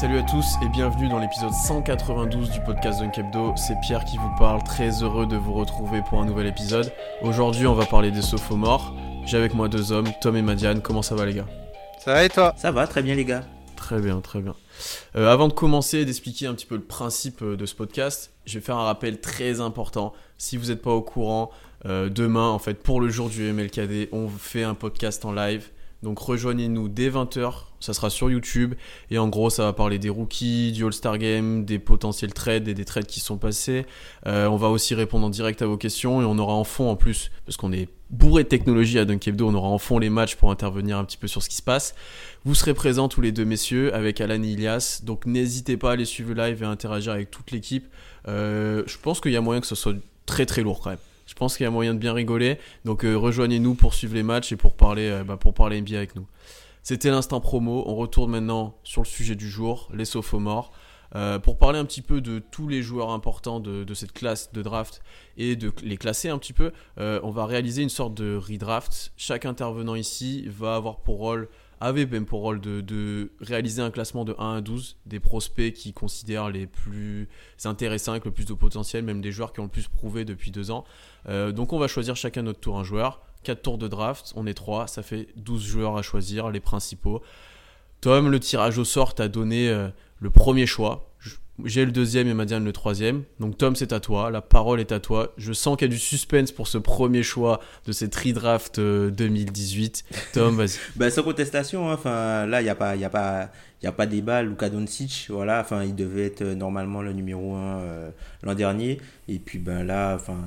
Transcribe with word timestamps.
Salut 0.00 0.18
à 0.18 0.22
tous 0.22 0.56
et 0.62 0.68
bienvenue 0.68 1.08
dans 1.08 1.18
l'épisode 1.18 1.52
192 1.52 2.50
du 2.50 2.60
podcast 2.60 3.00
Dunkebdo. 3.00 3.54
C'est 3.56 3.74
Pierre 3.80 4.04
qui 4.04 4.16
vous 4.16 4.30
parle, 4.38 4.62
très 4.62 5.02
heureux 5.02 5.26
de 5.26 5.36
vous 5.36 5.54
retrouver 5.54 6.02
pour 6.02 6.20
un 6.20 6.24
nouvel 6.24 6.46
épisode. 6.46 6.92
Aujourd'hui, 7.22 7.66
on 7.66 7.74
va 7.74 7.84
parler 7.84 8.12
des 8.12 8.22
sophomores. 8.22 8.94
J'ai 9.24 9.38
avec 9.38 9.54
moi 9.54 9.66
deux 9.66 9.90
hommes, 9.90 10.06
Tom 10.20 10.36
et 10.36 10.42
Madiane. 10.42 10.82
Comment 10.82 11.02
ça 11.02 11.16
va, 11.16 11.26
les 11.26 11.34
gars? 11.34 11.46
Ça 11.98 12.12
va 12.12 12.24
et 12.24 12.28
toi? 12.28 12.54
Ça 12.56 12.70
va, 12.70 12.86
très 12.86 13.02
bien, 13.02 13.16
les 13.16 13.24
gars. 13.24 13.42
Très 13.74 14.00
bien, 14.00 14.20
très 14.20 14.40
bien. 14.40 14.54
Euh, 15.16 15.32
avant 15.32 15.48
de 15.48 15.52
commencer 15.52 15.98
et 15.98 16.04
d'expliquer 16.04 16.46
un 16.46 16.54
petit 16.54 16.66
peu 16.66 16.76
le 16.76 16.82
principe 16.82 17.42
euh, 17.42 17.56
de 17.56 17.66
ce 17.66 17.74
podcast, 17.74 18.32
je 18.46 18.58
vais 18.58 18.64
faire 18.64 18.76
un 18.76 18.84
rappel 18.84 19.20
très 19.20 19.60
important. 19.60 20.12
Si 20.36 20.56
vous 20.56 20.66
n'êtes 20.66 20.82
pas 20.82 20.92
au 20.92 21.02
courant, 21.02 21.50
euh, 21.86 22.08
demain, 22.08 22.48
en 22.48 22.58
fait, 22.58 22.74
pour 22.74 23.00
le 23.00 23.08
jour 23.08 23.28
du 23.28 23.52
MLKD, 23.52 24.08
on 24.12 24.28
fait 24.28 24.64
un 24.64 24.74
podcast 24.74 25.24
en 25.24 25.32
live. 25.32 25.68
Donc 26.02 26.18
rejoignez-nous 26.18 26.88
dès 26.88 27.10
20h, 27.10 27.67
ça 27.80 27.94
sera 27.94 28.10
sur 28.10 28.30
YouTube. 28.30 28.74
Et 29.10 29.18
en 29.18 29.28
gros, 29.28 29.50
ça 29.50 29.64
va 29.64 29.72
parler 29.72 29.98
des 29.98 30.08
rookies, 30.08 30.72
du 30.72 30.84
All-Star 30.84 31.18
Game, 31.18 31.64
des 31.64 31.78
potentiels 31.78 32.32
trades 32.32 32.68
et 32.68 32.74
des 32.74 32.84
trades 32.84 33.06
qui 33.06 33.20
sont 33.20 33.38
passés. 33.38 33.86
Euh, 34.26 34.46
on 34.46 34.56
va 34.56 34.68
aussi 34.68 34.94
répondre 34.94 35.26
en 35.26 35.30
direct 35.30 35.62
à 35.62 35.66
vos 35.66 35.76
questions 35.76 36.20
et 36.20 36.24
on 36.24 36.38
aura 36.38 36.54
en 36.54 36.64
fond 36.64 36.90
en 36.90 36.96
plus, 36.96 37.30
parce 37.44 37.56
qu'on 37.56 37.72
est 37.72 37.88
bourré 38.10 38.44
de 38.44 38.48
technologie 38.48 38.98
à 38.98 39.04
Dunkebdo, 39.04 39.48
on 39.48 39.54
aura 39.54 39.68
en 39.68 39.78
fond 39.78 39.98
les 39.98 40.10
matchs 40.10 40.36
pour 40.36 40.50
intervenir 40.50 40.96
un 40.96 41.04
petit 41.04 41.18
peu 41.18 41.28
sur 41.28 41.42
ce 41.42 41.48
qui 41.48 41.56
se 41.56 41.62
passe. 41.62 41.94
Vous 42.44 42.54
serez 42.54 42.74
présents 42.74 43.08
tous 43.08 43.20
les 43.20 43.32
deux 43.32 43.44
messieurs 43.44 43.94
avec 43.94 44.20
Alan 44.20 44.42
et 44.42 44.48
Ilias, 44.48 45.00
donc 45.04 45.26
n'hésitez 45.26 45.76
pas 45.76 45.90
à 45.90 45.92
aller 45.92 46.04
suivre 46.04 46.32
le 46.32 46.42
live 46.42 46.62
et 46.62 46.66
à 46.66 46.70
interagir 46.70 47.12
avec 47.12 47.30
toute 47.30 47.50
l'équipe. 47.50 47.86
Euh, 48.26 48.82
je 48.86 48.96
pense 48.98 49.20
qu'il 49.20 49.32
y 49.32 49.36
a 49.36 49.40
moyen 49.40 49.60
que 49.60 49.66
ce 49.66 49.74
soit 49.74 49.94
très 50.26 50.46
très 50.46 50.62
lourd 50.62 50.80
quand 50.80 50.90
même. 50.90 50.98
Je 51.26 51.34
pense 51.34 51.58
qu'il 51.58 51.64
y 51.64 51.66
a 51.66 51.70
moyen 51.70 51.92
de 51.92 51.98
bien 51.98 52.14
rigoler. 52.14 52.58
Donc 52.86 53.04
euh, 53.04 53.14
rejoignez-nous 53.14 53.74
pour 53.74 53.92
suivre 53.92 54.14
les 54.14 54.22
matchs 54.22 54.52
et 54.52 54.56
pour 54.56 54.72
parler, 54.72 55.20
bah, 55.26 55.36
pour 55.36 55.52
parler 55.52 55.80
NBA 55.80 55.96
avec 55.96 56.16
nous. 56.16 56.26
C'était 56.88 57.10
l'instant 57.10 57.38
promo. 57.38 57.84
On 57.86 57.96
retourne 57.96 58.30
maintenant 58.30 58.78
sur 58.82 59.02
le 59.02 59.06
sujet 59.06 59.34
du 59.34 59.46
jour, 59.50 59.90
les 59.92 60.06
sophomores. 60.06 60.72
Euh, 61.14 61.38
pour 61.38 61.58
parler 61.58 61.78
un 61.78 61.84
petit 61.84 62.00
peu 62.00 62.22
de 62.22 62.38
tous 62.38 62.66
les 62.66 62.80
joueurs 62.80 63.10
importants 63.10 63.60
de, 63.60 63.92
cette 63.92 64.12
classe 64.12 64.54
de 64.54 64.62
draft 64.62 65.02
et 65.36 65.54
de 65.54 65.70
les 65.82 65.98
classer 65.98 66.30
un 66.30 66.38
petit 66.38 66.54
peu, 66.54 66.72
euh, 66.96 67.20
on 67.22 67.30
va 67.30 67.44
réaliser 67.44 67.82
une 67.82 67.90
sorte 67.90 68.14
de 68.14 68.36
redraft. 68.36 69.12
Chaque 69.18 69.44
intervenant 69.44 69.96
ici 69.96 70.46
va 70.48 70.76
avoir 70.76 71.00
pour 71.00 71.18
rôle 71.18 71.50
avait 71.80 72.06
même 72.06 72.24
pour 72.24 72.40
rôle 72.40 72.58
de, 72.58 72.80
de, 72.80 73.32
réaliser 73.38 73.82
un 73.82 73.90
classement 73.90 74.24
de 74.24 74.34
1 74.38 74.56
à 74.56 74.60
12 74.62 74.96
des 75.04 75.20
prospects 75.20 75.72
qui 75.74 75.92
considèrent 75.92 76.48
les 76.48 76.66
plus 76.66 77.28
intéressants 77.66 78.12
avec 78.12 78.24
le 78.24 78.30
plus 78.30 78.46
de 78.46 78.54
potentiel, 78.54 79.04
même 79.04 79.20
des 79.20 79.30
joueurs 79.30 79.52
qui 79.52 79.60
ont 79.60 79.64
le 79.64 79.68
plus 79.68 79.88
prouvé 79.88 80.24
depuis 80.24 80.50
deux 80.50 80.70
ans. 80.70 80.84
Euh, 81.28 81.52
donc 81.52 81.74
on 81.74 81.78
va 81.78 81.86
choisir 81.86 82.16
chacun 82.16 82.42
notre 82.42 82.60
tour 82.60 82.78
un 82.78 82.84
joueur. 82.84 83.20
4 83.42 83.62
tours 83.62 83.78
de 83.78 83.88
draft, 83.88 84.32
on 84.36 84.46
est 84.46 84.54
3, 84.54 84.86
ça 84.86 85.02
fait 85.02 85.28
12 85.36 85.64
joueurs 85.64 85.96
à 85.96 86.02
choisir, 86.02 86.50
les 86.50 86.60
principaux. 86.60 87.22
Tom, 88.00 88.30
le 88.30 88.38
tirage 88.38 88.78
au 88.78 88.84
sort 88.84 89.14
t'a 89.14 89.28
donné 89.28 89.68
euh, 89.68 89.88
le 90.20 90.30
premier 90.30 90.66
choix. 90.66 91.04
J'ai 91.64 91.84
le 91.84 91.90
deuxième 91.90 92.28
et 92.28 92.34
Madiane 92.34 92.64
le 92.64 92.72
troisième. 92.72 93.24
Donc 93.40 93.58
Tom, 93.58 93.74
c'est 93.74 93.92
à 93.92 93.98
toi. 93.98 94.30
La 94.30 94.40
parole 94.40 94.78
est 94.78 94.92
à 94.92 95.00
toi. 95.00 95.32
Je 95.36 95.52
sens 95.52 95.76
qu'il 95.76 95.88
y 95.88 95.90
a 95.90 95.92
du 95.92 95.98
suspense 95.98 96.52
pour 96.52 96.68
ce 96.68 96.78
premier 96.78 97.24
choix 97.24 97.58
de 97.84 97.90
cette 97.90 98.14
redraft 98.14 98.78
2018. 98.78 100.04
Tom, 100.34 100.56
vas-y. 100.56 100.78
bah, 100.96 101.10
sans 101.10 101.24
contestation. 101.24 101.90
Hein. 101.90 101.94
Enfin, 101.94 102.46
là, 102.46 102.60
il 102.60 102.64
n'y 102.64 102.70
a 102.70 102.76
pas, 102.76 102.94
il 102.94 103.04
a 103.04 103.10
pas, 103.10 103.50
il 103.82 103.84
y 103.86 103.88
a 103.88 103.92
pas 103.92 104.06
débat. 104.06 104.42
Luka 104.42 104.68
Doncic, 104.70 105.26
voilà. 105.30 105.60
Enfin, 105.60 105.84
il 105.84 105.94
devait 105.94 106.26
être 106.26 106.42
normalement 106.42 107.02
le 107.02 107.12
numéro 107.12 107.54
1 107.54 107.78
euh, 107.80 108.10
l'an 108.42 108.54
dernier. 108.54 109.00
Et 109.28 109.38
puis, 109.38 109.58
ben 109.58 109.84
là, 109.84 110.14
enfin, 110.14 110.38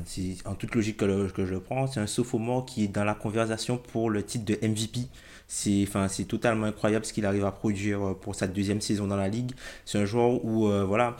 en 0.46 0.56
toute 0.56 0.76
logique 0.76 0.98
que, 0.98 1.30
que 1.30 1.46
je 1.46 1.54
le 1.54 1.60
prends, 1.60 1.88
c'est 1.88 2.00
un 2.00 2.08
sophomore 2.08 2.66
qui 2.66 2.84
est 2.86 2.88
dans 2.88 3.04
la 3.04 3.16
conversation 3.16 3.78
pour 3.78 4.10
le 4.10 4.24
titre 4.24 4.46
de 4.46 4.68
MVP. 4.68 5.02
C'est 5.48 5.84
enfin, 5.86 6.08
totalement 6.28 6.68
incroyable 6.68 7.06
ce 7.06 7.12
qu'il 7.12 7.26
arrive 7.26 7.44
à 7.44 7.52
produire 7.52 8.16
pour 8.22 8.36
sa 8.36 8.48
deuxième 8.48 8.80
saison 8.80 9.08
dans 9.08 9.18
la 9.18 9.28
ligue. 9.28 9.52
C'est 9.86 9.98
un 10.00 10.06
joueur 10.06 10.44
où, 10.46 10.68
euh, 10.68 10.86
voilà, 10.86 11.18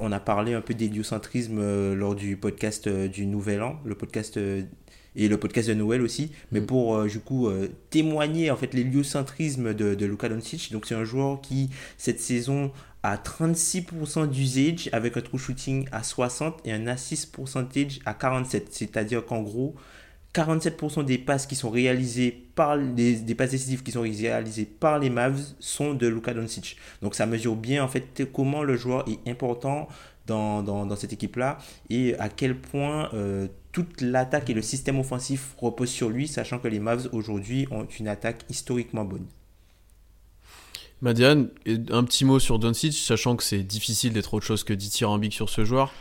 on, 0.00 0.12
a 0.12 0.20
parlé 0.20 0.54
un 0.54 0.60
peu 0.60 0.74
d'héliocentrisme 0.74 1.58
euh, 1.58 1.94
lors 1.94 2.14
du 2.14 2.36
podcast 2.36 2.86
euh, 2.86 3.08
du 3.08 3.26
Nouvel 3.26 3.62
An, 3.62 3.76
le 3.84 3.94
podcast 3.94 4.36
euh, 4.36 4.62
et 5.16 5.28
le 5.28 5.38
podcast 5.38 5.68
de 5.68 5.74
Noël 5.74 6.02
aussi. 6.02 6.32
Mais 6.52 6.60
mm. 6.60 6.66
pour, 6.66 6.96
euh, 6.96 7.06
du 7.06 7.20
coup, 7.20 7.48
témoigner, 7.90 8.50
en 8.50 8.56
fait, 8.56 8.74
l'héliocentrisme 8.74 9.74
de, 9.74 9.94
de 9.94 10.06
Luka 10.06 10.28
Doncic. 10.28 10.72
Donc, 10.72 10.86
c'est 10.86 10.94
un 10.94 11.04
joueur 11.04 11.40
qui, 11.40 11.70
cette 11.98 12.20
saison, 12.20 12.72
a 13.02 13.16
36% 13.16 14.28
d'usage 14.28 14.88
avec 14.92 15.16
un 15.16 15.20
true 15.20 15.38
shooting 15.38 15.86
à 15.92 16.02
60 16.02 16.60
et 16.64 16.72
un 16.72 16.86
assist 16.86 17.36
percentage 17.36 18.00
à 18.06 18.14
47. 18.14 18.68
C'est-à-dire 18.70 19.26
qu'en 19.26 19.42
gros, 19.42 19.74
47% 20.34 21.04
des 21.04 21.18
passes 21.18 21.46
qui 21.46 21.54
sont 21.54 21.70
réalisées 21.70 22.32
par 22.54 22.76
les 22.76 23.14
des 23.16 23.34
passes 23.34 23.50
décisives 23.50 23.82
qui 23.82 23.92
sont 23.92 24.00
réalisées 24.02 24.64
par 24.64 24.98
les 24.98 25.10
Mavs 25.10 25.54
sont 25.60 25.94
de 25.94 26.08
Luka 26.08 26.34
Doncic. 26.34 26.76
Donc 27.02 27.14
ça 27.14 27.26
mesure 27.26 27.56
bien 27.56 27.84
en 27.84 27.88
fait 27.88 28.24
comment 28.32 28.62
le 28.62 28.76
joueur 28.76 29.04
est 29.08 29.30
important 29.30 29.86
dans, 30.26 30.62
dans, 30.62 30.86
dans 30.86 30.96
cette 30.96 31.12
équipe-là 31.12 31.58
et 31.90 32.16
à 32.18 32.28
quel 32.28 32.58
point 32.58 33.10
euh, 33.14 33.46
toute 33.74 34.00
l'attaque 34.00 34.48
et 34.48 34.54
le 34.54 34.62
système 34.62 35.00
offensif 35.00 35.54
reposent 35.58 35.90
sur 35.90 36.08
lui, 36.08 36.28
sachant 36.28 36.60
que 36.60 36.68
les 36.68 36.78
Mavs 36.78 37.08
aujourd'hui 37.12 37.66
ont 37.72 37.86
une 37.98 38.06
attaque 38.06 38.44
historiquement 38.48 39.04
bonne. 39.04 39.26
Madiane, 41.02 41.50
un 41.90 42.04
petit 42.04 42.24
mot 42.24 42.38
sur 42.38 42.60
Doncic, 42.60 42.94
sachant 42.94 43.34
que 43.34 43.42
c'est 43.42 43.64
difficile 43.64 44.12
d'être 44.12 44.32
autre 44.32 44.46
chose 44.46 44.62
que 44.62 44.72
dithyrambique 44.72 45.34
sur 45.34 45.50
ce 45.50 45.64
joueur. 45.64 45.92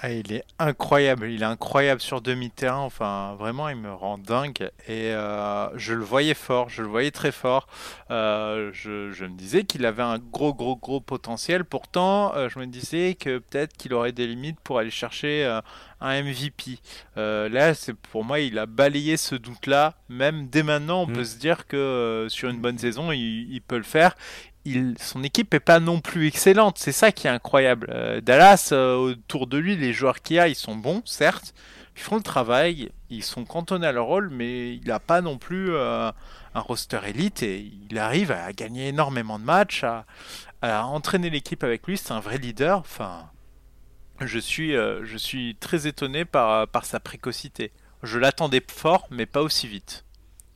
Ah, 0.00 0.12
il 0.12 0.32
est 0.32 0.44
incroyable, 0.60 1.28
il 1.28 1.42
est 1.42 1.46
incroyable 1.46 2.00
sur 2.00 2.20
demi-terrain, 2.20 2.78
enfin 2.78 3.34
vraiment 3.36 3.68
il 3.68 3.74
me 3.76 3.92
rend 3.92 4.16
dingue. 4.16 4.70
Et 4.86 5.12
euh, 5.12 5.76
je 5.76 5.92
le 5.92 6.04
voyais 6.04 6.34
fort, 6.34 6.68
je 6.68 6.82
le 6.82 6.88
voyais 6.88 7.10
très 7.10 7.32
fort, 7.32 7.66
euh, 8.12 8.70
je, 8.72 9.10
je, 9.10 9.24
me 9.24 9.36
disais 9.36 9.64
qu'il 9.64 9.84
avait 9.84 10.04
un 10.04 10.18
gros 10.18 10.54
gros 10.54 10.76
gros 10.76 11.00
potentiel, 11.00 11.64
pourtant 11.64 12.32
euh, 12.36 12.48
je 12.48 12.60
me 12.60 12.66
disais 12.66 13.16
que 13.18 13.38
peut-être 13.38 13.76
qu'il 13.76 13.92
aurait 13.92 14.12
des 14.12 14.28
limites 14.28 14.60
pour 14.60 14.78
aller 14.78 14.92
chercher 14.92 15.44
un 16.00 16.22
MVP. 16.22 16.78
Là 17.16 17.74
c'est 17.74 17.94
pour 17.94 18.22
moi 18.22 18.38
il 18.38 18.56
a 18.60 18.66
balayé 18.66 19.16
ce 19.16 19.34
doute-là, 19.34 19.94
même 20.08 20.46
dès 20.46 20.62
maintenant 20.62 21.02
on 21.02 21.06
mmh. 21.08 21.12
peut 21.12 21.24
se 21.24 21.38
dire 21.38 21.66
que 21.66 22.26
sur 22.28 22.48
une 22.50 22.60
bonne 22.60 22.78
saison 22.78 23.10
il, 23.10 23.52
il 23.52 23.62
peut 23.62 23.78
le 23.78 23.82
faire, 23.82 24.14
son 24.98 25.22
équipe 25.22 25.54
est 25.54 25.60
pas 25.60 25.80
non 25.80 26.00
plus 26.00 26.26
excellente. 26.26 26.78
C'est 26.78 26.92
ça 26.92 27.12
qui 27.12 27.26
est 27.26 27.30
incroyable. 27.30 27.88
Euh, 27.90 28.20
Dallas, 28.20 28.70
euh, 28.72 28.96
autour 28.96 29.46
de 29.46 29.58
lui, 29.58 29.76
les 29.76 29.92
joueurs 29.92 30.20
qu'il 30.22 30.36
y 30.36 30.38
a, 30.38 30.48
ils 30.48 30.54
sont 30.54 30.76
bons, 30.76 31.02
certes. 31.04 31.54
Ils 31.96 32.02
font 32.02 32.16
le 32.16 32.22
travail, 32.22 32.90
ils 33.10 33.24
sont 33.24 33.44
cantonnés 33.44 33.86
à 33.86 33.92
leur 33.92 34.06
rôle, 34.06 34.30
mais 34.30 34.74
il 34.74 34.86
n'a 34.86 35.00
pas 35.00 35.20
non 35.20 35.36
plus 35.36 35.70
euh, 35.72 36.10
un 36.54 36.60
roster 36.60 37.00
élite 37.06 37.42
et 37.42 37.72
il 37.90 37.98
arrive 37.98 38.30
à 38.30 38.52
gagner 38.52 38.88
énormément 38.88 39.38
de 39.38 39.44
matchs, 39.44 39.84
à, 39.84 40.04
entraîner 40.86 41.30
l'équipe 41.30 41.64
avec 41.64 41.86
lui. 41.86 41.96
C'est 41.96 42.12
un 42.12 42.20
vrai 42.20 42.38
leader. 42.38 42.84
Je 44.20 44.38
suis, 44.38 45.56
très 45.58 45.86
étonné 45.86 46.24
par 46.24 46.84
sa 46.84 47.00
précocité. 47.00 47.72
Je 48.04 48.18
l'attendais 48.18 48.62
fort, 48.68 49.08
mais 49.10 49.26
pas 49.26 49.42
aussi 49.42 49.66
vite 49.66 50.04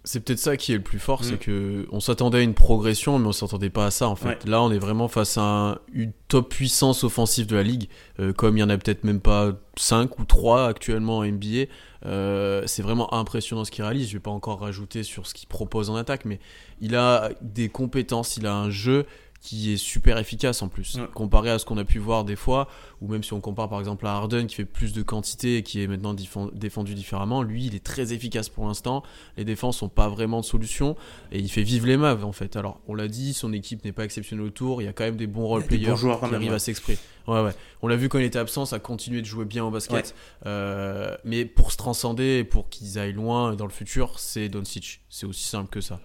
c'est 0.05 0.25
peut-être 0.25 0.39
ça 0.39 0.57
qui 0.57 0.73
est 0.73 0.77
le 0.77 0.83
plus 0.83 0.99
fort, 0.99 1.23
mm. 1.23 1.25
c'est 1.25 1.39
que 1.39 1.87
on 1.93 2.01
s'attendait 2.01 2.39
à 2.39 2.41
une 2.41 2.55
progression, 2.55 3.19
mais 3.19 3.29
on 3.29 3.33
s'attendait 3.33 3.71
pas 3.71 3.87
à 3.87 3.91
ça 3.91 4.09
en 4.09 4.17
fait. 4.17 4.45
Ouais. 4.45 4.51
Là, 4.51 4.63
on 4.63 4.73
est 4.73 4.79
vraiment 4.79 5.09
face 5.09 5.39
à 5.39 5.43
un, 5.43 5.79
une 5.93 6.13
top 6.29 6.51
puissance 6.51 7.05
offensive 7.05 7.47
de 7.47 7.57
la 7.57 7.63
ligue, 7.63 7.89
euh, 8.19 8.33
comme 8.33 8.57
il 8.57 8.61
y 8.61 8.63
en 8.65 8.71
a 8.71 8.77
peut-être 8.77 9.05
même 9.05 9.21
pas 9.21 9.53
5 9.77 10.19
ou 10.19 10.25
3 10.25 10.67
actuellement 10.67 11.19
en 11.19 11.25
NBA. 11.25 11.67
Euh, 12.05 12.65
c'est 12.67 12.83
vraiment 12.83 13.15
impressionnant 13.15 13.65
ce 13.65 13.71
qu'il 13.71 13.85
réalise. 13.85 14.09
Je 14.09 14.15
vais 14.15 14.21
pas 14.21 14.31
encore 14.33 14.61
rajouter 14.61 15.05
sur 15.05 15.27
ce 15.27 15.35
qu'il 15.35 15.49
propose 15.49 15.89
en 15.89 15.95
attaque, 15.95 16.25
mais 16.25 16.41
il 16.81 16.97
a 16.97 17.31
des 17.41 17.69
compétences, 17.69 18.37
il 18.37 18.47
a 18.47 18.55
un 18.55 18.71
jeu 18.71 19.07
qui 19.43 19.73
est 19.73 19.77
super 19.77 20.19
efficace 20.19 20.63
en 20.63 20.69
plus, 20.69 20.95
Ouais. 20.95 21.07
comparé 21.15 21.51
à 21.51 21.59
ce 21.59 21.67
qu'on 21.67 21.77
a 21.77 21.85
pu 21.85 21.99
voir 21.99 22.25
des 22.25 22.37
fois, 22.37 22.69
ou 23.01 23.09
même 23.09 23.25
si 23.25 23.33
on 23.33 23.41
compare 23.41 23.69
par 23.69 23.81
exemple 23.81 24.07
à 24.07 24.13
Harden 24.13 24.47
qui 24.47 24.55
fait 24.55 24.65
plus 24.65 24.93
de 24.93 25.03
quantité 25.03 25.57
et 25.57 25.63
qui 25.65 25.83
est 25.83 25.89
maintenant 25.89 26.15
défend- 26.15 26.51
défendu 26.55 26.95
différemment, 26.95 27.43
lui 27.43 27.67
il 27.67 27.75
est 27.75 27.83
très 27.85 28.13
efficace 28.13 28.49
pour 28.49 28.67
l'instant, 28.69 29.03
les 29.37 29.45
défenses 29.45 29.79
sont 29.79 29.89
pas 29.89 30.09
vraiment 30.09 30.41
de 30.41 30.45
solution, 30.45 30.97
et 31.33 31.41
il 31.41 31.49
fait 31.51 31.65
vivre 31.65 31.87
les 31.89 31.97
Mavs 31.97 32.25
en 32.25 32.31
fait. 32.31 32.55
Alors 32.55 32.81
on 32.87 32.95
l'a 32.95 33.09
dit, 33.09 33.35
son 33.35 33.53
équipe 33.53 33.85
n'est 33.85 33.91
pas 33.93 34.05
exceptionnelle 34.05 34.47
autour, 34.47 34.81
il 34.81 34.85
y 34.85 34.89
a 34.89 34.93
quand 34.93 35.05
même 35.05 35.17
des 35.17 35.27
bons 35.27 35.47
role 35.47 35.65
players 35.67 35.95
qui 35.97 36.07
arrivent 36.07 36.49
ouais. 36.51 36.55
à 36.55 36.59
s'exprimer. 36.61 36.99
Ouais, 37.27 37.41
ouais. 37.43 37.53
On 37.83 37.89
l'a 37.89 37.97
vu 37.97 38.09
quand 38.09 38.19
il 38.21 38.25
était 38.25 38.39
absent, 38.39 38.65
ça 38.65 38.77
a 38.77 38.79
continué 38.81 39.21
de 39.23 39.27
jouer 39.27 39.45
bien 39.45 39.65
au 39.65 39.71
basket. 39.71 39.95
Ouais. 40.07 40.47
Euh, 40.47 41.17
mais 41.25 41.45
pour 41.45 41.71
se 41.73 41.77
transcender 41.77 42.39
et 42.39 42.45
pour 42.45 42.69
qu'ils 42.69 42.99
aillent 42.99 43.13
loin 43.13 43.55
dans 43.55 43.67
le 43.67 43.71
futur, 43.73 44.19
c'est 44.19 44.49
Doncic. 44.49 45.01
C'est 45.09 45.27
aussi 45.27 45.45
simple 45.45 45.69
que 45.71 45.81
ça. 45.81 46.01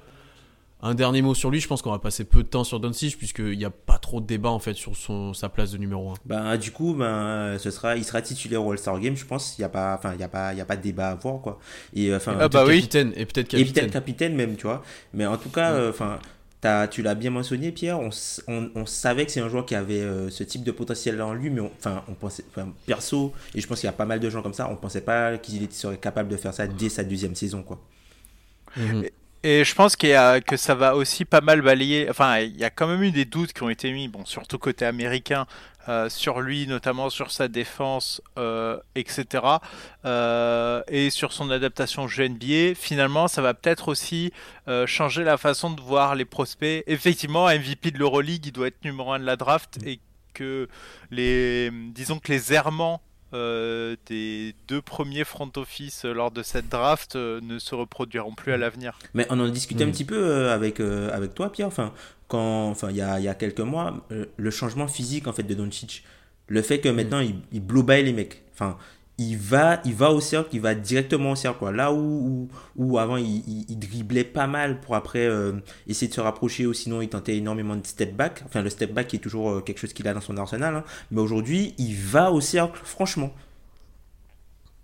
Un 0.80 0.94
dernier 0.94 1.24
mot 1.24 1.34
sur 1.34 1.50
lui, 1.50 1.60
je 1.60 1.68
pense 1.68 1.82
qu'on 1.82 1.90
va 1.92 1.98
passer 1.98 2.24
peu 2.24 2.44
de 2.44 2.48
temps 2.48 2.64
sur 2.64 2.80
Doncic 2.80 3.18
puisqu'il 3.18 3.58
n'y 3.58 3.66
a 3.66 3.72
pas 3.72 3.98
trop 3.98 4.22
de 4.22 4.28
débat 4.28 4.50
en 4.52 4.60
fait 4.60 4.76
sur 4.76 4.96
son, 4.96 5.34
sa 5.34 5.50
place 5.50 5.72
de 5.72 5.78
numéro 5.80 6.12
1. 6.12 6.14
Ben, 6.26 6.56
du 6.58 6.70
coup, 6.72 6.94
ben, 6.94 7.58
ce 7.58 7.72
sera, 7.72 7.96
il 7.96 8.04
sera 8.06 8.22
titulaire 8.22 8.64
au 8.64 8.72
All-Star 8.72 9.00
Game, 9.00 9.16
je 9.18 9.26
pense. 9.26 9.58
Il 9.58 9.62
n'y 9.62 9.66
a 9.66 9.70
pas, 9.70 10.00
y 10.20 10.24
a 10.24 10.28
pas, 10.28 10.54
il 10.54 10.58
y 10.60 10.62
a 10.62 10.66
pas 10.66 10.76
de 10.78 10.84
débat 10.84 11.08
à 11.08 11.12
avoir, 11.14 11.42
quoi. 11.42 11.60
Et, 11.96 12.12
euh, 12.12 12.18
enfin, 12.18 12.38
Ah 12.40 12.48
bah 12.48 12.64
oui. 12.68 12.76
capitaine 12.76 13.12
et 13.16 13.26
peut-être 13.26 13.56
et 13.56 13.58
capitaine. 13.58 13.84
peut-être 13.86 13.94
capitaine 13.94 14.36
même, 14.36 14.56
tu 14.56 14.68
vois. 14.68 14.84
Mais 15.16 15.26
en 15.26 15.38
tout 15.38 15.50
cas, 15.50 15.72
euh, 15.72 15.90
enfin, 15.90 16.20
t'as- 16.62 16.88
tu 16.88 17.02
l'as 17.02 17.16
bien 17.16 17.32
mentionné, 17.32 17.72
Pierre. 17.72 18.00
On, 18.00 18.12
on, 18.48 18.70
on 18.76 18.86
savait 18.86 19.26
que 19.26 19.32
c'est 19.32 19.42
un 19.42 19.50
joueur 19.50 19.66
qui 19.66 19.74
avait 19.74 20.02
euh, 20.02 20.30
ce 20.30 20.44
type 20.44 20.64
de 20.64 20.72
potentiel 20.72 21.20
en 21.24 21.34
lui, 21.34 21.50
mais 21.50 21.62
on- 21.62 21.72
enfin, 21.80 22.04
on 22.08 22.14
pensait, 22.14 22.46
enfin, 22.52 22.70
perso, 22.86 23.34
et 23.56 23.62
je 23.62 23.66
pense 23.68 23.80
qu'il 23.80 23.88
y 23.88 23.90
a 23.90 23.94
pas 23.94 24.06
mal 24.06 24.20
de 24.20 24.30
gens 24.30 24.44
comme 24.44 24.54
ça, 24.54 24.70
on 24.70 24.76
pensait 24.76 25.02
pas 25.02 25.40
qu'il 25.40 25.68
serait 25.72 25.98
capable 25.98 26.30
de 26.30 26.38
faire 26.38 26.54
ça 26.54 26.68
dès 26.68 26.90
sa 26.90 27.04
deuxième 27.04 27.34
saison, 27.34 27.64
quoi. 27.64 27.80
Mhm. 28.76 29.06
Et 29.44 29.64
je 29.64 29.76
pense 29.76 29.96
que 29.96 30.58
ça 30.58 30.76
va 30.76 30.96
aussi 30.96 31.26
pas 31.26 31.42
mal 31.42 31.62
balayer. 31.62 32.10
Enfin, 32.10 32.40
il 32.40 32.58
y 32.58 32.64
a 32.64 32.70
quand 32.70 32.88
même 32.88 33.04
eu 33.04 33.12
des 33.12 33.26
doutes 33.26 33.54
qui 33.54 33.64
ont 33.64 33.70
été 33.70 33.92
mis, 33.92 34.08
bon, 34.08 34.26
surtout 34.26 34.58
côté 34.58 34.86
américain, 34.86 35.46
euh, 35.90 36.10
sur 36.10 36.42
lui, 36.42 36.68
notamment 36.68 37.10
sur 37.10 37.32
sa 37.32 37.48
défense, 37.48 38.22
euh, 38.38 38.78
etc. 38.96 39.44
euh, 40.04 40.82
et 40.90 41.10
sur 41.10 41.32
son 41.32 41.50
adaptation 41.50 42.04
au 42.04 42.08
jeu 42.10 42.28
NBA. 42.28 42.76
Finalement, 42.76 43.30
ça 43.30 43.42
va 43.42 43.54
peut-être 43.54 43.88
aussi 43.88 44.34
changer 44.86 45.24
la 45.24 45.38
façon 45.38 45.70
de 45.70 45.82
voir 45.82 46.16
les 46.16 46.26
prospects. 46.26 46.84
Effectivement, 46.88 47.48
MVP 47.48 47.92
de 47.92 48.00
l'Euroleague, 48.00 48.46
il 48.48 48.52
doit 48.52 48.68
être 48.68 48.84
numéro 48.84 49.14
1 49.14 49.20
de 49.20 49.26
la 49.26 49.38
draft 49.38 49.78
et 49.86 50.00
que 50.34 50.68
les, 51.10 51.72
disons 51.94 52.20
que 52.20 52.32
les 52.32 52.54
errements 52.54 53.02
euh, 53.34 53.96
des 54.06 54.56
deux 54.68 54.82
premiers 54.82 55.24
front 55.24 55.52
office 55.58 56.06
euh, 56.06 56.14
lors 56.14 56.32
de 56.32 56.44
cette 56.44 56.70
draft 56.70 57.16
euh, 57.16 57.40
ne 57.42 57.60
se 57.60 57.76
reproduiront 57.76 58.34
plus 58.34 58.54
à 58.54 58.58
l'avenir. 58.58 58.98
Mais 59.14 59.26
on 59.30 59.40
en 59.40 59.48
discutait 59.50 59.84
un 59.84 59.92
petit 59.92 60.06
peu 60.06 60.18
euh, 60.18 60.54
avec, 60.54 60.80
euh, 60.80 61.10
avec 61.14 61.34
toi, 61.36 61.52
Pierre. 61.52 61.68
Enfin, 61.68 61.94
quand, 62.28 62.70
enfin, 62.70 62.90
il 62.90 62.98
y 62.98 63.02
a, 63.02 63.20
il 63.20 63.24
y 63.26 63.28
a 63.28 63.36
quelques 63.36 63.60
mois, 63.60 64.06
euh, 64.12 64.26
le 64.38 64.52
changement 64.52 64.88
physique 64.88 65.28
en 65.28 65.34
fait 65.34 65.44
de 65.44 65.54
Doncic, 65.54 66.04
le 66.48 66.62
fait 66.62 66.80
que 66.80 66.90
maintenant 66.90 67.20
il, 67.20 67.36
il 67.52 67.62
blow 67.62 67.84
by 67.84 68.04
les 68.04 68.14
mecs. 68.14 68.44
Enfin, 68.54 68.78
il 69.20 69.36
va, 69.38 69.82
il 69.84 69.96
va 69.96 70.12
au 70.12 70.20
cercle, 70.22 70.50
il 70.54 70.62
va 70.62 70.76
directement 70.76 71.32
au 71.32 71.36
cercle. 71.36 71.58
Quoi. 71.60 71.72
Là 71.72 71.92
où, 71.92 71.98
où, 71.98 72.50
où 72.76 73.00
avant 73.00 73.18
il, 73.18 73.38
il, 73.48 73.66
il 73.70 73.80
driblait 73.80 74.24
pas 74.24 74.46
mal 74.48 74.80
pour 74.80 74.96
après 74.96 75.26
euh, 75.26 75.54
essayer 75.88 76.08
de 76.08 76.14
se 76.14 76.22
rapprocher 76.22 76.68
ou 76.68 76.74
sinon 76.74 77.02
il 77.02 77.10
tentait 77.10 77.36
énormément 77.38 77.76
de 77.76 77.86
step 77.86 78.16
back. 78.16 78.44
Enfin, 78.46 78.62
le 78.62 78.70
step 78.70 78.94
back 78.94 79.14
est 79.14 79.18
toujours 79.20 79.50
euh, 79.52 79.62
quelque 79.62 79.80
chose 79.80 79.94
qu'il 79.94 80.08
a 80.08 80.14
dans 80.14 80.22
son 80.22 80.38
arsenal. 80.38 80.76
hein. 80.76 80.84
Mais 81.10 81.20
aujourd'hui, 81.22 81.74
il 81.80 81.96
va 81.96 82.32
au 82.32 82.42
cercle, 82.42 82.80
franchement. 82.84 83.34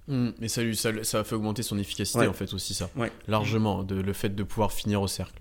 Mhm. 0.08 0.34
Mais 0.40 0.48
ça, 0.48 0.62
lui, 0.64 0.76
ça, 0.76 0.92
ça 1.04 1.20
a 1.20 1.24
fait 1.24 1.36
augmenter 1.36 1.64
son 1.64 1.78
efficacité 1.78 2.20
Ouais. 2.20 2.28
en 2.28 2.34
fait 2.34 2.54
aussi 2.54 2.74
ça. 2.74 2.90
Ouais. 2.96 3.12
Largement, 3.28 3.84
de, 3.84 3.96
le 3.96 4.14
fait 4.14 4.30
de 4.36 4.44
pouvoir 4.44 4.72
finir 4.72 5.02
au 5.02 5.08
cercle. 5.08 5.40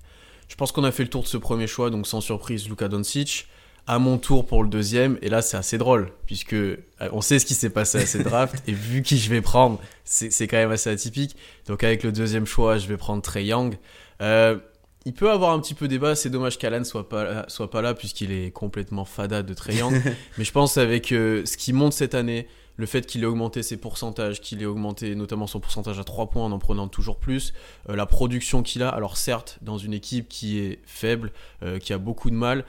Je 0.48 0.54
pense 0.54 0.70
qu'on 0.70 0.84
a 0.84 0.92
fait 0.92 1.02
le 1.02 1.08
tour 1.08 1.22
de 1.22 1.28
ce 1.28 1.38
premier 1.38 1.66
choix, 1.66 1.88
donc 1.90 2.06
sans 2.06 2.20
surprise, 2.20 2.68
Luka 2.68 2.88
Doncic. 2.88 3.48
À 3.86 3.98
mon 3.98 4.16
tour 4.16 4.46
pour 4.46 4.62
le 4.62 4.68
deuxième, 4.68 5.18
et 5.22 5.28
là 5.28 5.42
c'est 5.42 5.56
assez 5.56 5.76
drôle, 5.76 6.12
puisque 6.26 6.52
euh, 6.52 6.76
on 7.10 7.20
sait 7.20 7.40
ce 7.40 7.46
qui 7.46 7.54
s'est 7.54 7.70
passé 7.70 7.98
à 7.98 8.06
ces 8.06 8.22
drafts, 8.22 8.62
et 8.68 8.72
vu 8.72 9.02
qui 9.02 9.18
je 9.18 9.28
vais 9.28 9.40
prendre, 9.40 9.80
c'est 10.04 10.46
quand 10.46 10.56
même 10.56 10.70
assez 10.70 10.88
atypique. 10.88 11.36
Donc 11.66 11.82
avec 11.82 12.04
le 12.04 12.12
deuxième 12.12 12.46
choix, 12.46 12.78
je 12.78 12.86
vais 12.86 12.96
prendre 12.96 13.22
Trey 13.22 13.44
Young. 13.44 13.76
Euh, 14.20 14.58
il 15.04 15.14
peut 15.14 15.30
avoir 15.30 15.52
un 15.52 15.60
petit 15.60 15.74
peu 15.74 15.88
débat, 15.88 16.14
c'est 16.14 16.30
dommage 16.30 16.58
qu'Alan 16.58 16.84
soit 16.84 17.08
pas, 17.08 17.48
soit 17.48 17.70
pas 17.70 17.82
là, 17.82 17.94
puisqu'il 17.94 18.30
est 18.30 18.50
complètement 18.52 19.04
fada 19.04 19.42
de 19.42 19.54
Trey 19.54 19.76
Young. 19.76 20.00
Mais 20.38 20.44
je 20.44 20.52
pense 20.52 20.76
avec 20.76 21.12
euh, 21.12 21.44
ce 21.44 21.56
qui 21.56 21.72
monte 21.72 21.92
cette 21.92 22.14
année, 22.14 22.46
le 22.76 22.86
fait 22.86 23.04
qu'il 23.06 23.22
ait 23.22 23.26
augmenté 23.26 23.62
ses 23.62 23.76
pourcentages, 23.76 24.40
qu'il 24.40 24.62
ait 24.62 24.66
augmenté 24.66 25.14
notamment 25.14 25.46
son 25.46 25.60
pourcentage 25.60 25.98
à 25.98 26.04
3 26.04 26.30
points 26.30 26.44
en 26.44 26.52
en 26.52 26.58
prenant 26.58 26.88
toujours 26.88 27.18
plus, 27.18 27.52
euh, 27.88 27.96
la 27.96 28.06
production 28.06 28.62
qu'il 28.62 28.82
a, 28.82 28.88
alors 28.88 29.16
certes, 29.16 29.58
dans 29.60 29.78
une 29.78 29.92
équipe 29.92 30.28
qui 30.28 30.60
est 30.60 30.78
faible, 30.86 31.32
euh, 31.62 31.78
qui 31.78 31.92
a 31.92 31.98
beaucoup 31.98 32.30
de 32.30 32.36
mal, 32.36 32.64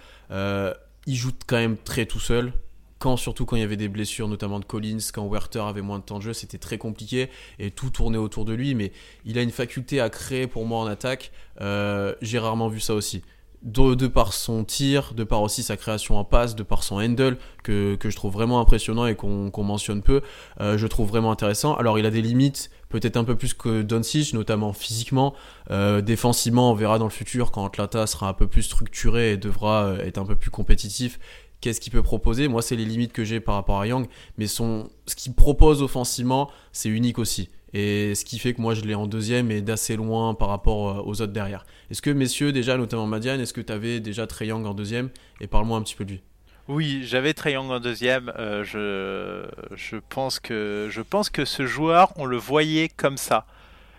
il 1.06 1.16
joue 1.16 1.32
quand 1.48 1.58
même 1.58 1.78
très 1.78 2.06
tout 2.06 2.20
seul. 2.20 2.54
Quand, 3.00 3.18
surtout 3.18 3.46
quand 3.46 3.58
il 3.58 3.60
y 3.60 3.64
avait 3.64 3.76
des 3.76 3.90
blessures, 3.90 4.30
notamment 4.30 4.62
de 4.62 4.66
Collins, 4.66 5.00
quand 5.14 5.28
Werther 5.28 5.60
avait 5.60 5.82
moins 5.82 6.00
de 6.00 6.06
temps 6.06 6.20
de 6.20 6.24
jeu, 6.24 6.32
c'était 6.32 6.58
très 6.58 6.78
compliqué 6.78 7.30
et 7.60 7.70
tout 7.70 7.90
tournait 7.90 8.18
autour 8.18 8.46
de 8.46 8.54
lui. 8.54 8.76
Mais 8.76 8.94
il 9.26 9.38
a 9.38 9.42
une 9.42 9.52
faculté 9.52 10.00
à 10.00 10.10
créer 10.10 10.48
pour 10.48 10.66
moi 10.66 10.80
en 10.80 10.88
attaque. 10.88 11.34
Euh, 11.60 12.16
J'ai 12.22 12.40
rarement 12.40 12.70
vu 12.70 12.80
ça 12.80 12.94
aussi. 12.94 13.22
De, 13.62 13.96
de 13.96 14.08
par 14.08 14.34
son 14.34 14.66
tir, 14.66 15.14
de 15.14 15.24
par 15.24 15.42
aussi 15.42 15.64
sa 15.64 15.78
création 15.78 16.18
en 16.18 16.26
passe, 16.26 16.54
de 16.54 16.64
par 16.64 16.84
son 16.84 16.96
handle, 16.96 17.38
que, 17.64 17.96
que 17.96 18.10
je 18.10 18.16
trouve 18.16 18.34
vraiment 18.34 18.60
impressionnant 18.60 19.06
et 19.06 19.16
qu'on 19.16 19.64
mentionne 19.64 20.02
peu, 20.02 20.22
euh, 20.60 20.78
je 20.78 20.88
trouve 20.88 21.08
vraiment 21.10 21.32
intéressant. 21.32 21.74
Alors 21.76 21.98
il 21.98 22.06
a 22.06 22.10
des 22.10 22.22
limites, 22.22 22.70
peut-être 22.94 23.18
un 23.18 23.24
peu 23.24 23.36
plus 23.36 23.56
que 23.56 23.82
Doncic, 23.82 24.34
notamment 24.34 24.72
physiquement. 24.72 25.34
Euh, 25.72 26.02
défensivement, 26.02 26.72
on 26.72 26.76
verra 26.76 27.00
dans 27.00 27.06
le 27.06 27.12
futur 27.12 27.52
quand 27.52 27.66
Atlanta 27.66 28.06
sera 28.06 28.30
un 28.30 28.34
peu 28.34 28.46
plus 28.46 28.62
structuré 28.62 29.34
et 29.34 29.38
devra 29.38 29.86
euh, 29.86 30.06
être 30.06 30.20
un 30.20 30.26
peu 30.26 30.36
plus 30.36 30.52
compétitif. 30.52 31.20
Qu'est-ce 31.60 31.82
qu'il 31.82 31.92
peut 31.92 32.04
proposer 32.04 32.48
Moi, 32.48 32.62
c'est 32.62 32.76
les 32.76 32.86
limites 32.86 33.12
que 33.12 33.24
j'ai 33.24 33.40
par 33.40 33.56
rapport 33.56 33.80
à 33.80 33.88
Young, 33.88 34.06
mais 34.38 34.46
son, 34.46 34.92
ce 35.08 35.16
qu'il 35.16 35.34
propose 35.34 35.82
offensivement, 35.82 36.52
c'est 36.72 36.90
unique 36.90 37.18
aussi. 37.18 37.50
Et 37.74 38.14
ce 38.14 38.26
qui 38.26 38.38
fait 38.38 38.54
que 38.54 38.62
moi, 38.62 38.76
je 38.76 38.82
l'ai 38.82 38.94
en 38.94 39.08
deuxième 39.08 39.50
et 39.50 39.64
d'assez 39.64 39.96
loin 39.96 40.36
par 40.36 40.50
rapport 40.50 40.90
euh, 40.90 41.02
aux 41.04 41.22
autres 41.22 41.34
derrière. 41.34 41.66
Est-ce 41.90 42.04
que, 42.04 42.12
messieurs, 42.12 42.52
déjà, 42.52 42.78
notamment 42.78 43.08
Madiane, 43.08 43.42
est-ce 43.42 43.54
que 43.54 43.62
tu 43.62 43.74
avais 43.74 44.02
déjà 44.02 44.28
Trey 44.28 44.48
Young 44.48 44.68
en 44.68 44.76
deuxième? 44.76 45.10
Et 45.42 45.48
parle-moi 45.48 45.80
un 45.80 45.82
petit 45.82 45.96
peu 45.96 46.06
de 46.06 46.12
lui. 46.12 46.22
Oui, 46.68 47.04
j'avais 47.06 47.34
Young 47.46 47.72
en 47.72 47.80
deuxième. 47.80 48.32
Euh, 48.38 48.64
je, 48.64 49.76
je, 49.76 49.98
pense 49.98 50.40
que, 50.40 50.88
je 50.90 51.02
pense 51.02 51.30
que 51.30 51.44
ce 51.46 51.66
joueur, 51.68 52.14
on 52.18 52.26
le 52.26 52.38
voyait 52.38 52.88
comme 52.90 53.18
ça. 53.18 53.46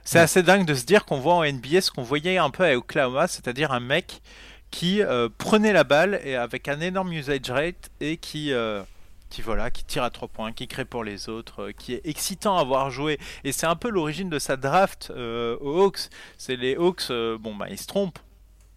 C'est 0.05 0.19
Ouais. 0.19 0.25
assez 0.25 0.43
dingue 0.43 0.67
de 0.67 0.75
se 0.75 0.85
dire 0.87 1.05
qu'on 1.05 1.21
voit 1.21 1.35
en 1.35 1.45
NBA 1.45 1.81
ce 1.83 1.91
qu'on 1.91 2.03
voyait 2.03 2.39
un 2.39 2.51
peu 2.51 2.65
à 2.65 2.77
Oklahoma, 2.77 3.27
c'est-à-dire 3.29 3.73
un 3.73 3.81
mec 3.81 4.23
qui 4.71 5.03
euh, 5.03 5.29
prenait 5.39 5.73
la 5.73 5.85
balle 5.85 6.21
et 6.25 6.37
avec 6.37 6.69
un 6.69 6.81
énorme 6.81 7.13
usage 7.13 7.51
rate 7.51 7.91
et 8.01 8.17
qui, 8.19 8.53
euh, 8.53 8.83
qui 9.31 9.43
voilà, 9.43 9.71
qui 9.71 9.85
tire 9.85 10.03
à 10.05 10.11
trois 10.11 10.29
points, 10.29 10.53
qui 10.53 10.67
crée 10.69 10.85
pour 10.87 11.05
les 11.05 11.29
autres, 11.29 11.65
euh, 11.69 11.73
qui 11.73 11.95
est 11.95 12.03
excitant 12.07 12.59
à 12.59 12.65
voir 12.65 12.91
jouer. 12.91 13.19
Et 13.45 13.53
c'est 13.53 13.67
un 13.67 13.77
peu 13.77 13.91
l'origine 13.91 14.31
de 14.31 14.39
sa 14.39 14.57
draft 14.57 15.11
aux 15.15 15.83
Hawks. 15.85 16.09
C'est 16.39 16.57
les 16.57 16.77
Hawks, 16.77 17.09
bon 17.41 17.55
bah 17.57 17.67
ils 17.71 17.79
se 17.79 17.87
trompent, 17.87 18.19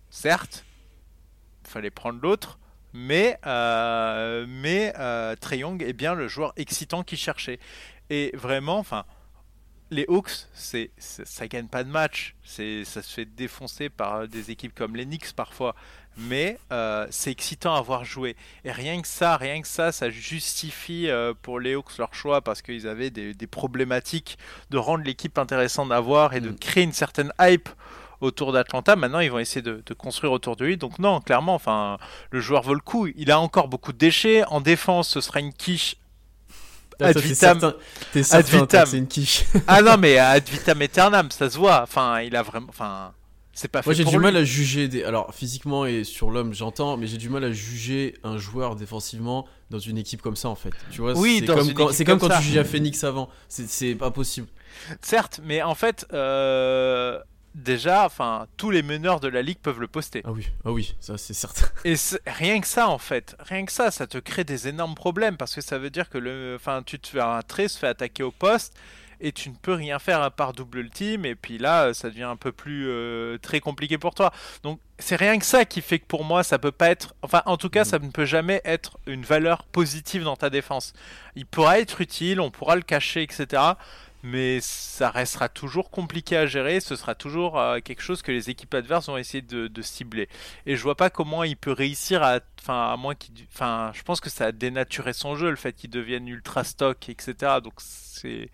certes, 0.10 0.66
il 1.66 1.70
fallait 1.72 1.92
prendre 1.92 2.20
l'autre. 2.22 2.60
Mais, 2.98 3.38
euh, 3.46 4.46
mais 4.50 4.92
euh, 4.98 5.36
Young 5.52 5.84
est 5.84 5.94
bien 5.94 6.16
le 6.16 6.28
joueur 6.28 6.52
excitant 6.58 7.04
qu'il 7.04 7.20
cherchait. 7.20 7.60
Et 8.10 8.32
vraiment, 8.36 8.80
enfin, 8.80 9.06
les 9.92 10.06
Hawks, 10.10 10.48
c'est, 10.54 10.90
ça 10.98 11.48
gagne 11.48 11.68
pas 11.68 11.84
de 11.84 11.90
match. 11.90 12.36
C'est, 12.44 12.84
ça 12.86 13.04
se 13.04 13.14
fait 13.14 13.26
défoncer 13.26 13.90
par 13.90 14.28
des 14.28 14.50
équipes 14.50 14.74
comme 14.74 14.96
les 14.96 15.06
Knicks 15.06 15.34
parfois. 15.34 15.76
Mais 16.18 16.58
euh, 16.72 17.06
c'est 17.12 17.30
excitant 17.30 17.76
à 17.76 17.82
voir 17.82 18.04
jouer. 18.04 18.36
Et 18.66 18.72
rien 18.72 19.00
que 19.00 19.08
ça, 19.08 19.38
rien 19.38 19.62
que 19.62 19.68
ça, 19.68 19.92
ça 19.92 20.10
justifie 20.10 21.08
euh, 21.08 21.36
pour 21.40 21.60
les 21.60 21.76
Hawks 21.76 22.00
leur 22.00 22.16
choix 22.16 22.42
parce 22.42 22.64
qu'ils 22.64 22.88
avaient 22.88 23.12
des, 23.12 23.36
des 23.36 23.48
problématiques 23.48 24.40
de 24.72 24.78
rendre 24.80 25.04
l'équipe 25.04 25.38
intéressante 25.38 25.92
à 25.92 26.00
voir 26.00 26.34
et 26.34 26.42
de 26.42 26.50
Mm. 26.50 26.58
créer 26.58 26.84
une 26.84 26.94
certaine 26.94 27.32
hype 27.40 27.70
autour 28.22 28.52
d'Atlanta. 28.52 28.96
Maintenant, 28.96 29.20
ils 29.20 29.32
vont 29.32 29.40
essayer 29.40 29.62
de, 29.62 29.82
de 29.86 29.94
construire 29.94 30.32
autour 30.32 30.56
de 30.56 30.66
lui. 30.66 30.78
Donc 30.78 31.00
non, 31.00 31.22
clairement, 31.22 31.56
enfin, 31.56 31.98
le 32.32 32.40
joueur 32.40 32.64
vaut 32.64 32.74
le 32.74 32.80
coup. 32.80 33.08
Il 33.16 33.32
a 33.32 33.40
encore 33.40 33.68
beaucoup 33.68 33.94
de 33.94 33.98
déchets. 33.98 34.44
En 34.46 34.62
défense, 34.62 35.10
ce 35.10 35.22
sera 35.22 35.40
une 35.40 35.54
quiche. 35.54 35.96
Ah, 37.00 37.08
Ad 37.08 37.14
t'es 37.14 37.22
vitam. 37.22 37.60
certain- 37.60 37.78
T'es 38.12 38.24
certain 38.24 38.86
c'est 38.88 38.98
une 38.98 39.08
quiche. 39.08 39.44
Ah 39.68 39.82
non, 39.84 39.98
mais 39.98 40.18
ad 40.18 40.48
vitam 40.50 40.82
aeternam, 40.82 41.30
ça 41.30 41.48
se 41.50 41.58
voit. 41.58 41.84
Enfin, 41.84 42.22
il 42.22 42.36
a 42.36 42.42
vraiment. 42.42 42.68
Enfin, 42.70 43.14
c'est 43.54 43.68
pas 43.68 43.82
fait 43.82 43.88
Moi 43.90 43.94
j'ai 43.96 44.04
du 44.06 44.12
lui. 44.16 44.18
mal 44.24 44.36
à 44.38 44.44
juger 44.44 44.88
des... 44.88 45.04
alors 45.04 45.34
physiquement 45.34 45.88
et 45.88 46.04
sur 46.04 46.30
l'homme 46.30 46.54
j'entends 46.54 46.96
mais 46.96 47.08
j'ai 47.08 47.18
du 47.18 47.28
mal 47.28 47.44
à 47.44 47.52
juger 47.52 48.14
un 48.24 48.38
joueur 48.38 48.76
défensivement 48.76 49.48
dans 49.72 49.80
une 49.80 49.98
équipe 49.98 50.22
comme 50.22 50.36
ça 50.36 50.48
en 50.50 50.54
fait 50.54 50.70
tu 50.92 51.02
vois 51.02 51.18
Oui, 51.18 51.38
c'est 51.40 51.48
comme 51.48 51.74
quand 51.74 51.92
c'est 51.92 52.06
comme 52.06 52.20
comme 52.20 52.30
quand 52.30 52.38
tu 52.38 52.44
jugeais 52.44 52.60
à 52.60 52.64
Phoenix 52.64 53.04
avant 53.04 53.30
c'est 53.50 53.68
c'est 53.68 53.96
pas 53.96 54.12
possible 54.12 54.46
Certes, 55.02 55.40
mais 55.44 55.64
en 55.64 55.74
fait, 55.74 56.06
euh, 56.14 57.18
déjà, 57.58 58.06
enfin, 58.06 58.48
tous 58.56 58.72
les 58.72 58.84
meneurs 58.84 59.20
de 59.20 59.28
la 59.28 59.42
ligue 59.42 59.60
peuvent 59.60 59.82
le 59.82 59.88
poster. 59.88 60.22
ah 60.24 60.32
oui 60.32 60.48
ah 60.64 60.72
oui 60.72 60.96
ça 61.00 61.18
c'est 61.18 61.34
certain 61.34 61.68
Et 61.86 61.96
rien 62.26 62.62
que 62.62 62.68
ça, 62.68 62.88
en 62.88 63.00
fait, 63.00 63.36
rien 63.40 63.66
que 63.66 63.72
ça, 63.72 63.92
ça 63.92 64.08
te 64.08 64.18
crée 64.18 64.44
des 64.44 64.68
énormes 64.68 64.96
problèmes 64.96 65.38
parce 65.38 65.56
que 65.56 65.62
ça 65.62 65.78
veut 65.78 65.90
dire 65.90 66.10
que 66.10 66.18
le, 66.18 66.56
enfin, 66.56 66.84
tu 66.86 67.00
te 67.00 67.08
fais 67.08 67.20
un 67.20 67.42
trait, 67.42 67.68
se 67.68 67.78
fait 67.78 67.88
attaquer 67.88 68.24
au 68.24 68.32
poste 68.32 68.74
et 69.20 69.32
tu 69.32 69.50
ne 69.50 69.56
peux 69.56 69.74
rien 69.74 70.00
faire 70.00 70.22
à 70.22 70.32
part 70.32 70.54
double 70.54 70.80
ultime 70.80 71.26
et 71.26 71.36
puis 71.36 71.58
là 71.58 71.94
ça 71.94 72.10
devient 72.10 72.24
un 72.24 72.36
peu 72.36 72.52
plus 72.52 72.88
euh, 72.88 73.38
très 73.40 73.60
compliqué 73.60 73.98
pour 73.98 74.14
toi. 74.14 74.32
Donc 74.64 74.80
c'est 75.00 75.16
rien 75.16 75.38
que 75.40 75.46
ça 75.46 75.66
qui 75.66 75.82
fait 75.82 76.00
que 76.00 76.06
pour 76.06 76.24
moi 76.24 76.44
ça 76.44 76.60
peut 76.60 76.72
pas 76.72 76.90
être 76.90 77.16
enfin 77.22 77.42
en 77.46 77.58
tout 77.58 77.70
cas 77.70 77.82
mm. 77.82 77.86
ça 77.86 78.00
ne 78.00 78.10
peut 78.10 78.26
jamais 78.26 78.62
être 78.64 79.00
une 79.08 79.24
valeur 79.24 79.64
positive 79.64 80.24
dans 80.24 80.36
ta 80.36 80.50
défense. 80.50 80.94
Il 81.36 81.46
pourra 81.46 81.80
être 81.80 82.02
utile, 82.02 82.40
on 82.40 82.52
pourra 82.52 82.76
le 82.76 82.82
cacher 82.84 83.24
etc 83.24 83.62
mais 84.28 84.60
ça 84.62 85.10
restera 85.10 85.48
toujours 85.48 85.90
compliqué 85.90 86.36
à 86.36 86.46
gérer, 86.46 86.80
ce 86.80 86.96
sera 86.96 87.16
toujours 87.16 87.58
euh, 87.58 87.80
quelque 87.80 88.02
chose 88.02 88.22
que 88.22 88.32
les 88.32 88.50
équipes 88.50 88.74
adverses 88.74 89.08
vont 89.08 89.18
essayer 89.18 89.42
de, 89.42 89.82
cibler. 89.82 90.28
Et 90.66 90.76
je 90.76 90.84
vois 90.84 90.96
pas 90.96 91.10
comment 91.10 91.44
il 91.44 91.56
peut 91.56 91.72
réussir 91.72 92.24
à, 92.24 92.40
enfin, 92.60 92.92
à 92.92 92.98
moins 92.98 93.16
qu'il, 93.16 93.34
enfin, 93.54 93.92
je 93.94 94.02
pense 94.04 94.20
que 94.20 94.30
ça 94.30 94.48
a 94.48 94.52
dénaturé 94.52 95.14
son 95.14 95.36
jeu, 95.36 95.50
le 95.50 95.56
fait 95.56 95.74
qu'il 95.74 95.90
devienne 95.90 96.28
ultra 96.28 96.64
stock, 96.64 97.10
etc. 97.10 97.36
Donc 97.64 97.74
c'est, 97.78 98.50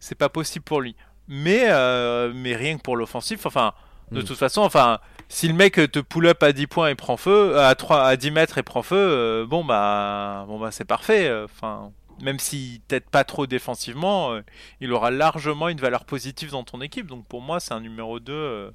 c'est 0.00 0.14
pas 0.14 0.28
possible 0.28 0.64
pour 0.64 0.80
lui. 0.80 0.96
Mais, 1.28 1.66
euh, 1.68 2.32
mais 2.34 2.56
rien 2.56 2.78
que 2.78 2.82
pour 2.82 2.96
l'offensif, 2.96 3.44
enfin, 3.44 3.74
de 4.12 4.22
hmm. 4.22 4.24
toute 4.24 4.38
façon, 4.38 4.62
enfin, 4.62 4.98
si 5.28 5.46
le 5.46 5.54
mec 5.54 5.74
te 5.74 5.98
pull 5.98 6.26
up 6.26 6.42
à 6.42 6.52
10 6.52 6.66
points 6.68 6.88
et 6.88 6.94
prend 6.94 7.16
feu, 7.16 7.58
à 7.58 7.74
3, 7.74 8.02
à 8.02 8.16
10 8.16 8.30
mètres 8.30 8.58
et 8.58 8.62
prend 8.62 8.82
feu, 8.82 8.96
euh, 8.96 9.46
bon 9.46 9.64
bah, 9.64 10.44
bon 10.48 10.58
bah, 10.58 10.70
c'est 10.70 10.84
parfait, 10.84 11.30
enfin 11.44 11.92
même 12.22 12.38
s'il 12.38 12.80
t'aide 12.80 13.04
pas 13.10 13.24
trop 13.24 13.46
défensivement, 13.46 14.32
euh, 14.32 14.40
il 14.80 14.92
aura 14.92 15.10
largement 15.10 15.68
une 15.68 15.80
valeur 15.80 16.04
positive 16.04 16.52
dans 16.52 16.64
ton 16.64 16.80
équipe. 16.80 17.06
Donc 17.06 17.26
pour 17.26 17.42
moi, 17.42 17.60
c'est 17.60 17.74
un 17.74 17.80
numéro 17.80 18.20
2 18.20 18.32
euh, 18.32 18.70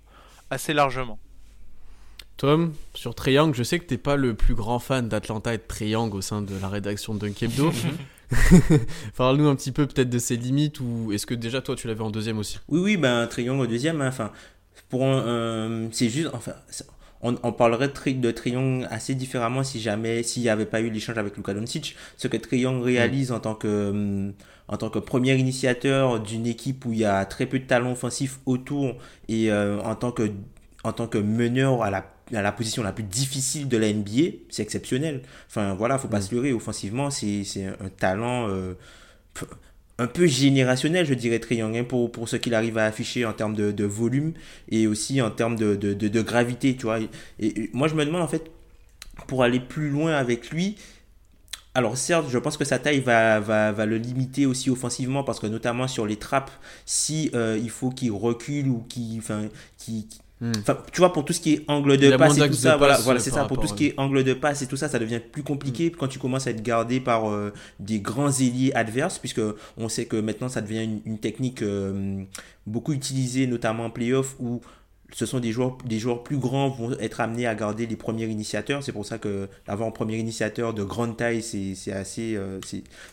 assez 0.52 0.74
largement. 0.74 1.18
Tom, 2.36 2.74
sur 2.94 3.16
Triangle, 3.16 3.56
je 3.56 3.64
sais 3.64 3.80
que 3.80 3.86
t'es 3.86 3.98
pas 3.98 4.16
le 4.16 4.36
plus 4.36 4.54
grand 4.54 4.78
fan 4.78 5.10
d'Atlanta 5.10 5.56
et 5.56 5.58
de 5.58 5.64
Triangle 5.68 6.18
au 6.18 6.22
sein 6.22 6.44
de 6.44 6.54
la 6.62 6.68
rédaction 6.68 7.16
de 7.16 7.20
Dunkebdo. 7.20 7.72
Parle-nous 9.16 9.48
un 9.48 9.56
petit 9.56 9.72
peu 9.72 9.88
peut-être 9.88 10.10
de 10.10 10.20
ses 10.20 10.36
limites 10.36 10.82
ou 10.82 11.14
est-ce 11.14 11.26
que 11.26 11.34
déjà 11.34 11.62
toi 11.62 11.78
tu 11.78 11.88
l'avais 11.88 12.02
en 12.02 12.12
deuxième 12.12 12.38
aussi? 12.38 12.60
Oui, 12.68 12.82
oui, 12.82 12.98
ben 12.98 13.26
Triangle 13.26 13.62
au 13.62 13.68
deuxième. 13.68 14.02
Hein, 14.02 14.10
enfin, 14.10 14.34
pour 14.90 15.02
c'est 15.92 16.10
juste, 16.10 16.30
enfin, 16.34 16.52
on, 17.22 17.52
parlerait 17.52 17.88
de, 17.88 18.32
Triangle 18.32 18.88
assez 18.92 19.16
différemment 19.16 19.64
si 19.64 19.80
jamais 19.80 20.24
s'il 20.24 20.44
n'y 20.44 20.50
avait 20.50 20.66
pas 20.66 20.82
eu 20.82 20.90
l'échange 20.90 21.18
avec 21.18 21.36
Luka 21.36 21.54
Doncic. 21.54 21.96
Ce 22.18 22.28
que 22.28 22.38
Triangle 22.38 22.84
réalise 22.84 23.32
en 23.32 23.40
tant 23.40 23.56
que 23.56 23.90
hum, 23.90 24.34
en 24.68 24.78
tant 24.78 24.90
que 24.90 25.00
premier 25.00 25.36
initiateur 25.36 26.20
d'une 26.20 26.46
équipe 26.46 26.86
où 26.86 26.94
il 26.94 27.00
y 27.00 27.06
a 27.06 27.26
très 27.26 27.46
peu 27.46 27.60
de 27.60 27.66
talent 27.66 27.92
offensif 27.92 28.40
autour 28.46 28.96
et 29.30 29.52
euh, 29.52 29.80
en 29.82 29.96
tant 29.96 30.12
que 30.12 30.30
en 30.84 30.94
tant 30.94 31.08
que 31.08 31.18
meneur 31.18 31.84
à 31.84 31.90
la 31.90 32.06
à 32.34 32.42
la 32.42 32.52
position 32.52 32.84
la 32.84 32.92
plus 32.92 33.06
difficile 33.06 33.70
de 33.70 33.78
la 33.78 33.92
NBA, 33.92 34.38
c'est 34.50 34.62
exceptionnel. 34.62 35.22
Enfin 35.48 35.74
voilà, 35.76 35.98
faut 35.98 36.10
pas 36.10 36.22
se 36.22 36.36
leurrer 36.36 36.52
offensivement, 36.52 37.10
c'est 37.10 37.66
un 37.66 37.90
talent 37.90 38.50
euh, 38.50 38.74
un 40.00 40.08
peu 40.08 40.28
générationnel, 40.28 41.06
je 41.06 41.14
dirais, 41.14 41.40
Triangle, 41.40 41.78
hein, 41.78 41.84
pour, 41.84 42.12
pour 42.12 42.30
ce 42.30 42.36
qu'il 42.36 42.54
arrive 42.54 42.78
à 42.78 42.86
afficher 42.86 43.26
en 43.26 43.34
termes 43.34 43.56
de, 43.56 43.84
volume 43.84 44.34
et 44.70 44.88
aussi 44.88 45.22
en 45.22 45.32
termes 45.32 45.56
de, 45.56 46.22
gravité, 46.22 46.76
tu 46.76 46.84
vois. 46.84 47.00
Et, 47.40 47.70
moi, 47.74 47.88
je 47.88 47.96
me 47.96 48.06
demande, 48.06 48.22
en 48.22 48.28
fait, 48.28 48.52
pour 49.28 49.44
aller 49.44 49.60
plus 49.60 49.90
loin 49.90 50.14
avec 50.14 50.52
lui, 50.52 50.76
alors 51.74 51.98
certes, 51.98 52.26
je 52.30 52.38
pense 52.40 52.58
que 52.58 52.66
sa 52.66 52.80
taille 52.80 53.02
va, 53.02 53.40
va, 53.40 53.72
va, 53.72 53.86
le 53.86 53.98
limiter 53.98 54.48
aussi 54.48 54.72
offensivement 54.72 55.24
parce 55.24 55.40
que 55.40 55.46
notamment 55.46 55.88
sur 55.88 56.08
les 56.08 56.16
trappes, 56.16 56.50
si 56.88 57.30
euh, 57.36 57.60
il 57.62 57.70
faut 57.70 57.92
qu'il 57.92 58.12
recule 58.12 58.68
ou 58.68 58.84
qu'il 58.90 59.20
enfin, 59.20 59.48
qui 59.78 60.08
Hmm. 60.40 60.52
tu 60.92 61.00
vois, 61.00 61.12
pour 61.14 61.26
tout 61.26 61.34
ce 61.34 61.42
qui 61.42 61.54
est 61.54 61.66
angle 61.68 61.98
de 61.98 62.16
passe 62.16 62.38
et 62.38 62.48
tout 62.48 62.54
ça, 62.54 62.78
voilà, 62.78 62.98
voilà 63.00 63.20
c'est 63.20 63.32
ça. 63.32 63.46
Pour 63.46 63.60
tout 63.60 63.68
ce 63.68 63.74
qui 63.74 63.88
est 63.88 63.94
angle 63.98 64.24
de 64.24 64.34
passe 64.34 64.62
et 64.62 64.68
tout 64.68 64.78
ça, 64.78 64.88
ça 64.88 65.00
devient 65.00 65.20
plus 65.20 65.44
compliqué 65.44 65.88
hmm. 65.90 65.96
quand 65.98 66.08
tu 66.08 66.20
commences 66.20 66.48
à 66.48 66.52
être 66.52 66.62
gardé 66.62 67.00
par 67.00 67.30
euh, 67.30 67.52
des 67.80 68.00
grands 68.00 68.32
ailiers 68.32 68.72
adverses, 68.74 69.18
puisque 69.18 69.42
on 69.78 69.90
sait 69.90 70.06
que 70.06 70.18
maintenant 70.18 70.50
ça 70.50 70.62
devient 70.62 70.88
une, 71.06 71.18
technique 71.18 71.64
euh, 71.64 72.24
beaucoup 72.68 72.94
utilisée, 72.94 73.48
notamment 73.48 73.86
en 73.86 73.90
playoff, 73.90 74.36
où 74.40 74.62
ce 75.14 75.26
sont 75.26 75.40
des 75.40 75.52
joueurs, 75.52 75.78
des 75.86 76.00
joueurs 76.00 76.24
plus 76.24 76.38
grands 76.38 76.70
vont 76.70 76.92
être 77.00 77.22
amenés 77.22 77.48
à 77.48 77.56
garder 77.56 77.88
les 77.88 77.96
premiers 77.96 78.26
initiateurs. 78.26 78.84
C'est 78.84 78.92
pour 78.92 79.06
ça 79.06 79.18
que 79.18 79.48
d'avoir 79.66 79.88
un 79.88 79.92
premier 79.92 80.18
initiateur 80.18 80.74
de 80.74 80.84
grande 80.84 81.16
taille, 81.16 81.42
c'est 81.42 81.92
assez, 81.92 82.36
euh, 82.36 82.60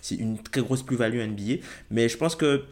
c'est 0.02 0.16
une 0.16 0.38
très 0.38 0.60
grosse 0.60 0.82
plus-value 0.82 1.20
NBA. 1.20 1.62
Mais 1.90 2.08
je 2.08 2.16
pense 2.16 2.34
que 2.34 2.64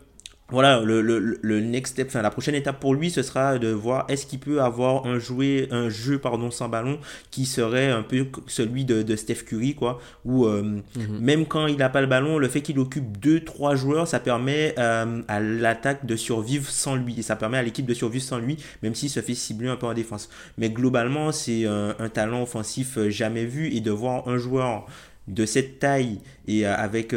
voilà, 0.53 0.81
le, 0.81 1.01
le, 1.01 1.39
le, 1.41 1.61
next 1.61 1.95
step, 1.95 2.09
enfin 2.09 2.21
la 2.21 2.31
prochaine 2.31 2.55
étape 2.55 2.79
pour 2.79 2.95
lui, 2.95 3.11
ce 3.11 3.23
sera 3.23 3.59
de 3.59 3.69
voir 3.69 4.05
est-ce 4.09 4.27
qu'il 4.27 4.39
peut 4.39 4.61
avoir 4.61 5.07
un, 5.07 5.19
jouet, 5.19 5.67
un 5.71 5.89
jeu 5.89 6.19
pardon, 6.19 6.51
sans 6.51 6.69
ballon 6.69 6.99
qui 7.31 7.47
serait 7.47 7.91
un 7.91 8.03
peu 8.03 8.27
celui 8.47 8.85
de, 8.85 9.03
de 9.03 9.17
Steph 9.17 9.45
Curry, 9.47 9.75
quoi. 9.75 9.99
Où 10.27 10.45
euh, 10.45 10.63
mhm. 10.63 11.19
même 11.21 11.47
quand 11.47 11.67
il 11.67 11.79
n'a 11.79 11.89
pas 11.89 12.03
le 12.03 12.07
ballon, 12.07 12.39
le 12.39 12.49
fait 12.49 12.61
qu'il 12.61 12.79
occupe 12.79 13.17
deux, 13.17 13.41
trois 13.41 13.75
joueurs, 13.77 14.07
ça 14.07 14.21
permet 14.21 14.75
euh, 14.79 15.23
à 15.27 15.41
l'attaque 15.41 16.05
de 16.05 16.17
survivre 16.17 16.69
sans 16.69 16.97
lui. 16.97 17.19
Et 17.19 17.23
ça 17.23 17.35
permet 17.35 17.57
à 17.57 17.63
l'équipe 17.63 17.87
de 17.87 17.95
survivre 17.95 18.25
sans 18.25 18.39
lui, 18.39 18.59
même 18.83 18.95
s'il 18.95 19.09
se 19.09 19.21
fait 19.21 19.35
cibler 19.35 19.69
un 19.69 19.77
peu 19.77 19.87
en 19.87 19.95
défense. 19.95 20.29
Mais 20.59 20.69
globalement, 20.69 21.33
c'est 21.33 21.65
un, 21.65 21.95
un, 21.99 22.09
talent 22.11 22.43
offensif 22.43 22.99
euh, 22.99 23.09
jamais 23.09 23.47
vu. 23.47 23.75
Et 23.75 23.81
de 23.81 23.91
voir 23.91 24.29
un 24.29 24.37
joueur 24.37 24.85
de 25.29 25.47
cette 25.47 25.79
taille 25.79 26.19
et 26.47 26.67
avec 26.67 27.15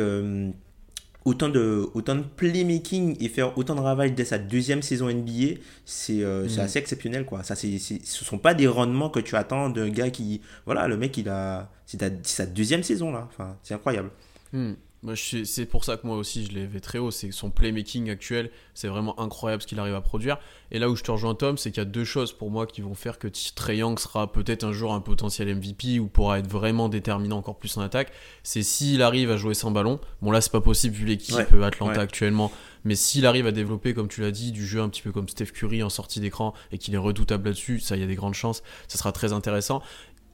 autant 1.26 1.50
de, 1.50 1.90
autant 1.94 2.16
de 2.16 2.22
playmaking 2.22 3.18
et 3.20 3.28
faire 3.28 3.58
autant 3.58 3.76
de 3.76 3.82
travail 3.82 4.12
dès 4.12 4.26
sa 4.26 4.38
deuxième 4.38 4.82
saison 4.82 5.12
NBA, 5.12 5.60
c'est 5.84 6.24
euh, 6.24 6.48
mm. 6.48 6.60
assez 6.60 6.80
exceptionnel. 6.80 7.26
Quoi. 7.26 7.44
Ça, 7.44 7.56
c'est 7.56 7.78
ce 7.80 8.26
sont 8.26 8.38
pas 8.38 8.54
des 8.54 8.68
rendements 8.68 9.10
que 9.10 9.20
tu 9.20 9.36
attends 9.36 9.70
d'un 9.70 9.90
gars 9.90 10.12
qui. 10.12 10.42
Voilà, 10.66 10.88
le 10.88 10.98
mec, 10.98 11.18
il 11.18 11.28
a. 11.30 11.70
C'est 11.86 12.26
sa 12.26 12.46
deuxième 12.46 12.84
saison 12.84 13.12
là. 13.12 13.28
Enfin, 13.30 13.58
c'est 13.62 13.74
incroyable. 13.74 14.10
Mm 14.54 14.74
c'est 15.14 15.66
pour 15.66 15.84
ça 15.84 15.98
que 15.98 16.08
moi 16.08 16.18
aussi 16.18 16.46
je 16.46 16.52
l'ai 16.52 16.66
vu 16.66 16.82
très 16.82 16.98
haut. 16.98 17.12
C'est 17.12 17.32
son 17.32 17.52
playmaking 17.52 18.10
actuel, 18.10 18.50
c'est 18.74 18.88
vraiment 18.88 19.20
incroyable 19.20 19.62
ce 19.62 19.68
qu'il 19.68 19.80
arrive 19.80 19.94
à 19.94 20.02
produire. 20.02 20.38
Et 20.72 20.80
là 20.80 20.90
où 20.90 20.96
je 20.96 21.04
te 21.04 21.12
rejoins 21.12 21.36
Tom, 21.36 21.58
c'est 21.58 21.72
qu'il 21.72 21.82
y 21.82 21.86
a 21.86 21.90
deux 21.90 22.04
choses 22.04 22.34
pour 22.34 22.50
moi 22.50 22.66
qui 22.66 22.82
vont 22.82 22.96
faire 22.96 23.20
que 23.20 23.28
Trey 23.56 23.78
Young 23.78 24.00
sera 24.00 24.32
peut-être 24.32 24.64
un 24.64 24.72
jour 24.72 24.94
un 24.94 25.02
potentiel 25.02 25.54
MVP 25.56 26.00
ou 26.00 26.08
pourra 26.08 26.40
être 26.40 26.50
vraiment 26.50 26.90
déterminant 26.90 27.38
encore 27.38 27.58
plus 27.58 27.78
en 27.78 27.82
attaque. 27.82 28.12
C'est 28.44 28.64
s'il 28.64 29.02
arrive 29.02 29.30
à 29.30 29.38
jouer 29.38 29.54
sans 29.54 29.72
ballon. 29.72 30.00
Bon 30.22 30.32
là 30.32 30.42
c'est 30.42 30.52
pas 30.52 30.62
possible 30.62 30.96
vu 30.96 31.06
l'équipe 31.06 31.36
Atlanta 31.62 32.02
actuellement. 32.02 32.52
Mais 32.86 32.96
s'il 32.96 33.26
arrive 33.26 33.48
à 33.48 33.52
développer, 33.52 33.96
comme 33.96 34.08
tu 34.08 34.22
l'as 34.22 34.30
dit, 34.30 34.52
du 34.52 34.66
jeu 34.66 34.80
un 34.80 34.90
petit 34.90 35.02
peu 35.02 35.12
comme 35.12 35.28
Steph 35.28 35.48
Curry 35.48 35.82
en 35.82 35.90
sortie 35.90 36.20
d'écran 36.20 36.54
et 36.72 36.78
qu'il 36.78 36.94
est 36.94 37.00
redoutable 37.00 37.46
là-dessus, 37.46 37.80
ça 37.80 37.96
il 37.96 38.02
y 38.02 38.04
a 38.04 38.08
des 38.08 38.16
grandes 38.16 38.36
chances, 38.36 38.62
ça 38.88 39.00
sera 39.00 39.12
très 39.12 39.34
intéressant. 39.34 39.82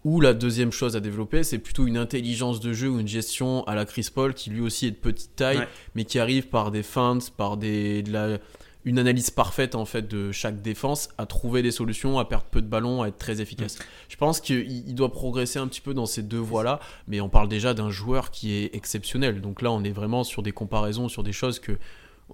Ou 0.04 0.20
la 0.20 0.34
deuxième 0.34 0.72
chose 0.72 0.96
à 0.96 1.00
développer, 1.00 1.44
c'est 1.44 1.60
plutôt 1.60 1.86
une 1.86 1.98
intelligence 1.98 2.60
de 2.60 2.74
jeu 2.74 2.90
ou 2.90 3.00
une 3.00 3.08
gestion 3.08 3.64
à 3.66 3.76
la 3.76 3.86
Chris 3.86 4.08
Paul 4.14 4.34
qui 4.34 4.50
lui 4.50 4.62
aussi 4.62 4.88
est 4.88 4.92
de 4.92 4.96
petite 4.96 5.36
taille, 5.36 5.68
mais 5.94 6.06
qui 6.06 6.18
arrive 6.18 6.48
par 6.48 6.72
des 6.72 6.82
feintes, 6.82 7.32
par 7.32 7.56
des, 7.56 8.02
de 8.02 8.12
la, 8.12 8.40
une 8.84 8.98
analyse 8.98 9.30
parfaite 9.30 9.76
en 9.76 9.86
fait 9.86 10.08
de 10.08 10.32
chaque 10.32 10.62
défense, 10.62 11.10
à 11.18 11.26
trouver 11.26 11.62
des 11.62 11.72
solutions, 11.72 12.18
à 12.18 12.26
perdre 12.26 12.46
peu 12.46 12.62
de 12.62 12.68
ballons, 12.68 13.04
à 13.04 13.10
être 13.10 13.18
très 13.18 13.42
efficace. 13.42 13.78
Je 14.10 14.18
pense 14.18 14.42
qu'il 14.42 14.96
doit 14.96 15.12
progresser 15.12 15.60
un 15.60 15.68
petit 15.68 15.82
peu 15.82 15.94
dans 15.94 16.08
ces 16.08 16.24
deux 16.24 16.40
voies-là, 16.40 16.80
mais 17.08 17.22
on 17.22 17.30
parle 17.30 17.48
déjà 17.48 17.74
d'un 17.74 17.92
joueur 17.92 18.32
qui 18.32 18.54
est 18.54 18.76
exceptionnel. 18.76 19.40
Donc 19.42 19.62
là, 19.62 19.72
on 19.72 19.84
est 19.84 19.92
vraiment 19.92 20.24
sur 20.24 20.42
des 20.42 20.52
comparaisons, 20.52 21.10
sur 21.10 21.24
des 21.24 21.34
choses 21.34 21.60
que 21.60 21.78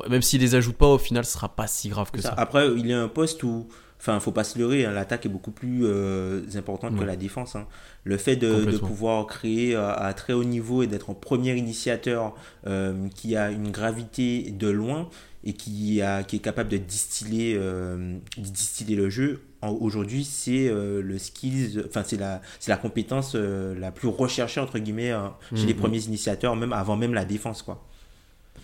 même 0.09 0.21
s'il 0.21 0.41
les 0.41 0.55
ajoute 0.55 0.77
pas, 0.77 0.87
au 0.87 0.97
final, 0.97 1.25
ce 1.25 1.33
sera 1.33 1.49
pas 1.49 1.67
si 1.67 1.89
grave 1.89 2.11
que 2.11 2.21
ça. 2.21 2.33
Après, 2.37 2.67
il 2.77 2.85
y 2.85 2.93
a 2.93 3.01
un 3.01 3.07
poste 3.07 3.43
où 3.43 3.67
Enfin, 3.99 4.19
faut 4.19 4.31
pas 4.31 4.43
se 4.43 4.59
leurrer, 4.59 4.85
hein, 4.85 4.91
l'attaque 4.91 5.25
est 5.25 5.29
beaucoup 5.29 5.51
plus 5.51 5.81
euh, 5.83 6.41
importante 6.55 6.97
que 6.97 7.03
la 7.03 7.15
défense. 7.15 7.55
Hein. 7.55 7.65
Le 8.03 8.17
fait 8.17 8.35
de, 8.35 8.77
pouvoir 8.77 9.25
créer 9.25 9.75
à, 9.75 10.13
très 10.13 10.33
haut 10.33 10.43
niveau 10.43 10.83
et 10.83 10.87
d'être 10.87 11.09
un 11.09 11.13
premier 11.13 11.55
initiateur 11.55 12.35
euh, 12.67 13.07
qui 13.15 13.35
a 13.35 13.49
une 13.49 13.71
gravité 13.71 14.51
de 14.51 14.69
loin 14.69 15.09
et 15.43 15.53
qui, 15.53 16.01
a, 16.01 16.23
qui 16.23 16.35
est 16.35 16.39
capable 16.39 16.69
de 16.69 16.77
distiller, 16.77 17.55
euh, 17.57 18.17
distiller 18.37 18.95
le 18.95 19.09
jeu, 19.09 19.41
aujourd'hui, 19.63 20.23
c'est 20.23 20.69
le 20.69 21.17
skills, 21.17 21.83
enfin, 21.87 22.03
c'est 22.05 22.17
la, 22.17 22.41
la 22.67 22.77
compétence 22.77 23.35
la 23.35 23.91
plus 23.91 24.07
recherchée, 24.07 24.61
entre 24.61 24.77
guillemets, 24.77 25.11
hein, 25.11 25.33
chez 25.55 25.65
les 25.65 25.73
mhm. 25.73 25.79
premiers 25.79 26.03
initiateurs, 26.03 26.55
même 26.55 26.73
avant 26.73 26.95
même 26.95 27.13
la 27.13 27.25
défense, 27.25 27.63
quoi. 27.63 27.83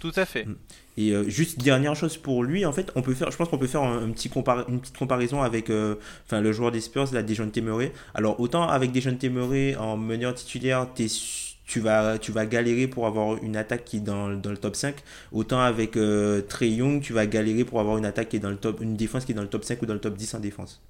Tout 0.04 0.12
à 0.18 0.26
fait. 0.26 0.44
Mm. 0.44 0.56
Et 0.98 1.12
euh, 1.12 1.30
juste 1.30 1.64
dernière 1.64 1.96
chose 1.96 2.18
pour 2.18 2.44
lui, 2.44 2.66
en 2.66 2.74
fait, 2.74 2.92
on 2.96 3.02
peut 3.02 3.14
faire, 3.14 3.32
je 3.32 3.38
pense 3.38 3.48
qu'on 3.48 3.58
peut 3.58 3.68
faire 3.68 3.84
un, 3.84 4.12
petit 4.12 4.30
une 4.68 4.82
petite 4.82 4.98
comparaison 4.98 5.42
avec 5.42 5.70
euh, 5.70 5.96
enfin, 6.26 6.42
le 6.42 6.52
joueur 6.52 6.74
des 6.74 6.82
Spurs, 6.82 7.08
la 7.14 7.24
Dejounte 7.24 7.58
Murray. 7.60 7.94
Alors 8.14 8.38
autant 8.42 8.68
avec 8.68 8.92
Dejounte 8.92 9.24
Murray 9.24 9.78
en 9.78 9.96
meneur 9.96 10.34
titulaire, 10.34 10.90
tu 10.94 11.80
vas, 11.80 12.18
tu 12.18 12.34
vas 12.34 12.46
galérer 12.46 12.88
pour 12.88 13.08
avoir 13.08 13.42
une 13.42 13.56
attaque 13.56 13.86
qui 13.86 13.98
est 13.98 14.02
dans, 14.02 14.28
dans 14.36 14.52
le 14.52 14.58
top 14.58 14.76
5. 14.76 14.96
Autant 15.32 15.62
avec 15.62 15.96
euh, 15.96 16.42
Trey 16.42 16.72
Young, 16.72 17.02
tu 17.02 17.14
vas 17.14 17.26
galérer 17.26 17.64
pour 17.64 17.80
avoir 17.80 17.98
une 17.98 18.06
attaque 18.06 18.28
qui 18.28 18.36
est 18.36 18.40
dans 18.42 18.50
le 18.50 18.58
top, 18.58 18.82
une 18.82 18.98
défense 18.98 19.24
qui 19.24 19.32
est 19.32 19.36
dans 19.36 19.42
le 19.42 19.48
top 19.48 19.64
5 19.64 19.82
ou 19.84 19.86
dans 19.86 19.94
le 19.94 20.02
top 20.02 20.18
10 20.18 20.34
en 20.34 20.40
défense. 20.42 20.82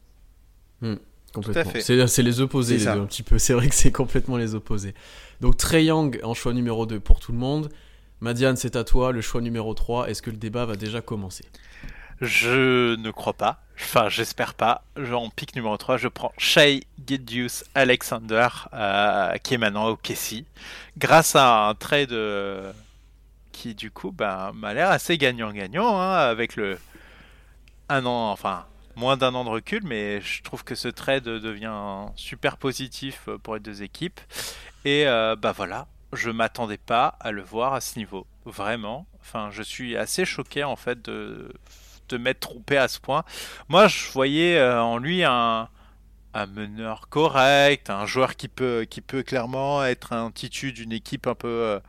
Hmm, 0.81 0.95
complètement. 1.31 1.71
C'est 1.79 2.23
les 2.23 2.41
opposés, 2.41 2.77
les 2.77 2.85
deux, 2.85 2.89
un 2.89 3.05
petit 3.05 3.21
peu. 3.21 3.37
C'est 3.37 3.53
vrai 3.53 3.69
que 3.69 3.75
c'est 3.75 3.91
complètement 3.91 4.37
les 4.37 4.55
opposés. 4.55 4.95
Donc 5.39 5.57
Trey 5.57 5.85
Young 5.85 6.19
en 6.23 6.33
choix 6.33 6.51
numéro 6.51 6.87
2 6.87 6.99
pour 6.99 7.19
tout 7.19 7.31
le 7.31 7.37
monde. 7.37 7.69
Madiane, 8.23 8.55
c'est 8.55 8.77
à 8.77 8.85
toi, 8.85 9.11
le 9.11 9.19
choix 9.19 9.41
numéro 9.41 9.73
3. 9.73 10.09
Est-ce 10.09 10.21
que 10.21 10.29
le 10.29 10.37
débat 10.37 10.63
va 10.63 10.77
déjà 10.77 11.01
commencer? 11.01 11.43
Je 12.21 12.95
ne 12.95 13.11
crois 13.11 13.33
pas. 13.33 13.59
Enfin, 13.77 14.07
j'espère 14.07 14.53
pas. 14.53 14.85
En 15.11 15.29
pic 15.29 15.57
numéro 15.57 15.75
3, 15.75 15.97
je 15.97 16.07
prends 16.07 16.31
Shea 16.37 16.79
Gidius 17.05 17.65
Alexander, 17.75 18.47
euh, 18.71 19.35
qui 19.39 19.55
est 19.55 19.57
maintenant 19.57 19.89
au 19.89 19.97
Kessie, 19.97 20.45
grâce 20.97 21.35
à 21.35 21.67
un 21.67 21.75
trade, 21.75 22.15
qui 23.51 23.75
du 23.75 23.91
coup 23.91 24.13
bah, 24.13 24.53
m'a 24.55 24.73
l'air 24.73 24.89
assez 24.89 25.17
gagnant-gagnant 25.17 25.99
hein, 25.99 26.13
avec 26.13 26.55
le 26.55 26.79
un 27.89 28.05
an, 28.05 28.31
enfin 28.31 28.65
moins 28.95 29.17
d'un 29.17 29.35
an 29.35 29.43
de 29.43 29.49
recul, 29.49 29.81
mais 29.83 30.21
je 30.21 30.41
trouve 30.43 30.63
que 30.63 30.75
ce 30.75 30.87
trade 30.87 31.25
devient 31.25 32.05
super 32.15 32.55
positif 32.55 33.27
pour 33.43 33.55
les 33.55 33.59
deux 33.59 33.83
équipes. 33.83 34.21
Et 34.85 35.07
euh, 35.07 35.35
bah 35.35 35.51
voilà, 35.51 35.87
je 36.13 36.29
m'attendais 36.29 36.77
pas 36.77 37.17
à 37.19 37.31
le 37.31 37.41
voir 37.41 37.73
à 37.73 37.81
ce 37.81 37.97
niveau, 37.97 38.25
vraiment. 38.45 39.05
Enfin, 39.21 39.49
je 39.51 39.63
suis 39.63 39.95
assez 39.97 40.25
choqué 40.25 40.63
en 40.63 40.75
fait 40.75 41.01
de, 41.01 41.53
m'être 42.13 42.41
trompé 42.41 42.77
à 42.77 42.87
ce 42.87 42.99
point. 42.99 43.23
Moi, 43.69 43.87
je 43.87 44.11
voyais 44.11 44.57
euh, 44.59 44.79
en 44.81 44.99
lui 44.99 45.23
un, 45.23 45.67
un 46.33 46.45
meneur 46.45 47.09
correct, 47.09 47.89
un 47.89 48.05
joueur 48.05 48.35
qui 48.35 48.47
peut, 48.47 48.85
qui 48.89 49.01
peut 49.01 49.23
clairement 49.23 49.83
être 49.83 50.13
un 50.13 50.31
titu 50.31 50.73
d'une 50.73 50.91
équipe 50.91 51.27
un 51.27 51.35
peu, 51.35 51.47
euh, 51.47 51.79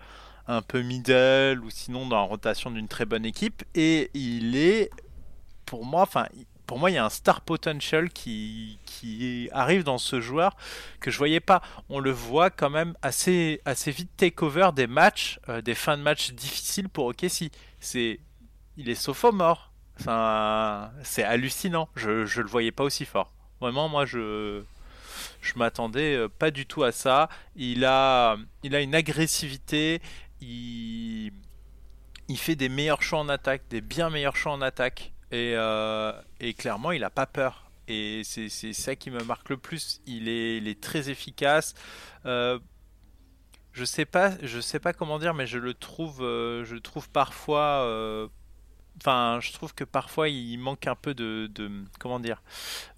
un 0.47 0.63
peu 0.63 0.83
middle 0.83 1.61
ou 1.63 1.71
sinon 1.71 2.07
dans 2.07 2.17
la 2.17 2.23
rotation 2.23 2.71
d'une 2.71 2.89
très 2.89 3.05
bonne 3.05 3.25
équipe. 3.25 3.65
Et 3.75 4.11
il 4.15 4.57
est, 4.57 4.91
pour 5.67 5.85
moi, 5.85 6.03
enfin, 6.03 6.27
pour 6.67 6.79
moi, 6.79 6.91
il 6.91 6.95
y 6.95 6.99
a 6.99 7.05
un 7.05 7.11
star 7.11 7.41
potential 7.43 8.11
qui, 8.11 8.79
arrive 9.53 9.85
dans 9.85 9.99
ce 9.99 10.21
joueur 10.21 10.57
que 11.01 11.11
je 11.11 11.19
voyais 11.19 11.41
pas. 11.41 11.61
On 11.91 11.99
le 12.01 12.11
voit 12.11 12.49
quand 12.49 12.71
même 12.71 12.95
assez, 13.03 13.61
vite 13.87 14.11
take 14.17 14.43
over 14.43 14.71
des 14.75 14.87
matchs, 14.87 15.39
euh, 15.51 15.61
des 15.61 15.75
fins 15.75 15.99
de 15.99 16.03
match 16.03 16.33
difficiles 16.33 16.89
pour 16.89 17.07
OKC. 17.07 17.51
C'est, 17.81 18.19
il 18.79 18.89
est 18.89 18.95
sophomore. 18.95 19.73
Enfin, 20.01 20.91
c'est 21.03 21.23
hallucinant. 21.23 21.89
Je, 21.97 22.25
je 22.25 22.41
le 22.41 22.49
voyais 22.49 22.73
pas 22.73 22.83
aussi 22.83 23.05
fort. 23.05 23.31
Vraiment, 23.61 23.89
moi, 23.89 24.07
je 24.07 24.63
je 25.41 25.53
m'attendais 25.57 26.17
euh, 26.17 26.29
pas 26.29 26.51
du 26.51 26.67
tout 26.67 26.83
à 26.83 26.93
ça. 26.93 27.29
Il 27.57 27.85
a, 27.85 28.37
il 28.63 28.75
a 28.75 28.81
une 28.81 28.95
agressivité. 28.95 30.01
Il, 30.41 31.33
il 32.29 32.39
fait 32.39 32.57
des 32.57 32.69
meilleurs 32.69 33.03
choix 33.03 33.21
en 33.21 33.29
attaque, 33.29 33.63
des 33.71 33.81
bien 33.81 34.11
meilleurs 34.11 34.37
choix 34.37 34.53
en 34.53 34.63
attaque. 34.63 35.14
Et, 35.35 35.55
euh, 35.57 36.13
et 36.39 36.55
clairement, 36.55 36.93
il 36.93 37.03
a 37.03 37.11
pas 37.11 37.27
peur. 37.27 37.69
Et 37.89 38.23
c'est 38.25 38.49
ça 38.49 38.95
qui 38.95 39.11
me 39.11 39.23
marque 39.25 39.51
le 39.51 39.57
plus. 39.57 40.01
Il 40.07 40.29
est, 40.29 40.81
très 40.81 41.11
efficace. 41.11 41.75
Euh, 42.25 42.61
je 43.73 43.85
sais 43.85 44.05
pas, 44.05 44.35
je 44.43 44.61
sais 44.61 44.79
pas 44.79 44.93
comment 44.93 45.19
dire, 45.19 45.35
mais 45.35 45.49
je 45.49 45.59
le 45.59 45.75
trouve, 45.75 46.21
euh, 46.23 46.65
parfois 47.13 48.31
enfin, 49.01 49.41
je 49.41 49.53
trouve 49.53 49.75
que 49.75 49.83
parfois 49.83 50.29
il 50.29 50.57
manque 50.59 50.87
un 50.87 50.95
peu 50.95 51.15
de, 51.15 51.51
comment 51.99 52.21
dire, 52.21 52.43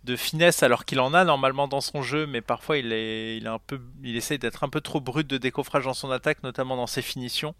de 0.04 0.14
finesse 0.14 0.62
alors 0.62 0.84
qu'il 0.84 1.00
en 1.00 1.14
a 1.14 1.24
normalement 1.24 1.68
dans 1.68 1.80
son 1.80 2.02
jeu, 2.02 2.26
mais 2.26 2.42
parfois 2.42 2.76
il 2.76 2.86
il 2.86 3.46
est 3.46 3.48
un 3.48 3.58
peu, 3.58 3.80
il 4.02 4.14
essaye 4.14 4.38
d'être 4.38 4.62
un 4.62 4.68
peu 4.68 4.82
trop 4.82 5.00
brut 5.00 5.26
de 5.26 5.38
décoffrage 5.38 5.84
dans 5.84 5.94
son 5.94 6.10
attaque, 6.10 6.42
notamment 6.42 6.76
dans 6.76 6.86
ses 6.86 7.02
finitions. 7.02 7.54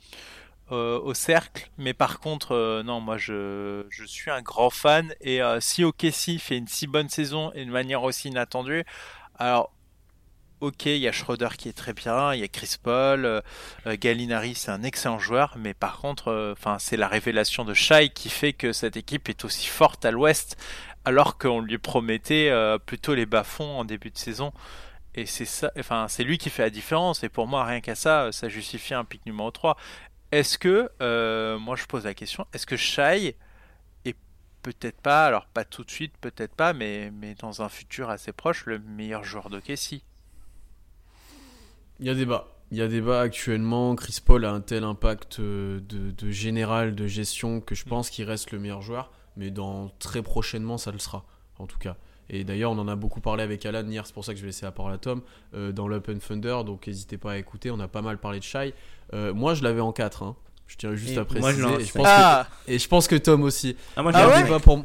Euh, 0.73 0.99
au 0.99 1.14
cercle, 1.14 1.70
mais 1.78 1.94
par 1.94 2.18
contre, 2.18 2.50
euh, 2.50 2.82
non, 2.82 3.00
moi 3.00 3.18
je, 3.18 3.87
je, 3.88 4.04
suis 4.04 4.32
un 4.32 4.42
grand 4.42 4.68
fan 4.70 5.14
et 5.20 5.40
euh, 5.40 5.61
si 5.61 5.85
OKC 5.85 6.40
fait 6.40 6.58
une 6.58 6.66
si 6.66 6.88
bonne 6.88 7.08
saison 7.08 7.52
et 7.54 7.64
de 7.64 7.70
manière 7.70 8.02
aussi 8.02 8.30
inattendue, 8.30 8.82
alors 9.38 9.70
ok, 10.58 10.87
il 10.87 10.96
y 10.96 11.06
a 11.06 11.12
Schroeder 11.12 11.50
qui 11.56 11.68
est 11.68 11.73
très 11.73 11.92
bien, 11.92 12.35
il 12.35 12.40
y 12.40 12.42
a 12.42 12.49
Chris 12.49 12.78
Paul, 12.82 13.26
euh, 13.26 13.42
Gallinari 13.87 14.56
c'est 14.56 14.73
un 14.73 14.82
excellent 14.82 15.20
joueur, 15.20 15.54
mais 15.56 15.73
par 15.73 15.99
contre, 15.99 16.52
enfin 16.58 16.80
c'est 16.80 16.96
la 16.96 17.06
révélation 17.06 17.64
de 17.64 17.73
Shai 17.73 18.08
qui 18.08 18.28
fait 18.28 18.52
que 18.52 18.73
cette 18.73 18.96
équipe 18.96 19.28
est 19.28 19.44
aussi 19.44 19.68
forte 19.68 20.04
à 20.04 20.11
l'Ouest, 20.11 20.56
alors 21.04 21.38
qu'on 21.38 21.61
lui 21.61 21.78
promettait 21.78 22.52
plutôt 22.87 23.14
les 23.14 23.26
bas-fonds 23.26 23.78
en 23.78 23.85
début 23.85 24.11
de 24.11 24.18
saison. 24.18 24.52
Et 25.14 25.25
c'est 25.26 25.46
ça, 25.46 25.70
enfin 25.78 26.08
c'est 26.08 26.25
lui 26.25 26.38
qui 26.38 26.50
fait 26.50 26.62
la 26.62 26.70
différence. 26.70 27.25
Et 27.25 27.28
pour 27.30 27.46
moi, 27.46 27.64
rien 27.64 27.80
qu'à 27.80 27.94
ça, 27.94 28.32
ça 28.32 28.49
justifie 28.49 28.92
un 28.94 29.04
pic 29.04 29.25
numéro 29.25 29.50
3. 29.50 29.76
Est-ce 30.37 30.59
que, 30.59 30.90
euh, 31.00 31.59
moi 31.59 31.76
je 31.76 31.87
pose 31.87 32.05
la 32.05 32.12
question, 32.12 32.47
est-ce 32.52 32.66
que 32.66 32.76
Shai 32.76 33.37
est 34.05 34.16
peut-être 34.61 35.00
pas, 35.00 35.25
alors 35.25 35.47
pas 35.47 35.64
tout 35.64 35.83
de 35.83 35.90
suite, 35.90 36.12
peut-être 36.21 36.55
pas, 36.55 36.75
mais, 36.75 37.11
mais 37.11 37.35
dans 37.37 37.62
un 37.62 37.71
futur 37.71 38.11
assez 38.11 38.33
proche, 38.33 38.66
le 38.66 38.78
meilleur 38.78 39.25
joueur 39.25 39.49
de 39.49 39.61
Kessie? 39.61 40.05
Il 42.00 42.07
y 42.07 42.11
a 42.11 42.14
débat. 42.14 42.49
Il 42.71 42.76
y 42.76 42.83
a 42.83 42.87
débat 42.87 43.23
actuellement. 43.23 43.97
Chris 43.97 44.19
Paul 44.23 44.45
a 44.45 44.52
un 44.52 44.61
tel 44.61 44.85
impact 44.85 45.40
de, 45.40 45.81
de 45.88 46.31
général, 46.31 46.95
de 46.95 47.07
gestion, 47.07 47.62
que 47.62 47.75
je 47.75 47.87
pense 47.87 48.11
qu'il 48.11 48.26
reste 48.26 48.50
le 48.50 48.59
meilleur 48.59 48.83
joueur. 48.83 49.11
Mais 49.38 49.50
dans 49.50 49.88
très 49.99 50.21
prochainement, 50.21 50.76
ça 50.76 50.93
le 50.93 50.99
sera, 50.99 51.25
en 51.59 51.66
tout 51.66 51.78
cas. 51.78 51.97
Et 52.28 52.45
d'ailleurs, 52.45 52.73
on 52.73 52.78
en 52.78 52.88
a 52.88 52.97
beaucoup 52.97 53.21
parlé 53.21 53.43
avec 53.43 53.64
Alan 53.64 53.87
hier, 53.87 54.07
c'est 54.07 54.12
pour 54.12 54.25
ça 54.25 54.33
que 54.33 54.38
je 54.38 54.43
vais 54.43 54.49
laisser 54.49 54.66
la 54.66 54.73
parole 54.73 54.93
à 54.93 54.99
Tom, 54.99 55.23
euh, 55.55 55.73
dans 55.73 55.87
l'Open 55.87 56.19
Thunder, 56.19 56.59
donc 56.66 56.87
n'hésitez 56.87 57.19
pas 57.19 57.33
à 57.33 57.37
écouter, 57.38 57.71
on 57.71 57.78
a 57.78 57.88
pas 57.88 58.02
mal 58.02 58.19
parlé 58.19 58.40
de 58.40 58.45
Shai. 58.45 58.75
Euh, 59.14 59.33
moi, 59.35 59.55
je 59.55 59.62
l'avais 59.62 59.81
en 59.81 59.92
4, 59.92 60.23
hein. 60.23 60.37
je 60.66 60.77
tiens 60.77 60.95
juste 60.95 61.12
Et 61.12 61.19
à 61.19 61.21
moi, 61.21 61.27
préciser. 61.27 61.53
je 61.53 61.59
l'ai 61.59 61.75
en 61.75 61.79
et, 61.79 61.85
je 61.85 61.92
pense 61.92 62.07
Ah 62.09 62.47
que, 62.66 62.73
et 62.73 62.79
je 62.79 62.88
pense 62.88 63.07
que 63.09 63.16
Tom 63.16 63.42
aussi. 63.42 63.77
Ah, 63.97 64.03
moi, 64.03 64.12
Ah 64.14 64.23
j'ai 64.27 64.35
ouais 64.37 64.42
Débat 64.45 64.59
pour... 64.59 64.85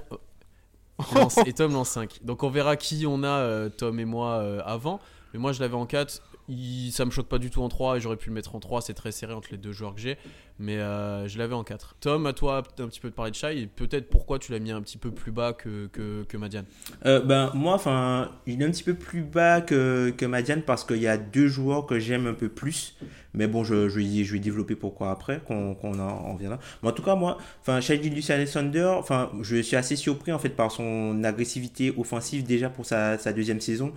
Et 1.46 1.54
Tom 1.54 1.74
lance 1.74 1.90
5. 1.90 2.20
Donc 2.24 2.44
on 2.44 2.50
verra 2.50 2.76
qui 2.76 3.06
on 3.08 3.24
a, 3.24 3.28
euh, 3.28 3.70
Tom 3.70 4.00
et 4.00 4.06
moi, 4.06 4.34
euh, 4.36 4.62
avant. 4.66 5.00
Mais 5.34 5.40
moi, 5.40 5.52
je 5.52 5.60
l'avais 5.60 5.76
en 5.76 5.86
4. 5.86 6.22
Il, 6.52 6.92
ça 6.92 7.06
me 7.06 7.12
choque 7.12 7.28
pas 7.28 7.38
du 7.38 7.50
tout 7.50 7.62
en 7.62 7.70
3 7.70 7.98
et 7.98 8.02
j'aurais 8.02 8.18
pu 8.18 8.28
le 8.30 8.36
mettre 8.36 8.56
en 8.56 8.60
3. 8.60 8.82
C'est 8.82 8.94
très 8.94 9.12
serré 9.12 9.34
entre 9.34 9.48
les 9.52 9.58
deux 9.58 9.72
joueurs 9.72 9.96
que 9.96 10.02
j'ai. 10.02 10.18
Mais 10.60 10.78
euh, 10.78 11.28
je 11.28 11.38
l'avais 11.38 11.56
en 11.56 11.64
4. 11.64 11.96
Tom, 12.02 12.26
à 12.26 12.34
toi 12.34 12.62
un 12.80 12.88
petit 12.88 13.00
peu 13.00 13.10
de 13.10 13.16
parler 13.16 13.32
de 13.32 13.36
Shai 13.36 13.62
et 13.62 13.68
peut-être 13.68 14.10
pourquoi 14.10 14.38
tu 14.38 14.52
l'as 14.52 14.60
mis 14.60 14.72
un 14.72 14.82
petit 14.82 14.98
peu 14.98 15.12
plus 15.12 15.32
bas 15.32 15.54
que, 15.54 15.88
que, 15.88 16.24
que 16.24 16.38
Madiane. 16.38 16.66
Euh, 17.06 17.22
ben, 17.22 17.52
moi, 17.54 17.74
enfin, 17.74 18.32
il 18.46 18.62
est 18.62 18.66
un 18.66 18.72
petit 18.72 18.84
peu 18.84 18.94
plus 18.94 19.24
bas 19.24 19.62
que, 19.62 20.14
que 20.16 20.26
Madiane 20.26 20.62
parce 20.62 20.84
qu'il 20.84 21.02
y 21.02 21.08
a 21.08 21.18
deux 21.18 21.48
joueurs 21.48 21.86
que 21.86 22.00
j'aime 22.00 22.28
un 22.28 22.34
peu 22.34 22.50
plus. 22.50 22.98
Mais 23.34 23.48
bon, 23.48 23.64
je, 23.64 23.88
je, 23.88 24.00
vais, 24.00 24.24
je 24.26 24.34
vais 24.34 24.40
développer 24.40 24.76
pourquoi 24.76 25.10
après, 25.10 25.40
qu'on 25.48 25.74
qu'on 25.74 25.98
en, 26.00 26.10
en 26.10 26.36
viendra. 26.36 26.60
Mais 26.84 26.90
en 26.90 26.92
tout 26.92 27.02
cas, 27.02 27.16
moi, 27.16 27.38
Shai 27.80 28.04
Gilgeous 28.04 28.30
Alexander, 28.30 28.94
enfin, 28.98 29.32
je 29.42 29.62
suis 29.62 29.78
assez 29.78 29.96
surpris 29.96 30.34
en 30.34 30.40
fait 30.40 30.50
par 30.50 30.70
son 30.70 31.24
agressivité 31.24 31.94
offensive 31.98 32.44
déjà 32.44 32.70
pour 32.70 32.86
sa 32.86 33.18
deuxième 33.34 33.62
saison. 33.62 33.94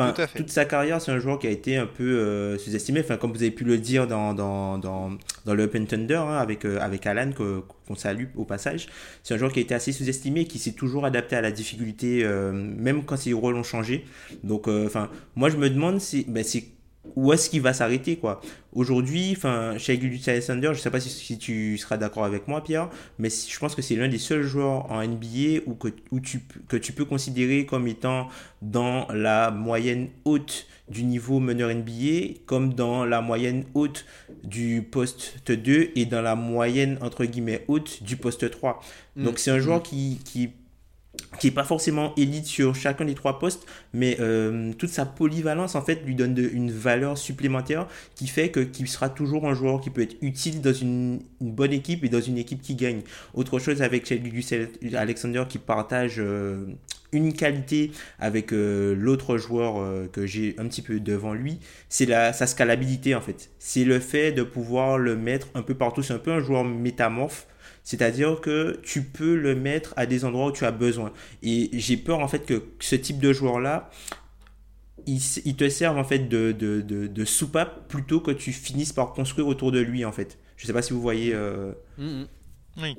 Enfin, 0.00 0.12
Tout 0.36 0.38
toute 0.38 0.50
sa 0.50 0.64
carrière, 0.64 1.00
c'est 1.00 1.10
un 1.12 1.18
joueur 1.18 1.38
qui 1.38 1.46
a 1.46 1.50
été 1.50 1.76
un 1.76 1.86
peu 1.86 2.04
euh, 2.04 2.58
sous-estimé. 2.58 3.00
Enfin, 3.00 3.16
comme 3.16 3.32
vous 3.32 3.42
avez 3.42 3.50
pu 3.50 3.64
le 3.64 3.78
dire 3.78 4.06
dans, 4.06 4.32
dans, 4.34 4.78
dans, 4.78 5.10
dans 5.44 5.54
le 5.54 5.64
Open 5.64 5.86
Thunder 5.86 6.14
hein, 6.16 6.36
avec, 6.36 6.64
euh, 6.64 6.78
avec 6.80 7.06
Alan, 7.06 7.32
que- 7.32 7.62
qu'on 7.86 7.94
salue 7.96 8.26
au 8.36 8.44
passage. 8.44 8.86
C'est 9.22 9.34
un 9.34 9.38
joueur 9.38 9.52
qui 9.52 9.58
a 9.58 9.62
été 9.62 9.74
assez 9.74 9.92
sous-estimé, 9.92 10.44
qui 10.44 10.58
s'est 10.58 10.72
toujours 10.72 11.04
adapté 11.04 11.36
à 11.36 11.40
la 11.40 11.50
difficulté, 11.50 12.22
euh, 12.24 12.52
même 12.52 13.04
quand 13.04 13.16
ses 13.16 13.32
rôles 13.32 13.56
ont 13.56 13.62
changé. 13.62 14.04
Donc, 14.44 14.68
euh, 14.68 14.86
enfin, 14.86 15.10
moi, 15.36 15.50
je 15.50 15.56
me 15.56 15.68
demande 15.70 16.00
si, 16.00 16.24
ben, 16.28 16.44
c'est 16.44 16.64
où 17.18 17.32
est-ce 17.32 17.50
qu'il 17.50 17.60
va 17.62 17.72
s'arrêter, 17.72 18.16
quoi. 18.16 18.40
Aujourd'hui, 18.72 19.34
enfin, 19.36 19.76
chez 19.76 20.00
Gilgeous 20.00 20.30
Alexander, 20.30 20.70
je 20.72 20.78
sais 20.78 20.90
pas 20.90 21.00
si, 21.00 21.08
si 21.08 21.36
tu 21.36 21.76
seras 21.76 21.96
d'accord 21.96 22.24
avec 22.24 22.46
moi, 22.46 22.62
Pierre, 22.62 22.90
mais 23.18 23.28
je 23.28 23.58
pense 23.58 23.74
que 23.74 23.82
c'est 23.82 23.96
l'un 23.96 24.06
des 24.06 24.18
seuls 24.18 24.44
joueurs 24.44 24.88
en 24.92 25.02
NBA 25.02 25.62
où, 25.66 25.74
que, 25.74 25.88
où 26.12 26.20
tu, 26.20 26.40
que 26.68 26.76
tu 26.76 26.92
peux 26.92 27.04
considérer 27.04 27.66
comme 27.66 27.88
étant 27.88 28.28
dans 28.62 29.08
la 29.12 29.50
moyenne 29.50 30.08
haute 30.24 30.66
du 30.88 31.02
niveau 31.02 31.40
meneur 31.40 31.74
NBA, 31.74 32.38
comme 32.46 32.74
dans 32.74 33.04
la 33.04 33.20
moyenne 33.20 33.64
haute 33.74 34.06
du 34.44 34.82
poste 34.82 35.50
2 35.50 35.90
et 35.96 36.04
dans 36.04 36.22
la 36.22 36.36
moyenne, 36.36 36.98
entre 37.00 37.24
guillemets, 37.24 37.64
haute 37.66 38.02
du 38.04 38.16
poste 38.16 38.48
3. 38.48 38.80
Donc, 39.16 39.34
Mm. 39.34 39.38
c'est 39.38 39.50
un 39.50 39.58
joueur 39.58 39.82
qui, 39.82 40.20
qui 40.24 40.50
qui 41.38 41.48
est 41.48 41.50
pas 41.52 41.64
forcément 41.64 42.12
élite 42.16 42.46
sur 42.46 42.74
chacun 42.74 43.04
des 43.04 43.14
trois 43.14 43.38
postes, 43.38 43.66
mais 43.92 44.16
euh, 44.20 44.72
toute 44.78 44.90
sa 44.90 45.06
polyvalence 45.06 45.74
en 45.74 45.82
fait 45.82 46.02
lui 46.04 46.14
donne 46.14 46.34
de- 46.34 46.48
une 46.52 46.70
valeur 46.70 47.16
supplémentaire 47.18 47.86
qui 48.14 48.26
fait 48.26 48.50
que 48.50 48.60
qu'il 48.60 48.88
sera 48.88 49.08
toujours 49.08 49.46
un 49.48 49.54
joueur 49.54 49.80
qui 49.80 49.90
peut 49.90 50.02
être 50.02 50.16
utile 50.22 50.60
dans 50.60 50.72
une, 50.72 51.20
une 51.40 51.52
bonne 51.52 51.72
équipe 51.72 52.04
et 52.04 52.08
dans 52.08 52.20
une 52.20 52.38
équipe 52.38 52.62
qui 52.62 52.74
gagne. 52.74 53.02
Autre 53.34 53.58
chose 53.58 53.82
avec 53.82 54.06
Shai 54.06 54.20
Alexander 54.94 55.44
qui 55.48 55.58
partage 55.58 56.16
euh, 56.18 56.64
une 57.12 57.32
qualité 57.32 57.90
avec 58.18 58.52
euh, 58.52 58.94
l'autre 58.94 59.38
joueur 59.38 59.78
euh, 59.80 60.06
que 60.12 60.26
j'ai 60.26 60.54
un 60.58 60.66
petit 60.66 60.82
peu 60.82 61.00
devant 61.00 61.32
lui, 61.32 61.58
c'est 61.88 62.06
sa 62.32 62.46
scalabilité 62.46 63.14
en 63.14 63.20
fait. 63.20 63.50
C'est 63.58 63.84
le 63.84 63.98
fait 63.98 64.32
de 64.32 64.42
pouvoir 64.42 64.98
le 64.98 65.16
mettre 65.16 65.48
un 65.54 65.62
peu 65.62 65.74
partout. 65.74 66.02
C'est 66.02 66.12
un 66.14 66.18
peu 66.18 66.32
un 66.32 66.40
joueur 66.40 66.64
métamorphe. 66.64 67.46
C'est-à-dire 67.88 68.42
que 68.42 68.78
tu 68.82 69.02
peux 69.02 69.34
le 69.34 69.54
mettre 69.54 69.94
à 69.96 70.04
des 70.04 70.26
endroits 70.26 70.48
où 70.48 70.52
tu 70.52 70.66
as 70.66 70.72
besoin. 70.72 71.10
Et 71.42 71.70
j'ai 71.72 71.96
peur 71.96 72.18
en 72.18 72.28
fait 72.28 72.44
que 72.44 72.64
ce 72.80 72.94
type 72.96 73.18
de 73.18 73.32
joueur-là, 73.32 73.88
il, 75.06 75.56
te 75.56 75.66
serve 75.70 75.96
en 75.96 76.04
fait 76.04 76.28
de, 76.28 76.52
de, 76.52 76.82
de, 76.82 77.24
soupape 77.24 77.88
plutôt 77.88 78.20
que 78.20 78.30
tu 78.30 78.52
finisses 78.52 78.92
par 78.92 79.14
construire 79.14 79.48
autour 79.48 79.72
de 79.72 79.78
lui 79.78 80.04
en 80.04 80.12
fait. 80.12 80.36
Je 80.58 80.66
sais 80.66 80.74
pas 80.74 80.82
si 80.82 80.92
vous 80.92 81.00
voyez. 81.00 81.32
euh, 81.34 81.72
Mhm. 81.96 82.26
Oui. 82.76 82.94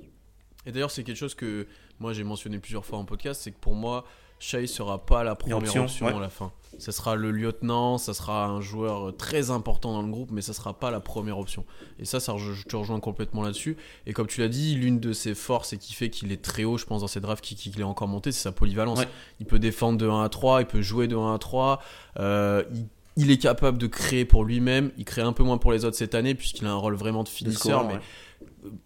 Et 0.65 0.71
d'ailleurs, 0.71 0.89
c'est 0.89 1.03
quelque 1.03 1.17
chose 1.17 1.35
que 1.35 1.67
moi 1.99 2.11
j'ai 2.13 2.23
mentionné 2.23 2.57
plusieurs 2.57 2.83
fois 2.83 2.97
en 2.97 3.05
podcast, 3.05 3.41
c'est 3.43 3.51
que 3.51 3.59
pour 3.59 3.75
moi, 3.75 4.07
Shai 4.39 4.67
sera 4.67 5.05
pas 5.05 5.23
la 5.23 5.35
première 5.35 5.57
option, 5.57 5.83
option, 5.83 6.05
ouais. 6.07 6.13
à 6.13 6.19
la 6.19 6.29
fin. 6.29 6.51
Ça 6.77 6.93
sera 6.93 7.15
le 7.15 7.31
lieutenant, 7.31 7.97
ça 7.97 8.13
sera 8.13 8.45
un 8.45 8.61
joueur 8.61 9.15
très 9.17 9.51
important 9.51 9.91
dans 9.91 10.01
le 10.01 10.07
groupe, 10.09 10.29
mais 10.31 10.41
ça 10.41 10.53
sera 10.53 10.79
pas 10.79 10.91
la 10.91 11.01
première 11.01 11.37
option. 11.37 11.65
Et 11.99 12.05
ça, 12.05 12.21
ça 12.21 12.35
je 12.37 12.63
te 12.63 12.75
rejoins 12.77 13.01
complètement 13.01 13.41
là-dessus. 13.41 13.75
Et 14.05 14.13
comme 14.13 14.27
tu 14.27 14.39
l'as 14.39 14.47
dit, 14.47 14.75
l'une 14.75 15.01
de 15.01 15.11
ses 15.11 15.35
forces 15.35 15.73
et 15.73 15.77
qui 15.77 15.93
fait 15.93 16.09
qu'il 16.09 16.31
est 16.31 16.41
très 16.41 16.63
haut, 16.63 16.77
je 16.77 16.85
pense, 16.85 17.01
dans 17.01 17.07
ses 17.07 17.19
drafts, 17.19 17.43
qui, 17.43 17.55
qui, 17.55 17.69
qu'il 17.69 17.81
est 17.81 17.83
encore 17.83 18.07
monté, 18.07 18.31
c'est 18.31 18.43
sa 18.43 18.53
polyvalence. 18.53 18.99
Ouais. 18.99 19.09
Il 19.41 19.45
peut 19.45 19.59
défendre 19.59 19.97
de 19.97 20.07
1 20.07 20.23
à 20.23 20.29
3, 20.29 20.61
il 20.61 20.67
peut 20.67 20.81
jouer 20.81 21.07
de 21.09 21.17
1 21.17 21.33
à 21.33 21.37
3. 21.37 21.81
euh, 22.19 22.63
il, 22.73 22.85
il 23.17 23.31
est 23.31 23.37
capable 23.37 23.77
de 23.77 23.87
créer 23.87 24.23
pour 24.23 24.45
lui-même. 24.45 24.91
Il 24.97 25.03
crée 25.03 25.21
un 25.21 25.33
peu 25.33 25.43
moins 25.43 25.57
pour 25.57 25.73
les 25.73 25.83
autres 25.83 25.97
cette 25.97 26.15
année, 26.15 26.35
puisqu'il 26.35 26.65
a 26.65 26.71
un 26.71 26.75
rôle 26.75 26.95
vraiment 26.95 27.23
de 27.23 27.27
finisseur, 27.27 27.81
scoreur, 27.81 27.87
mais 27.87 27.93
ouais. 27.95 27.99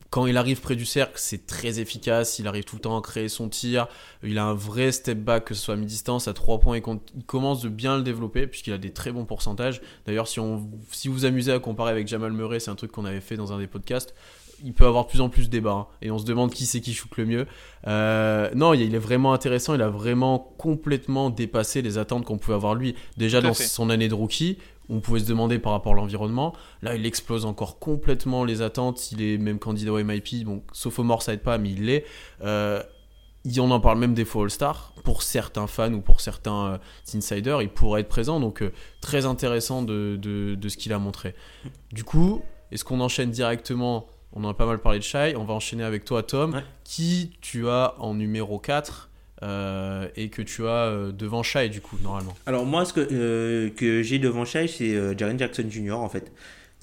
Quand 0.10 0.28
il 0.28 0.38
arrive 0.38 0.62
près 0.62 0.76
du 0.76 0.86
cercle, 0.86 1.14
c'est 1.16 1.46
très 1.46 1.80
efficace. 1.80 2.40
Il 2.40 2.48
arrive 2.48 2.64
tout 2.64 2.76
le 2.76 2.82
temps 2.82 2.98
à 2.98 3.02
créer 3.02 3.30
son 3.30 3.50
tir. 3.50 3.88
Il 4.22 4.38
a 4.38 4.46
un 4.46 4.54
vrai 4.54 4.92
step 4.92 5.20
back, 5.20 5.46
que 5.46 5.54
ce 5.54 5.62
soit 5.62 5.74
à 5.74 5.78
mi-distance, 5.78 6.28
à 6.28 6.34
3 6.34 6.60
points. 6.60 6.78
Il, 6.78 7.26
commence 7.26 7.62
de 7.62 7.70
bien 7.70 7.98
le 7.98 8.04
développer, 8.04 8.48
puisqu'il 8.48 8.74
a 8.74 8.78
des 8.78 8.92
très 8.92 9.12
bons 9.12 9.26
pourcentages. 9.26 9.82
D'ailleurs, 10.06 10.28
si, 10.28 10.40
on, 10.40 10.70
si 10.92 11.08
vous 11.08 11.16
vous 11.16 11.26
amusez 11.26 11.52
à 11.52 11.60
comparer 11.60 11.92
avec 11.92 12.08
Jamal 12.08 12.32
Murray, 12.32 12.60
c'est 12.60 12.72
un 12.72 12.76
truc 12.76 12.92
qu'on 12.92 13.06
avait 13.06 13.22
fait 13.22 13.38
dans 13.38 13.54
un 13.54 13.60
des 13.60 13.68
podcasts. 13.68 14.14
Il 14.64 14.74
peut 14.74 14.86
avoir 14.86 15.06
de 15.06 15.10
plus 15.10 15.20
en 15.20 15.30
plus 15.30 15.48
de 15.48 15.52
débats. 15.52 15.72
Hein, 15.72 15.88
et 16.02 16.12
on 16.12 16.18
se 16.18 16.26
demande 16.26 16.52
qui 16.52 16.66
c'est 16.66 16.80
qui 16.80 16.94
shoot 16.94 17.10
le 17.18 17.26
mieux. 17.26 17.48
Euh, 17.88 18.50
non, 18.56 18.74
il 18.74 18.94
est 18.94 19.00
vraiment 19.00 19.34
intéressant. 19.34 19.74
Il 19.74 19.82
a 19.82 19.90
vraiment 19.90 20.40
complètement 20.58 21.32
dépassé 21.32 21.82
les 21.82 21.98
attentes 21.98 22.24
qu'on 22.24 22.38
pouvait 22.38 22.56
avoir 22.56 22.76
lui. 22.76 22.96
Déjà 23.18 23.42
dans 23.42 23.54
son 23.54 23.90
année 23.90 24.08
de 24.08 24.14
rookie, 24.14 24.58
on 24.90 25.00
pouvait 25.00 25.20
se 25.20 25.26
demander 25.26 25.60
par 25.60 25.72
rapport 25.72 25.94
à 25.94 25.96
l'environnement. 25.96 26.54
Là, 26.82 26.96
il 26.96 27.06
explose 27.06 27.46
encore 27.46 27.80
complètement 27.80 28.44
les 28.44 28.62
attentes. 28.62 29.12
Il 29.12 29.22
est 29.22 29.38
même 29.38 29.60
candidat 29.60 29.94
au 29.94 30.04
MIP. 30.04 30.46
Bon, 30.46 30.64
sophomore, 30.72 31.22
ça 31.22 31.34
aide 31.34 31.42
pas, 31.42 31.58
mais 31.58 31.72
il 31.72 31.86
l'est. 31.86 32.06
Euh, 32.44 32.82
on 33.58 33.72
en 33.72 33.80
parle 33.80 34.00
même 34.00 34.14
des 34.14 34.26
faux 34.26 34.44
All-Star. 34.44 34.94
Pour 35.04 35.24
certains 35.24 35.68
fans 35.68 35.94
ou 35.94 36.02
pour 36.02 36.22
certains 36.22 36.74
euh, 36.74 36.78
insiders, 37.16 37.62
il 37.62 37.70
pourrait 37.70 38.02
être 38.02 38.10
présent. 38.10 38.40
Donc, 38.40 38.62
euh, 38.62 38.72
très 39.02 39.26
intéressant 39.26 39.82
de, 39.84 40.20
ce 40.68 40.78
qu'il 40.78 40.94
a 40.94 41.00
montré. 41.00 41.36
Du 41.92 42.04
coup, 42.04 42.42
est-ce 42.72 42.84
qu'on 42.84 43.00
enchaîne 43.00 43.32
directement? 43.32 44.08
On 44.34 44.44
en 44.44 44.50
a 44.50 44.54
pas 44.54 44.66
mal 44.66 44.80
parlé 44.80 45.00
de 45.00 45.04
Shai. 45.04 45.36
On 45.38 45.46
va 45.46 45.54
enchaîner 45.54 45.84
avec 45.84 46.06
toi, 46.06 46.24
Tom. 46.24 46.62
Qui 46.84 47.32
tu 47.42 47.70
as 47.70 47.96
en 48.00 48.16
numéro 48.16 48.60
4 48.60 49.10
euh, 49.44 50.08
et 50.16 50.30
que 50.30 50.42
tu 50.42 50.66
as 50.66 50.88
euh, 50.88 51.12
devant 51.12 51.44
Shai 51.44 51.68
du 51.68 51.82
coup 51.82 51.98
normalement. 52.02 52.34
Alors 52.46 52.66
moi 52.66 52.86
ce 52.86 52.94
que, 52.94 53.06
euh, 53.12 53.70
que 53.76 54.02
j'ai 54.02 54.18
devant 54.18 54.46
Shai 54.46 54.68
c'est 54.68 55.18
Jaren 55.18 55.38
Jackson 55.38 55.66
Jr. 55.70 55.94
en 55.94 56.08
fait. 56.08 56.32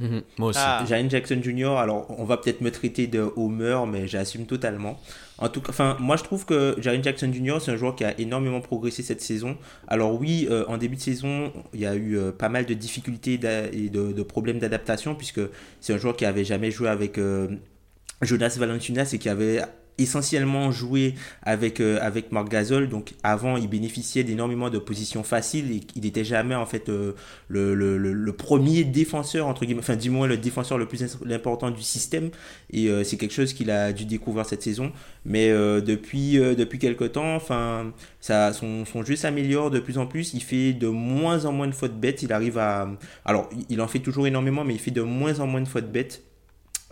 Mhm, 0.03 0.23
moi 0.39 0.49
aussi. 0.51 0.61
Ah. 0.63 0.85
Jaren 0.87 1.09
Jackson 1.09 1.41
Jr. 1.43 1.79
Alors 1.79 2.07
on 2.19 2.25
va 2.25 2.37
peut-être 2.37 2.61
me 2.61 2.71
traiter 2.71 3.07
de 3.07 3.33
Homer 3.37 3.79
mais 3.89 4.07
j'assume 4.07 4.45
totalement. 4.45 5.01
En 5.39 5.49
tout 5.49 5.63
cas, 5.63 5.71
enfin 5.71 5.97
moi 6.01 6.17
je 6.17 6.25
trouve 6.25 6.45
que 6.45 6.77
Jaren 6.79 7.03
Jackson 7.03 7.33
Jr. 7.33 7.59
c'est 7.61 7.71
un 7.71 7.77
joueur 7.77 7.97
qui 7.97 8.05
a 8.05 8.19
énormément 8.21 8.61
progressé 8.61 9.03
cette 9.03 9.23
saison. 9.23 9.57
Alors 9.89 10.21
oui 10.21 10.47
en 10.69 10.77
début 10.77 10.97
de 10.97 11.01
saison 11.01 11.53
il 11.73 11.81
y 11.81 11.87
a 11.87 11.97
eu 11.97 12.19
pas 12.39 12.51
mal 12.51 12.67
de 12.67 12.75
difficultés 12.75 13.41
et 13.73 13.89
de, 13.89 14.13
de 14.13 14.23
problèmes 14.23 14.59
d'adaptation 14.59 15.15
puisque 15.15 15.41
c'est 15.81 15.95
un 15.95 15.99
joueur 15.99 16.15
qui 16.15 16.27
avait 16.27 16.45
jamais 16.45 16.71
joué 16.71 16.91
avec 16.91 17.19
Jonas 18.21 18.57
Valanciunas 18.59 19.11
et 19.15 19.19
qui 19.19 19.31
avait 19.31 19.63
essentiellement 19.99 20.71
joué 20.71 21.15
avec, 21.43 21.81
euh, 21.81 21.99
avec 22.01 22.33
Marc 22.33 22.49
Gasol. 22.49 22.89
Donc 22.89 23.13
avant, 23.23 23.57
il 23.57 23.69
bénéficiait 23.69 24.25
d'énormément 24.25 24.71
de 24.71 24.79
positions 24.79 25.23
faciles 25.23 25.71
et 25.71 25.81
il 25.97 26.03
n'était 26.03 26.25
jamais 26.25 26.55
en 26.55 26.67
fait 26.67 26.89
euh, 26.89 27.13
le, 27.49 27.75
le, 27.75 27.99
le, 27.99 28.33
premier 28.33 28.85
défenseur, 28.85 29.47
entre 29.47 29.65
guillemets, 29.65 29.81
enfin 29.81 29.97
du 29.97 30.11
moins 30.11 30.27
le 30.27 30.37
défenseur 30.37 30.79
le 30.79 30.87
plus 30.87 31.05
important 31.31 31.71
du 31.71 31.83
système. 31.83 32.31
Et 32.73 32.89
euh, 32.89 33.05
c'est 33.05 33.17
quelque 33.17 33.35
chose 33.35 33.53
qu'il 33.53 33.71
a 33.71 33.93
dû 33.93 34.05
découvrir 34.05 34.47
cette 34.47 34.63
saison. 34.63 34.93
Mais 35.25 35.51
depuis, 35.51 36.39
depuis 36.39 36.79
quelques 36.79 37.13
temps, 37.13 37.35
enfin, 37.35 37.93
ça, 38.21 38.55
son, 38.55 38.87
son 38.87 39.05
jeu 39.05 39.17
s'améliore 39.17 39.71
de 39.71 39.79
plus 39.79 39.99
en 39.99 40.07
plus. 40.07 40.33
Il 40.33 40.43
fait 40.43 40.73
de 40.73 40.89
moins 40.89 41.45
en 41.45 41.53
moins 41.53 41.67
de 41.67 41.75
fautes 41.75 41.99
bêtes. 42.01 42.23
Il 42.23 42.33
arrive 42.33 42.57
à... 42.57 42.89
Alors, 43.27 43.51
il 43.69 43.83
en 43.83 43.89
fait 43.89 43.99
toujours 43.99 44.27
énormément, 44.27 44.65
mais 44.65 44.75
il 44.75 44.81
fait 44.81 44.91
de 44.91 45.03
moins 45.03 45.41
en 45.41 45.47
moins 45.47 45.61
de 45.61 45.69
fautes 45.69 45.93
bêtes. 45.93 46.23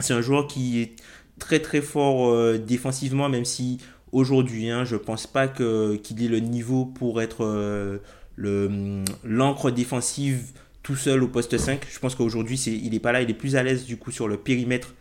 C'est 0.01 0.15
un 0.15 0.21
joueur 0.21 0.47
qui 0.47 0.81
est 0.81 0.97
très 1.39 1.61
très 1.61 1.81
fort 1.81 2.31
euh, 2.31 2.59
défensivement, 2.59 3.29
même 3.29 3.45
si 3.45 3.79
aujourd'hui, 4.13 4.71
hein, 4.71 4.85
je 4.85 4.97
pense 4.97 5.27
pas 5.27 5.49
qu'il 5.49 6.25
ait 6.25 6.29
le 6.29 6.41
niveau 6.41 6.85
pour 6.85 7.23
être 7.23 7.45
euh, 7.45 7.99
le 8.37 9.03
l'encre 9.25 9.71
défensive 9.71 10.43
tout 10.83 10.97
seul 10.97 11.23
au 11.23 11.29
poste 11.29 11.57
5. 11.59 11.87
Je 11.91 11.99
pense 11.99 12.15
qu'aujourd'hui, 12.15 12.59
il 12.59 12.95
est 12.95 13.01
pas 13.01 13.13
là, 13.13 13.23
il 13.23 13.31
est 13.31 13.35
plus 13.35 13.57
à 13.57 13.63
l'aise 13.63 13.85
du 13.85 13.97
coup 13.97 14.11
sur 14.11 14.29
le 14.29 14.37
périmètre. 14.37 14.95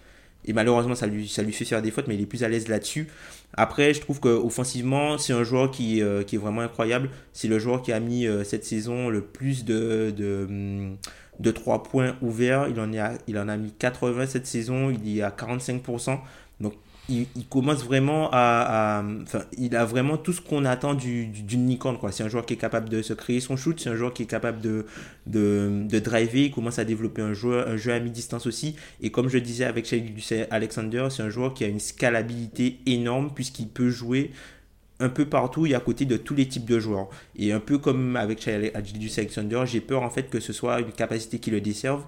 Et 0.46 0.54
malheureusement, 0.54 0.96
ça 0.96 1.08
lui, 1.08 1.28
ça 1.28 1.44
lui 1.44 1.52
fait 1.52 1.66
faire 1.66 1.82
des 1.82 1.92
fautes, 1.92 2.08
mais 2.08 2.16
il 2.16 2.22
est 2.22 2.26
plus 2.26 2.44
à 2.44 2.48
l'aise 2.48 2.70
là-dessus. 2.70 3.08
Après, 3.54 3.94
je 3.94 4.00
trouve 4.00 4.22
qu'offensivement, 4.22 5.18
c'est 5.18 5.34
un 5.34 5.44
joueur 5.44 5.72
qui, 5.72 6.02
euh, 6.02 6.24
qui, 6.24 6.36
est 6.36 6.40
vraiment 6.40 6.62
incroyable. 6.62 7.10
C'est 7.34 7.50
le 7.50 7.60
joueur 7.60 7.82
qui 7.82 7.92
a 7.92 8.00
mis 8.00 8.26
cette 8.46 8.64
saison 8.64 9.10
le 9.10 9.22
plus 9.22 9.66
de, 9.66 10.14
de 10.16 10.96
3 11.52 11.84
points 11.84 12.16
ouverts. 12.22 12.68
Il 12.70 12.80
en, 12.80 12.94
a, 12.98 13.12
il 13.28 13.38
en 13.38 13.48
a 13.48 13.58
mis 13.58 13.72
80 13.72 14.28
cette 14.28 14.48
saison, 14.48 14.90
il 14.90 15.10
y 15.10 15.22
a 15.22 15.30
45%. 15.30 16.20
Donc 16.60 16.74
il, 17.10 17.28
commence 17.50 17.84
vraiment 17.84 18.30
à, 18.32 19.04
Enfin, 19.24 19.42
il 19.58 19.76
a 19.76 19.86
vraiment 19.86 20.18
tout 20.18 20.34
ce 20.34 20.42
qu'on 20.42 20.66
attend 20.66 20.94
d'une 20.94 21.32
du, 21.32 21.58
licorne. 21.58 21.98
C'est 22.12 22.24
un 22.24 22.30
joueur 22.30 22.46
qui 22.46 22.54
est 22.54 22.58
capable 22.58 22.90
de 22.90 23.02
se 23.02 23.14
créer 23.14 23.40
son 23.40 23.56
shoot, 23.56 23.80
c'est 23.80 23.90
un 23.90 23.96
joueur 23.96 24.14
qui 24.14 24.24
est 24.24 24.28
capable 24.28 24.60
de, 24.62 24.86
de, 25.26 25.84
de, 25.88 26.00
driver, 26.00 26.46
il 26.46 26.52
commence 26.52 26.80
à 26.80 26.86
développer 26.86 27.22
un 27.22 27.34
jeu, 27.34 27.68
un 27.68 27.78
jeu 27.78 27.94
à 27.94 28.00
mi-distance 28.00 28.46
aussi. 28.46 28.76
Et 29.02 29.10
comme 29.10 29.30
je 29.30 29.38
disais 29.38 29.66
avec 29.66 29.86
Shai 29.86 30.48
Alexander, 30.52 31.08
c'est 31.10 31.24
un 31.24 31.30
joueur 31.30 31.54
qui 31.54 31.64
a 31.64 31.68
une 31.68 31.80
scalabilité 31.80 32.80
énorme 32.86 33.32
puisqu'il 33.34 33.70
peut 33.70 33.90
jouer 33.90 34.32
un 35.00 35.10
peu 35.10 35.26
partout 35.26 35.66
et 35.66 35.76
à 35.76 35.80
côté 35.80 36.06
de 36.06 36.18
tous 36.18 36.36
les 36.36 36.48
types 36.48 36.66
de 36.66 36.80
joueurs. 36.80 37.10
Et 37.36 37.52
un 37.52 37.60
peu 37.60 37.78
comme 37.78 38.16
avec 38.16 38.48
Agilius 38.48 39.18
Alexander, 39.20 39.64
j'ai 39.66 39.82
peur 39.82 40.04
en 40.04 40.10
fait 40.10 40.30
que 40.30 40.40
ce 40.40 40.54
soit 40.54 40.80
une 40.80 40.92
capacité 40.92 41.40
qui 41.40 41.52
le 41.52 41.62
desserve, 41.62 42.04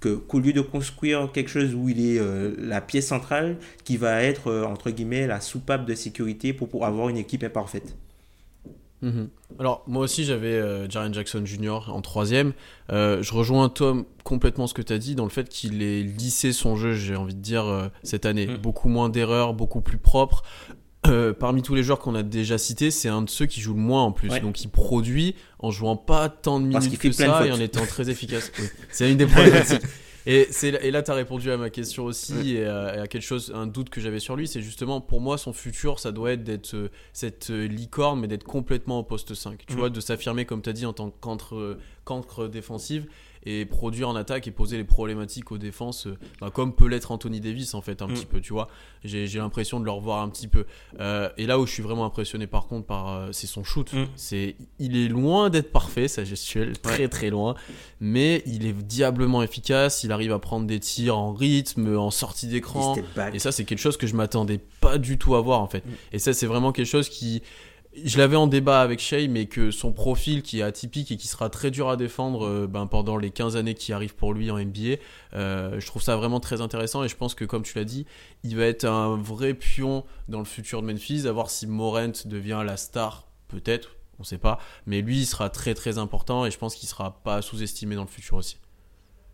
que 0.00 0.16
qu'au 0.16 0.40
lieu 0.40 0.52
de 0.52 0.60
construire 0.60 1.30
quelque 1.32 1.48
chose 1.48 1.74
où 1.74 1.88
il 1.88 2.04
est 2.04 2.18
euh, 2.18 2.54
la 2.58 2.80
pièce 2.80 3.06
centrale, 3.06 3.56
qui 3.84 3.96
va 3.96 4.22
être 4.22 4.48
euh, 4.48 4.64
entre 4.64 4.90
guillemets 4.90 5.26
la 5.26 5.40
soupape 5.40 5.86
de 5.86 5.94
sécurité 5.94 6.52
pour, 6.52 6.68
pour 6.68 6.84
avoir 6.84 7.08
une 7.08 7.16
équipe 7.16 7.44
imparfaite. 7.44 7.96
Mhm. 9.02 9.28
Alors 9.58 9.82
moi 9.88 10.02
aussi 10.02 10.24
j'avais 10.24 10.54
euh, 10.54 10.88
Jaren 10.88 11.12
Jackson 11.12 11.42
Jr. 11.44 11.88
en 11.88 12.00
troisième. 12.02 12.52
je 12.88 13.32
rejoins 13.32 13.68
Tom 13.68 14.04
complètement 14.22 14.66
ce 14.66 14.74
que 14.74 14.82
tu 14.82 14.92
as 14.92 14.98
dit 14.98 15.14
dans 15.14 15.24
le 15.24 15.30
fait 15.30 15.48
qu'il 15.48 15.82
ait 15.82 16.02
lissé 16.02 16.52
son 16.52 16.76
jeu, 16.76 16.94
j'ai 16.94 17.16
envie 17.16 17.34
de 17.34 17.40
dire, 17.40 17.90
cette 18.02 18.26
année. 18.26 18.46
Mm. 18.46 18.56
Beaucoup 18.58 18.88
moins 18.88 19.08
d'erreurs, 19.08 19.54
beaucoup 19.54 19.80
plus 19.80 19.98
propre. 19.98 20.42
Euh, 21.08 21.32
parmi 21.32 21.62
tous 21.62 21.74
les 21.74 21.82
joueurs 21.82 21.98
qu'on 21.98 22.14
a 22.14 22.22
déjà 22.22 22.58
cités, 22.58 22.92
c'est 22.92 23.08
un 23.08 23.22
de 23.22 23.30
ceux 23.30 23.46
qui 23.46 23.60
joue 23.60 23.74
le 23.74 23.80
moins 23.80 24.02
en 24.02 24.12
plus. 24.12 24.28
Donc 24.40 24.62
il 24.62 24.68
produit 24.68 25.34
en 25.58 25.70
jouant 25.70 25.96
pas 25.96 26.28
tant 26.28 26.60
de 26.60 26.66
minutes 26.66 26.98
que 26.98 27.10
ça 27.10 27.46
et 27.46 27.52
en 27.52 27.60
étant 27.60 27.84
très 27.86 28.08
efficace. 28.08 28.52
C'est 28.90 29.10
une 29.10 29.16
des 29.16 29.26
problématiques. 29.26 29.82
Et, 30.24 30.48
et 30.62 30.90
là, 30.92 31.02
tu 31.02 31.10
as 31.10 31.14
répondu 31.14 31.50
à 31.50 31.56
ma 31.56 31.68
question 31.68 32.04
aussi 32.04 32.54
et, 32.54 32.64
à, 32.64 33.08
quelque 33.08 33.24
chose, 33.24 33.52
un 33.56 33.66
doute 33.66 33.90
que 33.90 34.00
j'avais 34.00 34.20
sur 34.20 34.36
lui. 34.36 34.46
C'est 34.46 34.62
justement, 34.62 35.00
pour 35.00 35.20
moi, 35.20 35.36
son 35.36 35.52
futur, 35.52 35.98
ça 35.98 36.12
doit 36.12 36.32
être 36.32 36.44
d'être 36.44 36.74
euh, 36.74 36.90
cette 37.12 37.50
euh, 37.50 37.66
licorne, 37.66 38.20
mais 38.20 38.28
d'être 38.28 38.44
complètement 38.44 39.00
au 39.00 39.02
poste 39.02 39.34
5. 39.34 39.66
Tu 39.66 39.74
mm. 39.74 39.76
vois, 39.76 39.90
de 39.90 40.00
s'affirmer, 40.00 40.44
comme 40.44 40.62
tu 40.62 40.70
as 40.70 40.74
dit, 40.74 40.86
en 40.86 40.92
tant 40.92 41.10
qu'entre 41.10 42.46
défensive 42.46 43.06
et 43.44 43.64
produire 43.66 44.08
en 44.08 44.16
attaque 44.16 44.46
et 44.46 44.50
poser 44.50 44.76
les 44.76 44.84
problématiques 44.84 45.50
aux 45.50 45.58
défenses, 45.58 46.06
euh, 46.06 46.18
bah, 46.40 46.50
comme 46.52 46.74
peut 46.74 46.86
l'être 46.86 47.10
Anthony 47.10 47.40
Davis 47.40 47.74
en 47.74 47.82
fait, 47.82 48.02
un 48.02 48.06
mm. 48.06 48.14
petit 48.14 48.26
peu, 48.26 48.40
tu 48.40 48.52
vois. 48.52 48.68
J'ai 49.04 49.26
l'impression 49.38 49.80
de 49.80 49.84
le 49.84 49.90
revoir 49.90 50.22
un 50.22 50.28
petit 50.28 50.48
peu. 50.48 50.64
Euh, 51.00 51.28
et 51.36 51.46
là 51.46 51.58
où 51.58 51.66
je 51.66 51.72
suis 51.72 51.82
vraiment 51.82 52.04
impressionné 52.04 52.46
par 52.46 52.66
contre, 52.66 52.86
par, 52.86 53.08
euh, 53.08 53.28
c'est 53.32 53.46
son 53.46 53.64
shoot. 53.64 53.92
Mm. 53.92 54.04
C'est, 54.14 54.56
il 54.78 54.96
est 54.96 55.08
loin 55.08 55.50
d'être 55.50 55.72
parfait, 55.72 56.08
sa 56.08 56.24
gestuelle, 56.24 56.78
très 56.78 57.08
très 57.08 57.30
loin, 57.30 57.54
mais 58.00 58.42
il 58.46 58.66
est 58.66 58.72
diablement 58.72 59.42
efficace. 59.42 60.04
Il 60.04 60.12
arrive 60.12 60.32
à 60.32 60.38
prendre 60.38 60.66
des 60.66 60.78
tirs 60.78 61.18
en 61.18 61.32
rythme, 61.32 61.96
en 61.96 62.10
sortie 62.10 62.46
d'écran. 62.46 62.96
Et 63.32 63.38
ça, 63.38 63.50
c'est 63.50 63.64
quelque 63.64 63.78
chose 63.78 63.96
que 63.96 64.06
je 64.06 64.14
m'attendais 64.14 64.60
pas 64.80 64.98
du 64.98 65.18
tout 65.18 65.34
à 65.34 65.40
voir 65.40 65.60
en 65.60 65.68
fait. 65.68 65.84
Mm. 65.84 65.90
Et 66.12 66.18
ça, 66.18 66.32
c'est 66.32 66.46
vraiment 66.46 66.72
quelque 66.72 66.86
chose 66.86 67.08
qui 67.08 67.42
je 67.94 68.18
l'avais 68.18 68.36
en 68.36 68.46
débat 68.46 68.80
avec 68.80 69.00
Shea, 69.00 69.28
mais 69.28 69.46
que 69.46 69.70
son 69.70 69.92
profil 69.92 70.42
qui 70.42 70.60
est 70.60 70.62
atypique 70.62 71.10
et 71.12 71.16
qui 71.16 71.28
sera 71.28 71.50
très 71.50 71.70
dur 71.70 71.90
à 71.90 71.96
défendre 71.96 72.46
euh, 72.46 72.66
ben, 72.66 72.86
pendant 72.86 73.16
les 73.16 73.30
15 73.30 73.56
années 73.56 73.74
qui 73.74 73.92
arrivent 73.92 74.14
pour 74.14 74.32
lui 74.32 74.50
en 74.50 74.58
NBA, 74.58 74.96
euh, 75.34 75.78
je 75.78 75.86
trouve 75.86 76.02
ça 76.02 76.16
vraiment 76.16 76.40
très 76.40 76.60
intéressant 76.60 77.04
et 77.04 77.08
je 77.08 77.16
pense 77.16 77.34
que, 77.34 77.44
comme 77.44 77.62
tu 77.62 77.76
l'as 77.76 77.84
dit, 77.84 78.06
il 78.44 78.56
va 78.56 78.64
être 78.64 78.84
un 78.84 79.16
vrai 79.16 79.52
pion 79.54 80.04
dans 80.28 80.38
le 80.38 80.44
futur 80.46 80.80
de 80.80 80.86
Memphis, 80.86 81.26
à 81.26 81.32
voir 81.32 81.50
si 81.50 81.66
Morent 81.66 82.24
devient 82.24 82.62
la 82.64 82.76
star, 82.78 83.26
peut-être, 83.48 83.96
on 84.18 84.24
sait 84.24 84.38
pas, 84.38 84.58
mais 84.86 85.02
lui, 85.02 85.18
il 85.20 85.26
sera 85.26 85.50
très 85.50 85.74
très 85.74 85.98
important 85.98 86.46
et 86.46 86.50
je 86.50 86.58
pense 86.58 86.74
qu'il 86.74 86.88
sera 86.88 87.22
pas 87.22 87.42
sous-estimé 87.42 87.94
dans 87.94 88.02
le 88.02 88.08
futur 88.08 88.36
aussi. 88.36 88.56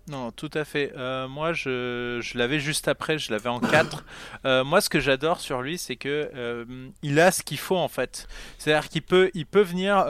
Non, 0.09 0.31
tout 0.33 0.51
à 0.55 0.65
fait. 0.65 0.93
Euh, 0.97 1.29
moi, 1.29 1.53
je, 1.53 2.19
je 2.23 2.39
l'avais 2.39 2.61
juste 2.61 2.89
après, 2.89 3.19
je 3.19 3.31
l'avais 3.31 3.49
en 3.49 3.61
4. 3.61 4.05
Euh, 4.45 4.63
moi, 4.63 4.81
ce 4.81 4.89
que 4.89 5.01
j'adore 5.01 5.41
sur 5.41 5.63
lui, 5.63 5.79
c'est 5.79 5.97
que 5.97 6.31
euh, 6.35 6.65
il 7.03 7.19
a 7.19 7.33
ce 7.33 7.43
qu'il 7.43 7.59
faut 7.59 7.77
en 7.77 7.89
fait. 7.89 8.29
C'est-à-dire 8.57 8.89
qu'il 8.89 9.03
peut, 9.03 9.31
il 9.35 9.47
peut 9.47 9.63
venir 9.63 10.05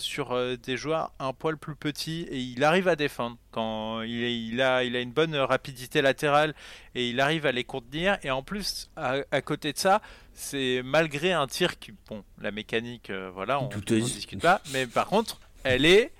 sur 0.00 0.36
des 0.56 0.76
joueurs 0.76 1.12
un 1.18 1.32
poil 1.32 1.58
plus 1.58 1.76
petits 1.76 2.26
et 2.30 2.38
il 2.38 2.64
arrive 2.64 2.88
à 2.88 2.96
défendre. 2.96 3.36
Quand 3.50 4.02
il, 4.02 4.22
il, 4.22 4.62
a, 4.62 4.82
il 4.82 4.96
a 4.96 5.00
une 5.00 5.12
bonne 5.12 5.36
rapidité 5.36 6.00
latérale 6.00 6.54
et 6.94 7.08
il 7.08 7.20
arrive 7.20 7.44
à 7.44 7.52
les 7.52 7.64
contenir. 7.64 8.18
Et 8.22 8.30
en 8.30 8.42
plus, 8.42 8.90
à, 8.96 9.40
côté 9.42 9.72
de 9.72 9.78
ça, 9.78 10.00
c'est 10.32 10.80
malgré 10.84 11.32
un 11.32 11.46
tir 11.46 11.78
qui, 11.78 11.92
bon, 12.08 12.24
la 12.40 12.50
mécanique, 12.50 13.12
voilà, 13.34 13.60
on 13.60 13.68
ne 13.68 13.80
discute 14.00 14.40
pas. 14.40 14.62
Mais 14.72 14.86
par 14.86 15.06
contre, 15.06 15.38
elle 15.64 15.84
est, 15.84 16.12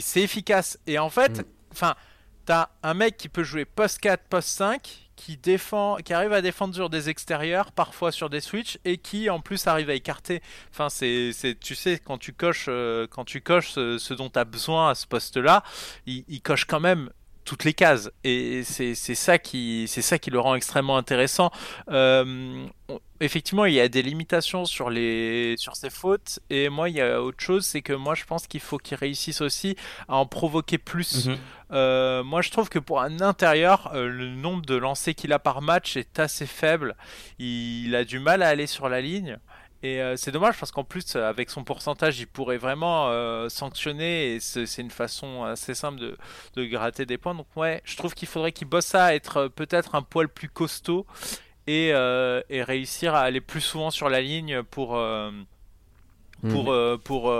c'est 0.00 0.22
efficace. 0.22 0.78
Et 0.86 0.98
en 0.98 1.10
fait, 1.10 1.40
mm. 1.40 1.44
T'as 2.50 2.70
un 2.82 2.94
mec 2.94 3.16
qui 3.16 3.28
peut 3.28 3.44
jouer 3.44 3.64
post 3.64 4.00
4, 4.00 4.24
post 4.24 4.48
5, 4.48 5.10
qui 5.14 5.36
défend, 5.36 5.98
qui 5.98 6.12
arrive 6.12 6.32
à 6.32 6.42
défendre 6.42 6.74
sur 6.74 6.90
des 6.90 7.08
extérieurs, 7.08 7.70
parfois 7.70 8.10
sur 8.10 8.28
des 8.28 8.40
switches, 8.40 8.76
et 8.84 8.98
qui 8.98 9.30
en 9.30 9.38
plus 9.38 9.68
arrive 9.68 9.88
à 9.88 9.94
écarter. 9.94 10.42
Enfin, 10.72 10.88
c'est, 10.88 11.30
tu 11.60 11.76
sais, 11.76 12.00
quand 12.04 12.18
tu 12.18 12.32
coches, 12.32 12.66
euh, 12.66 13.06
quand 13.08 13.24
tu 13.24 13.40
coches 13.40 13.70
ce, 13.70 14.14
dont 14.14 14.30
tu 14.30 14.38
as 14.40 14.44
besoin 14.44 14.90
à 14.90 14.96
ce 14.96 15.06
poste-là, 15.06 15.62
il, 16.06 16.42
coche 16.42 16.64
quand 16.64 16.80
même 16.80 17.10
toutes 17.44 17.64
les 17.64 17.74
cases. 17.74 18.10
Et 18.24 18.62
c'est 18.64 18.94
ça, 18.94 19.38
qui, 19.38 19.88
ça 19.88 20.18
qui 20.18 20.30
le 20.30 20.40
rend 20.40 20.54
extrêmement 20.54 20.96
intéressant. 20.96 21.50
Euh, 21.90 22.66
effectivement, 23.20 23.64
il 23.64 23.74
y 23.74 23.80
a 23.80 23.88
des 23.88 24.02
limitations 24.02 24.64
sur, 24.64 24.90
les, 24.90 25.54
sur 25.56 25.76
ses 25.76 25.90
fautes. 25.90 26.40
Et 26.50 26.68
moi, 26.68 26.88
il 26.88 26.96
y 26.96 27.00
a 27.00 27.22
autre 27.22 27.42
chose, 27.42 27.64
c'est 27.64 27.82
que 27.82 27.92
moi, 27.92 28.14
je 28.14 28.24
pense 28.24 28.46
qu'il 28.46 28.60
faut 28.60 28.78
qu'il 28.78 28.96
réussisse 28.96 29.40
aussi 29.40 29.76
à 30.08 30.16
en 30.16 30.26
provoquer 30.26 30.78
plus. 30.78 31.26
Mhm. 31.26 31.38
Euh, 31.72 32.24
moi, 32.24 32.42
je 32.42 32.50
trouve 32.50 32.68
que 32.68 32.78
pour 32.78 33.00
un 33.00 33.20
intérieur, 33.20 33.90
euh, 33.94 34.08
le 34.08 34.28
nombre 34.28 34.64
de 34.66 34.74
lancers 34.74 35.14
qu'il 35.14 35.32
a 35.32 35.38
par 35.38 35.62
match 35.62 35.96
est 35.96 36.18
assez 36.18 36.46
faible. 36.46 36.96
Il 37.38 37.94
a 37.94 38.04
du 38.04 38.18
mal 38.18 38.42
à 38.42 38.48
aller 38.48 38.66
sur 38.66 38.88
la 38.88 39.00
ligne. 39.00 39.38
Et 39.82 40.02
euh, 40.02 40.14
c'est 40.16 40.30
dommage 40.30 40.58
parce 40.58 40.72
qu'en 40.72 40.84
plus, 40.84 41.16
avec 41.16 41.48
son 41.48 41.64
pourcentage, 41.64 42.20
il 42.20 42.26
pourrait 42.26 42.58
vraiment 42.58 43.08
euh, 43.08 43.48
sanctionner 43.48 44.34
et 44.34 44.40
c'est 44.40 44.78
une 44.78 44.90
façon 44.90 45.44
assez 45.44 45.74
simple 45.74 45.98
de, 45.98 46.18
de, 46.56 46.64
gratter 46.66 47.06
des 47.06 47.16
points. 47.16 47.34
Donc, 47.34 47.46
ouais, 47.56 47.80
je 47.84 47.96
trouve 47.96 48.14
qu'il 48.14 48.28
faudrait 48.28 48.52
qu'il 48.52 48.68
bosse 48.68 48.94
à 48.94 49.14
être 49.14 49.36
euh, 49.38 49.48
peut-être 49.48 49.94
un 49.94 50.02
poil 50.02 50.28
plus 50.28 50.48
costaud 50.48 51.06
et, 51.66 51.88
et, 51.88 52.62
réussir 52.62 53.14
à 53.14 53.20
aller 53.20 53.40
plus 53.40 53.60
souvent 53.60 53.90
sur 53.90 54.08
la 54.08 54.20
ligne 54.20 54.62
pour. 54.62 55.00
Pour, 56.48 56.72
mhm. 56.72 56.96
pour, 57.04 57.30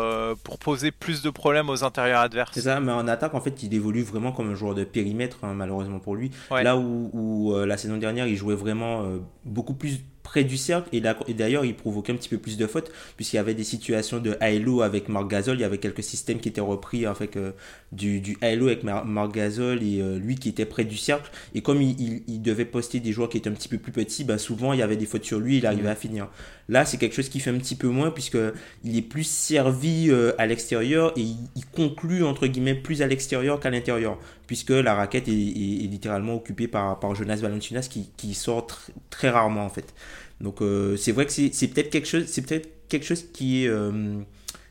pour 0.44 0.59
poser 0.59 0.90
plus 0.90 1.22
de 1.22 1.31
problèmes 1.31 1.70
aux 1.70 1.85
intérieurs 1.85 2.20
adverses. 2.20 2.50
C'est 2.53 2.61
ça, 2.61 2.81
mais 2.81 2.92
en 2.92 3.09
attaque, 3.09 3.33
en 3.33 3.40
fait, 3.40 3.62
il 3.62 3.72
évolue 3.72 4.03
vraiment 4.03 4.31
comme 4.31 4.50
un 4.50 4.55
joueur 4.55 4.74
de 4.74 4.85
périmètre, 4.85 5.38
hein, 5.42 5.55
malheureusement 5.55 6.00
pour 6.00 6.16
lui. 6.16 6.31
Là 6.50 6.76
où, 6.76 7.09
où 7.14 7.57
la 7.64 7.79
saison 7.79 7.96
dernière, 7.96 8.26
il 8.26 8.37
jouait 8.37 8.55
vraiment 8.55 9.11
beaucoup 9.46 9.72
plus 9.72 10.00
près 10.31 10.45
du 10.45 10.57
cercle. 10.57 10.88
Et 10.93 11.35
d'ailleurs 11.35 11.64
il 11.64 11.75
provoquait 11.75 12.12
un 12.12 12.16
petit 12.16 12.29
peu 12.29 12.38
plus 12.38 12.57
de 12.57 12.66
fautes 12.66 12.93
puisqu'il 13.16 13.37
y 13.37 13.38
avait 13.40 13.55
des 13.55 13.64
situations 13.64 14.19
de 14.19 14.37
halo 14.40 14.83
avec 14.83 15.09
Marc 15.09 15.29
Gasol, 15.29 15.57
il 15.57 15.62
y 15.62 15.64
avait 15.64 15.79
quelques 15.79 16.05
systèmes 16.05 16.38
qui 16.38 16.49
étaient 16.49 16.61
repris 16.61 17.05
avec 17.05 17.37
euh, 17.37 17.51
du, 17.90 18.21
du 18.21 18.38
halo 18.40 18.69
avec 18.69 18.85
Marc 18.85 19.33
Gasol 19.35 19.83
et 19.83 20.01
euh, 20.01 20.19
lui 20.19 20.37
qui 20.37 20.49
était 20.49 20.66
près 20.66 20.85
du 20.85 20.97
cercle. 20.97 21.31
Et 21.55 21.62
comme 21.62 21.83
il, 21.83 22.23
il, 22.29 22.40
devait 22.40 22.64
poster 22.64 23.01
des 23.01 23.12
joueurs 23.12 23.29
qui 23.29 23.38
étaient 23.38 23.51
un 23.51 23.55
petit 23.55 23.69
peu 23.69 23.79
plus 23.79 23.93
petits, 23.93 24.23
bah 24.23 24.38
souvent 24.38 24.73
il 24.73 24.79
y 24.79 24.83
avait 24.83 24.97
des 24.97 25.07
fautes 25.07 25.25
sur 25.25 25.40
lui, 25.40 25.59
il 25.59 25.66
arrivait 25.66 25.88
à 25.88 25.97
finir. 25.97 26.29
Là 26.69 26.85
c'est 26.85 26.97
quelque 26.97 27.14
chose 27.14 27.29
qui 27.29 27.40
fait 27.40 27.51
un 27.51 27.59
petit 27.59 27.75
peu 27.75 27.88
moins 27.88 28.12
puisque 28.12 28.38
il 28.85 28.97
est 28.97 29.03
plus 29.03 29.25
servi 29.25 30.11
euh, 30.11 30.33
à 30.38 30.47
l'extérieur 30.47 31.12
et 31.16 31.23
il, 31.23 31.64
conclut 31.73 32.25
entre 32.25 32.47
guillemets 32.47 32.75
plus 32.75 33.03
à 33.03 33.07
l'extérieur 33.07 33.61
qu'à 33.61 33.71
l'intérieur 33.71 34.19
puisque 34.51 34.71
la 34.71 34.97
raquette 34.97 35.29
est, 35.29 35.31
littéralement 35.31 36.35
occupée 36.35 36.67
par, 36.67 37.15
Jonas 37.15 37.37
Valanciunas 37.37 37.89
qui, 37.89 38.35
sort 38.35 38.67
très 39.09 39.31
rarement 39.31 39.65
en 39.65 39.69
fait. 39.69 39.95
Donc 40.41 40.61
euh, 40.61 40.97
c'est 40.97 41.13
vrai 41.13 41.25
que 41.25 41.31
c'est 41.31 41.69
peut-être 41.69 41.89
quelque 41.89 42.09
chose, 42.09 42.25
c'est 42.27 42.43
peut-être 42.43 42.69
quelque 42.89 43.07
chose 43.07 43.27
qui 43.33 43.63
est 43.63 43.69
euh, 43.69 44.19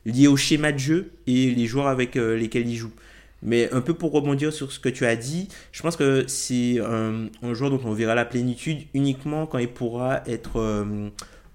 lié 0.06 0.28
au 0.28 0.36
schéma 0.36 0.74
de 0.74 0.80
jeu 0.80 1.12
et 1.28 1.52
les 1.52 1.66
joueurs 1.66 1.88
avec 1.88 2.18
euh, 2.18 2.36
lesquels 2.36 2.68
il 2.68 2.76
joue. 2.76 2.92
Mais 3.42 3.72
un 3.72 3.80
peu 3.80 3.94
pour 3.94 4.12
rebondir 4.12 4.52
sur 4.52 4.74
ce 4.74 4.82
que 4.82 4.90
tu 4.90 5.06
as 5.06 5.16
dit, 5.16 5.48
je 5.72 5.82
pense 5.82 5.96
que 5.96 6.26
c'est 6.28 6.80
un, 6.82 7.30
joueur 7.54 7.70
dont 7.70 7.80
on 7.86 7.94
verra 7.94 8.16
la 8.16 8.26
plénitude 8.26 8.80
uniquement 8.94 9.46
quand 9.46 9.60
il 9.60 9.70
pourra 9.70 10.24
être 10.28 10.60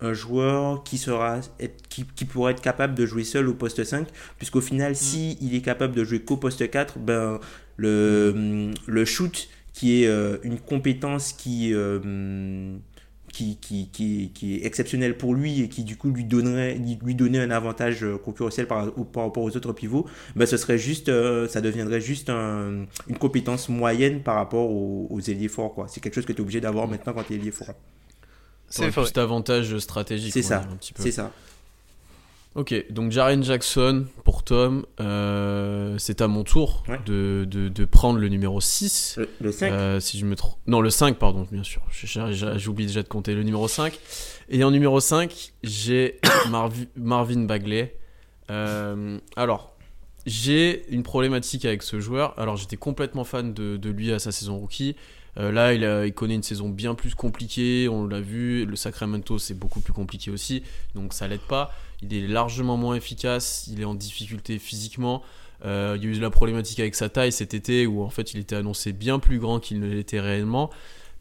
un 0.04 0.12
joueur 0.12 0.84
qui, 0.84 0.98
sera, 0.98 1.40
qui, 1.88 2.04
qui, 2.04 2.24
pourra 2.24 2.50
être 2.50 2.60
capable 2.60 2.94
de 2.94 3.06
jouer 3.06 3.24
seul 3.24 3.48
au 3.48 3.54
poste 3.54 3.82
5, 3.82 4.06
puisqu'au 4.38 4.60
final, 4.60 4.92
mm. 4.92 4.96
si 4.96 5.38
il 5.40 5.54
est 5.54 5.62
capable 5.62 5.94
de 5.94 6.04
jouer 6.04 6.20
qu'au 6.20 6.36
poste 6.36 6.68
4, 6.68 6.98
ben, 6.98 7.40
le, 7.76 8.72
le 8.86 9.04
shoot, 9.04 9.48
qui 9.72 10.04
est 10.04 10.10
une 10.44 10.58
compétence 10.60 11.32
qui 11.32 11.74
qui, 13.34 13.56
qui, 13.56 13.88
qui, 13.92 14.30
qui, 14.32 14.54
est 14.54 14.64
exceptionnel 14.64 15.16
pour 15.16 15.34
lui 15.34 15.60
et 15.60 15.68
qui 15.68 15.82
du 15.82 15.96
coup 15.96 16.10
lui 16.10 16.24
donnerait 16.24 16.78
lui 17.02 17.14
donner 17.14 17.40
un 17.40 17.50
avantage 17.50 18.04
euh, 18.04 18.16
concurrentiel 18.16 18.66
par, 18.68 18.92
par 19.12 19.24
rapport 19.24 19.42
aux 19.42 19.56
autres 19.56 19.72
pivots, 19.72 20.06
ben 20.36 20.46
ce 20.46 20.56
serait 20.56 20.78
juste, 20.78 21.08
euh, 21.08 21.48
ça 21.48 21.60
deviendrait 21.60 22.00
juste 22.00 22.30
une 22.30 22.86
compétence 23.18 23.68
moyenne 23.68 24.22
par 24.22 24.36
rapport 24.36 24.70
aux, 24.70 25.20
ailiers 25.20 25.48
forts. 25.48 25.86
C'est 25.88 26.00
quelque 26.00 26.14
chose 26.14 26.26
que 26.26 26.32
tu 26.32 26.38
es 26.38 26.42
obligé 26.42 26.60
d'avoir 26.60 26.86
maintenant 26.86 27.12
quand 27.12 27.24
tu 27.24 27.32
es 27.32 27.36
ailier 27.36 27.50
fort. 27.50 27.74
C'est 28.74 28.92
juste 28.92 29.18
avantage 29.18 29.78
stratégique. 29.78 30.32
C'est 30.32 30.42
ça. 30.42 30.64
C'est 30.96 31.12
ça. 31.12 31.32
Ok, 32.54 32.72
donc 32.90 33.10
Jaren 33.10 33.42
Jackson 33.42 34.06
pour 34.22 34.44
Tom, 34.44 34.86
euh, 35.00 35.96
c'est 35.98 36.20
à 36.20 36.28
mon 36.28 36.44
tour 36.44 36.84
de, 37.04 37.44
de, 37.50 37.68
de, 37.68 37.84
prendre 37.84 38.20
le 38.20 38.28
numéro 38.28 38.60
6. 38.60 39.18
Le, 39.40 39.50
5 39.50 39.72
euh, 39.72 39.98
Si 39.98 40.20
je 40.20 40.24
me 40.24 40.36
trompe. 40.36 40.56
Non, 40.68 40.80
le 40.80 40.90
5, 40.90 41.18
pardon, 41.18 41.48
bien 41.50 41.64
sûr. 41.64 41.82
J'oublie 41.90 42.86
déjà 42.86 43.02
de 43.02 43.08
compter 43.08 43.34
le 43.34 43.42
numéro 43.42 43.66
5. 43.66 43.98
Et 44.50 44.62
en 44.62 44.70
numéro 44.70 45.00
5, 45.00 45.52
j'ai 45.64 46.20
Marvin 46.96 47.40
Bagley. 47.40 47.96
Euh, 48.52 49.18
alors, 49.34 49.74
j'ai 50.24 50.84
une 50.90 51.02
problématique 51.02 51.64
avec 51.64 51.82
ce 51.82 51.98
joueur. 51.98 52.38
Alors, 52.38 52.56
j'étais 52.56 52.76
complètement 52.76 53.24
fan 53.24 53.52
de, 53.52 53.76
de, 53.76 53.90
lui 53.90 54.12
à 54.12 54.20
sa 54.20 54.30
saison 54.30 54.58
rookie. 54.58 54.94
Euh, 55.38 55.50
là, 55.50 55.74
il, 55.74 56.14
connaît 56.14 56.34
une 56.34 56.42
saison 56.42 56.68
bien 56.68 56.94
plus 56.94 57.14
compliquée, 57.14 57.88
on 57.88 58.06
l'a 58.06 58.20
vu. 58.20 58.66
Le 58.66 58.76
Sacramento, 58.76 59.38
c'est 59.38 59.54
beaucoup 59.54 59.80
plus 59.80 59.92
compliqué 59.92 60.30
aussi, 60.30 60.62
donc 60.94 61.12
ça 61.12 61.26
l'aide 61.28 61.40
pas. 61.40 61.72
Il 62.02 62.14
est 62.14 62.26
largement 62.26 62.76
moins 62.76 62.94
efficace, 62.94 63.68
il 63.70 63.80
est 63.80 63.84
en 63.84 63.94
difficulté 63.94 64.58
physiquement. 64.58 65.22
Euh, 65.64 65.96
il 65.96 66.04
y 66.04 66.12
a 66.12 66.16
eu 66.16 66.20
la 66.20 66.30
problématique 66.30 66.80
avec 66.80 66.94
sa 66.94 67.08
taille 67.08 67.32
cet 67.32 67.54
été 67.54 67.86
où 67.86 68.02
en 68.02 68.10
fait 68.10 68.34
il 68.34 68.40
était 68.40 68.56
annoncé 68.56 68.92
bien 68.92 69.18
plus 69.18 69.38
grand 69.38 69.60
qu'il 69.60 69.80
ne 69.80 69.88
l'était 69.88 70.20
réellement. 70.20 70.70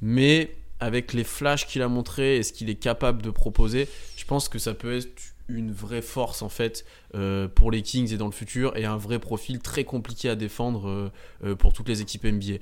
Mais 0.01 0.55
avec 0.79 1.13
les 1.13 1.23
flashs 1.23 1.65
qu'il 1.65 1.81
a 1.81 1.87
montré 1.87 2.37
et 2.37 2.43
ce 2.43 2.51
qu'il 2.51 2.69
est 2.69 2.75
capable 2.75 3.21
de 3.21 3.29
proposer, 3.29 3.87
je 4.17 4.25
pense 4.25 4.49
que 4.49 4.59
ça 4.59 4.73
peut 4.73 4.97
être 4.97 5.33
une 5.49 5.71
vraie 5.71 6.01
force 6.01 6.41
en 6.41 6.49
fait 6.49 6.85
euh, 7.15 7.47
pour 7.47 7.71
les 7.71 7.81
Kings 7.81 8.13
et 8.13 8.17
dans 8.17 8.25
le 8.25 8.31
futur 8.31 8.75
et 8.77 8.85
un 8.85 8.97
vrai 8.97 9.19
profil 9.19 9.59
très 9.59 9.83
compliqué 9.83 10.29
à 10.29 10.35
défendre 10.35 11.11
pour 11.59 11.73
toutes 11.73 11.87
les 11.87 12.01
équipes 12.01 12.25
NBA. 12.25 12.55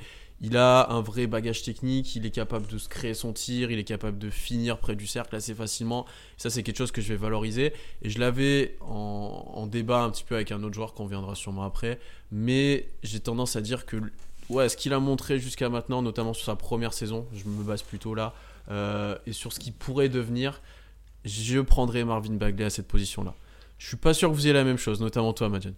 Il 0.44 0.58
a 0.58 0.90
un 0.90 1.02
vrai 1.02 1.28
bagage 1.28 1.62
technique, 1.62 2.16
il 2.16 2.26
est 2.26 2.32
capable 2.32 2.66
de 2.66 2.80
se 2.80 2.90
créer 2.90 3.14
son 3.14 3.32
tir, 3.32 3.70
il 3.70 3.78
est 3.78 3.84
capable 3.84 4.18
de 4.18 4.32
finir 4.32 4.80
près 4.80 4.96
du 4.96 5.06
cercle 5.06 5.36
assez 5.36 5.54
facilement. 5.54 6.08
Ça, 6.38 6.50
c'est 6.50 6.64
quelque 6.64 6.80
chose 6.80 6.92
que 6.92 7.00
je 7.00 7.10
vais 7.10 7.16
valoriser. 7.16 7.74
Et 8.02 8.10
je 8.10 8.20
l'avais 8.20 8.76
en, 8.82 9.68
débat 9.68 10.02
un 10.02 10.10
petit 10.10 10.24
peu 10.24 10.34
avec 10.34 10.52
un 10.52 10.64
autre 10.64 10.74
joueur 10.74 10.96
qu'on 10.96 11.06
viendra 11.06 11.36
sûrement 11.36 11.64
après. 11.64 12.00
Mais 12.32 12.88
j'ai 13.04 13.20
tendance 13.20 13.56
à 13.56 13.62
dire 13.62 13.86
que 13.86 13.98
ouais, 14.50 14.68
ce 14.68 14.76
qu'il 14.76 14.94
a 14.94 15.00
montré 15.00 15.40
jusqu'à 15.40 15.70
maintenant, 15.70 16.02
notamment 16.02 16.34
sur 16.34 16.46
sa 16.46 16.56
première 16.56 16.94
saison, 16.94 17.28
je 17.34 17.46
me 17.46 17.64
base 17.64 17.84
plutôt 17.84 18.16
là, 18.16 18.34
euh, 18.72 19.16
et 19.28 19.34
sur 19.34 19.54
ce 19.54 19.60
qu'il 19.60 19.74
pourrait 19.74 20.10
devenir, 20.10 20.62
je 21.24 21.60
prendrai 21.60 22.04
Marvin 22.04 22.34
Bagley 22.34 22.66
à 22.66 22.72
cette 22.72 22.88
position-là. 22.88 23.36
Je 23.78 23.88
suis 23.88 23.98
pas 23.98 24.16
sûr 24.16 24.30
que 24.30 24.34
vous 24.34 24.46
ayez 24.46 24.54
la 24.54 24.64
même 24.64 24.78
chose, 24.78 25.02
notamment 25.02 25.34
toi, 25.34 25.50
Madjan. 25.50 25.74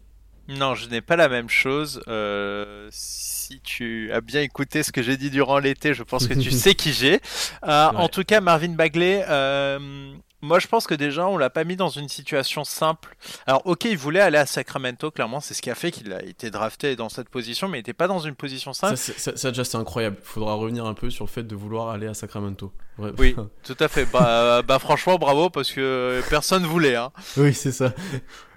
Non, 0.50 0.76
je 0.76 0.90
n'ai 0.90 1.02
pas 1.02 1.16
la 1.16 1.30
même 1.30 1.50
chose. 1.50 2.02
Euh, 2.08 2.88
si 2.92 3.62
tu 3.62 4.12
as 4.12 4.22
bien 4.22 4.42
écouté 4.42 4.84
ce 4.84 4.92
que 4.92 5.02
j'ai 5.02 5.16
dit 5.16 5.30
durant 5.30 5.58
l'été, 5.58 5.94
je 5.94 6.04
pense 6.04 6.28
que 6.28 6.34
tu 6.34 6.52
sais 6.52 6.76
qui 6.76 6.92
j'ai. 6.92 7.22
Euh, 7.66 7.88
en 7.96 8.10
tout 8.10 8.24
cas, 8.24 8.42
Marvin 8.42 8.74
Bagley, 8.74 9.24
euh, 9.30 10.14
moi, 10.44 10.60
je 10.60 10.68
pense 10.68 10.88
que 10.88 10.94
déjà, 10.94 11.26
on 11.28 11.38
l'a 11.38 11.50
pas 11.50 11.64
mis 11.64 11.78
dans 11.78 11.88
une 11.88 12.10
situation 12.10 12.66
simple. 12.66 13.16
Alors, 13.48 13.62
ok, 13.66 13.86
il 13.86 13.98
voulait 13.98 14.20
aller 14.20 14.38
à 14.38 14.46
Sacramento, 14.46 15.10
clairement, 15.10 15.40
c'est 15.40 15.54
ce 15.54 15.62
qui 15.62 15.72
a 15.72 15.76
fait 15.76 15.90
qu'il 15.90 16.12
a 16.12 16.22
été 16.22 16.52
drafté 16.52 16.98
dans 16.98 17.08
cette 17.08 17.30
position, 17.30 17.70
mais 17.70 17.78
il 17.78 17.80
n'était 17.80 17.94
pas 17.94 18.08
dans 18.08 18.20
une 18.20 18.36
position 18.36 18.74
simple. 18.74 18.98
Ça, 18.98 19.38
ça, 19.38 19.52
déjà, 19.52 19.64
c'est 19.64 19.78
incroyable. 19.78 20.18
Il 20.20 20.26
faudra 20.26 20.56
revenir 20.56 20.86
un 20.86 20.94
peu 20.94 21.10
sur 21.10 21.24
le 21.24 21.30
fait 21.30 21.44
de 21.44 21.56
vouloir 21.56 21.90
aller 21.90 22.08
à 22.08 22.14
Sacramento. 22.14 22.74
Oui, 23.18 23.36
tout 23.64 23.78
à 23.80 23.88
fait. 23.88 24.06
Bah, 24.06 24.62
bah, 24.64 24.80
franchement, 24.80 25.18
bravo, 25.18 25.50
parce 25.50 25.72
que 25.72 26.22
personne 26.30 26.66
voulait. 26.66 26.98
Hein. 26.98 27.12
Oui, 27.38 27.54
c'est 27.54 27.72
ça. 27.72 27.94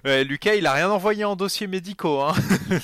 Lucas, 0.03 0.55
il 0.55 0.67
a 0.67 0.73
rien 0.73 0.89
envoyé 0.89 1.23
en 1.23 1.37
dossier 1.37 1.67
médicaux. 1.67 2.21
Hein. 2.21 2.33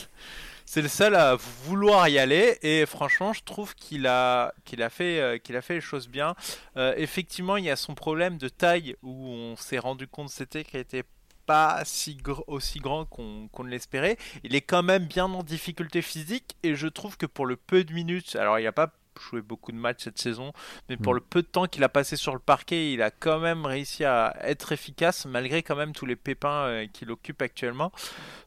c'est 0.73 0.81
le 0.81 0.87
seul 0.87 1.13
à 1.13 1.35
vouloir 1.35 2.09
y 2.09 2.17
aller 2.17 2.57
et 2.63 2.87
franchement 2.87 3.31
je 3.31 3.43
trouve 3.43 3.75
qu'il 3.75 4.07
a 4.07 4.55
qu'il 4.65 4.81
a 4.81 4.89
fait 4.89 5.19
euh, 5.19 5.37
qu'il 5.37 5.55
a 5.55 5.61
fait 5.61 5.75
les 5.75 5.81
choses 5.81 6.07
bien 6.07 6.33
euh, 6.77 6.95
effectivement 6.97 7.57
il 7.57 7.65
y 7.65 7.69
a 7.69 7.75
son 7.75 7.93
problème 7.93 8.39
de 8.39 8.49
taille 8.49 8.95
où 9.03 9.11
on 9.11 9.55
s'est 9.55 9.77
rendu 9.77 10.07
compte 10.07 10.29
c'était 10.29 10.63
qu'il 10.63 10.79
était 10.79 11.03
pas 11.45 11.83
si 11.85 12.17
aussi 12.47 12.79
grand 12.79 13.05
qu'on 13.05 13.49
ne 13.59 13.69
l'espérait 13.69 14.17
il 14.43 14.55
est 14.55 14.61
quand 14.61 14.81
même 14.81 15.05
bien 15.05 15.25
en 15.25 15.43
difficulté 15.43 16.01
physique 16.01 16.55
et 16.63 16.73
je 16.73 16.87
trouve 16.87 17.17
que 17.17 17.27
pour 17.27 17.45
le 17.45 17.55
peu 17.55 17.83
de 17.83 17.93
minutes 17.93 18.35
alors 18.35 18.57
il 18.57 18.63
n'y 18.63 18.67
a 18.67 18.71
pas 18.71 18.91
joué 19.21 19.41
beaucoup 19.41 19.71
de 19.71 19.77
matchs 19.77 20.05
cette 20.05 20.17
saison, 20.17 20.53
mais 20.89 20.97
pour 20.97 21.13
mm. 21.13 21.17
le 21.17 21.21
peu 21.21 21.41
de 21.43 21.47
temps 21.47 21.67
qu'il 21.67 21.83
a 21.83 21.89
passé 21.89 22.15
sur 22.15 22.33
le 22.33 22.39
parquet, 22.39 22.93
il 22.93 23.01
a 23.03 23.11
quand 23.11 23.39
même 23.39 23.65
réussi 23.65 24.03
à 24.05 24.35
être 24.41 24.71
efficace 24.71 25.25
malgré 25.25 25.61
quand 25.61 25.75
même 25.75 25.93
tous 25.93 26.07
les 26.07 26.15
pépins 26.15 26.65
euh, 26.65 26.87
qu'il 26.91 27.11
occupe 27.11 27.41
actuellement. 27.43 27.91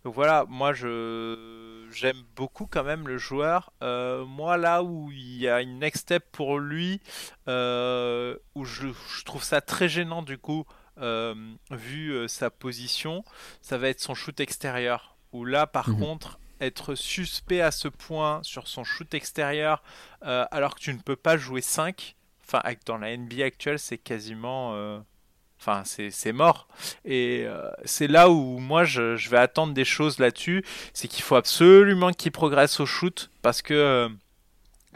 Donc 0.05 0.15
voilà, 0.15 0.45
moi 0.49 0.73
je 0.73 1.65
j'aime 1.96 2.22
beaucoup 2.37 2.66
quand 2.66 2.85
même 2.85 3.09
le 3.09 3.18
joueur. 3.18 3.72
Euh, 3.82 4.24
moi 4.24 4.56
là 4.56 4.82
où 4.82 5.11
il 5.11 5.38
y 5.38 5.48
a 5.48 5.62
une 5.62 5.78
next 5.78 6.02
step 6.02 6.24
pour 6.30 6.59
lui, 6.59 7.00
euh, 7.48 8.37
où 8.54 8.64
je, 8.64 8.88
trouve 9.24 9.42
ça 9.42 9.61
très 9.61 9.88
gênant 9.88 10.22
du 10.22 10.38
coup. 10.38 10.64
vu 11.70 12.28
sa 12.28 12.50
position, 12.50 13.24
ça 13.62 13.78
va 13.78 13.88
être 13.88 14.00
son 14.00 14.14
shoot 14.14 14.38
extérieur. 14.40 15.16
Où 15.32 15.44
là, 15.44 15.66
par 15.66 15.90
mhm. 15.90 16.00
contre, 16.00 16.38
être 16.61 16.94
suspect 16.94 17.61
à 17.61 17.70
ce 17.70 17.88
point 17.88 18.40
sur 18.42 18.68
son 18.68 18.85
shoot 18.85 19.12
extérieur 19.14 19.82
euh, 20.24 20.46
alors 20.50 20.74
que 20.74 20.80
tu 20.80 20.92
ne 20.92 20.98
peux 20.98 21.16
pas 21.16 21.37
jouer 21.37 21.61
5, 21.61 22.16
enfin 22.42 22.62
dans 22.87 22.98
la 22.98 23.16
NBA 23.16 23.44
actuelle 23.44 23.78
c'est 23.78 23.98
quasiment... 23.98 25.02
Euh, 25.68 25.72
enfin 25.72 25.83
c'est 25.85 26.33
mort. 26.33 26.68
Et 27.05 27.44
euh, 27.44 27.70
c'est 27.85 28.09
là 28.09 28.31
où 28.31 28.59
moi 28.59 28.85
je, 28.85 29.29
vais 29.29 29.38
attendre 29.38 29.74
des 29.74 29.85
choses 29.85 30.18
là-dessus, 30.18 30.64
c'est 30.92 31.09
qu'il 31.09 31.22
faut 31.22 31.37
absolument 31.37 32.12
qu'il 32.12 32.33
progresse 32.33 32.81
au 32.81 32.87
shoot 32.87 33.31
parce 33.42 33.62
que 33.62 34.09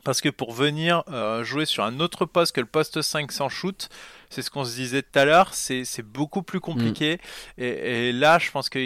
Parce 0.04 0.22
que 0.22 0.30
pour 0.30 0.52
venir 0.52 1.02
euh, 1.10 1.44
jouer 1.44 1.66
sur 1.66 1.84
un 1.84 2.00
autre 2.00 2.24
poste 2.24 2.54
que 2.54 2.60
le 2.60 2.66
poste 2.66 3.02
5 3.02 3.30
sans 3.32 3.50
shoot, 3.50 3.90
c'est 4.30 4.42
ce 4.42 4.50
qu'on 4.50 4.64
se 4.64 4.74
disait 4.74 5.02
tout 5.02 5.18
à 5.18 5.26
l'heure, 5.26 5.52
c'est 5.52 6.02
beaucoup 6.02 6.42
plus 6.42 6.60
compliqué. 6.60 7.20
Mm. 7.58 7.62
Et, 7.62 8.12
là, 8.12 8.38
je 8.38 8.50
pense 8.50 8.70
que 8.70 8.78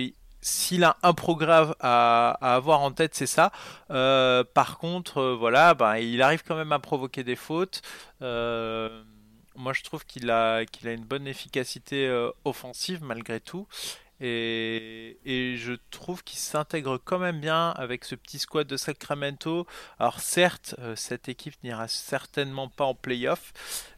s'il 0.45 0.85
a 0.85 0.97
un 1.03 1.15
progrès 1.15 1.67
à, 1.81 2.37
avoir 2.41 2.81
en 2.81 2.91
tête, 2.91 3.15
c'est 3.15 3.27
ça. 3.27 3.51
Euh, 3.91 4.45
par 4.45 4.79
contre, 4.79 5.19
euh, 5.19 5.35
voilà, 5.35 5.75
ben, 5.75 5.97
il 5.97 6.21
arrive 6.21 6.43
quand 6.47 6.57
même 6.57 6.73
à 6.73 6.79
provoquer 6.79 7.25
des 7.25 7.37
fautes. 7.37 7.81
Moi, 9.57 9.73
je 9.73 9.83
trouve 9.83 10.05
qu'il 10.05 10.31
a, 10.31 10.65
qu'il 10.65 10.89
a 10.89 10.93
une 10.93 11.05
bonne 11.05 11.27
efficacité 11.27 12.09
offensive 12.45 13.03
malgré 13.03 13.41
tout. 13.41 13.67
Et, 14.21 15.57
je 15.57 15.73
trouve 15.91 16.23
qu'il 16.23 16.39
s'intègre 16.39 17.01
quand 17.03 17.19
même 17.19 17.41
bien 17.41 17.71
avec 17.71 18.05
ce 18.05 18.15
petit 18.15 18.39
squad 18.39 18.67
de 18.67 18.77
Sacramento. 18.77 19.67
Alors 19.99 20.21
certes, 20.21 20.75
euh, 20.79 20.95
cette 20.97 21.29
équipe 21.29 21.55
n'ira 21.63 21.89
certainement 21.89 22.69
pas 22.69 22.85
en 22.85 22.95
playoff, 22.95 23.53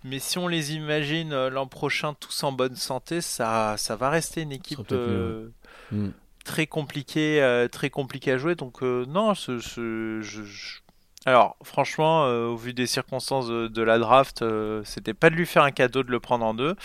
mais 0.05 0.19
si 0.19 0.39
on 0.39 0.49
les 0.49 0.75
imagine 0.75 1.33
euh, 1.33 1.51
l'an 1.51 1.67
prochain 1.67 2.15
tous 2.15 2.43
en 2.45 2.53
bonne 2.53 2.77
santé, 2.77 3.21
ça, 3.21 3.77
ça 3.79 3.97
va 3.97 4.11
rester 4.11 4.43
une 4.43 4.53
équipe 4.53 4.91
euh, 4.93 5.51
mm. 5.93 6.11
très 6.45 6.67
compliquée, 6.67 7.67
très 7.71 7.91
compliquée 7.91 8.33
à 8.33 8.39
jouer. 8.39 8.55
Donc 8.55 8.83
non, 8.83 9.35
ce, 9.35 9.59
je 9.59 10.81
alors, 11.27 11.57
franchement, 11.65 12.27
euh, 12.27 12.47
au 12.47 12.57
vu 12.57 12.73
des 12.73 12.87
circonstances 12.87 13.49
de, 13.49 13.83
la 13.83 13.99
draft, 13.99 14.43
euh, 14.43 14.83
c'était 14.85 15.13
pas 15.13 15.29
de 15.29 15.35
lui 15.35 15.45
faire 15.45 15.65
un 15.65 15.73
cadeau 15.73 16.05
de 16.05 16.11
le 16.13 16.21
prendre 16.21 16.47
en 16.47 16.55
deux. 16.55 16.77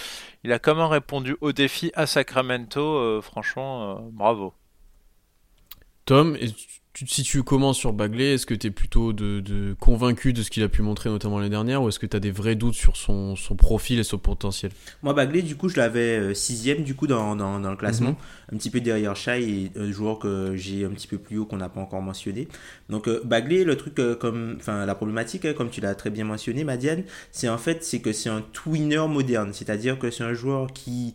Il 0.44 0.52
a 0.52 0.58
quand 0.58 0.74
même 0.74 0.88
répondu 0.88 1.38
au 1.42 1.52
défi 1.52 1.92
à 1.94 2.08
Sacramento. 2.08 2.82
Euh, 2.82 3.22
franchement, 3.22 4.02
bravo. 4.12 4.56
Tom, 6.06 6.36
si 6.94 7.24
tu 7.24 7.42
commences 7.44 7.78
sur 7.78 7.94
Bagley, 7.94 8.34
est-ce 8.34 8.46
que 8.46 8.54
tu 8.54 8.68
es 8.68 8.72
plutôt 8.72 9.14
de, 9.14 9.76
convaincu 9.80 10.34
de 10.34 10.44
ce 10.44 10.52
qu'il 10.52 10.62
a 10.64 10.68
pu 10.68 10.82
montrer 10.82 11.10
notamment 11.10 11.40
l'année 11.40 11.50
dernière 11.50 11.82
ou 11.82 11.88
est-ce 11.88 12.00
que 12.00 12.06
tu 12.06 12.18
as 12.18 12.20
des 12.20 12.32
vrais 12.32 12.56
doutes 12.56 12.76
sur 12.76 12.98
son, 12.98 13.36
profil 13.58 14.00
et 14.00 14.04
son 14.04 14.18
potentiel? 14.18 14.72
Moi, 15.02 15.14
Bagley, 15.14 15.42
du 15.42 15.56
coup, 15.56 15.70
je 15.70 15.78
l'avais 15.78 16.20
euh, 16.20 16.34
sixième 16.34 16.84
du 16.84 16.96
coup 16.96 17.08
dans, 17.08 17.36
dans, 17.36 17.60
le 17.60 17.78
classement, 17.78 18.10
mhm. 18.10 18.16
un 18.54 18.58
petit 18.58 18.70
peu 18.70 18.82
derrière 18.82 19.16
Shai 19.16 19.44
et 19.44 19.72
un 19.80 19.92
joueur 19.92 20.20
que 20.20 20.56
j'ai 20.56 20.84
un 20.86 20.90
petit 20.90 21.08
peu 21.08 21.18
plus 21.18 21.38
haut 21.38 21.46
qu'on 21.46 21.58
n'a 21.58 21.70
pas 21.70 21.80
encore 21.80 22.02
mentionné. 22.02 22.48
Donc, 22.90 23.08
euh, 23.08 23.22
Bagley, 23.24 23.64
le 23.64 23.78
truc, 23.78 23.98
euh, 24.00 24.16
comme, 24.16 24.58
enfin, 24.60 24.86
la 24.86 24.96
problématique, 24.96 25.46
hein, 25.46 25.54
comme 25.54 25.70
tu 25.70 25.80
l'as 25.80 25.96
très 25.96 26.10
bien 26.10 26.26
mentionné, 26.26 26.64
Madiane, 26.64 27.04
c'est 27.32 27.48
en 27.48 27.58
fait, 27.58 27.84
c'est 27.84 28.00
que 28.00 28.12
c'est 28.12 28.30
un 28.30 28.42
twinner 28.42 29.08
moderne, 29.08 29.52
c'est-à-dire 29.54 29.98
que 29.98 30.12
c'est 30.12 30.24
un 30.24 30.34
joueur 30.34 30.68
qui 30.74 31.14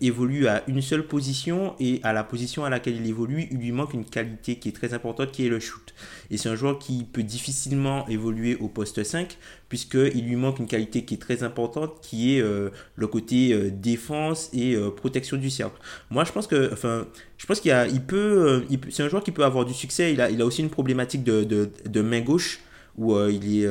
évolue 0.00 0.46
à 0.46 0.62
une 0.68 0.82
seule 0.82 1.06
position 1.06 1.74
et 1.80 2.00
à 2.02 2.12
la 2.12 2.24
position 2.24 2.64
à 2.64 2.70
laquelle 2.70 2.96
il 2.96 3.06
évolue, 3.06 3.48
il 3.50 3.58
lui 3.58 3.72
manque 3.72 3.94
une 3.94 4.04
qualité 4.04 4.56
qui 4.56 4.68
est 4.68 4.72
très 4.72 4.94
importante, 4.94 4.99
qui 5.32 5.46
est 5.46 5.48
le 5.48 5.60
shoot. 5.60 5.94
Et 6.30 6.36
c'est 6.36 6.48
un 6.48 6.54
joueur 6.54 6.78
qui 6.78 7.04
peut 7.04 7.22
difficilement 7.22 8.06
évoluer 8.08 8.56
au 8.56 8.68
poste 8.68 9.02
5, 9.02 9.36
puisqu'il 9.68 10.24
lui 10.24 10.36
manque 10.36 10.58
une 10.58 10.66
qualité 10.66 11.04
qui 11.04 11.14
est 11.14 11.18
très 11.18 11.42
importante, 11.42 12.00
qui 12.02 12.36
est 12.36 12.40
euh, 12.40 12.70
le 12.96 13.06
côté 13.06 13.52
euh, 13.52 13.70
défense 13.70 14.50
et 14.52 14.74
euh, 14.74 14.90
protection 14.90 15.36
du 15.36 15.50
cercle. 15.50 15.80
Moi, 16.10 16.24
je 16.24 16.32
pense 16.32 16.46
que, 16.46 16.72
enfin, 16.72 17.06
je 17.36 17.46
pense 17.46 17.60
qu'il 17.60 17.74
il 17.92 18.02
peut, 18.02 18.64
c'est 18.90 19.02
un 19.02 19.08
joueur 19.08 19.22
qui 19.22 19.32
peut 19.32 19.44
avoir 19.44 19.64
du 19.64 19.74
succès. 19.74 20.12
Il 20.12 20.20
a, 20.20 20.30
il 20.30 20.40
a 20.40 20.46
aussi 20.46 20.62
une 20.62 20.70
problématique 20.70 21.24
de, 21.24 21.44
de, 21.44 22.00
main 22.02 22.20
gauche, 22.20 22.60
où 22.96 23.18
il 23.28 23.62
est 23.62 23.68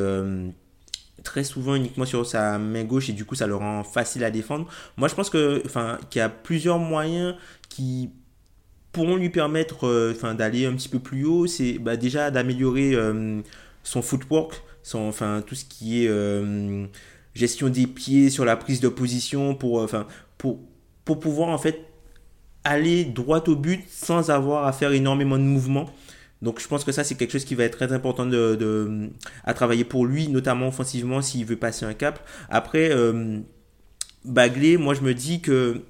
très 1.23 1.43
souvent 1.43 1.75
uniquement 1.75 2.05
sur 2.05 2.25
sa 2.25 2.57
main 2.57 2.83
gauche 2.85 3.09
et 3.09 3.13
du 3.13 3.25
coup 3.25 3.35
ça 3.35 3.45
le 3.45 3.55
rend 3.55 3.83
facile 3.83 4.23
à 4.23 4.31
défendre. 4.31 4.67
Moi 4.95 5.09
je 5.09 5.15
pense 5.15 5.29
que 5.29 5.61
enfin 5.65 5.97
qu'il 6.09 6.19
y 6.19 6.23
a 6.23 6.29
plusieurs 6.29 6.79
moyens 6.79 7.35
qui 7.67 8.09
pourront 8.99 9.15
lui 9.15 9.29
permettre 9.29 9.87
euh, 9.87 10.33
d'aller 10.33 10.65
un 10.65 10.73
petit 10.73 10.89
peu 10.89 10.99
plus 10.99 11.23
haut, 11.23 11.47
c'est 11.47 11.77
bah, 11.79 11.95
déjà 11.95 12.31
d'améliorer 12.31 12.95
euh, 12.95 13.39
son 13.81 14.01
footwork, 14.01 14.61
son, 14.83 14.99
enfin, 15.07 15.41
tout 15.47 15.55
ce 15.55 15.63
qui 15.63 16.03
est 16.03 16.09
euh, 16.09 16.85
gestion 17.33 17.69
des 17.69 17.87
pieds 17.87 18.29
sur 18.29 18.43
la 18.43 18.57
prise 18.57 18.81
de 18.81 18.89
position 18.89 19.55
pour, 19.55 19.87
pour, 20.37 20.59
pour 21.05 21.19
pouvoir 21.21 21.47
en 21.47 21.57
fait 21.57 21.79
aller 22.65 23.05
droit 23.05 23.41
au 23.47 23.55
but 23.55 23.85
sans 23.89 24.31
avoir 24.31 24.67
à 24.67 24.73
faire 24.73 24.91
énormément 24.91 25.37
de 25.37 25.43
mouvements. 25.43 25.89
Donc 26.41 26.59
je 26.59 26.67
pense 26.67 26.83
que 26.83 26.91
ça 26.91 27.05
c'est 27.05 27.15
quelque 27.15 27.31
chose 27.31 27.45
qui 27.45 27.55
va 27.55 27.63
être 27.63 27.77
très 27.77 27.93
important 27.93 28.29
à 29.45 29.53
travailler 29.53 29.85
pour 29.85 30.05
lui, 30.05 30.27
notamment 30.27 30.67
offensivement 30.67 31.21
s'il 31.21 31.45
veut 31.45 31.55
passer 31.55 31.85
un 31.85 31.93
cap. 31.93 32.19
Après, 32.49 32.91
Bagley, 34.25 34.75
moi 34.75 34.93
je 34.93 35.01
me 35.01 35.13
dis 35.13 35.39
que 35.39 35.83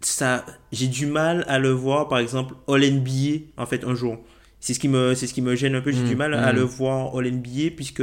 ça, 0.00 0.44
j'ai 0.72 0.86
du 0.86 1.06
mal 1.06 1.44
à 1.48 1.58
le 1.58 1.70
voir, 1.70 2.08
par 2.08 2.18
exemple, 2.18 2.54
All 2.68 2.80
NBA, 2.80 3.46
en 3.56 3.66
fait, 3.66 3.84
un 3.84 3.94
jour. 3.94 4.18
C'est 4.60 4.74
ce 4.74 4.80
qui 4.80 4.88
me, 4.88 5.14
c'est 5.14 5.26
ce 5.26 5.34
qui 5.34 5.42
me 5.42 5.54
gêne 5.54 5.74
un 5.74 5.80
peu. 5.80 5.92
J'ai 5.92 6.02
du 6.02 6.14
mm, 6.14 6.18
mal 6.18 6.34
à 6.34 6.52
mm. 6.52 6.56
le 6.56 6.62
voir 6.62 7.16
All 7.16 7.30
NBA, 7.30 7.70
puisque 7.76 8.02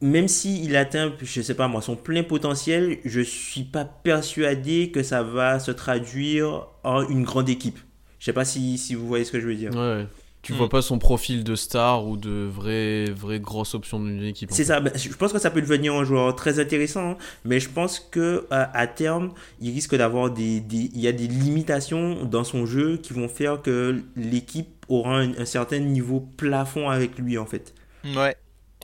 même 0.00 0.28
s'il 0.28 0.76
atteint, 0.76 1.12
je 1.20 1.42
sais 1.42 1.54
pas 1.54 1.68
moi, 1.68 1.82
son 1.82 1.96
plein 1.96 2.22
potentiel, 2.22 2.98
je 3.04 3.20
suis 3.20 3.64
pas 3.64 3.84
persuadé 3.84 4.90
que 4.90 5.02
ça 5.02 5.22
va 5.22 5.58
se 5.60 5.70
traduire 5.70 6.68
en 6.84 7.06
une 7.08 7.24
grande 7.24 7.48
équipe. 7.48 7.78
Je 8.18 8.26
sais 8.26 8.32
pas 8.32 8.44
si, 8.44 8.78
si 8.78 8.94
vous 8.94 9.06
voyez 9.06 9.24
ce 9.24 9.32
que 9.32 9.40
je 9.40 9.46
veux 9.46 9.54
dire. 9.54 9.74
Ouais. 9.74 10.06
Tu 10.42 10.54
vois 10.54 10.66
hmm. 10.66 10.70
pas 10.70 10.82
son 10.82 10.98
profil 10.98 11.44
de 11.44 11.54
star 11.54 12.06
ou 12.06 12.16
de 12.16 12.48
vraie, 12.50 13.04
vraie 13.10 13.40
grosse 13.40 13.74
option 13.74 14.00
d'une 14.00 14.22
équipe. 14.22 14.48
C'est 14.52 14.64
ça. 14.64 14.80
Je 14.94 15.14
pense 15.14 15.34
que 15.34 15.38
ça 15.38 15.50
peut 15.50 15.60
devenir 15.60 15.94
un 15.94 16.04
joueur 16.04 16.34
très 16.34 16.58
intéressant, 16.58 17.10
hein. 17.10 17.16
mais 17.44 17.60
je 17.60 17.68
pense 17.68 18.00
que 18.00 18.46
à, 18.50 18.86
terme, 18.86 19.32
il 19.60 19.70
risque 19.72 19.94
d'avoir 19.94 20.30
des, 20.30 20.60
des, 20.60 20.90
il 20.94 21.00
y 21.00 21.08
a 21.08 21.12
des 21.12 21.28
limitations 21.28 22.24
dans 22.24 22.44
son 22.44 22.64
jeu 22.64 22.96
qui 22.96 23.12
vont 23.12 23.28
faire 23.28 23.60
que 23.60 24.02
l'équipe 24.16 24.68
aura 24.88 25.18
un, 25.18 25.44
certain 25.44 25.78
niveau 25.78 26.20
plafond 26.20 26.88
avec 26.88 27.18
lui 27.18 27.36
en 27.36 27.46
fait. 27.46 27.74
Ouais. 28.16 28.34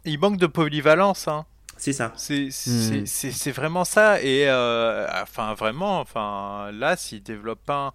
Il 0.04 0.18
manque 0.18 0.36
de 0.36 0.46
polyvalence. 0.46 1.26
Hein. 1.26 1.46
C'est 1.78 1.92
ça. 1.92 2.12
C'est 2.16 2.48
hmm. 2.66 3.50
vraiment 3.50 3.84
ça. 3.84 4.20
Et 4.22 4.48
euh, 4.48 5.06
enfin, 5.22 5.54
vraiment, 5.54 6.00
enfin, 6.00 6.70
là, 6.72 6.96
s'il 6.96 7.22
développe 7.22 7.64
pas 7.64 7.76
un 7.76 7.92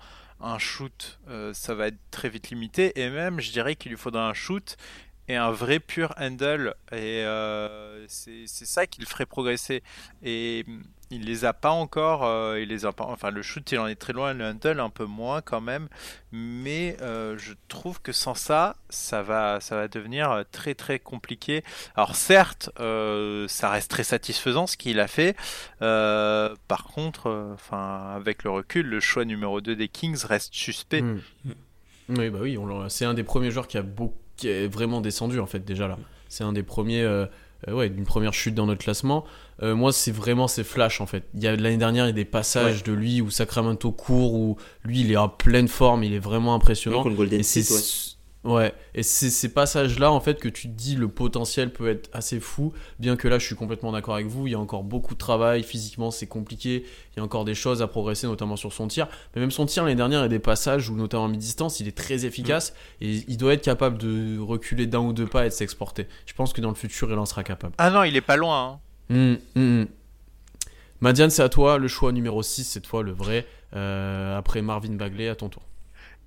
shoot, 0.58 1.20
euh, 1.28 1.54
ça 1.54 1.76
va 1.76 1.88
être 1.88 2.00
très 2.12 2.30
vite 2.30 2.50
limité. 2.50 3.00
Et 3.00 3.10
même, 3.10 3.40
je 3.40 3.52
dirais 3.52 3.76
qu'il 3.76 3.92
lui 3.92 3.98
faudra 3.98 4.30
un 4.30 4.34
shoot 4.34 4.78
et 5.28 5.36
un 5.36 5.52
vrai 5.52 5.80
pur 5.80 6.14
handle. 6.18 6.76
Et 6.92 7.24
euh, 7.26 8.06
c'est 8.08 8.48
ça 8.48 8.88
qui 8.88 9.02
le 9.02 9.08
ferait 9.08 9.26
progresser. 9.26 9.84
Et 10.24 10.66
il 11.12 11.26
les 11.26 11.46
a 11.46 11.54
pas 11.54 11.70
encore. 11.70 12.24
Euh, 12.24 12.60
il 12.62 12.70
les 12.70 12.86
a 12.86 12.92
pas, 12.92 13.06
enfin, 13.06 13.30
le 13.30 13.42
shoot, 13.42 13.70
il 13.72 13.80
en 13.80 13.88
est 13.88 13.96
très 13.96 14.14
loin. 14.14 14.34
Le 14.34 14.46
handle, 14.46 14.80
un 14.80 14.90
peu 14.90 15.06
moins 15.06 15.42
quand 15.42 15.62
même. 15.62 15.88
Mais 16.32 16.98
euh, 17.02 17.38
je 17.38 17.54
trouve 17.68 18.02
que 18.02 18.12
sans 18.12 18.36
ça, 18.36 18.78
ça 18.90 19.22
va, 19.22 19.60
ça 19.60 19.76
va 19.76 19.88
devenir 19.88 20.44
très 20.52 20.74
très 20.74 21.00
compliqué. 21.00 21.64
Alors 21.96 22.16
certes, 22.16 22.72
euh, 22.80 23.48
ça 23.48 23.70
reste 23.70 23.92
très 23.92 24.04
satisfaisant 24.04 24.66
ce 24.66 24.78
qu'il 24.78 25.00
a 25.00 25.08
fait. 25.08 25.36
par 25.80 26.86
contre, 26.94 27.52
enfin, 27.54 28.14
avec 28.16 28.44
le 28.44 28.50
recul, 28.50 28.88
le 28.88 29.00
choix 29.00 29.26
numéro 29.26 29.62
2 29.62 29.76
des 29.76 29.90
Kings 29.90 30.24
reste 30.26 30.54
suspect. 30.54 31.02
Hmm. 31.02 31.20
Oui, 32.10 32.30
bah 32.30 32.40
oui, 32.42 32.58
c'est 32.90 33.06
un 33.06 33.14
des 33.14 33.24
premiers 33.24 33.52
joueurs 33.52 33.68
qui 33.68 33.78
a, 33.78 33.84
beaucoup, 33.84 34.18
qui 34.36 34.50
est 34.50 34.68
vraiment 34.68 35.02
descendu 35.02 35.40
en 35.40 35.46
fait 35.46 35.64
déjà 35.64 35.88
là. 35.88 35.98
C'est 36.30 36.44
un 36.44 36.54
des 36.54 36.64
premiers 36.64 37.06
euh, 37.68 37.74
ouais, 37.74 37.90
d'une 37.90 38.06
première 38.06 38.34
chute 38.34 38.56
dans 38.56 38.66
notre 38.66 38.84
classement. 38.84 39.24
Euh, 39.62 39.76
moi, 39.76 39.94
c'est 39.94 40.12
vraiment 40.12 40.48
ces 40.48 40.64
flashs 40.64 41.02
en 41.02 41.06
fait. 41.06 41.26
Il 41.36 41.44
y 41.44 41.48
a 41.48 41.56
l'année 41.56 41.78
dernière, 41.78 42.06
il 42.06 42.10
y 42.10 42.12
a 42.12 42.14
des 42.14 42.26
passages 42.26 42.84
de 42.84 42.94
lui 42.94 43.22
où 43.22 43.30
Sacramento 43.30 43.92
court, 43.92 44.34
où 44.34 44.58
lui, 44.84 45.02
il 45.02 45.12
est 45.12 45.18
en 45.18 45.30
pleine 45.30 45.68
forme, 45.68 46.04
il 46.04 46.14
est 46.14 46.20
vraiment 46.20 46.56
impressionnant. 46.56 47.04
et 47.32 47.44
c'est 47.44 47.64
Ouais, 48.44 48.74
et 48.96 49.04
c'est 49.04 49.30
ces 49.30 49.50
passages-là, 49.50 50.12
en 50.12 50.20
fait, 50.20 50.40
que 50.40 50.50
tu 50.50 50.68
te 50.68 50.74
dis 50.74 50.96
le 50.96 51.08
potentiel 51.08 51.72
peut 51.72 51.88
être 51.88 52.10
assez 52.12 52.40
fou, 52.40 52.74
bien 52.98 53.16
que 53.16 53.28
là, 53.28 53.38
je 53.38 53.46
suis 53.46 53.56
complètement 53.56 53.92
d'accord 53.92 54.16
avec 54.16 54.26
vous, 54.26 54.48
il 54.48 54.52
y 54.52 54.56
a 54.56 54.60
encore 54.60 54.84
beaucoup 54.84 55.14
de 55.14 55.20
travail, 55.20 55.62
physiquement, 55.62 56.10
c'est 56.10 56.26
compliqué, 56.26 56.84
il 57.14 57.18
y 57.18 57.20
a 57.20 57.24
encore 57.24 57.46
des 57.46 57.54
choses 57.54 57.84
à 57.84 57.88
progresser, 57.88 58.26
notamment 58.26 58.56
sur 58.56 58.74
son 58.74 58.88
tir. 58.88 59.08
Mais 59.36 59.42
même 59.42 59.52
son 59.52 59.68
tir, 59.68 59.84
l'année 59.84 59.96
dernière, 59.96 60.22
il 60.22 60.24
y 60.24 60.26
a 60.26 60.30
des 60.30 60.40
passages 60.40 60.90
où, 60.90 60.96
notamment 60.96 61.26
à 61.26 61.28
mi-distance, 61.28 61.80
il 61.82 61.88
est 61.88 61.96
très 61.96 62.26
efficace, 62.26 62.72
mm. 62.72 63.06
et 63.06 63.24
il 63.28 63.38
doit 63.38 63.54
être 63.54 63.64
capable 63.64 64.00
de 64.00 64.40
reculer 64.40 64.88
d'un 64.88 65.02
ou 65.02 65.14
deux 65.14 65.28
pas 65.28 65.46
et 65.46 65.50
de 65.50 65.54
s'exporter. 65.54 66.08
Je 66.26 66.34
pense 66.34 66.52
que 66.52 66.62
dans 66.62 66.70
le 66.70 66.76
futur, 66.76 67.12
il 67.12 67.18
en 67.20 67.28
sera 67.28 67.44
capable. 67.44 67.76
Ah 67.78 67.92
non, 67.92 68.04
il 68.04 68.16
est 68.16 68.22
pas 68.22 68.38
loin. 68.38 68.80
Hein. 69.12 69.36
Mmh, 69.56 69.62
mmh, 69.62 69.86
Madiane, 71.02 71.30
c'est 71.30 71.44
à 71.44 71.50
toi, 71.50 71.78
le 71.78 71.88
choix 71.88 72.12
numéro 72.12 72.42
6, 72.42 72.64
cette 72.64 72.88
fois, 72.88 73.04
le 73.04 73.12
vrai. 73.12 73.46
Euh, 73.76 74.38
après 74.38 74.62
Marvin 74.62 74.94
Bagley, 74.94 75.30
à 75.30 75.36
ton 75.36 75.50
tour. 75.50 75.64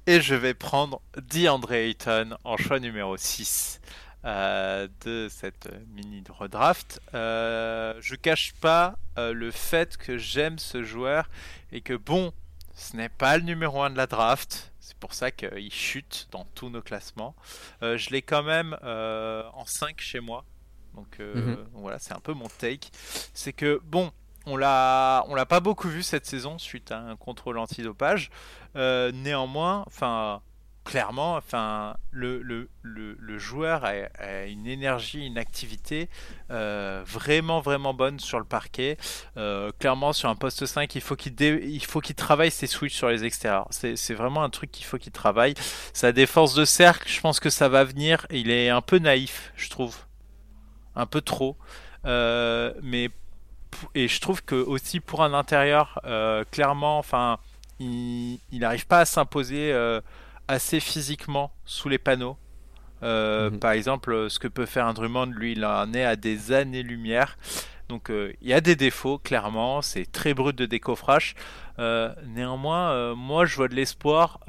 Et 0.06 0.20
je 0.20 0.34
vais 0.34 0.52
prendre 0.52 1.00
DeAndre 1.16 1.72
Ayton 1.72 2.36
en 2.44 2.58
choix 2.58 2.78
numéro 2.78 3.16
6 3.16 3.80
euh, 4.26 4.86
de 5.02 5.28
cette 5.30 5.70
mini 5.94 6.22
redraft. 6.28 7.00
Euh, 7.14 7.94
je 8.00 8.14
cache 8.14 8.52
pas 8.60 8.98
euh, 9.16 9.32
le 9.32 9.50
fait 9.50 9.96
que 9.96 10.18
j'aime 10.18 10.58
ce 10.58 10.82
joueur 10.82 11.30
et 11.72 11.80
que 11.80 11.94
bon, 11.94 12.34
ce 12.74 12.98
n'est 12.98 13.08
pas 13.08 13.38
le 13.38 13.44
numéro 13.44 13.82
1 13.82 13.90
de 13.90 13.96
la 13.96 14.06
draft. 14.06 14.74
C'est 14.78 14.98
pour 14.98 15.14
ça 15.14 15.30
qu'il 15.30 15.72
chute 15.72 16.28
dans 16.32 16.44
tous 16.54 16.68
nos 16.68 16.82
classements. 16.82 17.34
Euh, 17.82 17.96
je 17.96 18.10
l'ai 18.10 18.20
quand 18.20 18.42
même 18.42 18.76
en 18.82 19.64
5 19.64 20.02
chez 20.02 20.20
moi. 20.20 20.44
Donc 20.92 21.18
mhm. 21.18 21.64
voilà, 21.72 21.98
c'est 21.98 22.12
un 22.12 22.20
peu 22.20 22.34
mon 22.34 22.48
take. 22.48 22.90
C'est 23.32 23.54
que 23.54 23.80
bon, 23.84 24.12
on 24.44 24.58
l'a, 24.58 25.24
on 25.28 25.34
l'a 25.34 25.46
pas 25.46 25.60
beaucoup 25.60 25.88
vu 25.88 26.02
cette 26.02 26.26
saison 26.26 26.58
suite 26.58 26.92
à 26.92 26.98
un 26.98 27.16
contrôle 27.16 27.58
antidopage. 27.58 28.30
Euh, 28.76 29.12
néanmoins, 29.12 29.84
enfin, 29.86 30.40
clairement, 30.84 31.36
enfin, 31.36 31.96
le, 32.10 32.42
le, 32.42 32.68
le, 32.82 33.38
joueur 33.38 33.84
a, 33.84 34.44
une 34.46 34.66
énergie, 34.66 35.24
une 35.24 35.38
activité 35.38 36.08
euh, 36.50 37.02
vraiment, 37.06 37.60
vraiment 37.60 37.94
bonne 37.94 38.18
sur 38.20 38.38
le 38.38 38.44
parquet. 38.44 38.96
Euh, 39.36 39.70
clairement, 39.78 40.12
sur 40.12 40.28
un 40.28 40.34
poste 40.34 40.66
5, 40.66 40.94
il 40.94 41.00
faut 41.00 41.16
qu'il 41.16 41.34
qu'il 41.34 42.14
travaille 42.14 42.50
ses 42.50 42.66
switches 42.66 42.96
sur 42.96 43.08
les 43.08 43.24
extérieurs. 43.24 43.68
C'est 43.70 44.14
vraiment 44.14 44.42
un 44.42 44.50
truc 44.50 44.70
qu'il 44.70 44.86
faut 44.86 44.98
qu'il 44.98 45.12
travaille. 45.12 45.54
Sa 45.92 46.12
défense 46.12 46.54
de 46.54 46.64
cercle, 46.64 47.08
je 47.08 47.20
pense 47.20 47.40
que 47.40 47.50
ça 47.50 47.68
va 47.68 47.84
venir. 47.84 48.26
Il 48.30 48.50
est 48.50 48.68
un 48.68 48.82
peu 48.82 48.98
naïf, 48.98 49.52
je 49.56 49.70
trouve. 49.70 49.96
Un 50.96 51.06
peu 51.06 51.20
trop. 51.20 51.56
Mais 52.04 53.10
et 53.96 54.06
je 54.06 54.20
trouve 54.20 54.44
que 54.44 54.54
aussi 54.54 55.00
pour 55.00 55.22
un 55.22 55.34
intérieur, 55.34 56.00
clairement, 56.50 56.98
enfin, 56.98 57.38
il 57.84 58.58
n'arrive 58.58 58.86
pas 58.86 59.00
à 59.00 59.04
s'imposer 59.04 59.72
assez 60.48 60.80
physiquement 60.80 61.52
sous 61.64 61.88
les 61.88 61.98
panneaux. 61.98 62.36
Euh, 63.02 63.50
mhm. 63.50 63.58
Par 63.58 63.72
exemple, 63.72 64.30
ce 64.30 64.38
que 64.38 64.48
peut 64.48 64.66
faire 64.66 64.86
un 64.86 64.94
Drummond, 64.94 65.26
lui, 65.26 65.52
il 65.52 65.64
en 65.64 65.92
est 65.92 66.04
à 66.04 66.16
des 66.16 66.52
années-lumière. 66.52 67.36
Donc 67.88 68.10
euh, 68.10 68.32
il 68.40 68.48
y 68.48 68.54
a 68.54 68.62
des 68.62 68.76
défauts, 68.76 69.18
clairement, 69.18 69.82
c'est 69.82 70.10
très 70.10 70.32
brut 70.32 70.56
de 70.56 70.64
décoffrage. 70.64 71.34
Euh, 71.78 72.14
néanmoins, 72.28 73.14
moi 73.14 73.44
je 73.44 73.56
vois 73.56 73.68
de 73.68 73.74
l'espoir, 73.74 74.40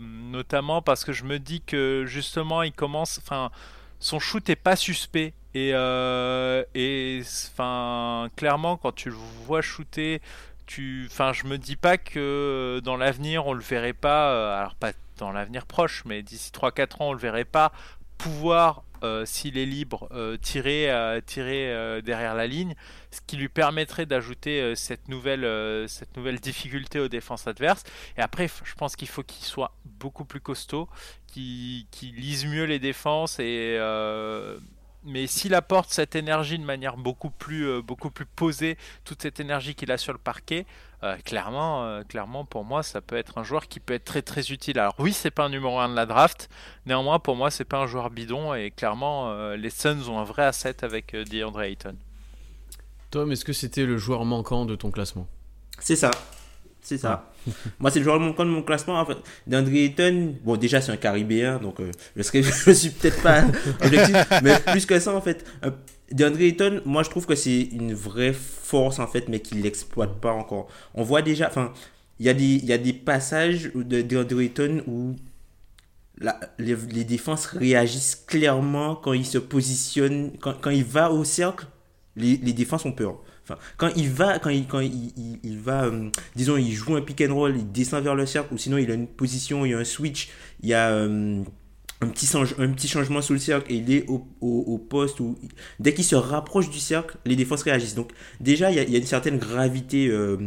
notamment 0.00 0.80
parce 0.80 1.04
que 1.04 1.12
je 1.12 1.24
me 1.24 1.38
dis 1.38 1.60
que 1.60 2.04
justement 2.06 2.62
il 2.62 2.72
commence, 2.72 3.18
enfin 3.18 3.50
son 3.98 4.20
shoot 4.20 4.48
est 4.48 4.56
pas 4.56 4.76
suspect 4.76 5.34
et 5.54 5.70
et 6.74 7.22
clairement 8.36 8.76
quand 8.76 8.92
tu 8.92 9.08
le 9.08 9.16
vois 9.44 9.60
shooter, 9.60 10.20
tu, 10.66 11.06
enfin 11.10 11.32
je 11.32 11.46
me 11.46 11.58
dis 11.58 11.76
pas 11.76 11.98
que 11.98 12.80
dans 12.84 12.96
l'avenir 12.96 13.46
on 13.46 13.52
le 13.52 13.62
verrait 13.62 13.92
pas, 13.92 14.58
alors 14.58 14.74
pas 14.74 14.92
dans 15.18 15.32
l'avenir 15.32 15.66
proche, 15.66 16.04
mais 16.04 16.22
d'ici 16.22 16.50
3-4 16.52 16.94
ans, 16.94 17.08
on 17.08 17.12
le 17.12 17.18
verrait 17.18 17.44
pas 17.44 17.72
pouvoir, 18.18 18.84
euh, 19.02 19.26
s'il 19.26 19.58
est 19.58 19.66
libre, 19.66 20.08
euh, 20.12 20.36
tirer, 20.36 20.90
euh, 20.90 21.20
tirer 21.20 22.00
derrière 22.02 22.34
la 22.34 22.46
ligne, 22.46 22.74
ce 23.10 23.20
qui 23.26 23.36
lui 23.36 23.48
permettrait 23.48 24.06
d'ajouter 24.06 24.74
cette, 24.76 25.08
nouvelle, 25.08 25.88
cette 25.88 26.16
nouvelle 26.16 26.40
difficulté 26.40 27.00
aux 27.00 27.08
défenses 27.08 27.46
adverses. 27.46 27.84
Et 28.16 28.20
après, 28.20 28.48
je 28.48 28.74
pense 28.74 28.96
qu'il 28.96 29.08
faut 29.08 29.22
qu'il 29.22 29.44
soit 29.44 29.74
beaucoup 29.84 30.24
plus 30.24 30.40
costaud, 30.40 30.88
qu'il 31.26 31.86
lise 32.02 32.46
mieux 32.46 32.64
les 32.64 32.78
défenses 32.78 33.38
et 33.38 33.78
mais 35.04 35.26
s'il 35.26 35.54
apporte 35.54 35.90
cette 35.90 36.16
énergie 36.16 36.58
de 36.58 36.64
manière 36.64 36.96
beaucoup 36.96 37.30
plus, 37.30 37.68
euh, 37.68 37.82
beaucoup 37.82 38.10
plus 38.10 38.26
posée, 38.26 38.76
toute 39.04 39.22
cette 39.22 39.40
énergie 39.40 39.74
qu'il 39.74 39.92
a 39.92 39.98
sur 39.98 40.12
le 40.12 40.18
parquet, 40.18 40.66
euh, 41.02 41.16
clairement, 41.24 41.84
euh, 41.84 42.02
clairement 42.02 42.44
pour 42.44 42.64
moi, 42.64 42.82
ça 42.82 43.00
peut 43.00 43.16
être 43.16 43.38
un 43.38 43.44
joueur 43.44 43.68
qui 43.68 43.80
peut 43.80 43.94
être 43.94 44.04
très 44.04 44.22
très 44.22 44.50
utile. 44.50 44.78
Alors 44.78 44.94
oui, 44.98 45.12
c'est 45.12 45.30
pas 45.30 45.44
un 45.44 45.50
numéro 45.50 45.78
1 45.78 45.90
de 45.90 45.94
la 45.94 46.06
draft, 46.06 46.48
néanmoins 46.86 47.18
pour 47.18 47.36
moi, 47.36 47.50
c'est 47.50 47.64
pas 47.64 47.78
un 47.78 47.86
joueur 47.86 48.10
bidon 48.10 48.54
et 48.54 48.70
clairement, 48.70 49.52
les 49.54 49.70
Suns 49.70 50.08
ont 50.08 50.18
un 50.18 50.24
vrai 50.24 50.44
asset 50.44 50.84
avec 50.84 51.14
DeAndre 51.14 51.62
Ayton. 51.62 51.96
Tom, 53.10 53.30
est-ce 53.30 53.44
que 53.44 53.52
c'était 53.52 53.86
le 53.86 53.96
joueur 53.96 54.24
manquant 54.24 54.64
de 54.64 54.74
ton 54.74 54.90
classement? 54.90 55.28
C'est 55.78 55.96
ça. 55.96 56.10
C'est 56.84 56.98
ça. 56.98 57.32
Moi, 57.78 57.90
c'est 57.90 57.98
le 57.98 58.04
joueur 58.04 58.20
de 58.20 58.44
mon 58.44 58.62
classement. 58.62 59.00
En 59.00 59.06
fait. 59.06 59.16
DeAndre 59.46 59.72
Ayton, 59.72 60.34
bon, 60.44 60.56
déjà, 60.56 60.82
c'est 60.82 60.92
un 60.92 60.98
Caribéen, 60.98 61.58
donc 61.58 61.80
euh, 61.80 61.90
je, 62.14 62.22
serais, 62.22 62.42
je 62.66 62.70
suis 62.72 62.90
peut-être 62.90 63.22
pas 63.22 63.42
objectif, 63.82 64.16
mais 64.42 64.58
plus 64.60 64.84
que 64.84 65.00
ça, 65.00 65.14
en 65.14 65.22
fait. 65.22 65.46
Euh, 65.64 65.70
DeAndre 66.12 66.40
Ayton, 66.42 66.82
moi, 66.84 67.02
je 67.02 67.08
trouve 67.08 67.24
que 67.24 67.34
c'est 67.34 67.62
une 67.62 67.94
vraie 67.94 68.34
force, 68.34 68.98
en 68.98 69.06
fait, 69.06 69.30
mais 69.30 69.40
qu'il 69.40 69.62
l'exploite 69.62 70.20
pas 70.20 70.32
encore. 70.32 70.68
On 70.92 71.02
voit 71.02 71.22
déjà, 71.22 71.48
enfin, 71.48 71.72
il 72.20 72.26
y, 72.26 72.28
a 72.28 72.34
des, 72.34 72.58
y 72.58 72.72
a 72.72 72.78
des 72.78 72.92
passages 72.92 73.70
de 73.74 74.02
DeAndre 74.02 74.42
Ayton 74.42 74.82
où 74.86 75.16
la, 76.18 76.38
les, 76.58 76.76
les, 76.92 77.04
défenses 77.04 77.46
réagissent 77.46 78.14
clairement 78.14 78.94
quand 78.94 79.14
il 79.14 79.24
se 79.24 79.38
positionne, 79.38 80.32
quand, 80.38 80.54
quand 80.60 80.70
il 80.70 80.84
va 80.84 81.10
au 81.10 81.24
cercle, 81.24 81.66
les, 82.14 82.36
les 82.36 82.52
défenses 82.52 82.84
ont 82.84 82.92
peur. 82.92 83.22
Quand 83.76 83.90
il 83.96 84.10
va, 84.10 84.38
quand 84.38 84.50
il, 84.50 85.58
va, 85.58 85.84
euh, 85.84 86.08
disons, 86.34 86.56
il 86.56 86.72
joue 86.72 86.96
un 86.96 87.02
pick 87.02 87.22
and 87.22 87.34
roll, 87.34 87.56
il 87.56 87.70
descend 87.70 88.02
vers 88.02 88.14
le 88.14 88.26
cercle, 88.26 88.54
ou 88.54 88.58
sinon 88.58 88.78
il 88.78 88.90
a 88.90 88.94
une 88.94 89.06
position, 89.06 89.64
il 89.66 89.72
y 89.72 89.74
a 89.74 89.78
un 89.78 89.84
switch, 89.84 90.30
il 90.62 90.70
y 90.70 90.74
a 90.74 90.90
euh, 90.90 91.42
un, 92.00 92.06
petit 92.06 92.88
changement 92.88 93.20
sous 93.20 93.34
le 93.34 93.38
cercle 93.38 93.70
et 93.70 93.76
il 93.76 93.92
est 93.92 94.06
au, 94.08 94.78
poste 94.78 95.18
dès 95.78 95.92
qu'il 95.92 96.04
se 96.04 96.14
rapproche 96.14 96.70
du 96.70 96.78
cercle, 96.78 97.16
les 97.26 97.36
défenses 97.36 97.62
réagissent. 97.62 97.94
Donc 97.94 98.12
déjà, 98.40 98.70
il 98.70 98.76
y 98.76 98.78
a, 98.78 98.82
il 98.82 98.90
y 98.90 98.96
a 98.96 98.98
une 98.98 99.06
certaine 99.06 99.38
gravité 99.38 100.08
euh, 100.08 100.38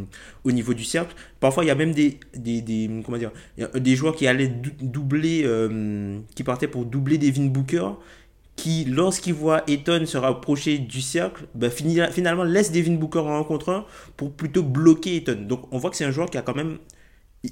au 0.43 0.51
niveau 0.51 0.73
du 0.73 0.83
cercle. 0.83 1.15
Parfois, 1.39 1.63
il 1.65 1.67
y 1.67 1.71
a 1.71 1.75
même 1.75 1.93
des, 1.93 2.19
des, 2.35 2.61
des 2.61 2.89
comment 3.05 3.17
dire, 3.17 3.31
des 3.75 3.95
joueurs 3.95 4.15
qui 4.15 4.27
allaient 4.27 4.51
doubler, 4.81 5.47
qui 6.35 6.43
partaient 6.43 6.67
pour 6.67 6.85
doubler 6.85 7.17
Devin 7.19 7.45
Booker 7.45 7.89
qui, 8.57 8.85
lorsqu'il 8.85 9.35
voit 9.35 9.61
Eton 9.67 10.05
se 10.05 10.17
rapprocher 10.17 10.79
du 10.79 10.99
cercle, 10.99 11.45
bah, 11.55 11.69
finalement 11.69 12.43
laisse 12.43 12.71
Devin 12.71 12.95
Booker 12.95 13.19
en 13.19 13.43
contre 13.45 13.69
1 13.69 13.85
pour 14.17 14.33
plutôt 14.33 14.63
bloquer 14.63 15.17
Eton. 15.17 15.45
Donc 15.47 15.71
on 15.71 15.77
voit 15.77 15.91
que 15.91 15.95
c'est 15.95 16.05
un 16.05 16.11
joueur 16.11 16.29
qui 16.29 16.37
a 16.37 16.41
quand 16.41 16.55
même. 16.55 16.79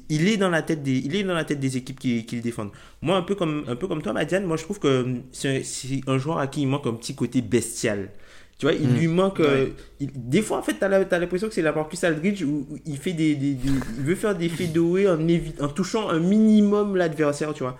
Il 0.09 0.27
est 0.27 0.37
dans 0.37 0.49
la 0.49 0.63
tête 0.63 0.81
des, 0.81 0.97
il 0.97 1.15
est 1.15 1.23
dans 1.23 1.35
la 1.35 1.45
tête 1.45 1.59
des 1.59 1.77
équipes 1.77 1.99
qui, 1.99 2.25
qui 2.25 2.35
le 2.35 2.41
défendent. 2.41 2.71
Moi, 3.03 3.15
un 3.15 3.21
peu 3.21 3.35
comme, 3.35 3.63
un 3.67 3.75
peu 3.75 3.87
comme 3.87 4.01
toi, 4.01 4.13
Madiane, 4.13 4.45
moi 4.45 4.57
je 4.57 4.63
trouve 4.63 4.79
que 4.79 5.05
c'est 5.31 5.61
un, 6.07 6.17
joueur 6.17 6.39
à 6.39 6.47
qui 6.47 6.63
il 6.63 6.67
manque 6.67 6.87
un 6.87 6.93
petit 6.93 7.15
côté 7.15 7.41
bestial. 7.41 8.09
Tu 8.57 8.65
vois, 8.65 8.73
il 8.73 8.89
mm. 8.89 8.95
lui 8.97 9.07
manque. 9.07 9.41
Euh, 9.41 9.67
des 9.99 10.41
fois, 10.41 10.57
en 10.57 10.63
fait, 10.63 10.79
tu 10.79 10.83
as 10.83 11.19
l'impression 11.19 11.47
que 11.47 11.53
c'est 11.53 11.61
la 11.61 11.71
Marcus 11.71 12.03
Aldridge 12.03 12.41
où, 12.41 12.65
il 12.85 12.97
fait 12.97 13.13
des, 13.13 13.35
des, 13.35 13.57
il 13.97 14.03
veut 14.03 14.15
faire 14.15 14.35
des 14.35 14.49
faits 14.49 14.73
de 14.73 14.81
en, 14.81 15.65
en 15.65 15.67
touchant 15.67 16.09
un 16.09 16.19
minimum 16.19 16.95
l'adversaire, 16.95 17.53
tu 17.53 17.61
vois. 17.63 17.77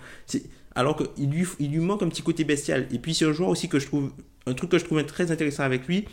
Alors 0.76 0.96
qu'il 0.96 1.30
lui, 1.30 1.44
il 1.58 1.72
lui 1.72 1.80
manque 1.80 2.02
un 2.02 2.08
petit 2.08 2.22
côté 2.22 2.44
bestial. 2.44 2.86
Et 2.92 2.98
puis 2.98 3.14
c'est 3.14 3.24
un 3.24 3.32
joueur 3.32 3.48
aussi 3.48 3.68
que 3.68 3.78
je 3.78 3.86
trouve, 3.86 4.12
un 4.46 4.52
truc 4.52 4.70
que 4.70 4.78
je 4.78 4.84
trouve 4.84 5.02
très 5.04 5.32
intéressant 5.32 5.64
avec 5.64 5.86
lui. 5.88 6.04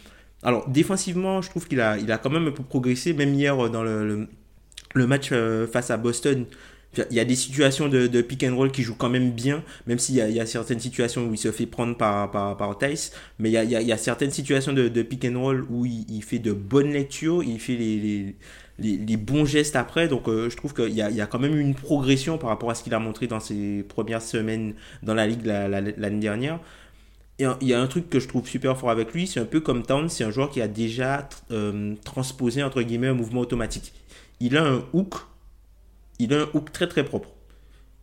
Alors 0.42 0.68
défensivement, 0.70 1.42
je 1.42 1.50
trouve 1.50 1.68
qu'il 1.68 1.82
a, 1.82 1.98
il 1.98 2.12
a 2.12 2.18
quand 2.18 2.30
même 2.30 2.48
un 2.48 2.52
peu 2.52 2.64
progressé, 2.64 3.14
même 3.14 3.34
hier 3.34 3.60
euh, 3.60 3.70
dans 3.70 3.84
le, 3.84 4.28
le, 4.94 5.08
match 5.08 5.30
euh, 5.34 5.68
face 5.68 5.92
à 5.92 5.98
Boston. 5.98 6.46
Il 7.10 7.18
y 7.18 7.20
a 7.20 7.26
des 7.26 7.36
situations 7.36 7.90
de, 7.90 8.22
pick 8.22 8.44
and 8.44 8.56
roll 8.56 8.72
qui 8.72 8.84
jouent 8.84 8.96
quand 8.96 9.10
même 9.10 9.32
bien, 9.32 9.64
même 9.88 9.98
s'il 9.98 10.16
y, 10.16 10.40
a 10.40 10.46
certaines 10.46 10.80
situations 10.80 11.26
où 11.26 11.34
il 11.34 11.38
se 11.38 11.52
fait 11.52 11.66
prendre 11.66 11.98
par, 11.98 12.30
par, 12.30 12.56
par 12.56 12.78
Tice. 12.78 13.14
Mais 13.40 13.50
il 13.50 13.72
y 13.72 13.92
a, 13.92 13.98
certaines 13.98 14.30
situations 14.30 14.74
de, 14.74 15.02
pick 15.02 15.26
and 15.26 15.42
roll 15.42 15.66
où 15.72 15.88
il, 15.88 16.24
fait 16.24 16.38
de 16.38 16.54
bonnes 16.54 16.92
lectures, 16.92 17.42
il 17.42 17.60
fait 17.60 17.76
les 17.76 18.36
les, 18.80 19.18
bons 19.18 19.46
gestes 19.46 19.76
après. 19.76 20.08
Donc 20.08 20.28
euh, 20.28 20.50
je 20.50 20.58
trouve 20.58 20.74
qu'il 20.74 20.94
y 20.94 21.02
a, 21.02 21.10
y 21.10 21.22
a, 21.22 21.26
quand 21.26 21.40
même 21.40 21.58
une 21.58 21.76
progression 21.76 22.38
par 22.38 22.50
rapport 22.50 22.70
à 22.70 22.76
ce 22.76 22.84
qu'il 22.84 22.94
a 22.94 23.00
montré 23.00 23.28
dans 23.28 23.40
ses 23.40 23.84
premières 23.84 24.22
semaines 24.22 24.74
dans 25.02 25.14
la 25.14 25.28
ligue 25.28 25.46
l'année 25.46 26.20
dernière. 26.20 26.60
Et 27.40 27.46
il 27.62 27.68
y 27.68 27.74
a 27.74 27.82
un 27.82 27.88
truc 27.88 28.10
que 28.10 28.20
je 28.20 28.28
trouve 28.28 28.48
super 28.48 28.78
fort 28.78 28.92
avec 28.92 29.12
lui, 29.12 29.26
c'est 29.26 29.40
un 29.40 29.46
peu 29.46 29.60
comme 29.60 29.82
Town, 29.84 30.08
c'est 30.08 30.24
un 30.24 30.30
joueur 30.30 30.52
qui 30.52 30.62
a 30.62 30.68
déjà 30.68 31.28
euh, 31.50 31.96
transposé 32.04 32.62
entre 32.62 32.82
guillemets 32.84 33.08
un 33.08 33.16
mouvement 33.16 33.42
automatique. 33.42 33.92
Il 34.40 34.56
a 34.56 34.64
un 34.64 34.84
hook, 34.94 35.16
il 36.20 36.32
a 36.34 36.42
un 36.42 36.48
hook 36.54 36.72
très 36.72 36.88
très 36.88 37.04
propre. 37.04 37.30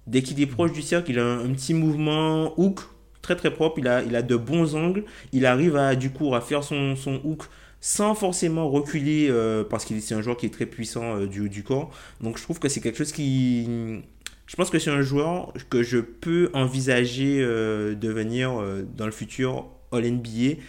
Dès 0.08 0.22
qu'il 0.22 0.40
est 0.40 0.46
proche 0.46 0.72
du 0.72 0.82
cercle, 0.82 1.12
il 1.12 1.18
a 1.20 1.24
un, 1.24 1.52
petit 1.52 1.74
mouvement 1.74 2.58
hook 2.58 2.80
très 3.22 3.36
très 3.36 3.52
propre, 3.52 3.78
il 3.78 3.86
a, 3.86 4.02
il 4.02 4.16
a 4.16 4.22
de 4.22 4.34
bons 4.34 4.74
angles, 4.74 5.04
il 5.32 5.46
arrive 5.46 5.76
à 5.76 5.94
du 5.94 6.10
coup 6.10 6.34
à 6.34 6.40
faire 6.40 6.64
son, 6.64 6.96
son 6.96 7.20
hook 7.22 7.44
sans 7.80 8.14
forcément 8.14 8.68
reculer 8.68 9.28
euh, 9.30 9.64
parce 9.64 9.84
qu'il 9.84 10.00
c'est 10.02 10.14
un 10.14 10.22
joueur 10.22 10.36
qui 10.36 10.46
est 10.46 10.50
très 10.50 10.66
puissant 10.66 11.16
euh, 11.16 11.26
du 11.26 11.40
haut 11.40 11.48
du 11.48 11.62
corps. 11.62 11.90
Donc 12.20 12.38
je 12.38 12.42
trouve 12.42 12.58
que 12.58 12.68
c'est 12.68 12.80
quelque 12.80 12.98
chose 12.98 13.12
qui... 13.12 13.64
Je 14.46 14.56
pense 14.56 14.68
que 14.68 14.78
c'est 14.78 14.90
un 14.90 15.02
joueur 15.02 15.52
que 15.70 15.82
je 15.82 15.98
peux 15.98 16.50
envisager 16.54 17.38
euh, 17.40 17.94
devenir 17.94 18.60
dans 18.96 19.06
le 19.06 19.12
futur 19.12 19.66
All-NBA. 19.92 20.60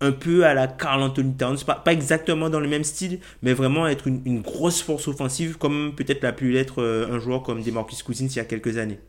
Un 0.00 0.12
peu 0.12 0.44
à 0.44 0.54
la 0.54 0.68
Carl 0.68 1.02
Anthony 1.02 1.34
Towns, 1.34 1.56
pas, 1.66 1.74
pas 1.74 1.92
exactement 1.92 2.50
dans 2.50 2.60
le 2.60 2.68
même 2.68 2.84
style, 2.84 3.18
mais 3.42 3.52
vraiment 3.52 3.88
être 3.88 4.06
une, 4.06 4.20
une 4.26 4.42
grosse 4.42 4.80
force 4.80 5.08
offensive 5.08 5.58
comme 5.58 5.94
peut-être 5.96 6.22
l'a 6.22 6.32
pu 6.32 6.52
l'être 6.52 6.84
un 6.84 7.18
joueur 7.18 7.42
comme 7.42 7.62
Demarcus 7.62 8.02
Cousins 8.04 8.26
il 8.26 8.36
y 8.36 8.40
a 8.40 8.44
quelques 8.44 8.76
années. 8.76 9.00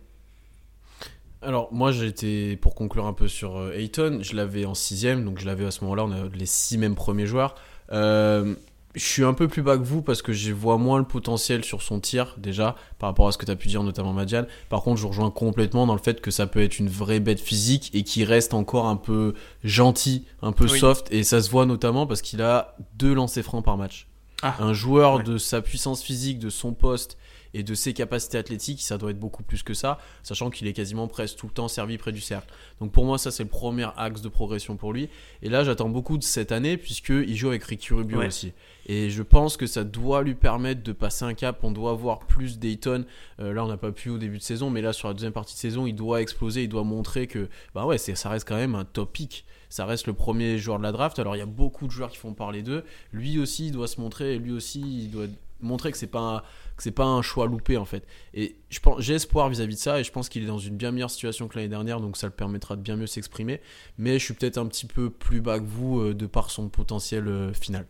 Alors 1.42 1.70
moi 1.72 1.92
j'étais 1.92 2.58
pour 2.62 2.76
conclure 2.76 3.06
un 3.06 3.14
peu 3.14 3.28
sur 3.28 3.58
euh, 3.58 3.72
Ayton, 3.72 4.20
je 4.22 4.36
l'avais 4.36 4.66
en 4.66 4.74
sixième, 4.74 5.24
donc 5.24 5.40
je 5.40 5.46
l'avais 5.46 5.66
à 5.66 5.72
ce 5.72 5.84
moment-là, 5.84 6.04
on 6.04 6.12
a 6.12 6.28
les 6.34 6.46
six 6.46 6.78
mêmes 6.78 6.96
premiers 6.96 7.26
joueurs. 7.26 7.56
Euh, 7.94 8.56
je 8.96 9.06
suis 9.06 9.24
un 9.24 9.34
peu 9.34 9.48
plus 9.48 9.62
bas 9.62 9.78
que 9.78 9.84
vous 9.84 10.02
parce 10.02 10.22
que 10.22 10.34
je 10.34 10.52
vois 10.52 10.78
moins 10.78 10.98
le 10.98 11.06
potentiel 11.06 11.64
sur 11.64 11.82
son 11.82 12.00
tir 12.00 12.36
déjà 12.38 12.76
par 12.98 13.10
rapport 13.10 13.28
à 13.28 13.32
ce 13.32 13.38
que 13.38 13.46
tu 13.46 13.52
as 13.52 13.56
pu 13.56 13.70
dire 13.70 13.84
notamment 13.84 14.12
Madian. 14.12 14.46
Par 14.68 14.82
contre 14.82 15.00
je 15.00 15.08
rejoins 15.08 15.32
complètement 15.32 15.88
dans 15.88 15.94
le 15.94 16.02
fait 16.02 16.20
que 16.20 16.32
ça 16.32 16.46
peut 16.46 16.62
être 16.62 16.78
une 16.78 16.90
vraie 16.90 17.22
bête 17.22 17.40
physique 17.40 17.90
et 17.94 18.04
qui 18.04 18.26
reste 18.26 18.54
encore 18.54 18.88
un 18.88 18.98
peu 18.98 19.34
gentil, 19.64 20.26
un 20.42 20.52
peu 20.52 20.68
soft 20.68 21.08
et 21.12 21.24
ça 21.24 21.42
se 21.42 21.50
voit 21.50 21.66
notamment 21.66 22.06
parce 22.06 22.22
qu'il 22.22 22.42
a 22.42 22.76
deux 22.98 23.14
lancers 23.14 23.44
francs 23.44 23.64
par 23.64 23.78
match. 23.78 24.08
Ah. 24.42 24.56
un 24.60 24.72
joueur 24.72 25.22
de 25.22 25.38
sa 25.38 25.62
puissance 25.62 26.02
physique, 26.02 26.40
de 26.40 26.50
son 26.50 26.74
poste 26.74 27.18
et 27.54 27.64
de 27.64 27.74
ses 27.74 27.94
capacités 27.94 28.38
athlétiques, 28.38 28.82
ça 28.82 28.98
doit 28.98 29.12
être 29.12 29.20
beaucoup 29.20 29.44
plus 29.44 29.64
que 29.64 29.74
ça, 29.74 30.00
sachant 30.24 30.50
qu'il 30.50 30.68
est 30.68 30.74
quasiment 30.74 31.08
presque 31.08 31.38
tout 31.38 31.48
le 31.48 31.54
temps 31.54 31.68
servi 31.68 31.98
près 31.98 32.12
du 32.12 32.22
cercle. 32.22 32.54
Donc 32.80 32.92
pour 32.92 33.06
moi, 33.06 33.18
ça 33.18 33.32
c'est 33.32 33.44
le 33.44 33.50
premier 33.50 33.88
axe 33.98 34.22
de 34.22 34.30
progression 34.30 34.78
pour 34.78 34.94
lui. 34.94 35.10
Et 35.42 35.50
là, 35.50 35.64
j'attends 35.64 35.90
beaucoup 35.90 36.18
de 36.18 36.24
cette 36.24 36.52
année, 36.52 36.78
puisqu'il 36.78 37.36
joue 37.36 37.50
avec 37.50 37.64
Ricky 37.64 37.94
Rubio 37.94 38.22
aussi. 38.22 38.54
Et 38.86 39.12
je 39.12 39.22
pense 39.22 39.56
que 39.56 39.68
ça 39.68 39.84
doit 39.84 40.24
lui 40.24 40.34
permettre 40.34 40.82
de 40.82 40.92
passer 40.92 41.24
un 41.24 41.36
cap. 41.36 41.64
On 41.64 41.72
doit 41.72 41.94
voir 41.94 42.20
plus 42.20 42.58
Dayton. 42.58 43.06
Euh, 43.40 43.54
là, 43.54 43.64
on 43.64 43.68
n'a 43.68 43.78
pas 43.78 43.92
pu 43.92 44.10
au 44.10 44.18
début 44.18 44.40
de 44.40 44.44
saison, 44.44 44.72
mais 44.72 44.82
là, 44.82 44.94
sur 44.94 45.08
la 45.08 45.14
deuxième 45.14 45.32
partie 45.32 45.54
de 45.54 45.60
saison, 45.60 45.86
il 45.86 45.94
doit 45.94 46.22
exploser. 46.22 46.64
Il 46.64 46.70
doit 46.70 46.84
montrer 46.84 47.28
que, 47.28 47.50
bah 47.76 47.86
ouais, 47.86 48.00
ça 48.00 48.30
reste 48.30 48.48
quand 48.48 48.56
même 48.56 48.74
un 48.74 48.86
top 48.86 49.14
pick. 49.14 49.46
Ça 49.70 49.86
reste 49.86 50.08
le 50.08 50.14
premier 50.14 50.58
joueur 50.58 50.80
de 50.80 50.84
la 50.84 50.92
draft. 50.92 51.20
Alors, 51.20 51.36
il 51.36 51.40
y 51.40 51.44
a 51.44 51.46
beaucoup 51.46 51.86
de 51.86 51.92
joueurs 51.92 52.10
qui 52.10 52.18
font 52.18 52.34
parler 52.34 52.64
d'eux. 52.64 52.84
Lui 53.14 53.38
aussi, 53.38 53.68
il 53.68 53.74
doit 53.74 53.88
se 53.88 54.02
montrer. 54.02 54.40
Lui 54.40 54.52
aussi, 54.52 54.80
il 54.82 55.12
doit 55.12 55.28
montrer 55.62 55.92
que 55.92 55.98
c'est 55.98 56.08
pas 56.08 56.44
que 56.80 56.84
c'est 56.84 56.92
pas 56.92 57.06
un 57.06 57.22
choix 57.22 57.46
loupé 57.46 57.76
en 57.76 57.84
fait. 57.84 58.08
Et 58.34 58.56
j'ai 59.00 59.16
espoir 59.16 59.50
vis-à-vis 59.50 59.76
de 59.76 59.80
ça 59.80 60.00
et 60.00 60.06
je 60.06 60.12
pense 60.14 60.30
qu'il 60.30 60.44
est 60.44 60.48
dans 60.48 60.60
une 60.60 60.78
bien 60.78 60.92
meilleure 60.92 61.12
situation 61.12 61.50
que 61.50 61.58
l'année 61.58 61.68
dernière, 61.68 62.00
donc 62.00 62.16
ça 62.16 62.26
le 62.26 62.32
permettra 62.32 62.78
de 62.78 62.82
bien 62.82 62.96
mieux 62.96 63.06
s'exprimer. 63.06 63.60
Mais 63.98 64.18
je 64.18 64.24
suis 64.24 64.34
peut-être 64.34 64.58
un 64.58 64.66
petit 64.66 64.86
peu 64.86 65.10
plus 65.10 65.42
bas 65.42 65.60
que 65.60 65.66
vous 65.66 66.00
euh, 66.00 66.14
de 66.14 66.26
par 66.26 66.50
son 66.50 66.70
potentiel 66.70 67.28
euh, 67.28 67.52
final. 67.52 67.86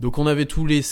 Donc 0.00 0.18
on 0.18 0.26
avait 0.26 0.46
tous 0.46 0.66
les, 0.66 0.82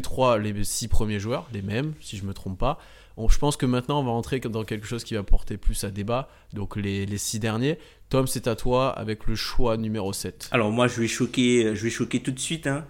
trois, 0.00 0.38
les 0.38 0.64
six 0.64 0.88
premiers 0.88 1.20
joueurs, 1.20 1.46
les 1.52 1.60
mêmes, 1.60 1.92
si 2.00 2.16
je 2.16 2.24
me 2.24 2.32
trompe 2.32 2.56
pas. 2.56 2.78
je 3.18 3.36
pense 3.36 3.58
que 3.58 3.66
maintenant 3.66 4.00
on 4.00 4.04
va 4.04 4.12
entrer 4.12 4.40
dans 4.40 4.64
quelque 4.64 4.86
chose 4.86 5.04
qui 5.04 5.14
va 5.14 5.22
porter 5.22 5.58
plus 5.58 5.84
à 5.84 5.90
débat. 5.90 6.30
Donc 6.54 6.76
les, 6.76 7.04
les 7.04 7.18
six 7.18 7.40
derniers. 7.40 7.78
Tom, 8.08 8.26
c'est 8.26 8.46
à 8.46 8.56
toi 8.56 8.88
avec 8.88 9.26
le 9.26 9.34
choix 9.34 9.76
numéro 9.76 10.14
7. 10.14 10.48
Alors 10.52 10.70
moi 10.70 10.88
je 10.88 10.98
vais 10.98 11.08
choquer, 11.08 11.74
je 11.74 11.84
vais 11.84 11.90
choquer 11.90 12.22
tout 12.22 12.30
de 12.30 12.40
suite. 12.40 12.66
Hein. 12.66 12.86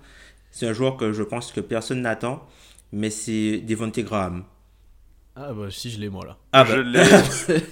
C'est 0.53 0.69
un 0.69 0.73
joueur 0.73 0.97
que 0.97 1.13
je 1.13 1.23
pense 1.25 1.51
que 1.51 1.61
personne 1.61 2.03
n'attend, 2.03 2.47
mais 2.93 3.11
c'est 3.11 3.59
Devonte 3.59 3.99
Graham. 4.01 4.45
Ah 5.41 5.53
bah 5.53 5.67
si 5.71 5.89
je 5.89 6.01
l'ai 6.01 6.09
moi 6.09 6.27
là. 6.27 6.37
Ah 6.53 6.65
bah. 6.65 6.71
Je 6.75 6.81
l'ai. 6.81 7.63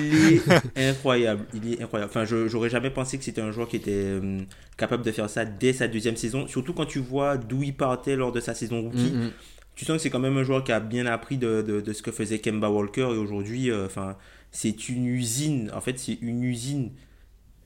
il 0.76 0.80
est 0.80 0.90
incroyable. 0.90 1.44
Il 1.54 1.72
est 1.72 1.82
incroyable. 1.82 2.08
Enfin, 2.08 2.24
je 2.24 2.46
j'aurais 2.46 2.70
jamais 2.70 2.90
pensé 2.90 3.18
que 3.18 3.24
c'était 3.24 3.40
un 3.40 3.50
joueur 3.50 3.66
qui 3.66 3.76
était 3.76 3.90
euh, 3.90 4.42
capable 4.76 5.04
de 5.04 5.10
faire 5.10 5.28
ça 5.28 5.44
dès 5.44 5.72
sa 5.72 5.88
deuxième 5.88 6.14
saison. 6.14 6.46
Surtout 6.46 6.72
quand 6.72 6.86
tu 6.86 7.00
vois 7.00 7.36
d'où 7.36 7.64
il 7.64 7.74
partait 7.74 8.14
lors 8.14 8.30
de 8.30 8.38
sa 8.38 8.54
saison 8.54 8.82
rookie. 8.82 9.10
Mm, 9.10 9.24
mm. 9.24 9.30
Tu 9.74 9.84
sens 9.84 9.96
que 9.96 10.02
c'est 10.02 10.10
quand 10.10 10.20
même 10.20 10.36
un 10.36 10.44
joueur 10.44 10.62
qui 10.62 10.70
a 10.70 10.78
bien 10.78 11.06
appris 11.06 11.36
de, 11.36 11.62
de, 11.62 11.92
ce 11.92 12.02
que 12.02 12.12
faisait 12.12 12.38
Kemba 12.38 12.68
Walker 12.68 13.08
et 13.12 13.18
aujourd'hui, 13.18 13.70
euh, 13.70 13.86
enfin, 13.86 14.16
c'est 14.52 14.88
une 14.88 15.06
usine. 15.06 15.68
En 15.74 15.80
fait, 15.80 15.98
c'est 15.98 16.18
une 16.20 16.44
usine 16.44 16.92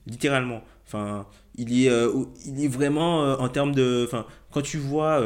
littéralement. 0.07 0.63
Enfin, 0.87 1.27
il 1.55 1.83
est, 1.83 1.89
euh, 1.89 2.23
il 2.47 2.63
est 2.63 2.69
vraiment 2.69 3.33
en 3.33 3.49
termes 3.49 3.75
de, 3.75 4.05
enfin, 4.07 4.25
quand 4.51 4.61
tu 4.61 4.77
vois 4.77 5.21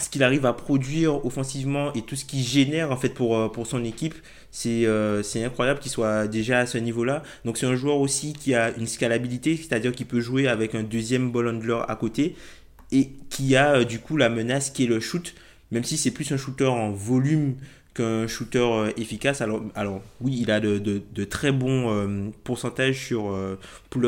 ce 0.00 0.08
qu'il 0.08 0.22
arrive 0.22 0.46
à 0.46 0.54
produire 0.54 1.24
offensivement 1.26 1.92
et 1.92 2.02
tout 2.02 2.16
ce 2.16 2.24
qu'il 2.24 2.40
génère 2.40 2.90
en 2.90 2.96
fait 2.96 3.10
pour, 3.10 3.36
euh, 3.36 3.50
son 3.64 3.84
équipe, 3.84 4.14
c'est 4.50 4.86
euh, 4.86 5.22
c'est 5.22 5.44
incroyable 5.44 5.80
qu'il 5.80 5.90
soit 5.90 6.26
déjà 6.26 6.60
à 6.60 6.66
ce 6.66 6.78
niveau-là. 6.78 7.22
Donc 7.44 7.58
c'est 7.58 7.66
un 7.66 7.76
joueur 7.76 7.98
aussi 7.98 8.32
qui 8.32 8.54
a 8.54 8.70
une 8.76 8.86
scalabilité, 8.86 9.56
c'est-à-dire 9.56 9.92
qu'il 9.92 10.06
peut 10.06 10.20
jouer 10.20 10.48
avec 10.48 10.74
un 10.74 10.82
deuxième 10.82 11.30
ball 11.30 11.48
handler 11.48 11.80
à 11.88 11.96
côté 11.96 12.36
et 12.90 13.10
qui 13.28 13.54
a 13.56 13.76
euh, 13.76 13.84
du 13.84 13.98
coup 13.98 14.16
la 14.16 14.30
menace 14.30 14.70
qui 14.70 14.84
est 14.84 14.88
le 14.88 15.00
shoot, 15.00 15.34
même 15.70 15.84
si 15.84 15.98
c'est 15.98 16.10
plus 16.10 16.32
un 16.32 16.36
shooter 16.36 16.66
en 16.66 16.90
volume 16.90 17.56
qu'un 17.94 18.26
shooter 18.26 18.58
euh, 18.58 18.90
efficace. 18.96 19.40
Alors, 19.40 19.62
alors 19.74 20.02
oui, 20.20 20.38
il 20.40 20.50
a 20.50 20.60
de, 20.60 20.78
de, 20.78 21.24
très 21.24 21.52
bons 21.52 21.90
euh, 21.90 22.30
pourcentages 22.44 23.06
sur, 23.06 23.32
euh, 23.32 23.58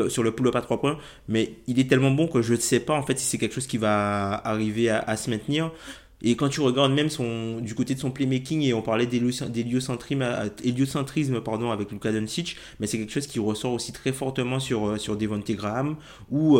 sur 0.09 0.23
le 0.23 0.31
pull-up 0.31 0.55
à 0.55 0.61
3 0.61 0.79
points, 0.79 0.97
mais 1.27 1.53
il 1.67 1.79
est 1.79 1.89
tellement 1.89 2.11
bon 2.11 2.27
que 2.27 2.41
je 2.41 2.53
ne 2.53 2.59
sais 2.59 2.79
pas 2.79 2.93
en 2.93 3.03
fait 3.03 3.19
si 3.19 3.25
c'est 3.25 3.37
quelque 3.37 3.53
chose 3.53 3.67
qui 3.67 3.77
va 3.77 4.33
arriver 4.45 4.89
à, 4.89 5.17
se 5.17 5.29
maintenir. 5.29 5.71
Et 6.21 6.35
quand 6.35 6.49
tu 6.49 6.61
regardes 6.61 6.93
même 6.93 7.09
son, 7.09 7.59
du 7.59 7.75
côté 7.75 7.93
de 7.93 7.99
son 7.99 8.09
playmaking, 8.09 8.63
et 8.63 8.73
on 8.73 8.81
parlait 8.81 9.05
d'héliocentrisme 9.05 11.41
pardon, 11.41 11.71
avec 11.71 11.91
Luka 11.91 12.11
Doncic, 12.11 12.55
mais 12.79 12.87
c'est 12.87 12.97
quelque 12.97 13.11
chose 13.11 13.27
qui 13.27 13.39
ressort 13.39 13.73
aussi 13.73 13.91
très 13.91 14.11
fortement 14.11 14.59
sur, 14.59 14.99
sur 14.99 15.17
Devontae 15.17 15.53
Graham, 15.53 15.97
où 16.31 16.57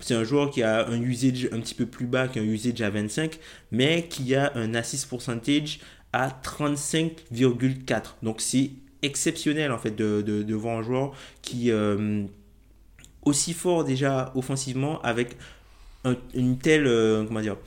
c'est 0.00 0.14
un 0.14 0.24
joueur 0.24 0.50
qui 0.50 0.62
a 0.62 0.88
un 0.88 1.00
usage 1.00 1.48
un 1.52 1.60
petit 1.60 1.74
peu 1.74 1.86
plus 1.86 2.06
bas 2.06 2.26
qu'un 2.26 2.42
usage 2.42 2.80
à 2.80 2.90
25, 2.90 3.38
mais 3.70 4.06
qui 4.08 4.34
a 4.34 4.50
un 4.54 4.74
assist 4.74 5.08
percentage 5.08 5.78
à 6.16 6.30
35,4. 6.30 8.14
Donc 8.22 8.40
c'est 8.40 8.70
exceptionnel 9.02 9.70
en 9.70 9.76
fait 9.76 9.94
de, 9.94 10.22
de, 10.22 10.54
voir 10.54 10.78
un 10.78 10.82
joueur 10.82 11.12
qui 11.42 11.70
euh, 11.70 12.22
aussi 13.22 13.52
fort 13.52 13.84
déjà 13.84 14.32
offensivement 14.34 15.02
avec 15.02 15.36
un, 16.04 16.16
une 16.32 16.56
telle 16.56 16.86
euh, 16.86 17.24
comment 17.24 17.42
dire 17.42 17.58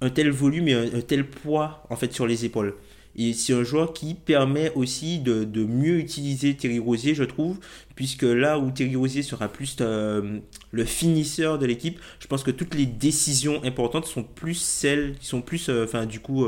un 0.00 0.08
tel 0.08 0.30
volume 0.30 0.68
et 0.68 0.74
un, 0.74 1.00
tel 1.02 1.28
poids 1.28 1.84
en 1.90 1.96
fait 1.96 2.10
sur 2.14 2.26
les 2.26 2.46
épaules. 2.46 2.74
Et 3.14 3.34
c'est 3.34 3.52
un 3.52 3.64
joueur 3.64 3.92
qui 3.92 4.14
permet 4.14 4.72
aussi 4.74 5.18
de, 5.18 5.44
mieux 5.64 5.98
utiliser 5.98 6.54
Terry 6.54 6.78
Rosier, 6.78 7.14
je 7.14 7.24
trouve, 7.24 7.58
puisque 7.96 8.22
là 8.22 8.60
où 8.60 8.70
Terry 8.70 8.94
Rosier 8.94 9.22
sera 9.24 9.48
plus 9.48 9.76
euh, 9.80 10.38
le 10.70 10.84
finisseur 10.84 11.58
de 11.58 11.66
l'équipe, 11.66 11.98
je 12.20 12.28
pense 12.28 12.44
que 12.44 12.52
toutes 12.52 12.76
les 12.76 12.86
décisions 12.86 13.60
importantes 13.64 14.06
sont 14.06 14.22
plus 14.22 14.54
celles 14.54 15.16
qui 15.18 15.26
sont 15.26 15.42
plus, 15.42 15.68
enfin, 15.68 16.06
du 16.06 16.20
coup, 16.20 16.46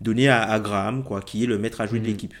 donné 0.00 0.28
à, 0.28 0.58
Graham, 0.60 1.04
quoi, 1.04 1.20
qui 1.20 1.44
est 1.44 1.46
le 1.46 1.58
maître 1.58 1.80
à 1.80 1.86
jouer 1.86 1.98
de 1.98 2.04
mhm. 2.04 2.10
l'équipe. 2.10 2.34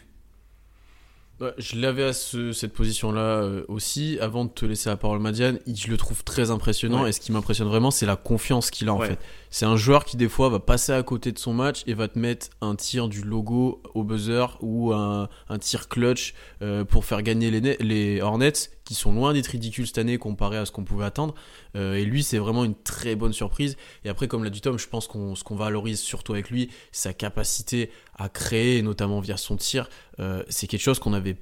je 1.58 1.76
l'avais 1.76 2.04
à 2.04 2.12
cette 2.12 2.72
position-là 2.72 3.20
euh, 3.20 3.64
aussi. 3.68 4.18
Avant 4.20 4.44
de 4.44 4.50
te 4.50 4.64
laisser 4.64 4.88
la 4.88 4.96
parole, 4.96 5.20
Madiane, 5.20 5.58
je 5.66 5.88
le 5.88 5.96
trouve 5.96 6.24
très 6.24 6.50
impressionnant. 6.50 7.06
Et 7.06 7.12
ce 7.12 7.20
qui 7.20 7.32
m'impressionne 7.32 7.68
vraiment, 7.68 7.90
c'est 7.90 8.06
la 8.06 8.16
confiance 8.16 8.70
qu'il 8.70 8.88
a 8.88 8.94
en 8.94 9.00
fait. 9.00 9.18
C'est 9.50 9.66
un 9.66 9.76
joueur 9.76 10.04
qui, 10.04 10.16
des 10.16 10.28
fois, 10.28 10.48
va 10.48 10.60
passer 10.60 10.92
à 10.92 11.02
côté 11.02 11.32
de 11.32 11.38
son 11.38 11.54
match 11.54 11.82
et 11.86 11.94
va 11.94 12.08
te 12.08 12.18
mettre 12.18 12.48
un 12.60 12.74
tir 12.74 13.08
du 13.08 13.22
logo 13.22 13.82
au 13.94 14.04
buzzer 14.04 14.58
ou 14.60 14.92
un, 14.92 15.28
tir 15.60 15.88
clutch 15.88 16.34
euh, 16.62 16.84
pour 16.84 17.04
faire 17.04 17.22
gagner 17.22 17.50
les, 17.50 17.76
les 17.80 18.20
Hornets, 18.20 18.70
qui 18.86 18.94
sont 18.94 19.12
loin 19.12 19.34
d'être 19.34 19.48
ridicules 19.48 19.86
cette 19.86 19.98
année 19.98 20.16
comparé 20.16 20.56
à 20.56 20.64
ce 20.64 20.72
qu'on 20.72 20.84
pouvait 20.84 21.04
attendre. 21.04 21.34
Euh, 21.74 21.96
et 21.96 22.04
lui, 22.04 22.22
c'est 22.22 22.38
vraiment 22.38 22.64
une 22.64 22.74
très 22.74 23.16
bonne 23.16 23.32
surprise. 23.32 23.76
Et 24.04 24.08
après, 24.08 24.28
comme 24.28 24.44
l'a 24.44 24.50
dit 24.50 24.60
Tom, 24.62 24.78
je 24.78 24.88
pense 24.88 25.08
qu'on 25.08 25.34
ce 25.34 25.44
qu'on 25.44 25.56
valorise 25.56 26.00
surtout 26.00 26.32
avec 26.32 26.48
lui, 26.50 26.70
sa 26.92 27.12
capacité 27.12 27.90
à 28.14 28.28
créer, 28.28 28.80
notamment 28.82 29.20
via 29.20 29.36
son 29.36 29.56
tir. 29.56 29.90
Euh, 30.20 30.42
c'est 30.48 30.68
quelque 30.68 30.80
chose 30.80 31.00
qu'on 31.00 31.12
avait 31.12 31.36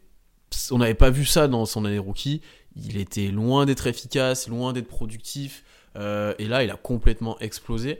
on 0.70 0.78
n'avait 0.78 0.94
pas 0.94 1.10
vu 1.10 1.24
ça 1.24 1.48
dans 1.48 1.66
son 1.66 1.84
année 1.84 1.98
rookie. 1.98 2.40
Il 2.76 2.96
était 2.96 3.28
loin 3.28 3.66
d'être 3.66 3.86
efficace, 3.86 4.48
loin 4.48 4.72
d'être 4.72 4.88
productif. 4.88 5.64
Euh, 5.96 6.32
et 6.38 6.46
là, 6.46 6.62
il 6.62 6.70
a 6.70 6.76
complètement 6.76 7.38
explosé. 7.40 7.98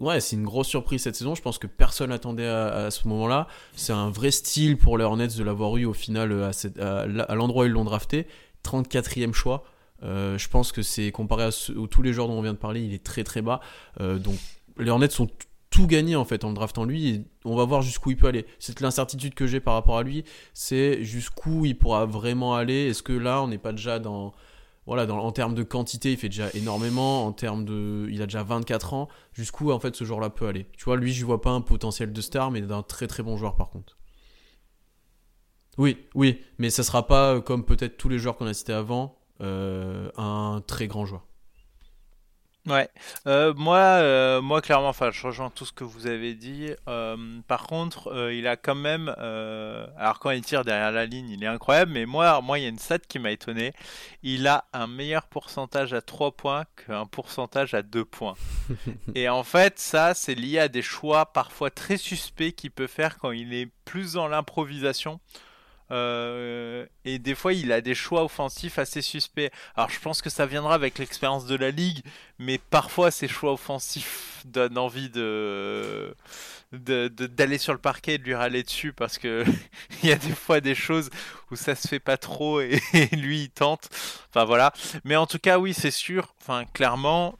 Ouais, 0.00 0.20
c'est 0.20 0.36
une 0.36 0.44
grosse 0.44 0.68
surprise 0.68 1.02
cette 1.02 1.16
saison. 1.16 1.34
Je 1.34 1.42
pense 1.42 1.58
que 1.58 1.66
personne 1.66 2.10
n'attendait 2.10 2.46
à, 2.46 2.90
ce 2.90 3.06
moment-là. 3.08 3.48
C'est 3.74 3.92
un 3.92 4.10
vrai 4.10 4.30
style 4.30 4.76
pour 4.76 4.98
les 4.98 5.04
Hornets 5.04 5.28
de 5.28 5.42
l'avoir 5.42 5.76
eu 5.76 5.84
au 5.84 5.92
final 5.92 6.50
à, 6.78 7.00
à 7.00 7.34
l'endroit 7.34 7.64
où 7.64 7.66
ils 7.66 7.72
l'ont 7.72 7.84
drafté. 7.84 8.26
34e 8.64 9.32
choix. 9.32 9.64
Euh, 10.02 10.36
je 10.36 10.48
pense 10.48 10.72
que 10.72 10.82
c'est 10.82 11.10
comparé 11.10 11.44
à, 11.44 11.50
tous 11.90 12.02
les 12.02 12.12
joueurs 12.12 12.28
dont 12.28 12.38
on 12.38 12.42
vient 12.42 12.52
de 12.52 12.58
parler, 12.58 12.82
il 12.82 12.92
est 12.92 13.02
très 13.02 13.24
très 13.24 13.42
bas. 13.42 13.60
Euh, 14.00 14.18
donc 14.18 14.36
les 14.78 14.90
Hornets 14.90 15.10
sont 15.10 15.28
tout 15.70 15.86
gagnés 15.86 16.16
en 16.16 16.24
fait 16.24 16.44
en 16.44 16.50
le 16.50 16.54
draftant 16.54 16.84
lui 16.84 17.08
et 17.08 17.24
on 17.44 17.56
va 17.56 17.64
voir 17.64 17.82
jusqu'où 17.82 18.10
il 18.10 18.16
peut 18.16 18.26
aller. 18.26 18.46
C'est 18.58 18.80
l'incertitude 18.80 19.34
que 19.34 19.46
j'ai 19.46 19.60
par 19.60 19.74
rapport 19.74 19.98
à 19.98 20.02
lui, 20.02 20.24
c'est 20.54 21.02
jusqu'où 21.02 21.64
il 21.64 21.76
pourra 21.76 22.06
vraiment 22.06 22.54
aller. 22.54 22.88
Est-ce 22.88 23.02
que 23.02 23.12
là 23.12 23.42
on 23.42 23.48
n'est 23.48 23.58
pas 23.58 23.72
déjà 23.72 23.98
dans 23.98 24.32
voilà, 24.86 25.12
en 25.12 25.32
termes 25.32 25.54
de 25.54 25.64
quantité, 25.64 26.12
il 26.12 26.16
fait 26.16 26.28
déjà 26.28 26.48
énormément. 26.54 27.26
En 27.26 27.32
termes 27.32 27.64
de, 27.64 28.06
il 28.10 28.22
a 28.22 28.26
déjà 28.26 28.42
24 28.44 28.94
ans. 28.94 29.08
Jusqu'où 29.32 29.72
en 29.72 29.80
fait 29.80 29.96
ce 29.96 30.04
joueur-là 30.04 30.30
peut 30.30 30.46
aller? 30.46 30.66
Tu 30.76 30.84
vois, 30.84 30.96
lui, 30.96 31.12
je 31.12 31.24
vois 31.26 31.40
pas 31.40 31.50
un 31.50 31.60
potentiel 31.60 32.12
de 32.12 32.20
star, 32.20 32.50
mais 32.50 32.60
d'un 32.60 32.82
très 32.82 33.06
très 33.06 33.22
bon 33.22 33.36
joueur 33.36 33.56
par 33.56 33.70
contre. 33.70 33.98
Oui, 35.78 35.98
oui, 36.14 36.40
mais 36.58 36.70
ça 36.70 36.82
sera 36.82 37.06
pas 37.06 37.40
comme 37.40 37.64
peut-être 37.64 37.96
tous 37.98 38.08
les 38.08 38.18
joueurs 38.18 38.36
qu'on 38.36 38.46
a 38.46 38.54
cités 38.54 38.72
avant, 38.72 39.18
euh, 39.40 40.10
un 40.16 40.62
très 40.66 40.86
grand 40.86 41.04
joueur. 41.04 41.26
Ouais, 42.66 42.88
euh, 43.28 43.54
moi, 43.54 43.78
euh, 43.78 44.42
moi 44.42 44.60
clairement, 44.60 44.88
enfin, 44.88 45.12
je 45.12 45.24
rejoins 45.24 45.50
tout 45.50 45.64
ce 45.64 45.72
que 45.72 45.84
vous 45.84 46.08
avez 46.08 46.34
dit. 46.34 46.70
par 47.46 47.66
contre, 47.66 48.30
il 48.32 48.46
a 48.48 48.56
quand 48.56 48.74
même, 48.74 49.08
alors 49.08 50.18
quand 50.18 50.30
il 50.30 50.42
tire 50.42 50.64
derrière 50.64 50.90
la 50.90 51.06
ligne, 51.06 51.30
il 51.30 51.44
est 51.44 51.48
incroyable. 51.48 51.92
Mais 51.92 52.06
moi, 52.06 52.40
moi, 52.40 52.58
il 52.58 52.62
y 52.62 52.66
a 52.66 52.68
une 52.68 52.78
stat 52.78 52.98
qui 52.98 53.18
m'a 53.18 53.30
étonné. 53.30 53.72
Il 54.22 54.46
a 54.48 54.64
un 54.72 54.88
meilleur 54.88 55.26
pourcentage 55.28 55.94
à 55.94 56.02
3 56.02 56.32
points 56.32 56.64
qu'un 56.86 57.06
pourcentage 57.06 57.74
à 57.74 57.82
2 57.82 58.04
points. 58.04 58.34
Et 59.14 59.28
en 59.28 59.44
fait, 59.44 59.78
ça, 59.78 60.14
c'est 60.14 60.34
lié 60.34 60.58
à 60.58 60.68
des 60.68 60.82
choix 60.82 61.26
parfois 61.26 61.70
très 61.70 61.96
suspects 61.96 62.52
qu'il 62.52 62.72
peut 62.72 62.88
faire 62.88 63.18
quand 63.18 63.30
il 63.30 63.54
est 63.54 63.70
plus 63.84 64.14
dans 64.14 64.26
l'improvisation. 64.26 65.20
Euh, 65.90 66.86
et 67.04 67.18
des 67.18 67.34
fois, 67.34 67.52
il 67.52 67.72
a 67.72 67.80
des 67.80 67.94
choix 67.94 68.24
offensifs 68.24 68.78
assez 68.78 69.02
suspects. 69.02 69.50
Alors, 69.76 69.90
je 69.90 70.00
pense 70.00 70.22
que 70.22 70.30
ça 70.30 70.46
viendra 70.46 70.74
avec 70.74 70.98
l'expérience 70.98 71.46
de 71.46 71.54
la 71.54 71.70
ligue, 71.70 72.02
mais 72.38 72.58
parfois, 72.58 73.10
ces 73.10 73.28
choix 73.28 73.52
offensifs 73.52 74.42
donnent 74.44 74.78
envie 74.78 75.10
de 75.10 76.14
d'aller 76.72 77.58
sur 77.58 77.72
le 77.72 77.78
parquet 77.78 78.14
et 78.14 78.18
de 78.18 78.24
lui 78.24 78.34
râler 78.34 78.64
dessus 78.64 78.92
parce 78.92 79.18
que 79.18 79.44
il 80.02 80.08
y 80.08 80.12
a 80.12 80.16
des 80.16 80.32
fois 80.32 80.60
des 80.60 80.74
choses 80.74 81.10
où 81.50 81.56
ça 81.56 81.76
se 81.76 81.86
fait 81.86 82.00
pas 82.00 82.16
trop 82.16 82.60
et, 82.60 82.80
lui 83.12 83.44
il 83.44 83.50
tente. 83.50 83.88
Enfin 84.30 84.44
voilà. 84.44 84.72
Mais 85.04 85.16
en 85.16 85.26
tout 85.26 85.38
cas, 85.38 85.58
oui, 85.58 85.74
c'est 85.74 85.92
sûr. 85.92 86.34
Enfin, 86.40 86.64
clairement, 86.64 87.38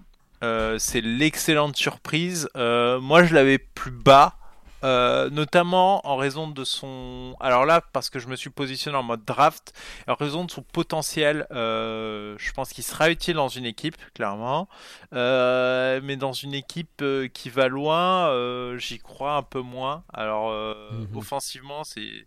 c'est 0.79 1.01
l'excellente 1.01 1.77
surprise. 1.77 2.49
moi, 2.55 3.25
je 3.25 3.35
l'avais 3.35 3.59
plus 3.59 3.91
bas. 3.91 4.39
Euh, 4.85 5.31
notamment 5.31 6.07
en 6.07 6.17
raison 6.17 6.49
de 6.49 6.65
son. 6.65 7.35
Alors 7.41 7.65
là, 7.65 7.81
parce 7.93 8.11
que 8.11 8.19
je 8.19 8.29
me 8.29 8.37
suis 8.37 8.51
positionné 8.51 8.97
en 8.97 9.03
mode 9.03 9.25
draft, 9.25 9.73
en 10.07 10.15
raison 10.15 10.45
de 10.45 10.51
son 10.51 10.63
potentiel, 10.63 11.47
euh, 11.51 12.37
je 12.39 12.53
pense 12.53 12.73
qu'il 12.73 12.85
sera 12.85 13.11
utile 13.11 13.35
dans 13.35 13.49
une 13.49 13.65
équipe, 13.65 13.97
clairement. 14.13 14.69
Euh, 15.15 16.01
mais 16.03 16.17
dans 16.17 16.33
une 16.33 16.55
équipe 16.55 17.03
qui 17.33 17.51
va 17.51 17.69
loin, 17.69 18.77
j'y 18.79 18.99
crois 18.99 19.37
un 19.37 19.43
peu 19.43 19.61
moins. 19.61 20.05
Alors, 20.13 20.51
mhm. 20.93 21.17
offensivement, 21.17 21.85
c'est. 21.85 22.27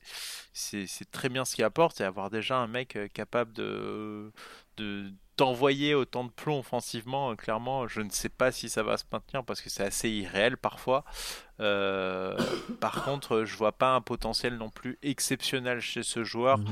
C'est 0.52 1.10
très 1.10 1.30
bien 1.30 1.46
ce 1.46 1.56
qu'il 1.56 1.64
apporte 1.64 2.02
et 2.02 2.04
avoir 2.04 2.30
déjà 2.30 2.58
un 2.58 2.68
mec 2.68 2.98
capable 3.14 3.54
de, 3.54 4.30
de 4.76 5.14
d'envoyer 5.40 5.96
autant 5.96 6.26
de 6.26 6.30
plomb 6.30 6.60
offensivement, 6.60 7.34
clairement, 7.38 7.88
je 7.88 8.02
ne 8.02 8.10
sais 8.10 8.28
pas 8.28 8.52
si 8.52 8.68
ça 8.68 8.84
va 8.84 8.98
se 8.98 9.06
maintenir 9.12 9.46
parce 9.46 9.62
que 9.62 9.70
c'est 9.70 9.84
assez 9.84 10.10
irréel 10.10 10.58
parfois. 10.58 11.06
Euh, 11.60 12.38
par 12.80 13.04
contre, 13.04 13.44
je 13.46 13.56
vois 13.56 13.72
pas 13.72 13.96
un 13.96 14.02
potentiel 14.02 14.58
non 14.58 14.70
plus 14.70 14.98
exceptionnel 15.04 15.82
chez 15.82 16.04
ce 16.04 16.24
joueur. 16.24 16.58
Mhm. 16.60 16.66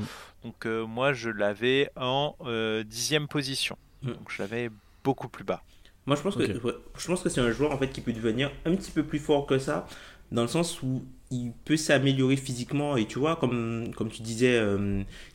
Donc 0.44 0.66
euh, 0.66 0.86
moi, 0.86 1.12
je 1.12 1.30
l'avais 1.30 1.90
en 1.96 2.36
euh, 2.44 2.84
dixième 2.84 3.28
position. 3.28 3.76
Mhm. 4.02 4.14
Donc 4.14 4.30
je 4.30 4.42
l'avais 4.42 4.70
beaucoup 5.04 5.28
plus 5.28 5.44
bas. 5.44 5.62
Moi, 6.06 6.16
je 6.16 6.22
pense 6.22 6.36
que 6.36 6.44
je 6.44 7.06
pense 7.06 7.22
que 7.22 7.28
c'est 7.28 7.40
un 7.40 7.50
joueur 7.50 7.72
en 7.72 7.78
fait 7.78 7.88
qui 7.88 8.00
peut 8.00 8.12
devenir 8.12 8.50
un 8.64 8.74
petit 8.74 8.90
peu 8.90 9.02
plus 9.02 9.18
fort 9.18 9.46
que 9.46 9.58
ça, 9.58 9.86
dans 10.32 10.42
le 10.42 10.48
sens 10.48 10.82
où 10.82 11.04
il 11.30 11.52
peut 11.66 11.76
s'améliorer 11.76 12.36
physiquement 12.36 12.96
et 12.96 13.04
tu 13.04 13.18
vois 13.18 13.36
comme 13.36 13.90
comme 13.94 14.08
tu 14.08 14.22
disais 14.22 14.58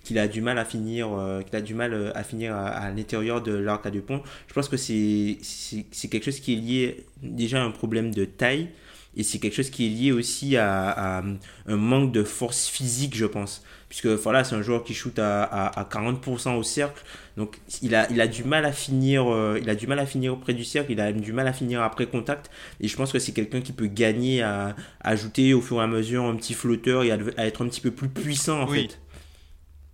qu'il 0.04 0.18
a 0.18 0.28
du 0.28 0.42
mal 0.42 0.58
à 0.58 0.66
finir 0.66 1.10
qu'il 1.46 1.56
a 1.56 1.62
du 1.62 1.76
mal 1.76 2.12
à 2.16 2.24
finir 2.24 2.56
à, 2.56 2.90
l'intérieur 2.90 3.44
de 3.44 3.54
l'arc 3.54 3.86
à 3.86 3.92
deux 3.92 4.02
points 4.02 4.24
je 4.48 4.54
pense 4.56 4.68
que 4.68 4.78
c'est 4.78 5.38
c'est 5.44 6.08
quelque 6.08 6.26
chose 6.26 6.40
qui 6.40 6.54
est 6.54 6.56
lié 6.56 7.06
déjà 7.22 7.62
à 7.62 7.66
un 7.66 7.70
problème 7.70 8.12
de 8.12 8.26
taille 8.26 8.70
et 9.16 9.24
c'est 9.24 9.40
quelque 9.40 9.56
chose 9.56 9.70
qui 9.70 9.86
est 9.86 9.90
lié 9.90 10.12
aussi 10.12 10.58
à, 10.58 11.24
un 11.68 11.76
manque 11.76 12.12
de 12.12 12.24
force 12.24 12.68
physique, 12.68 13.16
je 13.16 13.26
pense. 13.26 13.64
Puisque 13.88 14.08
voilà, 14.08 14.44
c'est 14.44 14.56
un 14.56 14.64
joueur 14.64 14.84
qui 14.84 14.96
shoot 14.96 15.20
à, 15.20 15.44
à, 15.44 15.84
40% 15.84 16.56
au 16.56 16.64
cercle. 16.64 17.04
Donc 17.38 17.60
il 17.84 17.94
a, 17.94 18.10
il 18.10 18.22
a 18.22 18.28
du 18.28 18.44
mal 18.44 18.66
à 18.66 18.72
finir, 18.72 19.32
euh, 19.32 19.60
il 19.62 19.70
a 19.70 19.76
du 19.76 19.86
mal 19.86 20.00
à 20.00 20.08
finir 20.08 20.36
près 20.38 20.56
du 20.56 20.64
cercle, 20.64 20.92
il 20.92 21.00
a 21.00 21.12
du 21.12 21.32
mal 21.32 21.48
à 21.48 21.54
finir 21.54 21.84
après 21.84 22.08
contact. 22.08 22.50
Et 22.80 22.88
je 22.88 22.96
pense 22.96 23.12
que 23.12 23.20
c'est 23.20 23.34
quelqu'un 23.34 23.62
qui 23.62 23.72
peut 23.72 23.86
gagner 23.86 24.42
à, 24.42 24.76
ajouter 25.00 25.54
au 25.54 25.62
fur 25.62 25.80
et 25.80 25.84
à 25.84 25.88
mesure 25.88 26.24
un 26.24 26.36
petit 26.36 26.56
flotteur 26.56 27.04
et 27.04 27.12
à, 27.12 27.18
être 27.46 27.64
un 27.64 27.68
petit 27.68 27.82
peu 27.82 27.92
plus 27.92 28.10
puissant 28.10 28.62
en 28.62 28.68
fait. 28.68 29.00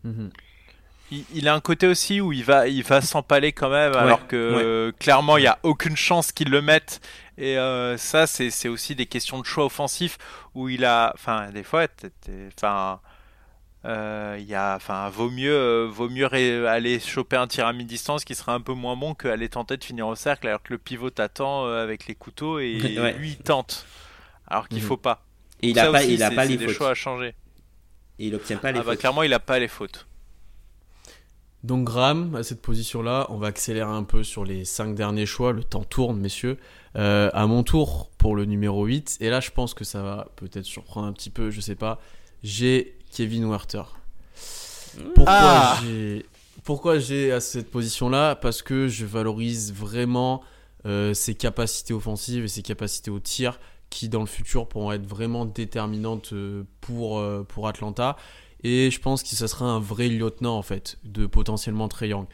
Mhm. 0.05 0.29
Il, 1.33 1.47
a 1.47 1.55
un 1.55 1.59
côté 1.59 1.87
aussi 1.87 2.21
où 2.21 2.31
il 2.31 2.43
va, 2.43 2.67
il 2.67 2.83
va 2.83 3.01
s'empaler 3.01 3.51
quand 3.51 3.71
même, 3.71 3.95
alors 3.95 4.27
que 4.27 4.93
clairement 4.99 5.37
il 5.37 5.41
n'y 5.41 5.47
a 5.47 5.57
aucune 5.63 5.97
chance 5.97 6.31
qu'il 6.31 6.51
le 6.51 6.61
mette 6.61 7.01
et 7.39 7.57
euh, 7.57 7.95
ça, 7.95 8.27
c'est 8.27 8.67
aussi 8.67 8.95
des 8.95 9.05
questions 9.05 9.39
de 9.39 9.45
choix 9.45 9.65
offensif 9.65 10.17
où 10.55 10.67
il 10.67 10.83
a, 10.83 11.13
enfin, 11.15 11.51
des 11.51 11.63
fois, 11.63 11.87
enfin, 12.53 12.99
euh, 13.85 14.35
il 14.37 14.45
y 14.45 14.55
a, 14.55 14.75
enfin, 14.75 15.09
vaut 15.09 15.29
mieux, 15.29 15.55
euh, 15.55 15.87
vaut 15.89 16.09
mieux 16.09 16.27
aller 16.67 16.99
choper 16.99 17.37
un 17.37 17.47
tir 17.47 17.65
à 17.65 17.71
mi-distance 17.71 18.25
qui 18.25 18.35
sera 18.35 18.53
un 18.53 18.59
peu 18.59 18.73
moins 18.73 18.97
bon 18.97 19.13
qu'aller 19.13 19.47
tenter 19.47 19.77
de 19.77 19.83
finir 19.85 20.07
au 20.07 20.15
cercle 20.15 20.49
alors 20.49 20.61
que 20.61 20.73
le 20.73 20.79
pivot 20.79 21.11
t'attend 21.11 21.65
avec 21.65 22.07
les 22.07 22.15
couteaux 22.15 22.59
et 22.59 22.73
lui 23.17 23.29
il 23.29 23.37
tente 23.37 23.85
alors 24.45 24.67
qu'il 24.67 24.81
mhm. 24.81 24.87
faut 24.87 24.97
pas. 24.97 25.23
Et 25.61 25.69
il 25.69 25.79
a 25.79 25.91
pas, 25.93 26.03
il 26.03 26.21
a 26.21 26.31
pas 26.31 26.43
les 26.43 26.57
des 26.57 26.67
choix 26.67 26.89
à 26.89 26.93
changer. 26.93 27.35
Et 28.19 28.27
il 28.27 28.35
obtient 28.35 28.57
pas 28.57 28.73
les 28.73 28.79
ah 28.79 28.83
bah, 28.83 28.97
clairement, 28.97 29.23
il 29.23 29.33
a 29.33 29.39
pas 29.39 29.59
les 29.59 29.69
fautes. 29.69 30.07
Donc 31.63 31.85
Graham, 31.85 32.35
à 32.35 32.43
cette 32.43 32.61
position-là, 32.61 33.27
on 33.29 33.37
va 33.37 33.47
accélérer 33.47 33.89
un 33.89 34.03
peu 34.03 34.25
sur 34.25 34.43
les 34.43 34.65
5 34.65 34.93
derniers 34.93 35.25
choix. 35.25 35.53
Le 35.53 35.63
temps 35.63 35.85
tourne, 35.85 36.19
messieurs. 36.19 36.57
Euh, 36.95 37.29
à 37.33 37.45
mon 37.45 37.63
tour 37.63 38.09
pour 38.17 38.35
le 38.35 38.45
numéro 38.45 38.85
8. 38.85 39.17
Et 39.21 39.29
là, 39.29 39.39
je 39.39 39.51
pense 39.51 39.73
que 39.73 39.83
ça 39.83 40.01
va 40.01 40.27
peut-être 40.35 40.65
surprendre 40.65 41.07
un 41.07 41.13
petit 41.13 41.29
peu, 41.29 41.51
je 41.51 41.61
sais 41.61 41.75
pas. 41.75 41.99
J'ai 42.43 42.97
Kevin 43.11 43.49
Werther. 43.49 43.83
Pourquoi 45.13 45.25
ah 45.27 45.79
j'ai 45.83 46.25
pourquoi 46.63 46.99
j'ai 46.99 47.31
à 47.31 47.39
cette 47.39 47.71
position-là? 47.71 48.35
Parce 48.35 48.61
que 48.61 48.87
je 48.87 49.05
valorise 49.05 49.73
vraiment 49.73 50.41
euh, 50.85 51.13
ses 51.13 51.35
capacités 51.35 51.93
offensives 51.93 52.43
et 52.43 52.47
ses 52.47 52.61
capacités 52.61 53.11
au 53.11 53.19
tir 53.19 53.59
qui 53.89 54.07
dans 54.07 54.19
le 54.19 54.27
futur 54.27 54.67
pourront 54.67 54.91
être 54.91 55.05
vraiment 55.05 55.45
déterminantes 55.45 56.33
euh, 56.33 56.63
pour, 56.81 57.23
pour 57.47 57.67
Atlanta. 57.67 58.17
Et 58.63 58.91
je 58.91 58.99
pense 58.99 59.23
que 59.23 59.29
ça 59.29 59.47
sera 59.47 59.65
un 59.65 59.79
vrai 59.79 60.09
lieutenant 60.09 60.57
en 60.57 60.61
fait 60.61 60.97
de 61.03 61.25
potentiellement 61.27 61.87
Trey 61.87 62.09
Young. 62.09 62.27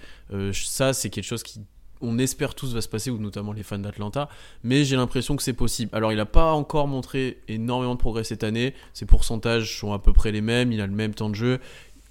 ça 0.54 0.94
c'est 0.94 1.10
quelque 1.10 1.24
chose 1.24 1.44
qui 1.44 1.62
on 2.02 2.18
espère 2.20 2.56
tous 2.56 2.74
va 2.74 2.82
se 2.82 2.90
passer, 2.90 3.10
ou 3.10 3.18
notamment 3.18 3.54
les 3.54 3.64
fans 3.64 3.80
d'Atlanta, 3.80 4.30
mais 4.64 4.84
j'ai 4.84 4.96
l'impression 4.96 5.36
que 5.36 5.44
c'est 5.44 5.54
possible. 5.54 5.90
Alors 5.94 6.12
il 6.12 6.18
n'a 6.18 6.26
pas 6.26 6.54
encore 6.54 6.88
montré 6.88 7.40
énormément 7.48 7.96
de 7.96 8.00
progrès 8.00 8.24
cette 8.24 8.44
année, 8.44 8.74
ses 8.94 9.06
pourcentages 9.06 9.80
sont 9.80 9.94
à 9.94 10.00
peu 10.00 10.14
près 10.14 10.32
les 10.32 10.42
mêmes, 10.42 10.72
il 10.72 10.82
a 10.82 10.88
le 10.88 10.94
même 10.94 11.14
temps 11.14 11.30
de 11.30 11.36
jeu, 11.36 11.60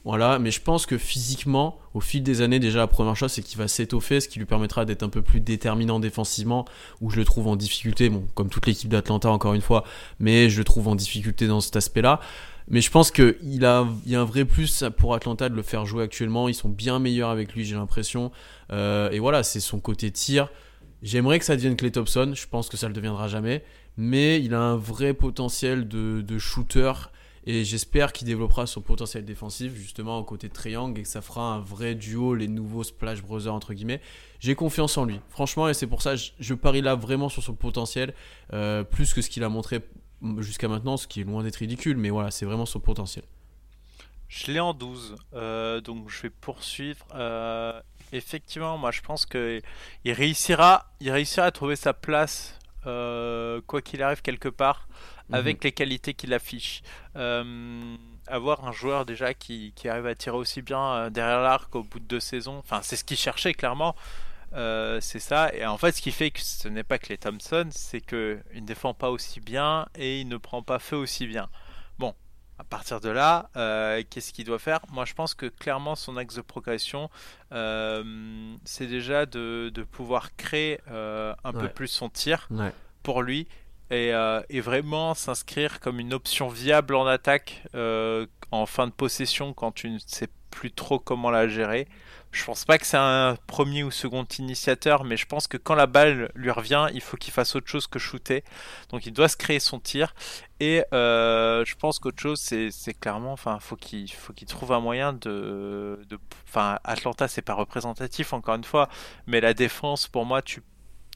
voilà, 0.04 0.38
mais 0.38 0.50
je 0.50 0.60
pense 0.60 0.84
que 0.84 0.98
physiquement, 0.98 1.78
au 1.94 2.00
fil 2.00 2.22
des 2.22 2.42
années, 2.42 2.58
déjà 2.58 2.78
la 2.78 2.86
première 2.86 3.16
chose, 3.16 3.32
c'est 3.32 3.40
qu'il 3.40 3.56
va 3.56 3.68
s'étoffer, 3.68 4.20
ce 4.20 4.28
qui 4.28 4.38
lui 4.38 4.44
permettra 4.44 4.84
d'être 4.84 5.02
un 5.02 5.08
peu 5.08 5.22
plus 5.22 5.40
déterminant 5.40 5.98
défensivement, 5.98 6.66
où 7.00 7.08
je 7.08 7.16
le 7.16 7.24
trouve 7.24 7.46
en 7.46 7.56
difficulté, 7.56 8.10
bon, 8.10 8.26
comme 8.34 8.50
toute 8.50 8.66
l'équipe 8.66 8.90
d'Atlanta 8.90 9.30
encore 9.30 9.54
une 9.54 9.62
fois, 9.62 9.82
mais 10.20 10.50
je 10.50 10.58
le 10.58 10.64
trouve 10.64 10.88
en 10.88 10.94
difficulté 10.94 11.46
dans 11.46 11.62
cet 11.62 11.76
aspect-là. 11.76 12.20
Mais 12.68 12.80
je 12.80 12.90
pense 12.90 13.10
qu'il 13.10 13.36
il 13.42 13.60
y 13.60 13.64
a 13.64 13.86
un 14.20 14.24
vrai 14.24 14.44
plus 14.44 14.84
pour 14.96 15.14
Atlanta 15.14 15.48
de 15.48 15.54
le 15.54 15.62
faire 15.62 15.84
jouer 15.84 16.04
actuellement. 16.04 16.48
Ils 16.48 16.54
sont 16.54 16.70
bien 16.70 16.98
meilleurs 16.98 17.30
avec 17.30 17.54
lui, 17.54 17.64
j'ai 17.64 17.74
l'impression. 17.74 18.30
Euh, 18.72 19.10
et 19.10 19.18
voilà, 19.18 19.42
c'est 19.42 19.60
son 19.60 19.80
côté 19.80 20.10
tir. 20.10 20.50
J'aimerais 21.02 21.38
que 21.38 21.44
ça 21.44 21.56
devienne 21.56 21.76
Clay 21.76 21.90
Thompson. 21.90 22.32
Je 22.34 22.46
pense 22.46 22.68
que 22.68 22.76
ça 22.76 22.88
le 22.88 22.94
deviendra 22.94 23.28
jamais. 23.28 23.64
Mais 23.96 24.42
il 24.42 24.54
a 24.54 24.60
un 24.60 24.76
vrai 24.76 25.14
potentiel 25.14 25.86
de, 25.86 26.38
shooter. 26.38 26.92
Et 27.46 27.62
j'espère 27.62 28.14
qu'il 28.14 28.26
développera 28.26 28.66
son 28.66 28.80
potentiel 28.80 29.26
défensif 29.26 29.74
justement 29.74 30.18
au 30.18 30.24
côté 30.24 30.48
de 30.48 30.54
Triangle 30.54 30.98
et 30.98 31.02
que 31.02 31.08
ça 31.08 31.20
fera 31.20 31.52
un 31.52 31.60
vrai 31.60 31.94
duo, 31.94 32.34
les 32.34 32.48
nouveaux 32.48 32.84
Splash 32.84 33.22
Brothers 33.22 33.52
entre 33.52 33.74
guillemets. 33.74 34.00
J'ai 34.40 34.54
confiance 34.54 34.96
en 34.96 35.04
lui, 35.04 35.20
franchement, 35.28 35.68
et 35.68 35.74
c'est 35.74 35.86
pour 35.86 36.00
ça 36.00 36.14
que 36.14 36.22
je, 36.40 36.54
parie 36.54 36.80
là 36.80 36.94
vraiment 36.94 37.28
sur 37.28 37.42
son 37.42 37.52
potentiel, 37.52 38.14
euh, 38.54 38.82
plus 38.82 39.12
que 39.12 39.20
ce 39.20 39.28
qu'il 39.28 39.44
a 39.44 39.50
montré 39.50 39.82
jusqu'à 40.38 40.68
maintenant, 40.68 40.96
ce 40.96 41.06
qui 41.06 41.20
est 41.20 41.24
loin 41.24 41.42
d'être 41.42 41.56
ridicule, 41.56 41.98
mais 41.98 42.08
voilà, 42.08 42.30
c'est 42.30 42.46
vraiment 42.46 42.64
son 42.64 42.80
potentiel. 42.80 43.26
Je 44.28 44.50
l'ai 44.50 44.60
en 44.60 44.72
12, 44.72 45.16
euh, 45.34 45.80
donc 45.82 46.08
je 46.08 46.22
vais 46.22 46.30
poursuivre. 46.30 47.06
Effectivement, 48.16 48.78
moi 48.78 48.90
je 48.90 49.00
pense 49.00 49.26
que 49.26 49.60
il 50.04 50.12
réussira, 50.12 50.86
il 51.00 51.10
réussira 51.10 51.46
à 51.46 51.50
trouver 51.50 51.76
sa 51.76 51.92
place, 51.92 52.58
euh, 52.86 53.60
quoi 53.66 53.82
qu'il 53.82 54.02
arrive 54.02 54.22
quelque 54.22 54.48
part, 54.48 54.88
mhm. 55.28 55.34
avec 55.34 55.64
les 55.64 55.72
qualités 55.72 56.14
qu'il 56.14 56.32
affiche. 56.34 56.82
avoir 58.26 58.66
un 58.66 58.72
joueur 58.72 59.04
déjà 59.04 59.34
qui, 59.34 59.74
qui, 59.76 59.86
arrive 59.86 60.06
à 60.06 60.14
tirer 60.14 60.36
aussi 60.36 60.62
bien 60.62 61.10
derrière 61.10 61.42
l'arc 61.42 61.74
au 61.76 61.82
bout 61.82 62.00
de 62.00 62.06
deux 62.06 62.20
saisons, 62.20 62.56
enfin 62.58 62.80
c'est 62.82 62.96
ce 62.96 63.04
qu'il 63.04 63.18
cherchait 63.18 63.52
clairement. 63.52 63.94
Euh, 64.54 64.98
c'est 65.00 65.18
ça. 65.18 65.52
Et 65.54 65.66
en 65.66 65.76
fait, 65.78 65.92
ce 65.92 66.02
qui 66.02 66.12
fait 66.12 66.30
que 66.30 66.40
ce 66.40 66.68
n'est 66.68 66.84
pas 66.84 66.98
que 66.98 67.08
les 67.08 67.18
Thompson, 67.18 67.68
c'est 67.70 68.00
qu'il 68.00 68.42
ne 68.54 68.60
défend 68.60 68.94
pas 68.94 69.10
aussi 69.10 69.40
bien 69.40 69.86
et 69.96 70.20
il 70.20 70.28
ne 70.28 70.36
prend 70.36 70.62
pas 70.62 70.78
feu 70.78 70.96
aussi 70.96 71.26
bien. 71.26 71.48
À 72.58 72.64
partir 72.64 73.00
de 73.00 73.08
là, 73.08 73.50
euh, 73.56 74.02
qu'est-ce 74.08 74.32
qu'il 74.32 74.44
doit 74.44 74.58
faire? 74.58 74.80
Moi, 74.92 75.04
je 75.04 75.14
pense 75.14 75.34
que 75.34 75.46
clairement, 75.46 75.96
son 75.96 76.16
axe 76.16 76.36
de 76.36 76.40
progression, 76.40 77.10
euh, 77.52 78.54
c'est 78.64 78.86
déjà 78.86 79.26
de, 79.26 79.72
pouvoir 79.90 80.36
créer 80.36 80.80
un 80.88 81.52
peu 81.52 81.68
plus 81.68 81.88
son 81.88 82.08
tir 82.08 82.48
pour 83.02 83.22
lui 83.22 83.48
et, 83.90 84.12
et 84.48 84.60
vraiment 84.60 85.14
s'inscrire 85.14 85.80
comme 85.80 86.00
une 86.00 86.14
option 86.14 86.48
viable 86.48 86.94
en 86.94 87.06
attaque 87.06 87.62
en 88.50 88.66
fin 88.66 88.86
de 88.86 88.92
possession 88.92 89.52
quand 89.52 89.72
tu 89.72 89.90
ne 89.90 89.98
sais 89.98 90.28
plus 90.50 90.70
trop 90.70 90.98
comment 90.98 91.30
la 91.30 91.48
gérer. 91.48 91.88
Je 92.34 92.44
pense 92.44 92.64
pas 92.64 92.78
que 92.78 92.86
c'est 92.86 92.96
un 92.96 93.36
premier 93.46 93.84
ou 93.84 93.92
second 93.92 94.26
initiateur, 94.40 95.04
mais 95.04 95.16
je 95.16 95.24
pense 95.24 95.46
que 95.46 95.56
quand 95.56 95.76
la 95.76 95.86
balle 95.86 96.32
lui 96.34 96.50
revient, 96.50 96.88
il 96.92 97.00
faut 97.00 97.16
qu'il 97.16 97.32
fasse 97.32 97.54
autre 97.54 97.68
chose 97.68 97.86
que 97.86 98.00
shooter. 98.00 98.42
Donc 98.90 99.06
il 99.06 99.12
doit 99.12 99.28
se 99.28 99.36
créer 99.36 99.60
son 99.60 99.78
tir. 99.78 100.16
Et 100.58 100.84
euh, 100.92 101.64
je 101.64 101.76
pense 101.76 102.00
qu'autre 102.00 102.20
chose, 102.20 102.40
c'est 102.40 102.94
clairement, 102.98 103.32
enfin, 103.32 103.60
faut 103.60 103.76
qu'il 103.76 104.12
faut 104.12 104.32
qu'il 104.32 104.48
trouve 104.48 104.72
un 104.72 104.80
moyen 104.80 105.12
de, 105.12 105.96
enfin, 106.48 106.80
Atlanta, 106.82 107.28
c'est 107.28 107.40
pas 107.42 107.54
représentatif 107.54 108.32
encore 108.32 108.56
une 108.56 108.64
fois, 108.64 108.88
mais 109.28 109.40
la 109.40 109.54
défense, 109.54 110.08
pour 110.08 110.26
moi, 110.26 110.42
tu 110.42 110.62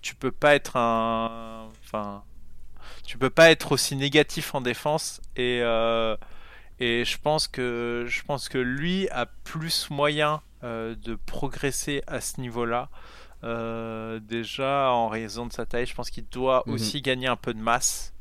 tu 0.00 0.14
peux 0.14 0.30
pas 0.30 0.54
être 0.54 0.76
un, 0.76 1.68
enfin, 1.84 2.22
tu 3.04 3.18
peux 3.18 3.30
pas 3.30 3.50
être 3.50 3.72
aussi 3.72 3.96
négatif 3.96 4.54
en 4.54 4.60
défense 4.60 5.20
et 5.36 5.60
euh, 5.62 6.16
je 6.80 7.16
pense 7.18 7.48
que 7.48 8.04
je 8.08 8.22
pense 8.22 8.48
que 8.48 8.58
lui 8.58 9.08
a 9.10 9.26
plus 9.26 9.90
moyen 9.90 10.42
de 10.62 11.14
progresser 11.26 12.02
à 12.06 12.20
ce 12.20 12.40
niveau-là. 12.40 12.88
Euh, 13.44 14.18
déjà 14.18 14.90
en 14.90 15.08
raison 15.08 15.46
de 15.46 15.52
sa 15.52 15.64
taille, 15.64 15.86
je 15.86 15.94
pense 15.94 16.10
qu'il 16.10 16.26
doit 16.26 16.64
mhm. 16.66 16.74
aussi 16.74 17.02
gagner 17.02 17.28
un 17.28 17.36
peu 17.36 17.54
de 17.54 17.60
masse. 17.60 18.12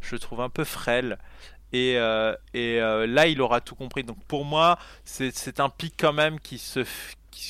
Je 0.00 0.14
le 0.14 0.18
trouve 0.18 0.40
un 0.40 0.48
peu 0.48 0.64
frêle. 0.64 1.18
Et, 1.72 1.94
et 2.54 2.80
là, 2.80 3.26
il 3.26 3.40
aura 3.40 3.60
tout 3.60 3.74
compris. 3.74 4.04
Donc 4.04 4.22
pour 4.24 4.44
moi, 4.44 4.78
c'est 5.04 5.60
un 5.60 5.68
pic 5.68 5.94
quand 5.98 6.12
même 6.12 6.40
qui 6.40 6.58
se, 6.58 6.84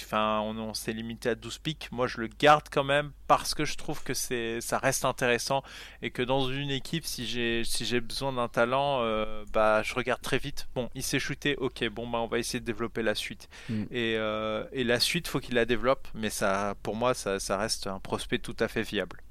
enfin, 0.05 0.41
on, 0.41 0.75
s'est 0.75 0.93
limité 0.93 1.31
à 1.31 1.35
12 1.35 1.59
pics. 1.59 1.89
Moi, 1.93 2.07
je 2.07 2.21
le 2.21 2.29
garde 2.29 2.65
quand 2.71 2.85
même 2.85 3.13
parce 3.27 3.55
que 3.55 3.65
je 3.65 3.77
trouve 3.77 4.03
que 4.03 4.15
c'est, 4.15 4.61
ça 4.61 4.79
reste 4.79 5.05
intéressant 5.05 5.63
et 6.03 6.11
que 6.11 6.23
dans 6.23 6.49
une 6.51 6.71
équipe, 6.71 7.05
si 7.05 7.27
j'ai, 7.27 7.63
si 7.65 7.85
j'ai 7.85 8.01
besoin 8.01 8.33
d'un 8.33 8.49
talent, 8.49 9.01
euh, 9.03 9.45
bah, 9.53 9.83
je 9.83 9.95
regarde 9.95 10.21
très 10.21 10.39
vite. 10.39 10.69
Bon, 10.75 10.91
il 10.95 11.03
s'est 11.03 11.19
shooté, 11.19 11.57
ok, 11.57 11.89
bon, 11.89 12.09
bah, 12.09 12.19
on 12.19 12.27
va 12.27 12.39
essayer 12.39 12.61
de 12.61 12.65
développer 12.65 13.03
la 13.03 13.15
suite. 13.15 13.49
Mm. 13.69 13.83
Et, 13.91 14.17
euh, 14.17 14.65
et, 14.73 14.85
la 14.85 15.01
suite, 15.01 15.29
faut 15.29 15.41
qu'il 15.41 15.55
la 15.55 15.65
développe, 15.65 16.09
mais 16.15 16.31
ça, 16.31 16.75
pour 16.83 16.97
moi, 16.97 17.15
ça, 17.15 17.39
ça 17.41 17.57
reste 17.57 17.87
un 17.87 18.01
prospect 18.01 18.39
tout 18.39 18.57
à 18.61 18.69
fait 18.69 18.83
viable. 18.83 19.23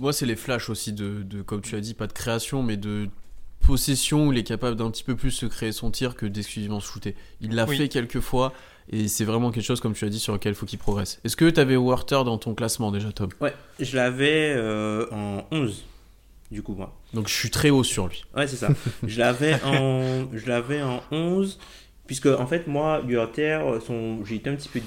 Moi, 0.00 0.12
c'est 0.12 0.26
les 0.26 0.36
flashs 0.36 0.68
aussi 0.68 0.92
de, 0.92 1.22
de, 1.22 1.42
comme 1.42 1.60
tu 1.60 1.76
as 1.76 1.80
dit, 1.80 1.94
pas 1.94 2.08
de 2.08 2.12
création, 2.12 2.62
mais 2.62 2.76
de 2.76 3.08
possession 3.66 4.26
où 4.28 4.32
il 4.32 4.38
est 4.38 4.44
capable 4.44 4.76
d'un 4.76 4.90
petit 4.90 5.04
peu 5.04 5.16
plus 5.16 5.30
se 5.30 5.46
créer 5.46 5.72
son 5.72 5.90
tir 5.90 6.14
que 6.14 6.26
d'exclusivement 6.26 6.80
se 6.80 6.86
shooter. 6.86 7.14
Il 7.40 7.54
l'a 7.54 7.66
fait 7.66 7.88
quelques 7.88 8.20
fois. 8.20 8.52
Et 8.90 9.08
c'est 9.08 9.24
vraiment 9.24 9.50
quelque 9.50 9.64
chose, 9.64 9.80
comme 9.80 9.94
tu 9.94 10.04
as 10.04 10.10
dit, 10.10 10.18
sur 10.20 10.34
lequel 10.34 10.52
il 10.52 10.54
faut 10.54 10.66
qu'il 10.66 10.78
progresse. 10.78 11.18
Est-ce 11.24 11.36
que 11.36 11.48
tu 11.48 11.58
avais 11.58 11.76
Werther 11.76 12.22
dans 12.24 12.36
ton 12.36 12.54
classement 12.54 12.92
déjà, 12.92 13.12
Tom? 13.12 13.30
Ouais, 13.40 13.54
je 13.80 13.96
l'avais 13.96 14.52
euh, 14.54 15.06
en 15.10 15.46
11, 15.50 15.84
du 16.50 16.62
coup, 16.62 16.74
moi. 16.74 16.94
Donc 17.14 17.28
je 17.28 17.32
suis 17.32 17.50
très 17.50 17.70
haut 17.70 17.82
sur 17.82 18.08
lui. 18.08 18.24
Ouais, 18.36 18.46
c'est 18.46 18.56
ça. 18.56 18.68
je 19.06 19.18
l'avais 19.18 19.54
en, 19.64 20.26
je 20.34 20.46
l'avais 20.46 20.82
en 20.82 21.02
11, 21.10 21.58
puisque 22.06 22.26
en 22.26 22.46
fait, 22.46 22.66
moi, 22.66 23.00
Werther, 23.06 23.60
j'ai 24.24 24.36
été 24.36 24.50
un 24.50 24.56
petit 24.56 24.68
peu 24.68 24.80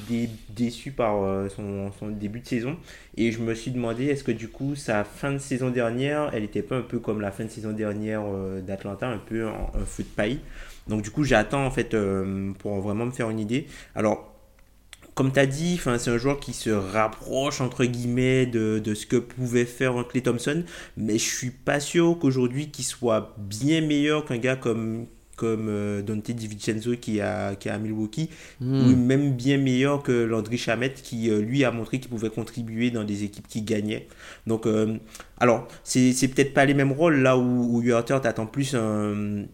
déçu 0.50 0.92
par 0.92 1.24
euh, 1.24 1.50
son, 1.50 2.10
début 2.10 2.42
de 2.42 2.48
saison. 2.48 2.78
Et 3.16 3.32
je 3.32 3.40
me 3.40 3.54
suis 3.56 3.72
demandé, 3.72 4.06
est-ce 4.06 4.24
que 4.24 4.32
du 4.32 4.48
coup, 4.48 4.76
sa 4.76 5.04
fin 5.04 5.32
de 5.32 5.40
saison 5.40 5.70
dernière, 5.70 6.30
elle 6.34 6.44
n'était 6.44 6.62
pas 6.62 6.78
un 6.78 6.82
peu 6.82 7.00
comme 7.00 7.22
la 7.22 7.32
fin 7.32 7.46
de 7.46 7.50
saison 7.50 7.72
dernière 7.72 8.24
euh, 8.26 8.62
d'Atlanta, 8.62 9.08
un 9.08 9.18
peu 9.18 9.48
un 9.48 9.86
feu 9.86 10.04
de 10.04 10.10
paille 10.10 10.40
donc 10.88 11.02
du 11.02 11.12
coup, 11.12 11.24
j'attends 11.24 11.66
en 11.66 11.72
fait 11.72 11.94
euh, 11.94 12.52
pour 12.60 12.80
vraiment 12.82 13.06
me 13.06 13.12
faire 13.12 13.30
une 13.30 13.40
idée. 13.40 13.68
Alors, 13.96 14.34
comme 15.14 15.32
tu 15.32 15.40
as 15.40 15.46
dit, 15.46 15.80
c'est 15.84 16.10
un 16.10 16.18
joueur 16.18 16.40
qui 16.40 16.54
se 16.54 16.70
rapproche 16.70 17.60
entre 17.62 17.86
guillemets 17.86 18.46
de, 18.46 18.82
ce 18.94 19.06
que 19.06 19.18
pouvait 19.18 19.66
faire 19.66 20.08
Clay 20.08 20.22
Thompson, 20.22 20.64
mais 20.96 21.18
je 21.18 21.36
suis 21.36 21.50
pas 21.50 21.80
sûr 21.80 22.18
qu'aujourd'hui 22.20 22.70
qu'il 22.70 22.86
soit 22.86 23.36
bien 23.38 23.82
meilleur 23.82 24.26
qu'un 24.26 24.38
gars 24.38 24.56
comme 24.56 25.08
comme 25.38 25.68
euh, 25.70 26.02
Dante 26.02 26.32
DiVincenzo 26.32 26.98
qui 26.98 27.22
a, 27.22 27.56
qui 27.56 27.70
a 27.70 27.76
à 27.76 27.78
Milwaukee, 27.78 28.30
hmm. 28.60 28.88
ou 28.88 28.96
même 28.98 29.34
bien 29.34 29.58
meilleur 29.58 30.04
que 30.04 30.12
Landry 30.12 30.58
Chamette 30.58 31.02
qui 31.02 31.30
euh, 31.30 31.40
lui 31.40 31.64
a 31.64 31.72
montré 31.72 32.00
qu'il 32.00 32.10
pouvait 32.10 32.30
contribuer 32.30 32.92
dans 32.92 33.06
des 33.06 33.24
équipes 33.24 33.48
qui 33.48 33.62
gagnaient. 33.62 34.08
Donc, 34.48 34.68
alors, 35.40 35.68
c'est 35.84 36.28
peut-être 36.28 36.54
pas 36.54 36.66
les 36.66 36.74
mêmes 36.74 36.92
rôles 36.92 37.22
là 37.22 37.38
où, 37.38 37.78
où 37.78 38.48
plus 38.52 38.76
un 38.76 39.46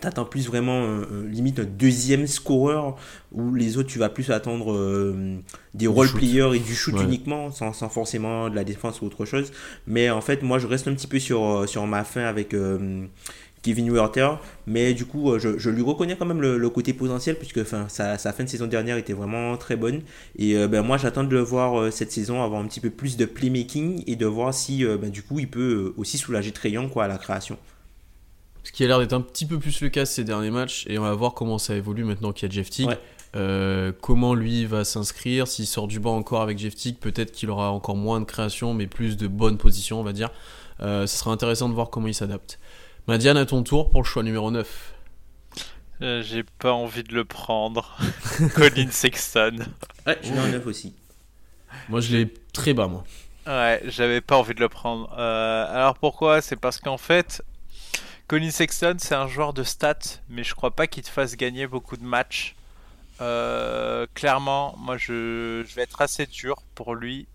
t'attends 0.00 0.24
plus 0.24 0.46
vraiment 0.46 0.82
euh, 0.82 1.04
euh, 1.12 1.28
limite 1.28 1.60
un 1.60 1.64
deuxième 1.64 2.26
scoreur 2.26 2.96
où 3.32 3.54
les 3.54 3.76
autres 3.76 3.88
tu 3.88 3.98
vas 3.98 4.08
plus 4.08 4.30
attendre 4.30 4.72
euh, 4.72 5.38
des 5.74 5.86
role 5.86 6.08
players 6.08 6.50
et 6.54 6.58
du 6.58 6.74
shoot 6.74 6.94
uniquement 7.00 7.50
sans, 7.50 7.72
sans, 7.72 7.88
forcément 7.88 8.48
de 8.48 8.56
la 8.56 8.64
défense 8.64 9.00
ou 9.00 9.06
autre 9.06 9.24
chose 9.24 9.52
mais 9.86 10.10
en 10.10 10.20
fait 10.20 10.42
moi 10.42 10.58
je 10.58 10.66
reste 10.66 10.88
un 10.88 10.94
petit 10.94 11.06
peu 11.06 11.18
sur, 11.18 11.68
sur 11.68 11.86
ma 11.86 12.04
fin 12.04 12.24
avec 12.24 12.54
Kevin 13.62 13.90
Werther 13.92 14.38
mais 14.66 14.94
du 14.94 15.04
coup 15.04 15.38
je, 15.38 15.58
je, 15.58 15.70
lui 15.70 15.82
reconnais 15.82 16.16
quand 16.16 16.26
même 16.26 16.40
le, 16.40 16.70
côté 16.70 16.92
potentiel 16.92 17.36
puisque 17.36 17.66
sa, 17.66 17.88
sa, 17.88 18.32
fin 18.32 18.44
de 18.44 18.48
saison 18.48 18.66
dernière 18.66 18.96
était 18.96 19.12
vraiment 19.12 19.56
très 19.56 19.76
bonne 19.76 20.02
et 20.38 20.54
ben, 20.66 20.82
moi 20.82 20.96
j'attends 20.96 21.24
de 21.24 21.34
le 21.34 21.40
voir 21.40 21.92
cette 21.92 22.12
saison 22.12 22.42
avoir 22.42 22.60
un 22.60 22.66
petit 22.66 22.80
peu 22.80 22.90
plus 22.90 23.16
de 23.16 23.24
playmaking 23.24 24.02
et 24.06 24.16
de 24.16 24.26
voir 24.26 24.54
si 24.54 24.84
ben, 24.84 25.10
du 25.10 25.22
coup 25.22 25.38
il 25.38 25.48
peut 25.48 25.92
aussi 25.96 26.16
soulager 26.16 26.52
Trayon 26.52 26.88
quoi 26.88 27.04
à 27.04 27.08
la 27.08 27.18
création 27.18 27.58
ce 28.62 28.72
qui 28.72 28.84
a 28.84 28.86
l'air 28.86 28.98
d'être 28.98 29.12
un 29.12 29.20
petit 29.20 29.46
peu 29.46 29.58
plus 29.58 29.80
le 29.80 29.88
cas 29.88 30.04
ces 30.04 30.24
derniers 30.24 30.50
matchs, 30.50 30.86
et 30.88 30.98
on 30.98 31.02
va 31.02 31.14
voir 31.14 31.34
comment 31.34 31.58
ça 31.58 31.74
évolue 31.74 32.04
maintenant 32.04 32.32
qu'il 32.32 32.48
y 32.48 32.52
a 32.52 32.54
Jeff 32.54 32.70
Tick. 32.70 32.90
Euh, 33.36 33.92
comment 34.00 34.34
lui 34.34 34.66
va 34.66 34.84
s'inscrire, 34.84 35.46
s'il 35.46 35.66
sort 35.66 35.86
du 35.86 36.00
banc 36.00 36.16
encore 36.16 36.42
avec 36.42 36.58
Jeff 36.58 36.74
Tick, 36.74 36.98
peut-être 36.98 37.30
qu'il 37.30 37.48
aura 37.50 37.70
encore 37.70 37.96
moins 37.96 38.20
de 38.20 38.24
création, 38.24 38.74
mais 38.74 38.86
plus 38.86 39.16
de 39.16 39.28
bonnes 39.28 39.56
positions, 39.56 40.00
on 40.00 40.02
va 40.02 40.12
dire. 40.12 40.30
Euh, 40.80 41.06
ce 41.06 41.16
sera 41.16 41.30
intéressant 41.30 41.68
de 41.68 41.74
voir 41.74 41.90
comment 41.90 42.08
il 42.08 42.14
s'adapte. 42.14 42.58
Madiane, 43.06 43.36
à 43.36 43.46
ton 43.46 43.62
tour 43.62 43.90
pour 43.90 44.02
le 44.02 44.06
choix 44.06 44.22
numéro 44.22 44.50
9. 44.50 44.94
Euh, 46.02 46.22
j'ai 46.22 46.42
pas 46.42 46.72
envie 46.72 47.02
de 47.02 47.14
le 47.14 47.24
prendre. 47.24 47.98
Colin 48.54 48.90
Sexton. 48.90 49.58
Ouais, 50.06 50.18
je 50.22 50.32
l'ai 50.32 50.40
en 50.40 50.48
9 50.48 50.66
aussi. 50.66 50.94
Moi, 51.88 52.00
je 52.00 52.16
l'ai 52.16 52.34
très 52.52 52.72
bas, 52.72 52.86
moi. 52.86 53.04
Ouais, 53.46 53.82
j'avais 53.86 54.20
pas 54.20 54.36
envie 54.36 54.54
de 54.54 54.60
le 54.60 54.68
prendre. 54.68 55.12
alors 55.12 55.96
pourquoi? 55.96 56.40
C'est 56.40 56.56
parce 56.56 56.78
qu'en 56.78 56.98
fait, 56.98 57.42
Colin 58.30 58.50
Sexton, 58.50 58.94
c'est 58.98 59.16
un 59.16 59.26
joueur 59.26 59.52
de 59.52 59.64
stats, 59.64 60.20
mais 60.28 60.44
je 60.44 60.54
crois 60.54 60.70
pas 60.70 60.86
qu'il 60.86 61.02
te 61.02 61.08
fasse 61.08 61.36
gagner 61.36 61.66
beaucoup 61.66 61.96
de 61.96 62.04
matchs. 62.04 62.54
Euh, 63.20 64.06
clairement, 64.14 64.74
moi 64.78 64.96
je, 64.96 65.62
vais 65.74 65.82
être 65.82 66.00
assez 66.00 66.26
dur 66.26 66.62
pour 66.76 66.94
lui. 66.94 67.26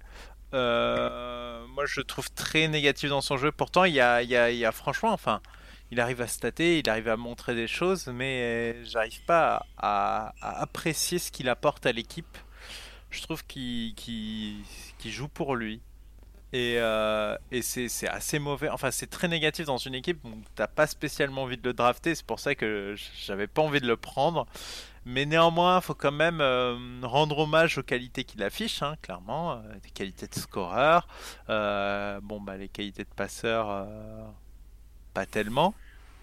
Euh, 0.54 1.66
moi 1.68 1.86
je 1.86 2.00
le 2.00 2.04
trouve 2.06 2.32
très 2.32 2.68
négatif 2.68 3.10
dans 3.10 3.22
son 3.22 3.38
jeu. 3.38 3.52
Pourtant, 3.52 3.84
il 3.84 3.94
y 3.94 4.00
a, 4.00 4.72
franchement, 4.72 5.12
enfin, 5.12 5.42
il 5.92 6.00
arrive 6.00 6.22
à 6.22 6.28
stater, 6.28 6.80
il 6.80 6.90
arrive 6.90 7.10
à 7.10 7.18
montrer 7.18 7.56
des 7.56 7.68
choses, 7.68 8.08
mais 8.08 8.84
j'arrive 8.86 9.24
pas 9.26 9.66
à, 9.78 10.34
apprécier 10.42 11.20
ce 11.20 11.32
qu'il 11.32 11.50
apporte 11.50 11.86
à 11.86 11.92
l'équipe. 11.92 12.38
Je 13.10 13.22
trouve 13.22 13.46
qu'il 13.46 14.64
joue 15.04 15.28
pour 15.28 15.56
lui. 15.56 15.82
Et, 16.54 16.76
euh, 16.78 17.36
et 17.52 17.62
c'est 17.62 18.08
assez 18.08 18.40
mauvais. 18.40 18.70
Enfin, 18.70 18.90
c'est 18.90 19.10
très 19.10 19.28
négatif 19.28 19.66
dans 19.66 19.78
une 19.78 19.94
équipe 19.94 20.24
où 20.24 20.30
t'as 20.56 20.68
pas 20.68 20.88
spécialement 20.88 21.44
envie 21.44 21.58
de 21.58 21.68
le 21.68 21.74
drafter. 21.74 22.16
C'est 22.16 22.26
pour 22.26 22.40
ça 22.40 22.56
que 22.56 22.96
j'avais 23.26 23.48
pas 23.48 23.62
envie 23.62 23.82
de 23.82 23.88
le 23.88 23.98
prendre. 23.98 24.48
Mais 25.06 25.26
néanmoins, 25.26 25.78
il 25.78 25.84
faut 25.84 25.94
quand 25.94 26.12
même 26.12 26.42
euh, 26.42 26.76
rendre 27.04 27.40
hommage 27.40 27.78
aux 27.78 27.84
qualités 27.84 28.24
qu'il 28.24 28.42
affiche, 28.44 28.82
hein, 28.82 28.96
clairement. 29.02 29.54
Euh, 29.54 29.62
des 29.84 29.92
qualités 29.92 30.28
de 30.28 30.36
scoreur. 30.36 31.08
bon, 31.48 32.42
bah, 32.42 32.58
les 32.58 32.70
qualités 32.70 33.04
de 33.04 33.10
passeur, 33.16 33.88
pas 35.14 35.26
tellement. 35.26 35.74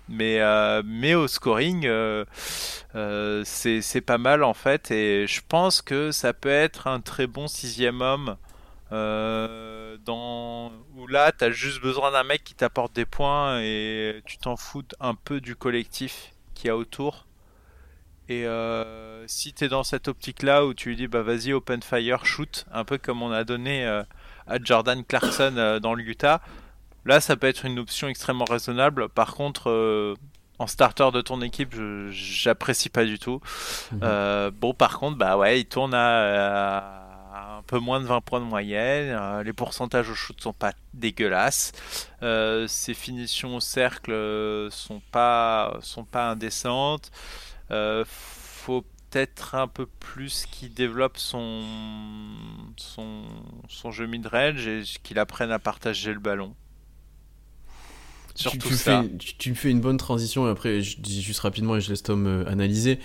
Mais, 0.08 0.40
mais 0.84 1.14
au 1.14 1.28
scoring, 1.28 1.88
c'est 3.44 4.04
pas 4.04 4.18
mal 4.18 4.42
en 4.42 4.54
fait. 4.54 4.90
Et 4.90 5.26
je 5.26 5.40
pense 5.48 5.80
que 5.80 6.10
ça 6.10 6.32
peut 6.32 6.48
être 6.48 6.88
un 6.88 7.00
très 7.00 7.26
bon 7.26 7.46
sixième 7.46 8.00
homme 8.00 8.36
euh, 8.92 9.96
dans... 10.04 10.70
Où 10.96 11.06
là, 11.06 11.32
tu 11.32 11.44
as 11.44 11.50
juste 11.50 11.80
besoin 11.80 12.12
d'un 12.12 12.24
mec 12.24 12.44
qui 12.44 12.54
t'apporte 12.54 12.92
des 12.94 13.06
points 13.06 13.60
et 13.60 14.22
tu 14.26 14.36
t'en 14.36 14.56
fous 14.56 14.84
un 15.00 15.14
peu 15.14 15.40
du 15.40 15.56
collectif 15.56 16.32
qui 16.54 16.68
a 16.68 16.76
autour. 16.76 17.26
Et 18.32 18.46
euh, 18.46 19.26
si 19.26 19.52
tu 19.52 19.64
es 19.64 19.68
dans 19.68 19.82
cette 19.82 20.08
optique-là 20.08 20.64
où 20.64 20.74
tu 20.74 20.90
lui 20.90 20.96
dis 20.96 21.06
bah 21.06 21.22
vas-y 21.22 21.52
open 21.52 21.82
fire 21.82 22.24
shoot, 22.24 22.64
un 22.72 22.84
peu 22.84 22.98
comme 22.98 23.22
on 23.22 23.30
a 23.30 23.44
donné 23.44 23.86
euh, 23.86 24.02
à 24.46 24.58
Jordan 24.62 25.04
Clarkson 25.04 25.78
dans 25.82 25.94
le 25.94 26.02
Utah, 26.02 26.40
là 27.04 27.20
ça 27.20 27.36
peut 27.36 27.46
être 27.46 27.64
une 27.64 27.78
option 27.78 28.08
extrêmement 28.08 28.44
raisonnable. 28.44 29.08
Par 29.08 29.34
contre, 29.34 30.16
en 30.58 30.66
starter 30.66 31.10
de 31.12 31.20
ton 31.20 31.40
équipe, 31.42 31.74
j'apprécie 32.10 32.88
pas 32.88 33.04
du 33.04 33.18
tout. 33.18 33.40
Mhm. 33.92 34.50
bon, 34.58 34.74
par 34.74 34.98
contre, 34.98 35.18
bah 35.18 35.36
ouais, 35.36 35.60
il 35.60 35.66
tourne 35.66 35.94
à 35.94 37.02
un 37.62 37.62
peu 37.62 37.78
moins 37.78 38.00
de 38.00 38.06
20 38.06 38.20
points 38.22 38.40
de 38.40 38.44
moyenne. 38.44 39.16
Euh, 39.18 39.42
les 39.42 39.52
pourcentages 39.52 40.10
au 40.10 40.14
shoot 40.14 40.40
sont 40.40 40.52
pas 40.52 40.72
dégueulasses. 40.94 41.72
Euh, 42.22 42.66
ses 42.66 42.94
finitions 42.94 43.56
au 43.56 43.60
cercle 43.60 44.12
euh, 44.12 44.68
sont 44.70 45.00
pas 45.12 45.78
sont 45.80 46.04
pas 46.04 46.30
indécentes. 46.30 47.10
Faut 48.06 48.84
peut-être 49.10 49.54
un 49.54 49.68
peu 49.68 49.86
plus 49.86 50.46
qu'il 50.50 50.72
développe 50.72 51.18
son 51.18 51.62
son 52.76 53.24
son 53.68 53.90
jeu 53.90 54.06
mid 54.06 54.26
range 54.26 54.66
et 54.66 54.82
qu'il 55.02 55.18
apprenne 55.18 55.50
à 55.50 55.58
partager 55.58 56.12
le 56.12 56.20
ballon. 56.20 56.54
Surtout 58.34 58.68
tu, 58.68 58.74
ça. 58.74 59.02
Fais, 59.02 59.16
tu, 59.38 59.50
me 59.50 59.54
fais 59.54 59.70
une 59.70 59.82
bonne 59.82 59.98
transition 59.98 60.46
et 60.46 60.50
après 60.50 60.80
je 60.80 60.98
dis 61.00 61.20
juste 61.22 61.40
rapidement 61.40 61.76
et 61.76 61.80
je 61.82 61.90
laisse 61.90 62.02
Tom 62.02 62.44
analyser 62.46 62.98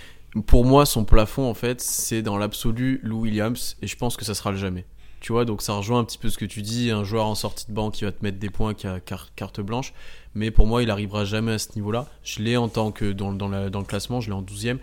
pour 0.45 0.65
moi, 0.65 0.85
son 0.85 1.05
plafond, 1.05 1.49
en 1.49 1.53
fait, 1.53 1.81
c'est 1.81 2.21
dans 2.21 2.37
l'absolu 2.37 2.99
Lou 3.03 3.21
Williams, 3.21 3.77
et 3.81 3.87
je 3.87 3.95
pense 3.95 4.17
que 4.17 4.25
ça 4.25 4.33
sera 4.33 4.51
le 4.51 4.57
jamais. 4.57 4.85
Tu 5.19 5.31
vois, 5.31 5.45
donc 5.45 5.61
ça 5.61 5.73
rejoint 5.73 5.99
un 5.99 6.03
petit 6.03 6.17
peu 6.17 6.29
ce 6.29 6.37
que 6.37 6.45
tu 6.45 6.61
dis, 6.61 6.91
un 6.91 7.03
joueur 7.03 7.25
en 7.25 7.35
sortie 7.35 7.65
de 7.67 7.73
banc 7.73 7.89
qui 7.89 8.03
va 8.03 8.11
te 8.11 8.23
mettre 8.23 8.37
des 8.37 8.49
points, 8.49 8.73
qui 8.73 8.85
a 8.85 8.99
carte 8.99 9.61
blanche, 9.61 9.93
mais 10.35 10.51
pour 10.51 10.67
moi, 10.67 10.83
il 10.83 10.91
arrivera 10.91 11.25
jamais 11.25 11.53
à 11.53 11.57
ce 11.57 11.69
niveau-là. 11.75 12.07
Je 12.23 12.41
l'ai 12.43 12.55
en 12.55 12.69
tant 12.69 12.91
que 12.91 13.11
dans, 13.11 13.33
dans, 13.33 13.47
le 13.49 13.85
classement, 13.85 14.21
je 14.21 14.29
l'ai 14.29 14.35
en 14.35 14.43
12ème, 14.43 14.77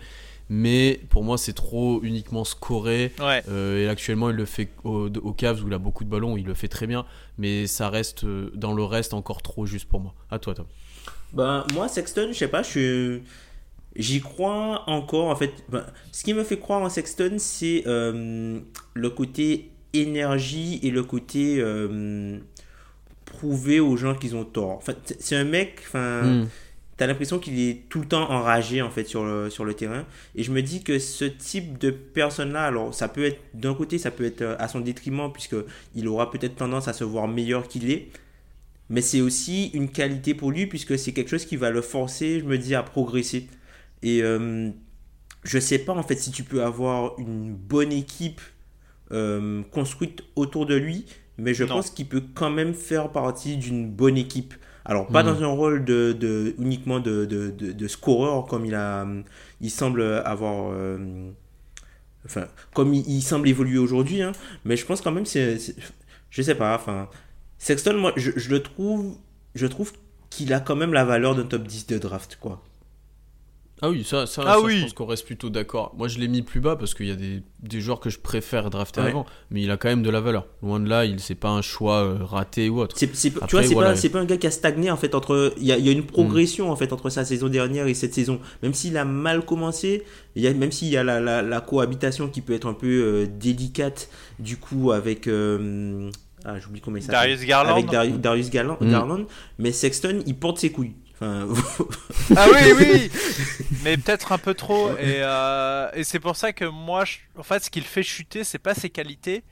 mais 0.49 0.99
pour 1.09 1.23
moi, 1.23 1.37
c'est 1.37 1.53
trop 1.53 2.01
uniquement 2.03 2.43
scoré. 2.43 3.13
Euh, 3.21 3.85
et 3.85 3.87
actuellement, 3.87 4.29
il 4.29 4.35
le 4.35 4.45
fait 4.45 4.69
au, 4.83 5.07
au, 5.07 5.31
Cavs 5.31 5.63
où 5.63 5.67
il 5.67 5.73
a 5.73 5.79
beaucoup 5.79 6.03
de 6.03 6.09
ballons, 6.09 6.35
il 6.35 6.45
le 6.45 6.53
fait 6.53 6.67
très 6.67 6.85
bien, 6.85 7.05
mais 7.37 7.65
ça 7.65 7.89
reste 7.89 8.25
euh, 8.25 8.51
dans 8.55 8.73
le 8.73 8.83
reste 8.83 9.13
encore 9.13 9.41
trop 9.41 9.65
juste 9.65 9.87
pour 9.87 10.01
moi. 10.01 10.13
À 10.29 10.37
toi, 10.37 10.53
Tom. 10.53 10.65
Ben, 11.31 11.65
moi, 11.73 11.87
Sexton, 11.87 12.29
je 12.31 12.37
sais 12.37 12.47
pas, 12.47 12.61
je 12.61 12.69
suis 12.69 13.23
J'y 13.95 14.19
crois 14.19 14.83
encore. 14.87 15.29
En 15.29 15.35
fait, 15.35 15.63
ben, 15.69 15.85
ce 16.11 16.23
qui 16.23 16.33
me 16.33 16.43
fait 16.43 16.59
croire 16.59 16.81
en 16.81 16.89
Sexton, 16.89 17.35
c'est 17.37 17.83
euh, 17.87 18.59
le 18.93 19.09
côté 19.09 19.71
énergie 19.93 20.79
et 20.83 20.91
le 20.91 21.03
côté 21.03 21.57
euh, 21.59 22.39
prouver 23.23 23.79
aux 23.79 23.95
gens 23.95 24.15
qu'ils 24.15 24.35
ont 24.35 24.43
tort. 24.43 24.71
Enfin, 24.71 24.93
c'est 25.19 25.35
un 25.35 25.45
mec 25.45 25.81
enfin, 25.87 26.23
hmm. 26.23 26.47
T'as 26.97 27.07
l'impression 27.07 27.39
qu'il 27.39 27.59
est 27.59 27.89
tout 27.89 27.99
le 27.99 28.05
temps 28.05 28.29
enragé 28.31 28.81
en 28.81 28.89
fait 28.89 29.03
sur 29.03 29.25
le, 29.25 29.49
sur 29.49 29.65
le 29.65 29.73
terrain. 29.73 30.05
Et 30.33 30.43
je 30.43 30.51
me 30.51 30.61
dis 30.61 30.81
que 30.81 30.97
ce 30.97 31.25
type 31.25 31.77
de 31.77 31.89
personne-là, 31.89 32.63
alors 32.63 32.93
ça 32.93 33.09
peut 33.09 33.25
être 33.25 33.41
d'un 33.53 33.73
côté, 33.73 33.97
ça 33.97 34.11
peut 34.11 34.23
être 34.23 34.41
euh, 34.41 34.55
à 34.59 34.69
son 34.69 34.79
détriment 34.79 35.31
puisque 35.31 35.57
il 35.93 36.07
aura 36.07 36.31
peut-être 36.31 36.55
tendance 36.55 36.87
à 36.87 36.93
se 36.93 37.03
voir 37.03 37.27
meilleur 37.27 37.67
qu'il 37.67 37.91
est. 37.91 38.07
Mais 38.89 39.01
c'est 39.01 39.19
aussi 39.19 39.71
une 39.73 39.89
qualité 39.89 40.33
pour 40.33 40.51
lui 40.51 40.67
puisque 40.67 40.97
c'est 40.97 41.11
quelque 41.11 41.29
chose 41.29 41.45
qui 41.45 41.57
va 41.57 41.69
le 41.69 41.81
forcer, 41.81 42.39
je 42.39 42.45
me 42.45 42.57
dis, 42.57 42.75
à 42.75 42.83
progresser. 42.83 43.47
Et 44.01 44.21
euh, 44.21 44.69
je 45.43 45.59
sais 45.59 45.79
pas 45.79 45.93
en 45.93 46.03
fait 46.03 46.15
si 46.15 46.31
tu 46.31 46.43
peux 46.43 46.63
avoir 46.63 47.17
une 47.19 47.53
bonne 47.53 47.91
équipe 47.91 48.41
euh, 49.11 49.61
construite 49.71 50.23
autour 50.35 50.65
de 50.65 50.75
lui, 50.75 51.05
mais 51.37 51.53
je 51.53 51.63
pense 51.63 51.89
qu'il 51.89 52.07
peut 52.07 52.23
quand 52.33 52.49
même 52.49 52.73
faire 52.73 53.11
partie 53.11 53.57
d'une 53.57 53.89
bonne 53.89 54.17
équipe. 54.17 54.53
Alors, 54.83 55.07
pas 55.07 55.23
hmm. 55.23 55.27
dans 55.27 55.43
un 55.43 55.47
rôle 55.47 55.85
de, 55.85 56.11
de 56.13 56.55
uniquement 56.59 56.99
de, 56.99 57.25
de, 57.25 57.49
de, 57.49 57.87
scoreur, 57.87 58.45
comme 58.45 58.65
il, 58.65 58.75
a, 58.75 59.07
il 59.61 59.71
semble 59.71 60.03
avoir. 60.25 60.71
Euh, 60.73 61.31
enfin, 62.25 62.47
comme 62.73 62.93
il, 62.93 63.21
semble 63.21 63.47
évoluer 63.49 63.79
aujourd'hui, 63.79 64.21
hein, 64.21 64.31
mais 64.63 64.77
je 64.77 64.85
pense 64.85 65.01
quand 65.01 65.11
même, 65.11 65.25
c'est. 65.25 65.57
Je 66.29 66.41
sais 66.41 66.55
pas, 66.55 66.75
enfin. 66.75 67.09
Sexton, 67.57 67.97
moi, 67.97 68.13
je, 68.15 68.31
je 68.35 68.49
le 68.49 68.61
trouve. 68.61 69.17
Je 69.55 69.65
trouve 69.65 69.93
qu'il 70.29 70.53
a 70.53 70.59
quand 70.59 70.75
même 70.75 70.93
la 70.93 71.05
valeur 71.05 71.35
d'un 71.35 71.45
top 71.45 71.63
10 71.63 71.87
de 71.87 71.97
draft, 71.97 72.37
quoi. 72.39 72.61
Ah 73.81 73.89
oui, 73.89 74.05
ça, 74.05 74.25
ça, 74.25 74.41
ah 74.45 74.61
oui. 74.61 74.77
je 74.77 74.81
pense 74.83 74.93
qu'on 74.93 75.05
reste 75.05 75.25
plutôt 75.25 75.49
d'accord. 75.49 75.93
Moi, 75.97 76.07
je 76.07 76.17
l'ai 76.17 76.29
mis 76.29 76.41
plus 76.41 76.61
bas 76.61 76.77
parce 76.77 76.93
qu'il 76.93 77.07
y 77.07 77.11
a 77.11 77.15
des, 77.15 77.43
des, 77.61 77.81
joueurs 77.81 77.99
que 77.99 78.09
je 78.09 78.19
préfère 78.19 78.69
drafter 78.69 79.01
avant, 79.01 79.25
mais 79.51 79.61
il 79.63 79.69
a 79.69 79.75
quand 79.75 79.89
même 79.89 80.01
de 80.01 80.09
la 80.09 80.21
valeur. 80.21 80.47
Loin 80.63 80.79
de 80.79 80.87
là, 80.87 81.03
il 81.03 81.19
c'est 81.19 81.35
pas 81.35 81.49
un 81.49 81.61
choix 81.61 82.03
euh, 82.03 82.23
raté 82.23 82.69
ou 82.69 82.79
autre. 82.79 82.95
tu 82.95 83.05
vois, 83.05 83.63
c'est 83.63 83.75
pas, 83.75 84.19
pas, 84.19 84.19
un 84.19 84.25
gars 84.25 84.37
qui 84.37 84.47
a 84.47 84.51
stagné 84.51 84.91
en 84.91 84.97
fait 84.97 85.13
entre. 85.13 85.53
Il 85.57 85.65
y 85.65 85.73
a, 85.73 85.77
y 85.77 85.89
a 85.89 85.91
une 85.91 86.05
progression 86.05 86.71
en 86.71 86.77
fait 86.77 86.93
entre 86.93 87.09
sa 87.09 87.25
saison 87.25 87.49
dernière 87.49 87.87
et 87.87 87.93
cette 87.93 88.13
saison. 88.13 88.39
Même 88.63 88.73
s'il 88.73 88.95
a 88.95 89.03
mal 89.03 89.43
commencé, 89.43 90.03
il 90.37 90.43
y 90.43 90.47
a, 90.47 90.53
même 90.53 90.71
s'il 90.71 90.87
y 90.87 90.95
a 90.95 91.03
la, 91.03 91.19
la, 91.19 91.41
la, 91.41 91.59
cohabitation 91.59 92.29
qui 92.29 92.39
peut 92.39 92.53
être 92.53 92.67
un 92.67 92.73
peu 92.73 92.87
euh, 92.87 93.27
délicate 93.27 94.09
du 94.39 94.55
coup 94.55 94.93
avec. 94.93 95.27
Euh, 95.27 96.09
ah, 96.45 96.59
j'oublie 96.59 96.79
comment 96.79 96.95
il 96.95 97.03
s'appelle. 97.03 97.19
Darius 97.19 97.45
Garland. 97.45 97.93
Avec 97.93 98.21
Darius 98.21 98.49
Garland, 98.49 98.77
mm. 98.79 98.89
Garland, 98.89 99.25
mais 99.59 99.73
Sexton, 99.73 100.21
il 100.25 100.35
porte 100.35 100.59
ses 100.59 100.71
couilles 100.71 100.93
ah 101.21 102.47
oui, 102.53 102.73
oui, 102.77 103.11
mais 103.83 103.97
peut-être 103.97 104.31
un 104.31 104.37
peu 104.37 104.53
trop. 104.53 104.91
Et, 104.97 105.21
euh, 105.21 105.89
et 105.93 106.03
c'est 106.03 106.19
pour 106.19 106.35
ça 106.35 106.51
que 106.53 106.65
moi, 106.65 107.03
en 107.37 107.43
fait, 107.43 107.63
ce 107.63 107.69
qui 107.69 107.79
le 107.79 107.85
fait 107.85 108.03
chuter, 108.03 108.43
c'est 108.43 108.59
pas 108.59 108.75
ses 108.75 108.89
qualités, 108.89 109.43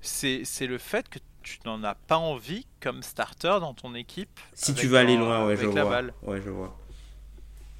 c'est 0.00 0.66
le 0.66 0.78
fait 0.78 1.08
que 1.08 1.18
tu 1.42 1.58
n'en 1.64 1.82
as 1.84 1.94
pas 1.94 2.18
envie 2.18 2.66
comme 2.80 3.02
starter 3.02 3.58
dans 3.60 3.72
ton 3.72 3.94
équipe. 3.94 4.40
Si 4.52 4.74
tu 4.74 4.88
veux 4.88 4.98
aller 4.98 5.16
loin, 5.16 5.46
ouais, 5.46 5.56
je 5.56 5.66
vois. 5.66 6.02
Ouais, 6.22 6.42
je 6.44 6.50
vois. 6.50 6.76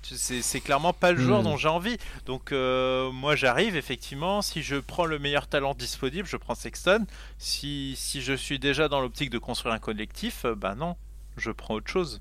C'est 0.03 0.61
clairement 0.61 0.93
pas 0.93 1.11
le 1.11 1.19
joueur 1.19 1.41
hmm. 1.41 1.45
dont 1.45 1.57
j'ai 1.57 1.69
envie. 1.69 1.97
Donc 2.27 2.53
euh, 2.53 3.11
moi 3.11 3.35
j'arrive 3.35 3.75
effectivement, 3.75 4.41
si 4.41 4.63
je 4.63 4.77
prends 4.77 5.05
le 5.05 5.19
meilleur 5.19 5.49
talent 5.49 5.75
disponible, 5.75 6.29
je 6.29 6.37
prends 6.37 6.55
Sexton. 6.55 7.07
Si, 7.39 7.95
si 7.97 8.23
je 8.23 8.33
suis 8.33 8.61
déjà 8.61 8.89
dans 8.89 9.01
l'optique 9.01 9.31
de 9.31 9.39
construire 9.39 9.75
un 9.75 9.81
collectif, 9.81 10.45
euh, 10.45 10.55
bah 10.55 10.77
non, 10.77 10.97
je 11.37 11.51
prends 11.51 11.75
autre 11.75 11.91
chose. 11.91 12.21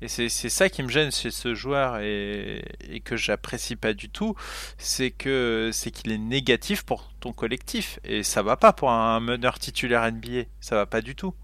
Et 0.00 0.08
c'est 0.08 0.28
ça 0.28 0.68
qui 0.68 0.82
me 0.82 0.88
gêne 0.88 1.10
chez 1.10 1.32
ce 1.32 1.54
joueur 1.54 1.98
et, 1.98 2.64
et 2.88 3.00
que 3.00 3.16
j'apprécie 3.16 3.74
pas 3.74 3.94
du 3.94 4.08
tout, 4.08 4.36
c'est 4.78 5.10
que 5.10 5.70
c'est 5.72 5.90
qu'il 5.90 6.12
est 6.12 6.18
négatif 6.18 6.84
pour 6.84 7.10
ton 7.18 7.32
collectif 7.32 7.98
et 8.04 8.22
ça 8.22 8.42
va 8.42 8.56
pas 8.56 8.72
pour 8.72 8.90
un 8.90 9.18
meneur 9.18 9.58
titulaire 9.58 10.10
NBA, 10.10 10.44
ça 10.60 10.76
va 10.76 10.86
pas 10.86 11.00
du 11.00 11.16
tout. 11.16 11.34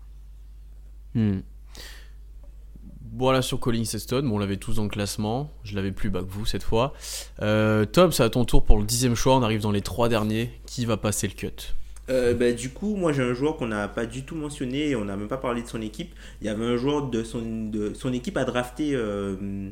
Hmm. 1.15 1.41
Voilà 3.17 3.43
sur 3.43 3.61
Colin 3.61 3.85
Seston, 3.85 4.29
on 4.33 4.39
l'avait 4.39 4.57
tous 4.57 4.77
dans 4.77 4.83
le 4.85 4.89
classement, 4.89 5.53
je 5.63 5.77
l'avais 5.77 5.93
plus 5.93 6.11
bas 6.11 6.21
que 6.21 6.31
vous 6.31 6.47
cette 6.47 6.65
fois. 6.65 6.95
Euh, 7.43 7.85
Tom, 7.85 8.11
c'est 8.11 8.25
à 8.25 8.31
ton 8.31 8.45
tour 8.45 8.65
pour 8.65 8.79
le 8.79 8.85
dixième 8.85 9.15
choix, 9.15 9.37
on 9.37 9.43
arrive 9.43 9.61
dans 9.61 9.71
les 9.71 9.83
trois 9.83 10.09
derniers. 10.09 10.61
Qui 10.67 10.85
va 10.85 10.97
passer 10.97 11.29
le 11.29 11.35
cut? 11.35 11.75
Euh, 12.11 12.35
bah, 12.35 12.53
du 12.53 12.71
coup, 12.71 12.97
moi 12.97 13.13
j'ai 13.13 13.23
un 13.23 13.35
joueur 13.35 13.57
qu'on 13.57 13.69
n'a 13.69 13.89
pas 13.89 14.07
du 14.07 14.25
tout 14.25 14.35
mentionné 14.35 14.91
et 14.91 14.97
on 14.97 15.05
n'a 15.05 15.17
même 15.17 15.29
pas 15.29 15.39
parlé 15.39 15.63
de 15.63 15.69
son 15.69 15.81
équipe. 15.81 16.15
Il 16.41 16.47
y 16.47 16.51
avait 16.51 16.65
un 16.65 16.77
joueur 16.77 17.09
de 17.09 17.23
son, 17.25 17.69
de, 17.71 17.95
son 17.95 18.13
équipe 18.13 18.37
à 18.37 18.45
drafter 18.45 18.95
euh, 18.95 19.71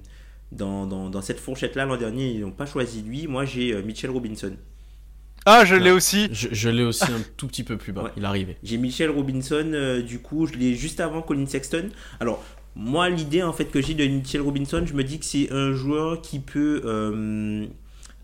dans, 0.50 0.86
dans, 0.86 1.10
dans, 1.10 1.22
cette 1.22 1.40
fourchette-là 1.40 1.84
l'an 1.84 1.96
dernier. 1.96 2.30
Ils 2.30 2.40
n'ont 2.40 2.50
pas 2.50 2.66
choisi 2.66 3.02
lui. 3.02 3.26
Moi 3.26 3.44
j'ai 3.44 3.72
euh, 3.74 3.82
Mitchell 3.82 4.10
Robinson. 4.10 4.52
Ah, 5.44 5.64
je 5.64 5.74
l'ai 5.74 5.90
aussi. 5.90 6.28
Je, 6.32 6.68
l'ai 6.68 6.84
aussi 6.84 7.04
un 7.04 7.20
tout 7.36 7.48
petit 7.48 7.64
peu 7.64 7.76
plus 7.76 7.92
bas. 7.92 8.12
Il 8.16 8.24
arrivait. 8.24 8.56
J'ai 8.62 8.76
Mitchell 8.76 9.10
Robinson. 9.10 10.00
du 10.06 10.20
coup, 10.20 10.46
je 10.46 10.54
l'ai 10.54 10.76
juste 10.76 11.00
avant 11.00 11.20
Colin 11.20 11.46
Sexton. 11.46 11.88
Alors, 12.20 12.44
moi, 12.76 13.10
l'idée 13.10 13.42
en 13.42 13.52
fait 13.52 13.64
que 13.64 13.82
j'ai 13.82 13.94
de 13.94 14.06
Mitchell 14.06 14.40
Robinson, 14.40 14.84
je 14.86 14.94
me 14.94 15.02
dis 15.02 15.18
que 15.18 15.24
c'est 15.24 15.50
un 15.50 15.72
joueur 15.72 16.22
qui 16.22 16.38
peut, 16.38 16.80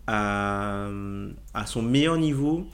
à, 0.07 0.87
à, 1.53 1.65
son 1.65 1.81
meilleur 1.81 2.17
niveau, 2.17 2.65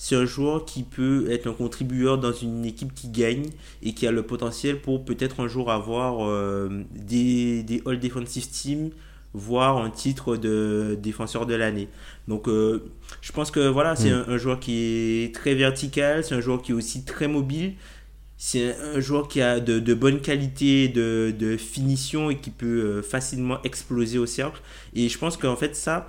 c'est 0.00 0.14
un 0.14 0.24
joueur 0.24 0.64
qui 0.64 0.84
peut 0.84 1.28
être 1.28 1.48
un 1.48 1.52
contributeur 1.52 2.18
dans 2.18 2.32
une 2.32 2.64
équipe 2.64 2.94
qui 2.94 3.08
gagne 3.08 3.46
et 3.82 3.94
qui 3.94 4.06
a 4.06 4.12
le 4.12 4.22
potentiel 4.22 4.80
pour 4.80 5.04
peut-être 5.04 5.40
un 5.40 5.48
jour 5.48 5.72
avoir 5.72 6.24
euh, 6.24 6.84
des, 6.94 7.64
des 7.64 7.82
All 7.84 7.98
Defensive 7.98 8.48
Team, 8.48 8.90
voire 9.34 9.78
un 9.78 9.90
titre 9.90 10.36
de 10.36 10.96
défenseur 11.02 11.46
de 11.46 11.54
l'année. 11.54 11.88
Donc 12.28 12.46
euh, 12.46 12.84
je 13.20 13.32
pense 13.32 13.50
que 13.50 13.66
voilà, 13.68 13.96
c'est 13.96 14.12
hmm. 14.12 14.24
un, 14.28 14.38
joueur 14.38 14.60
qui 14.60 14.76
est 14.76 15.34
très 15.34 15.56
vertical, 15.56 16.22
c'est 16.22 16.36
un 16.36 16.40
joueur 16.40 16.62
qui 16.62 16.70
est 16.70 16.76
aussi 16.76 17.04
très 17.04 17.26
mobile. 17.26 17.74
C'est 18.36 18.76
un 18.94 19.00
joueur 19.00 19.26
qui 19.26 19.42
a 19.42 19.58
de, 19.58 19.80
de 19.80 19.94
bonnes 19.94 20.20
qualités 20.20 20.86
de, 20.86 21.34
de, 21.36 21.56
finition 21.56 22.30
et 22.30 22.36
qui 22.38 22.50
peut 22.50 22.66
euh, 22.66 23.02
facilement 23.02 23.60
exploser 23.64 24.18
au 24.18 24.26
cercle. 24.26 24.60
Et 24.94 25.08
je 25.08 25.18
pense 25.18 25.36
qu'en 25.36 25.56
fait, 25.56 25.74
ça, 25.74 26.08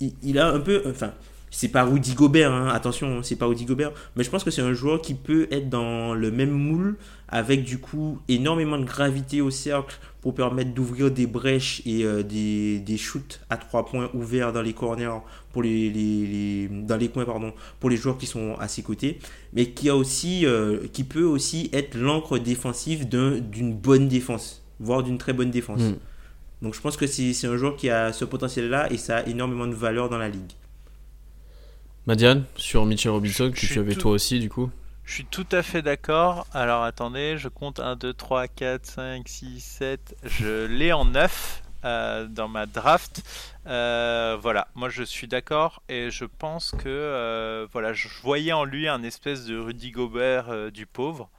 il, 0.00 0.12
il, 0.24 0.40
a 0.40 0.48
un 0.48 0.58
peu. 0.58 0.82
Enfin, 0.84 1.12
c'est 1.50 1.68
pas 1.68 1.84
Rudy 1.84 2.14
Gobert, 2.14 2.52
hein, 2.52 2.68
attention, 2.68 3.22
c'est 3.22 3.36
pas 3.36 3.46
Rudy 3.46 3.64
Gobert, 3.64 3.92
mais 4.14 4.24
je 4.24 4.30
pense 4.30 4.44
que 4.44 4.50
c'est 4.50 4.62
un 4.62 4.72
joueur 4.72 5.02
qui 5.02 5.14
peut 5.14 5.48
être 5.50 5.68
dans 5.68 6.14
le 6.14 6.30
même 6.30 6.50
moule 6.50 6.96
avec 7.28 7.64
du 7.64 7.78
coup 7.78 8.18
énormément 8.28 8.78
de 8.78 8.84
gravité 8.84 9.40
au 9.40 9.50
cercle 9.50 9.98
pour 10.20 10.34
permettre 10.34 10.74
d'ouvrir 10.74 11.10
des 11.10 11.26
brèches 11.26 11.82
et 11.86 12.04
euh, 12.04 12.22
des, 12.22 12.78
des, 12.80 12.96
shoots 12.96 13.40
à 13.50 13.56
trois 13.56 13.86
points 13.86 14.10
ouverts 14.14 14.52
dans 14.52 14.62
les 14.62 14.72
corners 14.74 15.20
pour 15.52 15.62
les, 15.62 15.90
les, 15.90 16.68
dans 16.68 16.96
les 16.96 17.08
coins 17.08 17.24
pardon 17.24 17.52
pour 17.78 17.90
les 17.90 17.96
joueurs 17.96 18.18
qui 18.18 18.26
sont 18.26 18.56
à 18.58 18.68
ses 18.68 18.82
côtés 18.82 19.18
mais 19.52 19.70
qui 19.70 19.88
a 19.88 19.96
aussi 19.96 20.44
euh, 20.46 20.86
qui 20.92 21.04
peut 21.04 21.24
aussi 21.24 21.70
être 21.72 21.94
l'encre 21.96 22.38
défensive 22.38 23.08
d'une 23.08 23.74
bonne 23.74 24.08
défense 24.08 24.62
voire 24.78 25.02
d'une 25.02 25.18
très 25.18 25.32
bonne 25.32 25.50
défense 25.50 25.80
hmm. 25.80 25.96
donc 26.62 26.74
je 26.74 26.80
pense 26.80 26.96
que 26.96 27.06
c'est 27.06 27.46
un 27.46 27.56
joueur 27.56 27.76
qui 27.76 27.88
a 27.90 28.12
ce 28.12 28.24
potentiel 28.24 28.68
là 28.68 28.92
et 28.92 28.98
ça 28.98 29.18
a 29.18 29.26
énormément 29.26 29.66
de 29.66 29.74
valeur 29.74 30.08
dans 30.08 30.18
la 30.18 30.28
ligue 30.28 30.52
Madiane, 32.10 32.42
sur 32.56 32.86
Mitchell 32.86 33.12
Robinson, 33.12 33.52
que 33.54 33.60
tu 33.64 33.78
avais 33.78 33.94
toi 33.94 34.10
aussi 34.10 34.40
du 34.40 34.50
coup 34.50 34.68
Je 35.04 35.14
suis 35.14 35.24
tout 35.26 35.46
à 35.52 35.62
fait 35.62 35.80
d'accord. 35.80 36.44
Alors 36.52 36.82
attendez, 36.82 37.38
je 37.38 37.46
compte 37.46 37.78
1, 37.78 37.94
2, 37.94 38.12
3, 38.12 38.48
4, 38.48 38.84
5, 38.84 39.28
6, 39.28 39.60
7. 39.60 40.16
Je 40.24 40.66
l'ai 40.66 40.92
en 40.92 41.04
9 41.04 41.62
euh, 41.84 42.26
dans 42.26 42.48
ma 42.48 42.66
draft. 42.66 43.22
Euh, 43.68 44.36
voilà, 44.42 44.66
moi 44.74 44.88
je 44.88 45.04
suis 45.04 45.28
d'accord 45.28 45.84
et 45.88 46.10
je 46.10 46.24
pense 46.24 46.72
que 46.72 46.88
euh, 46.88 47.68
voilà, 47.72 47.92
je 47.92 48.08
voyais 48.24 48.52
en 48.52 48.64
lui 48.64 48.88
un 48.88 49.04
espèce 49.04 49.44
de 49.44 49.56
Rudy 49.56 49.92
Gobert 49.92 50.72
du 50.72 50.86
pauvre. 50.86 51.30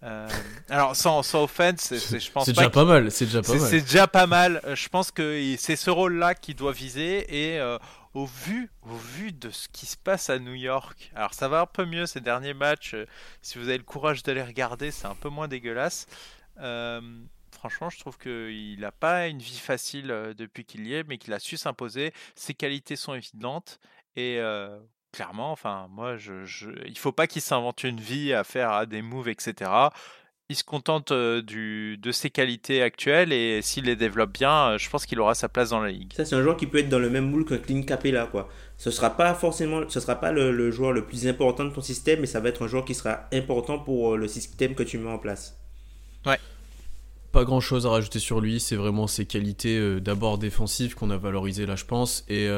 Alors 0.00 0.94
sans, 0.94 1.22
sans 1.22 1.44
offense, 1.44 1.92
je 1.92 2.30
pense 2.30 2.44
c'est 2.44 2.52
déjà 2.52 2.70
pas 2.70 2.84
mal. 2.84 3.10
C'est 3.10 3.24
déjà 3.24 3.42
pas 3.42 3.54
mal. 3.54 3.60
C'est 3.68 3.80
déjà 3.80 4.06
pas 4.06 4.26
mal. 4.26 4.62
Je 4.74 4.88
pense 4.88 5.10
que 5.10 5.56
c'est 5.58 5.76
ce 5.76 5.90
rôle-là 5.90 6.34
qu'il 6.34 6.54
doit 6.54 6.72
viser 6.72 7.54
et 7.54 7.60
au 8.14 8.26
vu, 8.26 8.70
au 8.82 8.96
vu 8.96 9.32
de 9.32 9.50
ce 9.50 9.68
qui 9.68 9.86
se 9.86 9.96
passe 9.96 10.30
à 10.30 10.38
New 10.38 10.54
York, 10.54 11.10
alors 11.14 11.34
ça 11.34 11.48
va 11.48 11.60
un 11.60 11.66
peu 11.66 11.84
mieux 11.84 12.06
ces 12.06 12.20
derniers 12.20 12.54
matchs. 12.54 12.94
Euh, 12.94 13.06
si 13.42 13.58
vous 13.58 13.68
avez 13.68 13.78
le 13.78 13.84
courage 13.84 14.22
d'aller 14.22 14.42
regarder, 14.42 14.90
c'est 14.90 15.06
un 15.06 15.14
peu 15.14 15.28
moins 15.28 15.48
dégueulasse. 15.48 16.06
Euh, 16.58 17.00
franchement, 17.52 17.90
je 17.90 17.98
trouve 17.98 18.18
qu'il 18.18 18.80
n'a 18.80 18.92
pas 18.92 19.28
une 19.28 19.38
vie 19.38 19.58
facile 19.58 20.10
euh, 20.10 20.34
depuis 20.34 20.64
qu'il 20.64 20.86
y 20.86 20.94
est, 20.94 21.04
mais 21.04 21.18
qu'il 21.18 21.32
a 21.32 21.38
su 21.38 21.56
s'imposer. 21.56 22.12
Ses 22.34 22.54
qualités 22.54 22.96
sont 22.96 23.14
évidentes 23.14 23.78
et 24.16 24.40
clairement, 25.18 25.50
enfin, 25.50 25.88
moi, 25.90 26.16
je, 26.16 26.44
je, 26.44 26.70
il 26.86 26.96
faut 26.96 27.10
pas 27.10 27.26
qu'il 27.26 27.42
s'invente 27.42 27.82
une 27.82 27.98
vie 27.98 28.32
à 28.32 28.44
faire 28.44 28.86
des 28.86 29.02
moves, 29.02 29.28
etc 29.28 29.88
il 30.50 30.56
se 30.56 30.64
contente 30.64 31.12
du, 31.12 31.98
de 31.98 32.10
ses 32.10 32.30
qualités 32.30 32.82
actuelles 32.82 33.34
et 33.34 33.60
s'il 33.60 33.84
les 33.84 33.96
développe 33.96 34.32
bien, 34.32 34.78
je 34.78 34.88
pense 34.88 35.04
qu'il 35.04 35.20
aura 35.20 35.34
sa 35.34 35.50
place 35.50 35.70
dans 35.70 35.80
la 35.80 35.90
ligue. 35.90 36.14
Ça, 36.14 36.24
c'est 36.24 36.36
un 36.36 36.42
joueur 36.42 36.56
qui 36.56 36.66
peut 36.66 36.78
être 36.78 36.88
dans 36.88 36.98
le 36.98 37.10
même 37.10 37.28
moule 37.28 37.44
qu'un 37.44 37.58
Clint 37.58 37.82
Capella, 37.82 38.26
quoi. 38.26 38.48
Ce 38.78 38.90
sera 38.90 39.10
pas 39.10 39.34
forcément, 39.34 39.82
ce 39.88 40.00
sera 40.00 40.14
pas 40.14 40.32
le, 40.32 40.70
joueur 40.70 40.92
le 40.92 41.04
plus 41.04 41.26
important 41.26 41.66
de 41.66 41.70
ton 41.70 41.82
système, 41.82 42.20
mais 42.20 42.26
ça 42.26 42.40
va 42.40 42.48
être 42.48 42.64
un 42.64 42.66
joueur 42.66 42.86
qui 42.86 42.94
sera 42.94 43.28
important 43.30 43.78
pour 43.78 44.16
le 44.16 44.26
système 44.26 44.74
que 44.74 44.82
tu 44.82 44.96
mets 44.96 45.10
en 45.10 45.18
place. 45.18 45.60
Ouais. 46.24 46.38
Pas 47.30 47.44
grand 47.44 47.60
chose 47.60 47.86
à 47.86 47.90
rajouter 47.90 48.18
sur 48.18 48.40
lui, 48.40 48.58
c'est 48.58 48.76
vraiment 48.76 49.06
ses 49.06 49.26
qualités 49.26 50.00
d'abord 50.00 50.38
défensives 50.38 50.94
qu'on 50.94 51.10
a 51.10 51.18
valorisées 51.18 51.66
là, 51.66 51.76
je 51.76 51.84
pense. 51.84 52.24
Et 52.30 52.48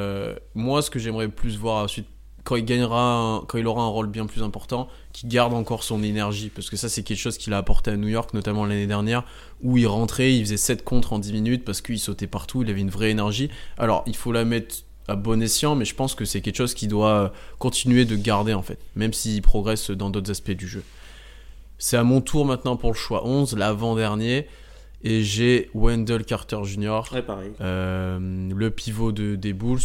moi, 0.55 0.81
ce 0.81 0.91
que 0.91 1.01
j'aimerais 1.01 1.27
plus 1.27 1.59
voir 1.59 1.83
ensuite 1.83 2.07
quand 2.45 2.57
il 2.57 2.65
gagnera, 2.65 3.45
quand 3.49 3.59
il 3.59 3.67
aura 3.67 3.83
un 3.83 3.89
rôle 3.89 4.07
bien 4.07 4.27
plus 4.27 4.43
important, 4.43 4.89
qu'il 5.13 5.29
garde 5.29 5.55
encore 5.55 5.83
son 5.85 6.03
énergie. 6.03 6.51
Parce 6.51 6.71
que 6.71 6.77
ça, 6.77 6.89
c'est 6.89 7.03
quelque 7.03 7.19
chose 7.19 7.39
qu'il 7.39 7.53
a 7.53 7.59
apporté 7.59 7.91
à 7.91 7.97
New 7.97 8.09
York, 8.09 8.35
notamment 8.35 8.65
l'année 8.65 8.87
dernière, 8.87 9.25
où 9.63 9.77
il 9.79 9.87
rentrait, 9.87 10.35
il 10.35 10.45
faisait 10.45 10.57
7 10.57 10.85
contre 10.85 11.13
en 11.13 11.19
10 11.19 11.33
minutes 11.33 11.65
parce 11.65 11.81
qu'il 11.81 11.99
sautait 11.99 12.27
partout, 12.27 12.63
il 12.63 12.71
avait 12.71 12.81
une 12.81 12.91
vraie 12.91 13.11
énergie. 13.11 13.51
Alors, 13.79 14.03
il 14.07 14.17
faut 14.17 14.33
la 14.33 14.45
mettre 14.45 14.77
à 15.09 15.17
bon 15.17 15.43
escient, 15.43 15.75
mais 15.75 15.85
je 15.85 15.95
pense 15.95 16.15
que 16.15 16.25
c'est 16.25 16.41
quelque 16.41 16.57
chose 16.57 16.75
qu'il 16.75 16.89
doit 16.89 17.33
continuer 17.59 18.05
de 18.05 18.17
garder 18.17 18.55
en 18.55 18.63
fait, 18.63 18.79
même 18.95 19.13
s'il 19.13 19.43
progresse 19.43 19.91
dans 19.91 20.11
d'autres 20.11 20.31
aspects 20.31 20.51
du 20.53 20.69
jeu. 20.69 20.85
C'est 21.79 21.97
à 21.97 22.05
mon 22.05 22.21
tour 22.21 22.45
maintenant 22.45 22.77
pour 22.77 22.91
le 22.91 22.97
choix 22.97 23.27
11, 23.27 23.57
l'avant-dernier. 23.57 24.47
Et 25.03 25.23
j'ai 25.23 25.71
Wendell 25.75 26.25
Carter 26.25 26.59
Jr., 26.65 27.01
euh, 27.63 28.51
le 28.55 28.71
pivot 28.71 29.13
de, 29.13 29.35
des 29.35 29.55
Bulls. 29.55 29.81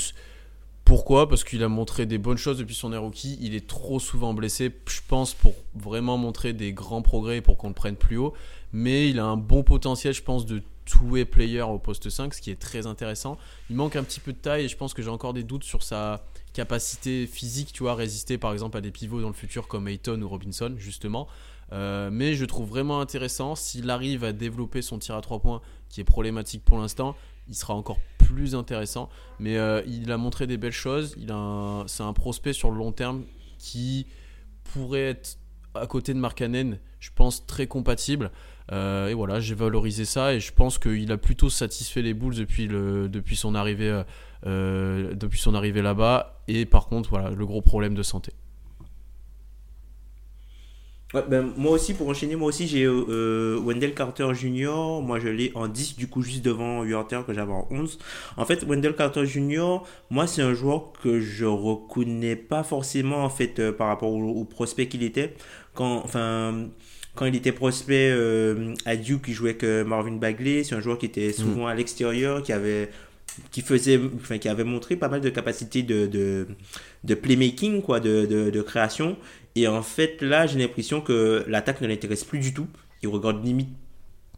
Pourquoi? 0.85 1.27
Parce 1.27 1.43
qu'il 1.43 1.63
a 1.63 1.67
montré 1.67 2.05
des 2.05 2.19
bonnes 2.19 2.37
choses 2.37 2.59
depuis 2.59 2.75
son 2.75 2.91
rookie. 3.01 3.39
Il 3.41 3.55
est 3.55 3.67
trop 3.67 3.99
souvent 3.99 4.35
blessé, 4.35 4.71
je 4.87 5.01
pense, 5.07 5.33
pour 5.33 5.55
vraiment 5.73 6.15
montrer 6.15 6.53
des 6.53 6.73
grands 6.73 7.01
progrès 7.01 7.41
pour 7.41 7.57
qu'on 7.57 7.69
le 7.69 7.73
prenne 7.73 7.95
plus 7.95 8.17
haut. 8.17 8.33
Mais 8.71 9.09
il 9.09 9.19
a 9.19 9.25
un 9.25 9.35
bon 9.35 9.63
potentiel, 9.63 10.13
je 10.13 10.21
pense, 10.21 10.45
de 10.45 10.61
two-way 10.85 11.25
player 11.25 11.63
au 11.63 11.79
poste 11.79 12.09
5, 12.09 12.35
ce 12.35 12.41
qui 12.41 12.51
est 12.51 12.59
très 12.59 12.85
intéressant. 12.85 13.37
Il 13.71 13.75
manque 13.75 13.95
un 13.95 14.03
petit 14.03 14.19
peu 14.19 14.31
de 14.31 14.37
taille 14.37 14.65
et 14.65 14.67
je 14.67 14.77
pense 14.77 14.93
que 14.93 15.01
j'ai 15.01 15.09
encore 15.09 15.33
des 15.33 15.43
doutes 15.43 15.63
sur 15.63 15.81
sa 15.81 16.23
capacité 16.53 17.25
physique, 17.25 17.73
tu 17.73 17.81
vois, 17.81 17.93
à 17.93 17.95
résister 17.95 18.37
par 18.37 18.53
exemple 18.53 18.77
à 18.77 18.81
des 18.81 18.91
pivots 18.91 19.21
dans 19.21 19.27
le 19.27 19.33
futur 19.33 19.67
comme 19.67 19.87
Ayton 19.87 20.21
ou 20.21 20.29
Robinson, 20.29 20.75
justement. 20.77 21.27
Euh, 21.73 22.09
mais 22.11 22.35
je 22.35 22.45
trouve 22.45 22.69
vraiment 22.69 23.01
intéressant. 23.01 23.55
S'il 23.55 23.89
arrive 23.89 24.23
à 24.23 24.33
développer 24.33 24.83
son 24.83 24.99
tir 24.99 25.15
à 25.15 25.21
3 25.21 25.39
points, 25.39 25.61
qui 25.89 26.01
est 26.01 26.05
problématique 26.05 26.63
pour 26.63 26.77
l'instant, 26.77 27.15
il 27.47 27.55
sera 27.55 27.73
encore 27.73 27.99
plus 28.17 28.55
intéressant. 28.55 29.09
Mais 29.39 29.57
euh, 29.57 29.81
il 29.87 30.11
a 30.11 30.17
montré 30.17 30.47
des 30.47 30.57
belles 30.57 30.71
choses. 30.71 31.15
Il 31.17 31.33
c'est 31.87 32.03
un 32.03 32.13
prospect 32.13 32.53
sur 32.53 32.71
le 32.71 32.77
long 32.77 32.91
terme 32.91 33.23
qui 33.57 34.07
pourrait 34.63 35.09
être 35.09 35.37
à 35.73 35.87
côté 35.87 36.13
de 36.13 36.19
Markkanen, 36.19 36.79
je 36.99 37.09
pense, 37.13 37.45
très 37.45 37.67
compatible. 37.67 38.31
Euh, 38.71 39.09
et 39.09 39.13
voilà, 39.13 39.39
j'ai 39.39 39.53
valorisé 39.53 40.05
ça 40.05 40.33
et 40.33 40.39
je 40.39 40.51
pense 40.51 40.79
qu'il 40.79 41.11
a 41.11 41.17
plutôt 41.17 41.49
satisfait 41.49 42.01
les 42.01 42.13
Bulls 42.13 42.35
depuis, 42.35 42.67
le, 42.67 43.09
depuis 43.09 43.35
son 43.35 43.53
arrivée, 43.55 44.01
depuis 44.43 45.39
son 45.39 45.53
arrivée 45.53 45.81
là-bas. 45.81 46.41
Et 46.47 46.65
par 46.65 46.87
contre, 46.87 47.09
voilà, 47.09 47.29
le 47.29 47.45
gros 47.45 47.61
problème 47.61 47.93
de 47.93 48.03
santé. 48.03 48.31
Ben, 51.21 51.53
moi 51.57 51.71
aussi, 51.71 51.93
pour 51.93 52.07
enchaîner, 52.09 52.35
moi 52.35 52.49
aussi 52.49 52.67
j'ai 52.67 52.83
euh, 52.83 53.05
euh, 53.09 53.59
Wendell 53.59 53.93
Carter 53.93 54.27
Jr. 54.33 55.01
Moi 55.01 55.19
je 55.19 55.29
l'ai 55.29 55.51
en 55.55 55.67
10, 55.67 55.95
du 55.95 56.07
coup, 56.07 56.21
juste 56.21 56.43
devant 56.43 56.83
Huerter 56.83 57.21
que 57.25 57.33
j'avais 57.33 57.51
en 57.51 57.67
11. 57.71 57.97
En 58.37 58.45
fait, 58.45 58.63
Wendell 58.63 58.95
Carter 58.95 59.25
Jr., 59.25 59.81
moi 60.09 60.27
c'est 60.27 60.41
un 60.41 60.53
joueur 60.53 60.93
que 61.01 61.19
je 61.19 61.45
reconnais 61.45 62.35
pas 62.35 62.63
forcément 62.63 63.23
en 63.23 63.29
fait 63.29 63.59
euh, 63.59 63.71
par 63.71 63.87
rapport 63.87 64.11
au, 64.11 64.43
prospect 64.45 64.87
qu'il 64.87 65.03
était. 65.03 65.33
Quand, 65.73 66.01
enfin, 66.03 66.67
quand 67.15 67.25
il 67.25 67.35
était 67.35 67.51
prospect 67.51 68.11
à 68.85 68.95
Duke, 68.95 69.25
il 69.27 69.33
jouait 69.33 69.57
avec 69.61 69.87
Marvin 69.87 70.13
Bagley. 70.13 70.63
C'est 70.63 70.75
un 70.75 70.81
joueur 70.81 70.97
qui 70.97 71.05
était 71.05 71.31
souvent 71.31 71.65
mm. 71.65 71.69
à 71.69 71.75
l'extérieur, 71.75 72.43
qui 72.43 72.53
avait 72.53 72.89
qui 73.51 73.61
faisait 73.61 73.99
enfin, 74.15 74.37
qui 74.37 74.47
avait 74.47 74.63
montré 74.63 74.95
pas 74.95 75.09
mal 75.09 75.19
de 75.21 75.29
capacités 75.29 75.83
de, 75.83 76.05
de, 76.07 76.47
de 77.03 77.15
playmaking 77.15 77.81
quoi 77.81 77.99
de, 77.99 78.25
de, 78.25 78.49
de 78.49 78.61
création 78.61 79.17
et 79.55 79.67
en 79.67 79.81
fait, 79.81 80.21
là, 80.21 80.47
j'ai 80.47 80.59
l'impression 80.59 81.01
que 81.01 81.45
l'attaque 81.47 81.81
ne 81.81 81.87
l'intéresse 81.87 82.23
plus 82.23 82.39
du 82.39 82.53
tout. 82.53 82.67
Il 83.01 83.09
regarde 83.09 83.43
limite 83.45 83.69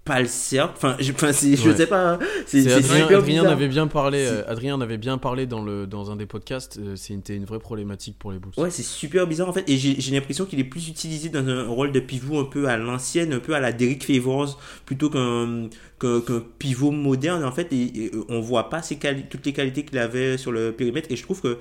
pas 0.08 0.22
le 0.22 0.28
cercle. 0.28 0.74
Enfin, 0.78 0.96
je, 1.00 1.12
enfin, 1.12 1.32
je 1.32 1.76
sais 1.76 1.86
pas. 1.86 2.14
Hein. 2.14 2.20
C'est 2.46 2.72
Adrien, 2.72 3.08
Adrien 3.08 3.46
avait 3.46 3.68
bien 3.68 3.88
parlé. 3.88 4.26
Euh, 4.26 4.50
Adrien 4.50 4.80
avait 4.80 4.98
bien 4.98 5.18
parlé 5.18 5.46
dans 5.46 5.62
le 5.62 5.86
dans 5.86 6.10
un 6.10 6.16
des 6.16 6.26
podcasts. 6.26 6.80
Euh, 6.80 6.96
C'était 6.96 7.36
une 7.36 7.46
vraie 7.46 7.60
problématique 7.60 8.18
pour 8.18 8.32
les 8.32 8.40
Bulls. 8.40 8.54
Ouais, 8.58 8.72
c'est 8.72 8.84
super 8.84 9.28
bizarre 9.28 9.50
en 9.50 9.54
fait. 9.54 9.70
Et 9.70 9.78
j'ai 9.78 10.12
l'impression 10.12 10.46
qu'il 10.46 10.60
est 10.60 10.64
plus 10.64 10.88
utilisé 10.88 11.30
dans 11.30 11.46
un 11.48 11.68
rôle 11.68 11.92
de 11.92 12.00
pivot 12.00 12.40
un 12.40 12.46
peu 12.46 12.68
à 12.68 12.78
l'ancienne, 12.78 13.34
un 13.34 13.40
peu 13.40 13.54
à 13.54 13.60
la 13.60 13.74
Derrick 13.74 14.06
Favors, 14.06 14.60
plutôt 14.86 15.10
qu'un 15.10 15.70
qu'un 16.00 16.44
pivot 16.58 16.92
moderne 16.92 17.44
en 17.44 17.52
fait. 17.52 17.72
Et, 17.74 18.12
on 18.30 18.40
voit 18.40 18.70
pas 18.70 18.82
ses 18.82 18.98
toutes 19.30 19.46
les 19.46 19.54
qualités 19.54 19.84
qu'il 19.84 19.98
avait 19.98 20.38
sur 20.38 20.52
le 20.52 20.72
périmètre. 20.72 21.12
Et 21.12 21.16
je 21.16 21.24
trouve 21.24 21.42
que 21.42 21.58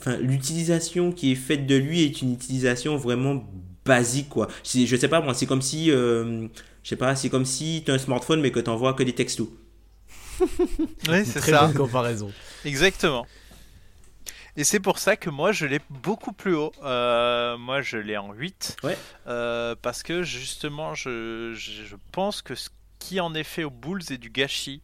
enfin, 0.00 0.16
l'utilisation 0.16 1.12
qui 1.12 1.32
est 1.32 1.36
faite 1.36 1.66
de 1.66 1.76
lui 1.76 2.02
est 2.02 2.22
une 2.22 2.32
utilisation 2.32 2.96
vraiment 2.96 3.44
basique 3.84 4.28
quoi. 4.28 4.48
Je 4.64 4.96
sais 4.96 5.08
pas 5.08 5.20
moi, 5.20 5.34
c'est 5.34 5.46
comme 5.46 5.62
si 5.62 5.90
euh, 5.90 6.48
je 6.82 6.88
sais 6.88 6.96
pas, 6.96 7.14
c'est 7.16 7.28
comme 7.28 7.44
si 7.44 7.82
tu 7.84 7.90
as 7.90 7.94
un 7.94 7.98
smartphone 7.98 8.40
mais 8.40 8.50
que 8.50 8.60
tu 8.60 8.70
envoies 8.70 8.94
que 8.94 9.02
des 9.02 9.14
textos. 9.14 9.48
oui, 10.40 11.24
c'est 11.24 11.40
ça. 11.40 11.66
Bonne 11.66 11.74
comparaison. 11.74 12.32
Exactement. 12.64 13.26
Et 14.56 14.64
c'est 14.64 14.80
pour 14.80 14.98
ça 14.98 15.16
que 15.16 15.30
moi 15.30 15.52
je 15.52 15.66
l'ai 15.66 15.80
beaucoup 15.88 16.32
plus 16.32 16.54
haut. 16.54 16.72
Euh, 16.82 17.56
moi 17.56 17.82
je 17.82 17.96
l'ai 17.96 18.16
en 18.16 18.32
8. 18.32 18.76
Ouais. 18.82 18.98
Euh, 19.26 19.74
parce 19.80 20.02
que 20.02 20.22
justement 20.22 20.94
je, 20.94 21.52
je, 21.54 21.96
pense 22.12 22.42
que 22.42 22.54
ce 22.54 22.68
qui 22.98 23.20
en 23.20 23.34
est 23.34 23.44
fait 23.44 23.64
aux 23.64 23.70
Bulls 23.70 24.02
est 24.10 24.18
du 24.18 24.30
gâchis 24.30 24.82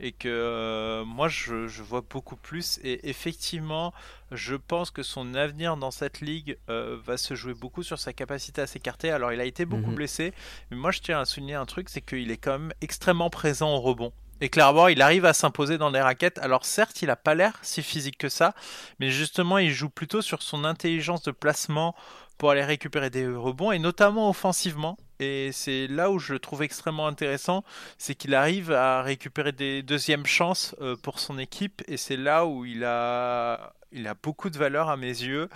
et 0.00 0.12
que 0.12 0.28
euh, 0.28 1.04
moi 1.04 1.28
je, 1.28 1.68
je, 1.68 1.82
vois 1.82 2.02
beaucoup 2.02 2.36
plus 2.36 2.78
et 2.82 3.08
effectivement 3.08 3.94
je 4.30 4.54
pense 4.54 4.90
que 4.90 5.02
son 5.02 5.34
avenir 5.34 5.76
dans 5.76 5.90
cette 5.90 6.20
ligue 6.20 6.58
euh, 6.68 6.98
va 7.04 7.16
se 7.16 7.34
jouer 7.34 7.54
beaucoup 7.54 7.82
sur 7.82 7.98
sa 7.98 8.12
capacité 8.12 8.60
à 8.60 8.66
s'écarter 8.66 9.10
alors 9.10 9.32
il 9.32 9.40
a 9.40 9.44
été 9.44 9.64
beaucoup 9.64 9.90
mhm. 9.90 9.96
blessé 9.96 10.34
mais 10.70 10.76
moi 10.76 10.90
je 10.90 11.00
tiens 11.00 11.20
à 11.20 11.24
souligner 11.24 11.54
un 11.54 11.66
truc 11.66 11.88
c'est 11.88 12.02
qu'il 12.02 12.30
est 12.30 12.36
quand 12.36 12.58
même 12.58 12.72
extrêmement 12.80 13.30
présent 13.30 13.74
au 13.74 13.80
rebond 13.80 14.12
et 14.40 14.50
clairement, 14.50 14.88
il 14.88 15.00
arrive 15.00 15.24
à 15.24 15.32
s'imposer 15.32 15.78
dans 15.78 15.88
les 15.88 16.00
raquettes. 16.00 16.38
Alors 16.38 16.66
certes, 16.66 17.00
il 17.00 17.06
n'a 17.06 17.16
pas 17.16 17.34
l'air 17.34 17.58
si 17.62 17.82
physique 17.82 18.18
que 18.18 18.28
ça, 18.28 18.54
mais 19.00 19.10
justement, 19.10 19.56
il 19.56 19.70
joue 19.70 19.88
plutôt 19.88 20.20
sur 20.20 20.42
son 20.42 20.64
intelligence 20.64 21.22
de 21.22 21.30
placement 21.30 21.94
pour 22.36 22.50
aller 22.50 22.64
récupérer 22.64 23.08
des 23.08 23.26
rebonds, 23.26 23.72
et 23.72 23.78
notamment 23.78 24.28
offensivement. 24.28 24.98
Et 25.20 25.50
c'est 25.52 25.86
là 25.86 26.10
où 26.10 26.18
je 26.18 26.32
le 26.32 26.38
trouve 26.38 26.62
extrêmement 26.62 27.06
intéressant, 27.06 27.64
c'est 27.98 28.14
qu'il 28.14 28.34
arrive 28.34 28.72
à 28.72 29.02
récupérer 29.02 29.52
des 29.52 29.82
deuxièmes 29.82 30.26
chances 30.26 30.74
euh, 30.80 30.96
pour 30.96 31.18
son 31.20 31.38
équipe, 31.38 31.82
et 31.88 31.96
c'est 31.96 32.16
là 32.16 32.46
où 32.46 32.64
il 32.64 32.84
a, 32.84 33.74
il 33.92 34.06
a 34.06 34.14
beaucoup 34.14 34.50
de 34.50 34.58
valeur 34.58 34.88
à 34.88 34.96
mes 34.96 35.06
yeux. 35.06 35.48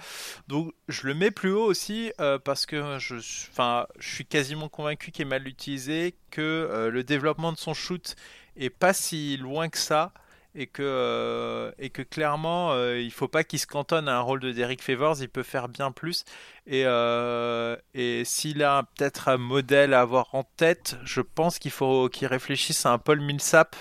Donc 0.48 0.72
je 0.88 1.06
le 1.06 1.14
mets 1.14 1.30
plus 1.30 1.52
haut 1.52 1.64
aussi 1.64 2.12
euh, 2.20 2.38
parce 2.38 2.66
que 2.66 2.98
je, 2.98 3.16
je 3.18 4.08
suis 4.08 4.24
quasiment 4.24 4.68
convaincu 4.68 5.10
qu'il 5.10 5.22
est 5.22 5.28
mal 5.28 5.46
utilisé, 5.46 6.14
que 6.30 6.40
euh, 6.40 6.90
le 6.90 7.04
développement 7.04 7.52
de 7.52 7.58
son 7.58 7.74
shoot 7.74 8.16
est 8.56 8.70
pas 8.70 8.92
si 8.92 9.36
loin 9.36 9.68
que 9.68 9.78
ça 9.78 10.12
et 10.54 10.66
que, 10.66 10.82
euh, 10.82 11.70
et 11.78 11.90
que 11.90 12.02
clairement 12.02 12.72
euh, 12.72 13.00
il 13.00 13.12
faut 13.12 13.28
pas 13.28 13.44
qu'il 13.44 13.58
se 13.58 13.66
cantonne 13.66 14.08
à 14.08 14.16
un 14.16 14.20
rôle 14.20 14.40
de 14.40 14.52
Derek 14.52 14.82
Favors, 14.82 15.16
il 15.20 15.28
peut 15.28 15.42
faire 15.42 15.68
bien 15.68 15.92
plus 15.92 16.24
et, 16.66 16.82
euh, 16.86 17.76
et 17.94 18.24
s'il 18.24 18.62
a 18.62 18.82
peut-être 18.96 19.28
un 19.28 19.36
modèle 19.36 19.94
à 19.94 20.00
avoir 20.00 20.34
en 20.34 20.44
tête, 20.56 20.96
je 21.04 21.20
pense 21.20 21.58
qu'il 21.58 21.70
faut 21.70 22.08
qu'il 22.08 22.26
réfléchisse 22.26 22.84
à 22.86 22.92
un 22.92 22.98
Paul 22.98 23.20
Millsap 23.20 23.76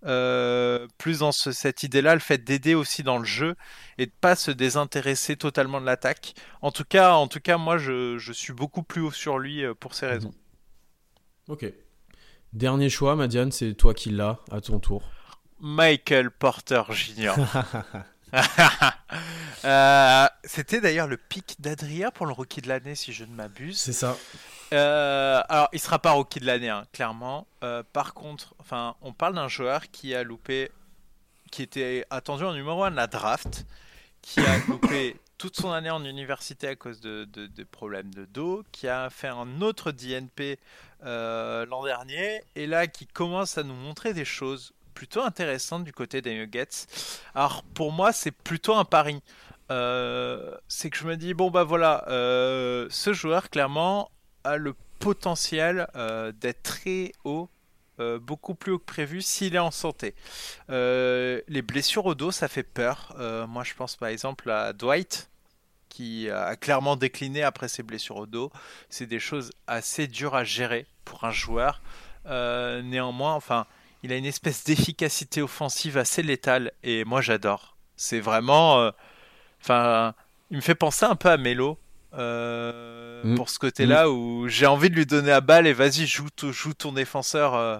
plus 0.00 1.18
dans 1.18 1.32
cette 1.32 1.82
idée-là, 1.82 2.14
le 2.14 2.20
fait 2.20 2.38
d'aider 2.38 2.76
aussi 2.76 3.02
dans 3.02 3.18
le 3.18 3.24
jeu 3.24 3.56
et 3.98 4.06
de 4.06 4.12
pas 4.20 4.36
se 4.36 4.52
désintéresser 4.52 5.36
totalement 5.36 5.80
de 5.80 5.86
l'attaque. 5.86 6.34
En 6.62 6.70
tout 6.70 6.84
cas, 6.84 7.14
en 7.14 7.26
tout 7.26 7.40
cas, 7.40 7.58
moi, 7.58 7.78
je, 7.78 8.16
je 8.16 8.32
suis 8.32 8.52
beaucoup 8.52 8.84
plus 8.84 9.00
haut 9.00 9.10
sur 9.10 9.40
lui 9.40 9.64
pour 9.80 9.94
ces 9.94 10.06
raisons. 10.06 10.30
Ok. 11.48 11.66
Dernier 12.52 12.90
choix, 12.90 13.16
Madiane, 13.16 13.50
c'est 13.50 13.74
toi 13.74 13.92
qui 13.92 14.10
l'as, 14.10 14.38
à 14.52 14.60
ton 14.60 14.78
tour. 14.78 15.02
Michael 15.60 16.30
Porter 16.30 16.82
Jr. 16.90 17.34
Euh, 19.64 20.28
c'était 20.44 20.80
d'ailleurs 20.80 21.08
le 21.08 21.16
pic 21.16 21.56
d'Adria 21.58 22.12
pour 22.12 22.26
le 22.26 22.32
rookie 22.32 22.60
de 22.60 22.68
l'année, 22.68 22.94
si 22.94 23.12
je 23.12 23.24
ne 23.24 23.34
m'abuse. 23.34 23.76
C'est 23.76 23.92
ça. 23.92 24.16
Euh, 24.72 25.42
alors, 25.48 25.68
il 25.72 25.80
sera 25.80 25.98
pas 25.98 26.12
rookie 26.12 26.38
de 26.38 26.46
l'année, 26.46 26.68
hein, 26.68 26.86
clairement. 26.92 27.48
Euh, 27.64 27.82
par 27.92 28.14
contre, 28.14 28.54
enfin, 28.60 28.94
on 29.02 29.12
parle 29.12 29.34
d'un 29.34 29.48
joueur 29.48 29.90
qui 29.90 30.14
a 30.14 30.22
loupé, 30.22 30.70
qui 31.50 31.62
était 31.62 32.06
attendu 32.10 32.44
en 32.44 32.52
numéro 32.52 32.84
1 32.84 32.92
de 32.92 32.96
la 32.96 33.08
draft, 33.08 33.66
qui 34.22 34.38
a 34.38 34.58
loupé 34.68 35.16
toute 35.38 35.56
son 35.56 35.72
année 35.72 35.90
en 35.90 36.04
université 36.04 36.68
à 36.68 36.76
cause 36.76 37.00
de, 37.00 37.24
de 37.24 37.64
problèmes 37.64 38.14
de 38.14 38.24
dos, 38.24 38.62
qui 38.70 38.86
a 38.86 39.10
fait 39.10 39.28
un 39.28 39.60
autre 39.60 39.90
DNP 39.90 40.60
l'an 41.02 41.82
dernier, 41.82 42.42
et 42.54 42.68
là 42.68 42.86
qui 42.86 43.08
commence 43.08 43.58
à 43.58 43.64
nous 43.64 43.74
montrer 43.74 44.14
des 44.14 44.24
choses 44.24 44.72
plutôt 44.98 45.22
intéressante 45.22 45.84
du 45.84 45.92
côté 45.92 46.22
des 46.22 46.34
Nuggets. 46.34 46.88
Alors 47.32 47.62
pour 47.62 47.92
moi, 47.92 48.12
c'est 48.12 48.32
plutôt 48.32 48.74
un 48.74 48.84
pari. 48.84 49.22
Euh, 49.70 50.56
c'est 50.66 50.90
que 50.90 50.96
je 50.96 51.06
me 51.06 51.16
dis 51.16 51.34
bon 51.34 51.52
bah 51.52 51.62
voilà, 51.62 52.04
euh, 52.08 52.88
ce 52.90 53.12
joueur 53.12 53.48
clairement 53.48 54.10
a 54.42 54.56
le 54.56 54.74
potentiel 54.98 55.86
euh, 55.94 56.32
d'être 56.32 56.64
très 56.64 57.12
haut. 57.22 57.48
beaucoup 58.20 58.56
plus 58.56 58.72
haut 58.72 58.78
que 58.80 58.92
prévu 58.96 59.22
s'il 59.22 59.54
est 59.54 59.64
en 59.70 59.70
santé. 59.70 60.16
les 60.68 61.62
blessures 61.62 62.06
au 62.06 62.16
dos, 62.16 62.32
ça 62.32 62.48
fait 62.48 62.64
peur. 62.64 63.14
moi, 63.48 63.62
je 63.62 63.74
pense 63.74 63.94
par 63.94 64.08
exemple 64.08 64.50
à 64.50 64.72
Dwight, 64.72 65.30
qui 65.88 66.28
a 66.28 66.56
clairement 66.56 66.96
décliné 66.96 67.44
après 67.44 67.68
ses 67.68 67.84
blessures 67.84 68.16
au 68.16 68.26
dos. 68.26 68.50
C'est 68.88 69.06
des 69.06 69.20
choses 69.20 69.50
assez 69.68 70.08
dures 70.08 70.34
à 70.34 70.42
gérer 70.42 70.86
pour 71.04 71.22
un 71.22 71.32
joueur. 71.32 71.82
néanmoins, 72.24 73.34
enfin, 73.34 73.66
il 74.02 74.12
a 74.12 74.16
une 74.16 74.24
espèce 74.24 74.64
d'efficacité 74.64 75.42
offensive 75.42 75.98
assez 75.98 76.22
létale 76.22 76.72
et 76.82 77.04
moi 77.04 77.20
j'adore. 77.20 77.76
C'est 77.96 78.20
vraiment, 78.20 78.80
euh, 78.80 78.90
enfin, 79.60 80.14
il 80.50 80.56
me 80.56 80.62
fait 80.62 80.74
penser 80.74 81.04
un 81.04 81.16
peu 81.16 81.28
à 81.30 81.36
Melo. 81.36 81.78
Euh, 82.14 83.22
Mm. 83.24 83.34
Pour 83.34 83.50
ce 83.50 83.58
côté-là 83.58 84.10
où 84.10 84.48
j'ai 84.48 84.66
envie 84.66 84.90
de 84.90 84.94
lui 84.94 85.06
donner 85.06 85.32
à 85.32 85.40
balle 85.40 85.66
et 85.66 85.72
vas-y, 85.72 86.06
joue, 86.06 86.28
joue 86.50 86.72
ton 86.72 86.92
défenseur 86.92 87.54
euh, 87.54 87.78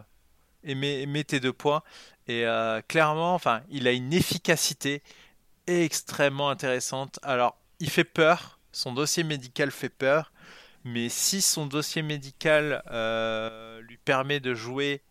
et 0.65 0.75
mets, 0.75 1.07
mets 1.07 1.25
tes 1.25 1.41
deux 1.41 1.53
points. 1.53 1.83
Et 2.27 2.45
clairement, 2.89 3.35
enfin, 3.35 3.63
il 3.71 3.89
a 3.89 3.93
une 3.93 4.13
efficacité 4.13 5.03
extrêmement 5.67 6.51
intéressante. 6.51 7.19
Alors, 7.23 7.57
il 7.81 7.89
fait 7.89 8.05
peur, 8.05 8.59
son 8.73 8.93
dossier 8.93 9.25
médical 9.25 9.71
fait 9.71 9.89
peur, 9.89 10.33
mais 10.85 11.09
si 11.09 11.41
son 11.41 11.67
dossier 11.67 12.03
médical 12.03 12.83
euh, 12.91 13.81
lui 13.83 13.97
permet 13.97 14.41
de 14.41 14.55
jouer 14.55 15.03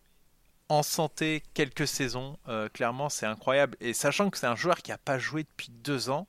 en 0.70 0.84
santé 0.84 1.44
quelques 1.54 1.88
saisons, 1.88 2.38
euh, 2.50 2.70
clairement, 2.70 3.10
c'est 3.10 3.26
incroyable. 3.26 3.78
Et 3.82 3.94
sachant 3.94 4.30
que 4.30 4.38
c'est 4.38 4.48
un 4.48 4.56
joueur 4.56 4.78
qui 4.82 4.92
n'a 4.92 4.98
pas 4.98 5.20
joué 5.20 5.44
depuis 5.44 5.70
deux 5.84 6.10
ans, 6.10 6.28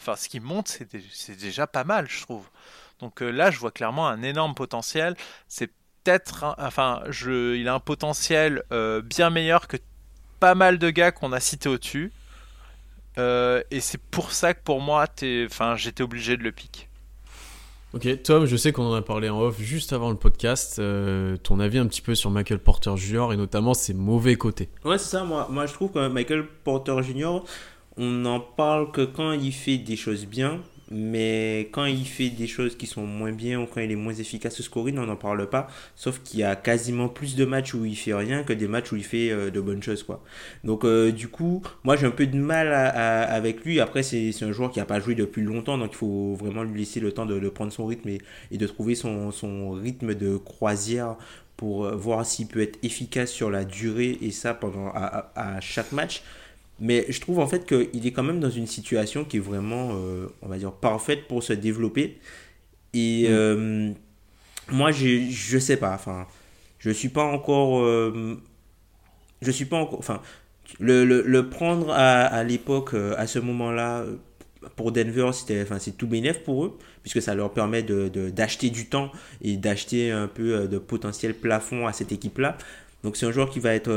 enfin, 0.00 0.16
ce 0.16 0.28
qui 0.28 0.40
monte, 0.40 0.68
c'est 0.68 0.90
dé- 0.92 1.04
c'est 1.12 1.36
déjà 1.36 1.66
pas 1.66 1.84
mal, 1.84 2.08
je 2.08 2.22
trouve. 2.22 2.48
Donc 3.00 3.22
euh, 3.22 3.30
là, 3.30 3.50
je 3.50 3.58
vois 3.58 3.72
clairement 3.72 4.08
un 4.08 4.22
énorme 4.22 4.54
potentiel. 4.54 5.16
C'est 5.48 5.68
peut-être, 6.04 6.54
enfin, 6.58 7.02
je, 7.10 7.56
il 7.56 7.68
a 7.68 7.74
un 7.74 7.80
potentiel 7.80 8.62
euh, 8.72 9.02
bien 9.02 9.30
meilleur 9.30 9.68
que 9.68 9.78
pas 10.40 10.54
mal 10.54 10.78
de 10.78 10.90
gars 10.90 11.12
qu'on 11.12 11.32
a 11.32 11.40
cités 11.40 11.68
au-dessus. 11.70 12.12
Et 13.70 13.80
c'est 13.80 14.00
pour 14.10 14.32
ça 14.32 14.54
que 14.54 14.62
pour 14.62 14.80
moi, 14.80 15.06
j'étais 15.76 16.02
obligé 16.02 16.36
de 16.36 16.42
le 16.42 16.52
piquer. 16.52 16.88
Ok, 17.92 18.22
Tom, 18.22 18.46
je 18.46 18.56
sais 18.56 18.70
qu'on 18.70 18.84
en 18.84 18.94
a 18.94 19.02
parlé 19.02 19.28
en 19.28 19.40
off 19.40 19.60
juste 19.60 19.92
avant 19.92 20.10
le 20.10 20.16
podcast. 20.16 20.78
euh, 20.78 21.36
ton 21.36 21.58
avis 21.58 21.78
un 21.78 21.86
petit 21.88 22.02
peu 22.02 22.14
sur 22.14 22.30
Michael 22.30 22.60
Porter 22.60 22.96
Jr. 22.96 23.32
et 23.32 23.36
notamment 23.36 23.74
ses 23.74 23.94
mauvais 23.94 24.36
côtés. 24.36 24.68
Ouais, 24.84 24.96
c'est 24.96 25.10
ça. 25.10 25.24
Moi, 25.24 25.48
moi, 25.50 25.66
je 25.66 25.72
trouve 25.72 25.90
que 25.90 26.08
Michael 26.08 26.46
Porter 26.62 27.02
Jr., 27.02 27.40
on 27.96 28.06
n'en 28.06 28.38
parle 28.38 28.92
que 28.92 29.04
quand 29.04 29.32
il 29.32 29.52
fait 29.52 29.76
des 29.78 29.96
choses 29.96 30.24
bien, 30.24 30.60
mais 30.90 31.68
quand 31.72 31.84
il 31.84 32.04
fait 32.04 32.30
des 32.30 32.46
choses 32.48 32.76
qui 32.76 32.86
sont 32.86 33.06
moins 33.06 33.32
bien 33.32 33.60
ou 33.60 33.66
quand 33.66 33.80
il 33.80 33.92
est 33.92 33.96
moins 33.96 34.12
efficace 34.14 34.58
au 34.58 34.62
scoring, 34.64 34.98
on 34.98 35.06
n'en 35.06 35.16
parle 35.16 35.48
pas. 35.48 35.68
Sauf 35.94 36.20
qu'il 36.22 36.40
y 36.40 36.42
a 36.42 36.56
quasiment 36.56 37.08
plus 37.08 37.36
de 37.36 37.44
matchs 37.44 37.74
où 37.74 37.84
il 37.84 37.96
fait 37.96 38.14
rien 38.14 38.42
que 38.42 38.52
des 38.52 38.66
matchs 38.66 38.90
où 38.92 38.96
il 38.96 39.04
fait 39.04 39.30
euh, 39.30 39.50
de 39.50 39.60
bonnes 39.60 39.82
choses, 39.82 40.02
quoi. 40.02 40.22
Donc, 40.64 40.84
euh, 40.84 41.12
du 41.12 41.28
coup, 41.28 41.62
moi, 41.84 41.96
j'ai 41.96 42.06
un 42.06 42.10
peu 42.10 42.26
de 42.26 42.36
mal 42.36 42.72
avec 42.72 43.64
lui. 43.64 43.80
Après, 43.80 44.02
c'est 44.02 44.32
un 44.42 44.52
joueur 44.52 44.70
qui 44.72 44.78
n'a 44.80 44.84
pas 44.84 45.00
joué 45.00 45.14
depuis 45.14 45.42
longtemps, 45.42 45.78
donc 45.78 45.90
il 45.92 45.96
faut 45.96 46.34
vraiment 46.34 46.62
lui 46.64 46.80
laisser 46.80 47.00
le 47.00 47.12
temps 47.12 47.26
de, 47.26 47.48
prendre 47.48 47.72
son 47.72 47.86
rythme 47.86 48.08
et, 48.50 48.58
de 48.58 48.66
trouver 48.66 48.94
son, 48.94 49.30
son 49.30 49.70
rythme 49.72 50.14
de 50.14 50.36
croisière 50.36 51.16
pour 51.56 51.84
euh, 51.84 51.94
voir 51.94 52.24
s'il 52.26 52.46
peut 52.48 52.62
être 52.62 52.78
efficace 52.82 53.30
sur 53.30 53.50
la 53.50 53.64
durée 53.64 54.18
et 54.22 54.30
ça 54.30 54.54
pendant 54.54 54.88
à- 54.88 55.30
à 55.36 55.60
chaque 55.60 55.92
match. 55.92 56.22
Mais 56.80 57.04
je 57.10 57.20
trouve 57.20 57.38
en 57.40 57.46
fait 57.46 57.66
qu'il 57.66 58.06
est 58.06 58.12
quand 58.12 58.22
même 58.22 58.40
dans 58.40 58.50
une 58.50 58.66
situation 58.66 59.24
qui 59.24 59.36
est 59.36 59.40
vraiment, 59.40 59.90
euh, 59.92 60.26
on 60.42 60.48
va 60.48 60.56
dire, 60.58 60.72
parfaite 60.72 61.28
pour 61.28 61.42
se 61.42 61.52
développer. 61.52 62.18
Et 62.94 63.26
euh, 63.28 63.92
moi, 64.70 64.90
je 64.90 65.58
sais 65.58 65.76
pas, 65.76 65.94
enfin, 65.94 66.26
je 66.78 66.90
suis 66.90 67.08
pas 67.10 67.24
encore, 67.24 67.80
euh, 67.84 68.36
je 69.42 69.50
suis 69.50 69.66
pas 69.66 69.76
encore, 69.76 69.98
enfin, 69.98 70.20
le, 70.78 71.04
le, 71.04 71.22
le 71.22 71.48
prendre 71.50 71.90
à, 71.90 72.22
à 72.24 72.44
l'époque, 72.44 72.94
euh, 72.94 73.14
à 73.18 73.26
ce 73.26 73.38
moment-là, 73.38 74.04
pour 74.76 74.92
Denver, 74.92 75.30
c'était, 75.32 75.62
enfin, 75.62 75.78
c'est 75.78 75.96
tout 75.96 76.06
bénéf 76.06 76.40
pour 76.44 76.64
eux, 76.64 76.78
puisque 77.02 77.22
ça 77.22 77.34
leur 77.34 77.52
permet 77.52 77.82
de, 77.82 78.08
de- 78.08 78.30
d'acheter 78.30 78.70
du 78.70 78.86
temps 78.88 79.10
et 79.42 79.56
d'acheter 79.56 80.10
un 80.10 80.28
peu 80.28 80.66
de 80.68 80.78
potentiel 80.78 81.34
plafond 81.34 81.86
à 81.86 81.92
cette 81.92 82.12
équipe-là. 82.12 82.56
Donc 83.02 83.16
c'est 83.16 83.26
un 83.26 83.32
joueur 83.32 83.50
qui 83.50 83.60
va 83.60 83.74
être, 83.74 83.90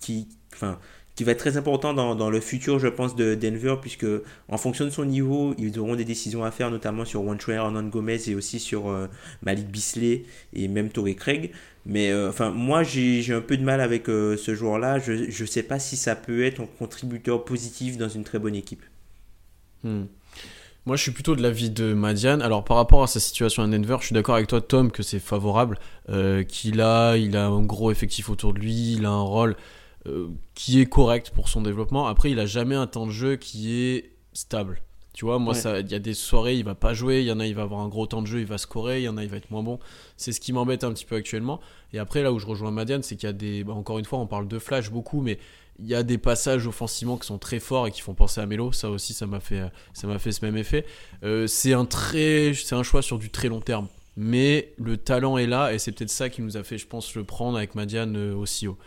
qui, 0.00 0.28
enfin, 0.54 0.78
qui 1.14 1.24
va 1.24 1.32
être 1.32 1.38
très 1.38 1.56
important 1.56 1.92
dans, 1.92 2.14
dans 2.14 2.30
le 2.30 2.40
futur, 2.40 2.78
je 2.78 2.88
pense, 2.88 3.14
de 3.14 3.34
Denver, 3.34 3.76
puisque 3.80 4.06
en 4.48 4.56
fonction 4.56 4.84
de 4.84 4.90
son 4.90 5.04
niveau, 5.04 5.54
ils 5.58 5.78
auront 5.78 5.94
des 5.94 6.04
décisions 6.04 6.42
à 6.42 6.50
faire, 6.50 6.70
notamment 6.70 7.04
sur 7.04 7.22
Juancho 7.22 7.52
Hernan 7.52 7.82
Gomez 7.84 8.28
et 8.28 8.34
aussi 8.34 8.58
sur 8.58 8.88
euh, 8.88 9.08
Malik 9.42 9.68
Bisley 9.68 10.24
et 10.54 10.68
même 10.68 10.88
Torrey 10.88 11.14
Craig. 11.14 11.50
Mais 11.84 12.10
euh, 12.10 12.32
moi, 12.54 12.82
j'ai 12.82 13.32
un 13.32 13.42
peu 13.42 13.56
de 13.58 13.62
mal 13.62 13.80
avec 13.80 14.08
euh, 14.08 14.36
ce 14.38 14.54
joueur-là. 14.54 15.00
Je 15.00 15.12
ne 15.12 15.46
sais 15.46 15.62
pas 15.62 15.78
si 15.78 15.96
ça 15.96 16.16
peut 16.16 16.44
être 16.44 16.62
un 16.62 16.68
contributeur 16.78 17.44
positif 17.44 17.98
dans 17.98 18.08
une 18.08 18.24
très 18.24 18.38
bonne 18.38 18.54
équipe. 18.54 18.82
Hmm. 19.82 20.04
Moi, 20.86 20.96
je 20.96 21.02
suis 21.02 21.12
plutôt 21.12 21.36
de 21.36 21.42
l'avis 21.42 21.70
de 21.70 21.92
Madiane. 21.92 22.40
Alors, 22.40 22.64
par 22.64 22.76
rapport 22.76 23.02
à 23.02 23.06
sa 23.06 23.20
situation 23.20 23.62
à 23.62 23.68
Denver, 23.68 23.96
je 24.00 24.06
suis 24.06 24.14
d'accord 24.14 24.36
avec 24.36 24.48
toi, 24.48 24.60
Tom, 24.60 24.90
que 24.90 25.02
c'est 25.02 25.20
favorable. 25.20 25.78
qu'il 26.48 26.80
a, 26.80 27.16
il 27.16 27.36
a 27.36 27.46
un 27.46 27.62
gros 27.62 27.90
effectif 27.92 28.30
autour 28.30 28.54
de 28.54 28.60
lui, 28.60 28.94
il 28.94 29.04
a 29.04 29.10
un 29.10 29.20
rôle 29.20 29.56
euh, 30.06 30.28
qui 30.54 30.80
est 30.80 30.86
correct 30.86 31.30
pour 31.34 31.48
son 31.48 31.62
développement. 31.62 32.06
Après, 32.06 32.30
il 32.30 32.38
a 32.40 32.46
jamais 32.46 32.74
un 32.74 32.86
temps 32.86 33.06
de 33.06 33.12
jeu 33.12 33.36
qui 33.36 33.72
est 33.74 34.10
stable. 34.32 34.82
Tu 35.14 35.26
vois, 35.26 35.38
moi, 35.38 35.54
Ouais. 35.54 35.80
il 35.82 35.92
y 35.92 35.94
a 35.94 35.98
des 35.98 36.14
soirées, 36.14 36.56
il 36.56 36.64
va 36.64 36.74
pas 36.74 36.94
jouer. 36.94 37.20
Il 37.20 37.26
y 37.26 37.32
en 37.32 37.38
a, 37.38 37.46
il 37.46 37.54
va 37.54 37.62
avoir 37.62 37.80
un 37.80 37.88
gros 37.88 38.06
temps 38.06 38.22
de 38.22 38.26
jeu, 38.26 38.40
il 38.40 38.46
va 38.46 38.56
scorer. 38.56 39.00
Il 39.00 39.04
y 39.04 39.08
en 39.08 39.18
a, 39.18 39.22
il 39.22 39.28
va 39.28 39.36
être 39.36 39.50
moins 39.50 39.62
bon. 39.62 39.78
C'est 40.16 40.32
ce 40.32 40.40
qui 40.40 40.52
m'embête 40.54 40.84
un 40.84 40.92
petit 40.92 41.04
peu 41.04 41.16
actuellement. 41.16 41.60
Et 41.92 41.98
après, 41.98 42.22
là 42.22 42.32
où 42.32 42.38
je 42.38 42.46
rejoins 42.46 42.70
Madiane, 42.70 43.02
c'est 43.02 43.16
qu'il 43.16 43.26
y 43.26 43.30
a 43.30 43.34
des. 43.34 43.62
bah, 43.62 43.74
encore 43.74 43.98
une 43.98 44.06
fois, 44.06 44.18
on 44.20 44.26
parle 44.26 44.48
de 44.48 44.58
flash 44.58 44.90
beaucoup, 44.90 45.20
mais 45.20 45.38
il 45.78 45.86
y 45.86 45.94
a 45.94 46.02
des 46.02 46.16
passages 46.18 46.66
offensivement 46.66 47.18
qui 47.18 47.26
sont 47.26 47.38
très 47.38 47.60
forts 47.60 47.86
et 47.86 47.90
qui 47.90 48.00
font 48.00 48.14
penser 48.14 48.40
à 48.40 48.46
Melo. 48.46 48.72
Ça 48.72 48.88
aussi, 48.88 49.12
ça 49.12 49.26
m'a 49.26 49.40
fait, 49.40 49.62
ça 49.92 50.06
m'a 50.06 50.18
fait 50.18 50.32
ce 50.32 50.44
même 50.44 50.56
effet. 50.56 50.86
Euh, 51.24 51.46
c'est 51.46 51.74
un 51.74 51.84
très, 51.84 52.54
c'est 52.54 52.74
un 52.74 52.82
choix 52.82 53.02
sur 53.02 53.18
du 53.18 53.28
très 53.30 53.48
long 53.48 53.60
terme. 53.60 53.88
Mais 54.16 54.72
le 54.78 54.96
talent 54.96 55.36
est 55.38 55.46
là 55.46 55.72
et 55.72 55.78
c'est 55.78 55.92
peut-être 55.92 56.10
ça 56.10 56.28
qui 56.30 56.40
nous 56.42 56.56
a 56.56 56.62
fait, 56.62 56.76
je 56.78 56.86
pense, 56.86 57.14
le 57.14 57.24
prendre 57.24 57.56
avec 57.58 57.74
Madiane 57.74 58.16
euh, 58.16 58.34
aussi 58.34 58.66
haut. 58.66 58.78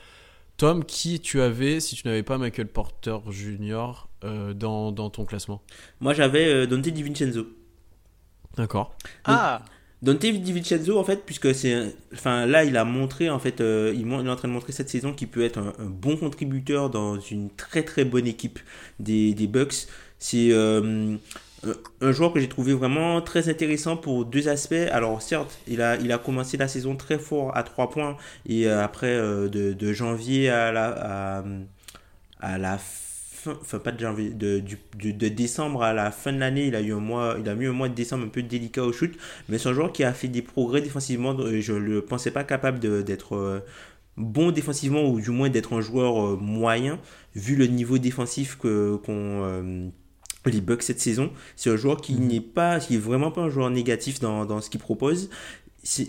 Tom, 0.58 0.86
qui 0.86 1.20
tu 1.20 1.42
avais 1.42 1.80
si 1.80 1.96
tu 1.96 2.08
n'avais 2.08 2.24
pas 2.24 2.38
Michael 2.38 2.68
Porter 2.68 3.18
Jr. 3.30 4.08
euh, 4.24 4.54
dans, 4.54 4.92
dans 4.92 5.10
ton 5.10 5.26
classement? 5.26 5.62
Moi, 6.00 6.14
j'avais 6.14 6.46
euh, 6.48 6.66
Dante 6.68 6.88
DiVincenzo. 6.88 7.48
D'accord. 8.58 8.96
Ah, 9.26 9.64
Dante 10.02 10.20
DiVincenzo, 10.26 10.98
en 11.00 11.04
fait, 11.04 11.26
puisque 11.26 11.54
c'est. 11.54 11.74
un- 11.74 11.92
Enfin, 12.14 12.46
là, 12.46 12.64
il 12.64 12.78
a 12.78 12.86
montré, 12.86 13.30
en 13.30 13.40
fait, 13.40 13.60
euh, 13.62 13.94
il 13.96 14.08
est 14.10 14.30
en 14.30 14.36
train 14.36 14.48
de 14.48 14.54
montrer 14.54 14.72
cette 14.72 14.90
saison 14.90 15.14
qu'il 15.14 15.28
peut 15.28 15.44
être 15.44 15.58
un, 15.60 15.74
un 15.80 15.86
bon 15.86 16.16
contributeur 16.18 16.90
dans 16.90 17.20
une 17.20 17.50
très 17.50 17.84
très 17.84 18.06
bonne 18.06 18.28
équipe 18.28 18.60
des, 19.00 19.34
des 19.34 19.48
Bucks. 19.48 19.88
C'est 20.20 20.52
euh, 20.52 21.18
un- 22.02 22.12
joueur 22.12 22.34
que 22.34 22.40
j'ai 22.40 22.50
trouvé 22.50 22.74
vraiment 22.74 23.22
très 23.22 23.50
intéressant 23.50 23.98
pour 23.98 24.26
deux 24.26 24.48
aspects. 24.48 24.74
Alors, 24.92 25.22
certes, 25.22 25.60
il 25.68 25.82
a, 25.82 25.96
il 25.98 26.12
a 26.12 26.18
commencé 26.18 26.58
la 26.58 26.68
saison 26.68 26.96
très 26.96 27.20
fort 27.20 27.56
à 27.58 27.64
3 27.64 27.90
points 27.90 28.18
et 28.46 28.68
euh, 28.68 28.84
après, 28.84 29.08
euh, 29.16 29.48
de, 29.50 29.74
de 29.74 29.94
janvier 29.94 30.50
à 30.50 30.72
la, 30.72 31.44
à, 32.40 32.58
la 32.58 32.78
fin, 32.78 33.58
enfin 33.62 33.80
pas 33.80 33.92
de 33.92 34.00
janvier, 34.00 34.30
de, 34.32 34.60
du- 34.60 34.80
de 35.14 35.28
décembre 35.30 35.84
à 35.84 35.94
la 35.94 36.12
fin 36.12 36.34
de 36.34 36.40
l'année, 36.40 36.68
il 36.68 36.76
a 36.76 36.82
eu 36.82 36.94
un 36.94 37.00
mois, 37.00 37.36
il 37.40 37.48
a 37.50 37.54
eu 37.54 37.68
un 37.70 37.74
mois 37.74 37.90
de 37.90 37.94
décembre 37.96 38.26
un 38.26 38.30
peu 38.30 38.42
délicat 38.44 38.84
au 38.84 38.92
shoot, 38.94 39.12
mais 39.50 39.58
c'est 39.58 39.70
un 39.70 39.74
joueur 39.74 39.92
qui 39.92 40.04
a 40.04 40.14
fait 40.14 40.28
des 40.28 40.42
progrès 40.42 40.82
défensivement. 40.82 41.36
euh, 41.40 41.62
Je 41.62 41.74
ne 41.74 41.80
le 41.80 42.02
pensais 42.02 42.32
pas 42.32 42.44
capable 42.44 42.80
d'être 43.04 43.64
bon 44.18 44.52
défensivement 44.52 45.08
ou 45.10 45.20
du 45.22 45.32
moins 45.32 45.50
d'être 45.50 45.74
un 45.74 45.82
joueur 45.82 46.38
moyen 46.42 47.00
vu 47.36 47.56
le 47.56 47.68
niveau 47.68 47.98
défensif 47.98 48.58
euh, 48.66 49.90
les 50.50 50.62
Bucks 50.62 50.84
cette 50.84 51.00
saison. 51.00 51.32
C'est 51.56 51.70
un 51.70 51.76
joueur 51.76 52.02
qui 52.02 52.14
n'est 52.14 52.42
pas, 52.42 52.80
qui 52.80 52.96
est 52.96 53.00
vraiment 53.00 53.32
pas 53.32 53.42
un 53.42 53.50
joueur 53.50 53.70
négatif 53.70 54.20
dans, 54.20 54.46
dans 54.46 54.62
ce 54.62 54.70
qu'il 54.70 54.80
propose. 54.80 55.30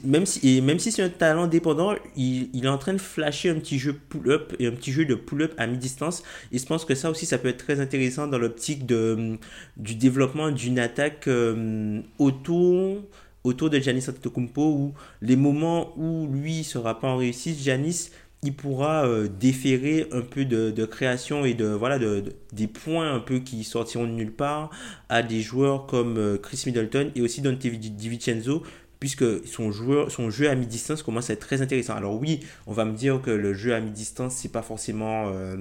Même 0.05 0.24
si, 0.24 0.57
et 0.57 0.62
même 0.62 0.78
si 0.78 0.91
c'est 0.91 1.03
un 1.03 1.11
talent 1.11 1.47
dépendant, 1.47 1.95
il, 2.16 2.49
il 2.55 2.64
est 2.64 2.68
en 2.68 2.78
train 2.78 2.95
de 2.95 3.01
flasher 3.01 3.51
un 3.51 3.57
petit 3.57 3.78
jeu 3.78 3.93
pull-up 3.93 4.55
et 4.59 4.66
un 4.66 4.70
petit 4.70 4.91
jeu 4.91 5.05
de 5.05 5.14
pull-up 5.14 5.53
à 5.59 5.66
mi-distance. 5.66 6.22
Et 6.51 6.59
je 6.59 6.64
pense 6.64 6.87
que 6.87 6.95
ça 6.95 7.11
aussi, 7.11 7.26
ça 7.26 7.37
peut 7.37 7.49
être 7.49 7.62
très 7.62 7.78
intéressant 7.78 8.26
dans 8.26 8.39
l'optique 8.39 8.87
de, 8.87 9.37
du 9.76 9.95
développement 9.95 10.51
d'une 10.51 10.78
attaque 10.78 11.28
euh, 11.28 12.01
autour, 12.18 13.03
autour 13.45 13.68
de 13.68 13.78
Giannis 13.78 14.07
Antetokounmpo 14.09 14.62
où 14.62 14.95
les 15.20 15.37
moments 15.37 15.93
où 15.99 16.26
lui 16.32 16.64
sera 16.64 16.99
pas 16.99 17.09
en 17.09 17.18
réussite, 17.18 17.59
Giannis 17.59 18.09
il 18.47 18.55
pourra 18.55 19.07
euh, 19.07 19.28
déférer 19.28 20.07
un 20.12 20.22
peu 20.22 20.44
de, 20.44 20.84
création 20.86 21.44
et 21.44 21.55
de 21.55 21.66
voilà 21.66 21.99
de, 21.99 22.20
de- 22.20 22.32
des 22.53 22.66
points 22.66 23.12
un 23.12 23.20
peu 23.20 23.40
qui 23.40 23.64
sortiront 23.64 24.05
de 24.07 24.12
nulle 24.12 24.32
part 24.32 24.70
à 25.09 25.22
des 25.22 25.40
joueurs 25.42 25.86
comme 25.86 26.16
euh, 26.16 26.38
Chris 26.38 26.62
Middleton 26.66 27.11
et 27.14 27.22
aussi 27.22 27.42
Dante 27.42 27.59
Di- 27.59 27.90
DiVincenzo 27.90 28.62
puisque 28.99 29.47
son, 29.47 29.72
joueur, 29.72 30.11
son 30.11 30.30
jeu 30.30 30.49
à 30.49 30.55
mi-distance 30.55 31.03
commence 31.03 31.28
à 31.28 31.34
être 31.34 31.40
très 31.47 31.61
intéressant. 31.61 31.94
Alors 31.94 32.18
oui, 32.18 32.40
on 32.66 32.72
va 32.72 32.86
me 32.86 32.92
dire 32.97 33.20
que 33.20 33.30
le 33.30 33.53
jeu 33.53 33.74
à 33.74 33.80
mi-distance, 33.80 34.34
c'est 34.36 34.51
pas 34.51 34.62
forcément 34.62 35.30
euh, 35.34 35.57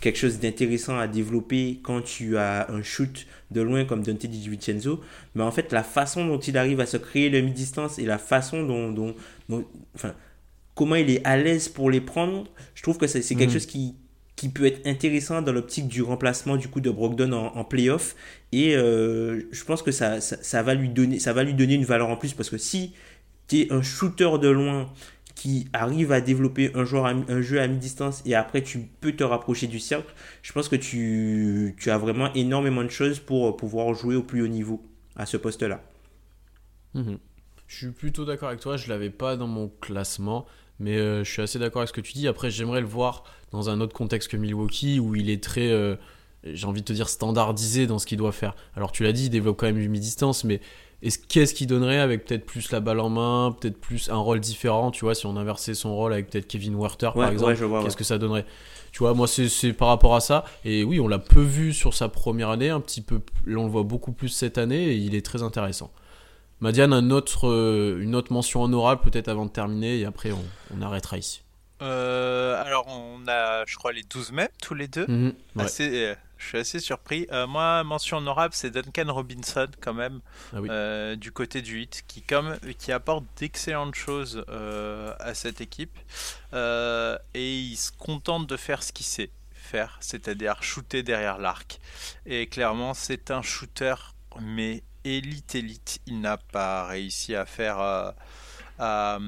quelque 0.00 0.16
chose 0.18 0.38
d'intéressant 0.38 0.96
à 0.96 1.08
développer 1.08 1.80
quand 1.82 2.00
tu 2.02 2.36
as 2.36 2.70
un 2.70 2.82
shoot 2.82 3.26
de 3.50 3.60
loin 3.60 3.84
comme 3.86 4.04
Dante 4.04 4.26
DiVincenzo, 4.26 5.00
mais 5.34 5.42
en 5.42 5.50
fait, 5.50 5.72
la 5.72 5.82
façon 5.82 6.26
dont 6.26 6.38
il 6.38 6.56
arrive 6.56 6.78
à 6.80 6.86
se 6.86 6.96
créer 6.96 7.28
le 7.28 7.40
mi-distance 7.40 7.98
et 7.98 8.04
la 8.04 8.18
façon 8.18 8.62
dont, 8.64 8.92
dont, 8.92 9.14
dont- 9.48 9.64
enfin, 9.96 10.14
comment 10.76 10.96
il 10.96 11.10
est 11.10 11.26
à 11.26 11.38
l'aise 11.38 11.68
pour 11.70 11.90
les 11.90 12.02
prendre, 12.02 12.46
je 12.76 12.82
trouve 12.84 12.98
que 12.98 13.08
c'est 13.08 13.22
quelque 13.36 13.50
Mhm. 13.50 13.54
chose 13.54 13.66
qui, 13.66 13.96
qui 14.36 14.50
peut 14.50 14.66
être 14.66 14.86
intéressant 14.86 15.42
dans 15.42 15.52
l'optique 15.52 15.88
du 15.88 16.02
remplacement 16.02 16.56
du 16.58 16.68
coup 16.68 16.80
de 16.82 16.90
Brogdon 16.90 17.32
en, 17.32 17.56
en 17.56 17.64
playoff. 17.64 18.16
Et 18.52 18.76
euh, 18.76 19.42
je 19.52 19.64
pense 19.64 19.82
que 19.82 19.92
ça, 19.92 20.20
ça, 20.22 20.38
ça 20.42 20.62
va 20.62 20.74
lui 20.74 20.90
donner, 20.90 21.18
ça 21.20 21.34
va 21.34 21.44
lui 21.44 21.54
donner 21.54 21.74
une 21.76 21.86
valeur 21.86 22.10
en 22.10 22.16
plus 22.18 22.34
parce 22.34 22.50
que 22.50 22.58
si 22.58 22.94
tu 23.48 23.60
es 23.60 23.72
un 23.72 23.82
shooter 23.82 24.30
de 24.40 24.48
loin 24.48 24.92
qui 25.36 25.68
arrive 25.74 26.12
à 26.12 26.20
développer 26.22 26.72
un, 26.74 26.84
joueur 26.84 27.06
un 27.06 27.42
jeu 27.42 27.60
à 27.60 27.68
mi-distance 27.68 28.22
et 28.26 28.34
après 28.34 28.62
tu 28.62 28.80
peux 29.00 29.12
te 29.12 29.24
rapprocher 29.24 29.68
du 29.68 29.80
cercle, 29.80 30.14
je 30.42 30.52
pense 30.52 30.68
que 30.68 30.76
tu, 30.76 31.74
tu 31.78 31.90
as 31.90 31.98
vraiment 31.98 32.32
énormément 32.34 32.84
de 32.84 32.90
choses 32.90 33.20
pour 33.20 33.56
pouvoir 33.56 33.94
jouer 33.94 34.16
au 34.16 34.24
plus 34.24 34.42
haut 34.42 34.48
niveau 34.48 34.82
à 35.16 35.26
ce 35.26 35.38
poste-là. 35.38 35.82
Mhm. 36.94 37.18
Je 37.66 37.76
suis 37.76 37.90
plutôt 37.92 38.24
d'accord 38.24 38.48
avec 38.48 38.60
toi, 38.60 38.76
je 38.76 38.88
l'avais 38.88 39.10
pas 39.10 39.36
dans 39.36 39.46
mon 39.48 39.68
classement, 39.68 40.46
mais 40.78 40.96
euh, 40.96 41.24
je 41.24 41.30
suis 41.30 41.42
assez 41.42 41.58
d'accord 41.58 41.80
avec 41.80 41.88
ce 41.88 41.92
que 41.92 42.00
tu 42.00 42.12
dis. 42.12 42.28
Après, 42.28 42.50
j'aimerais 42.50 42.80
le 42.80 42.86
voir 42.86 43.24
dans 43.52 43.70
un 43.70 43.80
autre 43.80 43.94
contexte 43.94 44.30
que 44.30 44.36
Milwaukee, 44.36 45.00
où 45.00 45.14
il 45.14 45.30
est 45.30 45.42
très, 45.42 45.68
euh, 45.68 45.96
j'ai 46.44 46.66
envie 46.66 46.80
de 46.82 46.86
te 46.86 46.92
dire, 46.92 47.08
standardisé 47.08 47.86
dans 47.86 47.98
ce 47.98 48.06
qu'il 48.06 48.18
doit 48.18 48.32
faire. 48.32 48.54
Alors, 48.76 48.92
tu 48.92 49.02
l'as 49.02 49.12
dit, 49.12 49.26
il 49.26 49.30
développe 49.30 49.58
quand 49.58 49.66
même 49.66 49.78
du 49.78 49.88
mi-distance, 49.88 50.44
mais 50.44 50.60
qu'est-ce 51.28 51.54
qu'il 51.54 51.66
donnerait 51.66 51.98
avec 51.98 52.24
peut-être 52.24 52.46
plus 52.46 52.70
la 52.70 52.80
balle 52.80 53.00
en 53.00 53.08
main, 53.08 53.56
peut-être 53.58 53.80
plus 53.80 54.10
un 54.10 54.16
rôle 54.16 54.40
différent, 54.40 54.90
tu 54.90 55.04
vois, 55.04 55.14
si 55.14 55.26
on 55.26 55.36
inversait 55.36 55.74
son 55.74 55.94
rôle 55.94 56.12
avec 56.12 56.30
peut-être 56.30 56.46
Kevin 56.46 56.74
Werther, 56.74 57.10
par 57.14 57.30
exemple, 57.30 57.56
qu'est-ce 57.84 57.96
que 57.96 58.04
ça 58.04 58.18
donnerait? 58.18 58.46
Tu 58.92 59.00
vois, 59.00 59.12
moi, 59.12 59.26
c'est 59.28 59.72
par 59.74 59.88
rapport 59.88 60.14
à 60.14 60.20
ça. 60.20 60.44
Et 60.64 60.82
oui, 60.82 61.00
on 61.00 61.08
l'a 61.08 61.18
peu 61.18 61.42
vu 61.42 61.74
sur 61.74 61.92
sa 61.92 62.08
première 62.08 62.48
année, 62.48 62.70
un 62.70 62.80
petit 62.80 63.02
peu. 63.02 63.20
Là, 63.44 63.58
on 63.58 63.64
le 63.64 63.70
voit 63.70 63.82
beaucoup 63.82 64.12
plus 64.12 64.30
cette 64.30 64.56
année 64.56 64.84
et 64.84 64.94
il 64.94 65.14
est 65.14 65.24
très 65.24 65.42
intéressant. 65.42 65.90
Madiane, 66.60 66.92
un 66.92 67.10
autre, 67.10 67.48
euh, 67.48 67.98
une 68.00 68.14
autre 68.14 68.32
mention 68.32 68.62
honorable 68.62 69.02
peut-être 69.02 69.28
avant 69.28 69.44
de 69.44 69.50
terminer 69.50 69.98
et 69.98 70.04
après 70.06 70.32
on, 70.32 70.82
arrêtera 70.82 71.18
ici. 71.18 71.42
Euh, 71.82 72.62
alors 72.64 72.86
on 72.88 73.26
a, 73.28 73.64
je 73.66 73.76
crois, 73.76 73.92
les 73.92 74.02
12 74.02 74.32
mêmes 74.32 74.48
tous 74.62 74.74
les 74.74 74.88
deux. 74.88 75.06
Mhm, 75.06 75.34
assez, 75.58 76.04
euh, 76.06 76.14
je 76.38 76.46
suis 76.46 76.58
assez 76.58 76.80
surpris. 76.80 77.26
moi, 77.48 77.84
mention 77.84 78.16
honorable, 78.16 78.54
c'est 78.54 78.70
Duncan 78.70 79.12
Robinson 79.12 79.68
quand 79.80 79.92
même, 79.92 80.20
ah 80.54 81.16
du 81.16 81.30
côté 81.32 81.60
du 81.60 81.82
hit, 81.82 82.04
qui, 82.06 82.22
comme, 82.22 82.56
qui 82.78 82.92
apporte 82.92 83.24
d'excellentes 83.38 83.94
choses 83.94 84.42
à 84.48 85.34
cette 85.34 85.60
équipe. 85.60 85.98
et 86.54 87.58
il 87.58 87.76
se 87.76 87.92
contente 87.92 88.46
de 88.46 88.56
faire 88.56 88.82
ce 88.82 88.92
qu'il 88.92 89.06
sait 89.06 89.30
faire, 89.66 89.98
c'est-à-dire 90.00 90.62
shooter 90.62 91.02
derrière 91.02 91.38
l'arc. 91.38 91.80
Et 92.24 92.46
clairement, 92.46 92.94
c'est 92.94 93.30
un 93.30 93.42
shooter, 93.42 93.94
mais 94.40 94.82
élite 95.06 95.54
élite, 95.54 96.00
il 96.06 96.20
n'a 96.20 96.36
pas 96.36 96.86
réussi 96.86 97.34
à 97.34 97.46
faire 97.46 97.80
euh, 97.80 98.10
à, 98.78 99.18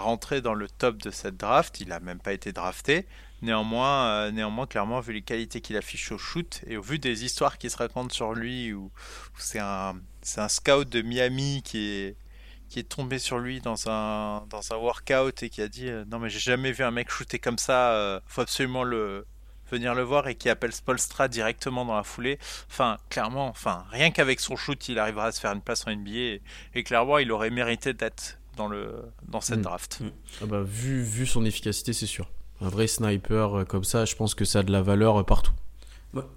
rentrer 0.00 0.40
dans 0.40 0.54
le 0.54 0.68
top 0.68 0.98
de 1.02 1.10
cette 1.10 1.36
draft. 1.36 1.80
Il 1.80 1.88
n'a 1.88 2.00
même 2.00 2.18
pas 2.18 2.32
été 2.32 2.52
drafté. 2.52 3.06
Néanmoins, 3.42 4.06
euh, 4.06 4.30
néanmoins, 4.30 4.66
clairement, 4.66 5.00
vu 5.00 5.12
les 5.12 5.22
qualités 5.22 5.60
qu'il 5.60 5.76
affiche 5.76 6.12
au 6.12 6.18
shoot 6.18 6.62
et 6.66 6.76
au 6.76 6.82
vu 6.82 6.98
des 6.98 7.24
histoires 7.24 7.58
qui 7.58 7.68
se 7.68 7.76
racontent 7.76 8.14
sur 8.14 8.32
lui, 8.32 8.72
où, 8.72 8.90
c'est 9.36 9.58
un, 9.58 9.94
un 10.36 10.48
scout 10.48 10.88
de 10.88 11.02
Miami 11.02 11.62
qui 11.62 11.78
est, 11.78 12.16
qui 12.68 12.78
est 12.78 12.88
tombé 12.88 13.18
sur 13.18 13.38
lui 13.38 13.60
dans 13.60 13.90
un, 13.90 14.46
dans 14.48 14.72
un 14.72 14.76
workout 14.76 15.42
et 15.42 15.50
qui 15.50 15.60
a 15.60 15.68
dit 15.68 15.88
euh, 15.88 16.04
non 16.06 16.18
mais 16.18 16.30
j'ai 16.30 16.38
jamais 16.38 16.72
vu 16.72 16.82
un 16.82 16.90
mec 16.90 17.10
shooter 17.10 17.38
comme 17.38 17.58
ça, 17.58 18.22
faut 18.26 18.40
absolument 18.40 18.82
le, 18.82 19.26
venir 19.70 19.94
le 19.94 20.02
voir 20.02 20.28
et 20.28 20.34
qui 20.34 20.48
appelle 20.48 20.72
Spolstra 20.72 21.28
directement 21.28 21.84
dans 21.84 21.96
la 21.96 22.02
foulée. 22.02 22.38
Enfin, 22.70 22.98
clairement, 23.10 23.48
enfin, 23.48 23.84
rien 23.90 24.10
qu'avec 24.10 24.40
son 24.40 24.56
shoot, 24.56 24.88
il 24.88 24.98
arrivera 24.98 25.26
à 25.26 25.32
se 25.32 25.40
faire 25.40 25.52
une 25.52 25.60
place 25.60 25.84
en 25.86 25.94
NBA 25.94 26.40
et, 26.74 26.82
clairement, 26.84 27.18
il 27.18 27.30
aurait 27.32 27.50
mérité 27.50 27.92
d'être 27.92 28.38
dans, 28.56 28.68
le, 28.68 28.90
dans 29.28 29.40
cette 29.40 29.60
mm. 29.60 29.62
draft. 29.62 30.00
Mm. 30.00 30.10
Ah 30.42 30.46
bah, 30.46 30.62
vu, 30.64 31.02
vu 31.02 31.26
son 31.26 31.44
efficacité, 31.44 31.92
c'est 31.92 32.06
sûr. 32.06 32.28
Un 32.60 32.68
vrai 32.68 32.86
sniper 32.86 33.60
euh, 33.60 33.64
comme 33.64 33.84
ça, 33.84 34.04
je 34.04 34.14
pense 34.14 34.34
que 34.34 34.44
ça 34.44 34.60
a 34.60 34.62
de 34.62 34.72
la 34.72 34.82
valeur 34.82 35.20
euh, 35.20 35.22
partout. 35.24 35.52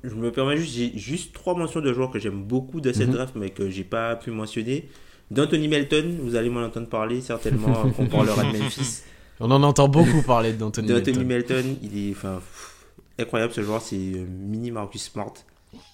je 0.04 0.16
me 0.16 0.32
permets 0.32 0.58
juste, 0.58 0.74
j'ai 0.74 0.98
juste 0.98 1.34
trois 1.34 1.56
mentions 1.56 1.82
de 1.82 1.94
joueurs 1.94 2.12
que 2.12 2.20
j'aime 2.20 2.44
beaucoup 2.44 2.82
de 2.82 2.92
cette 2.92 3.10
mm-hmm. 3.10 3.12
draft, 3.12 3.36
mais 3.36 3.50
que 3.52 3.70
j'ai 3.70 3.84
pas 3.84 4.16
pu 4.16 4.32
mentionner. 4.32 4.90
D'Anthony 5.30 5.68
Melton, 5.68 6.18
vous 6.22 6.36
allez 6.36 6.50
m'en 6.50 6.62
entendre 6.62 6.88
parler 6.88 7.22
certainement 7.22 7.74
quand 7.74 7.94
on 8.00 8.06
parlera 8.08 8.44
de 8.44 8.58
Memphis. 8.58 9.04
On 9.40 9.52
en 9.52 9.62
entend 9.62 9.88
beaucoup 9.88 10.24
parler 10.24 10.54
d'Anthony 10.54 10.88
Melton. 10.88 11.12
D'Anthony 11.12 11.26
Melton, 11.26 11.78
il 11.84 12.08
est, 12.08 12.12
enfin, 12.12 12.42
incroyable 13.20 13.54
ce 13.54 13.62
joueur, 13.62 13.82
c'est 13.82 13.96
euh, 13.96 14.26
Mini 14.28 14.72
Marcus 14.72 15.04
Smart. 15.04 15.34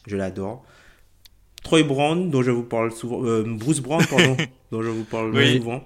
Je 0.07 0.15
l'adore. 0.15 0.63
Troy 1.63 1.83
Brown, 1.83 2.29
dont 2.29 2.43
je 2.43 2.51
vous 2.51 2.63
parle 2.63 2.91
souvent. 2.91 3.23
Euh, 3.25 3.43
Bruce 3.45 3.79
Brown, 3.79 4.05
pardon, 4.05 4.37
dont 4.71 4.81
je 4.81 4.89
vous 4.89 5.05
parle 5.05 5.33
souvent. 5.57 5.83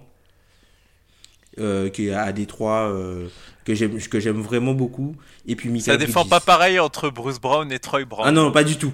Euh, 1.60 1.90
qui 1.90 2.08
est 2.08 2.14
à 2.14 2.32
Détroit, 2.34 2.94
que 3.66 3.74
j'aime 3.74 4.00
que 4.00 4.20
j'aime 4.20 4.42
vraiment 4.42 4.74
beaucoup. 4.74 5.16
Et 5.48 5.56
puis 5.56 5.70
Michael 5.70 6.00
Ça 6.00 6.06
défend 6.06 6.24
pas 6.24 6.40
pareil 6.40 6.80
entre 6.80 7.10
Bruce 7.10 7.40
Brown 7.40 7.72
et 7.72 7.80
Troy 7.80 8.06
Brown. 8.06 8.28
Ah 8.28 8.32
non, 8.32 8.52
pas 8.52 8.64
du 8.64 8.78
tout. 8.78 8.94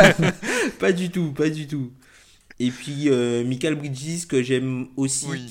pas 0.80 0.90
du 0.90 1.10
tout, 1.10 1.32
pas 1.32 1.48
du 1.48 1.68
tout. 1.68 1.92
Et 2.58 2.70
puis 2.70 3.08
Michael 3.44 3.76
Bridges, 3.76 4.26
que 4.26 4.42
j'aime 4.42 4.88
aussi, 4.96 5.46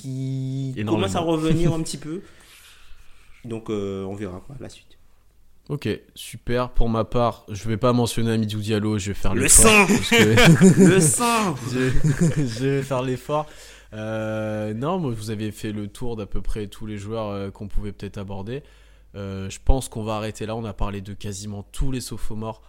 qui 0.74 0.84
commence 0.86 1.16
à 1.16 1.20
revenir 1.20 1.72
un 1.72 1.80
petit 1.82 1.98
peu. 1.98 2.20
Donc 3.46 3.70
on 3.70 4.14
verra 4.14 4.42
quoi, 4.46 4.56
la 4.60 4.68
suite. 4.68 4.95
Ok, 5.68 5.88
super. 6.14 6.70
Pour 6.70 6.88
ma 6.88 7.04
part, 7.04 7.44
je 7.50 7.68
vais 7.68 7.76
pas 7.76 7.92
mentionner 7.92 8.30
Amidou 8.30 8.60
Diallo, 8.60 8.98
je 8.98 9.08
vais 9.08 9.14
faire 9.14 9.34
le 9.34 9.48
sang. 9.48 9.86
le 10.78 11.00
sang. 11.00 11.56
Je, 11.72 12.64
vais 12.64 12.82
faire 12.82 13.02
l'effort. 13.02 13.46
Euh, 13.92 14.74
non, 14.74 14.98
moi, 15.00 15.12
vous 15.12 15.30
avez 15.30 15.50
fait 15.50 15.72
le 15.72 15.88
tour 15.88 16.14
d'à 16.14 16.26
peu 16.26 16.40
près 16.40 16.68
tous 16.68 16.86
les 16.86 16.98
joueurs 16.98 17.30
euh, 17.30 17.50
qu'on 17.50 17.66
pouvait 17.66 17.90
peut-être 17.90 18.18
aborder. 18.18 18.62
Euh, 19.16 19.50
je 19.50 19.58
pense 19.64 19.88
qu'on 19.88 20.04
va 20.04 20.14
arrêter 20.14 20.46
là. 20.46 20.54
On 20.54 20.64
a 20.64 20.72
parlé 20.72 21.00
de 21.00 21.14
quasiment 21.14 21.64
tous 21.72 21.90
les 21.90 22.00
sophomores 22.00 22.62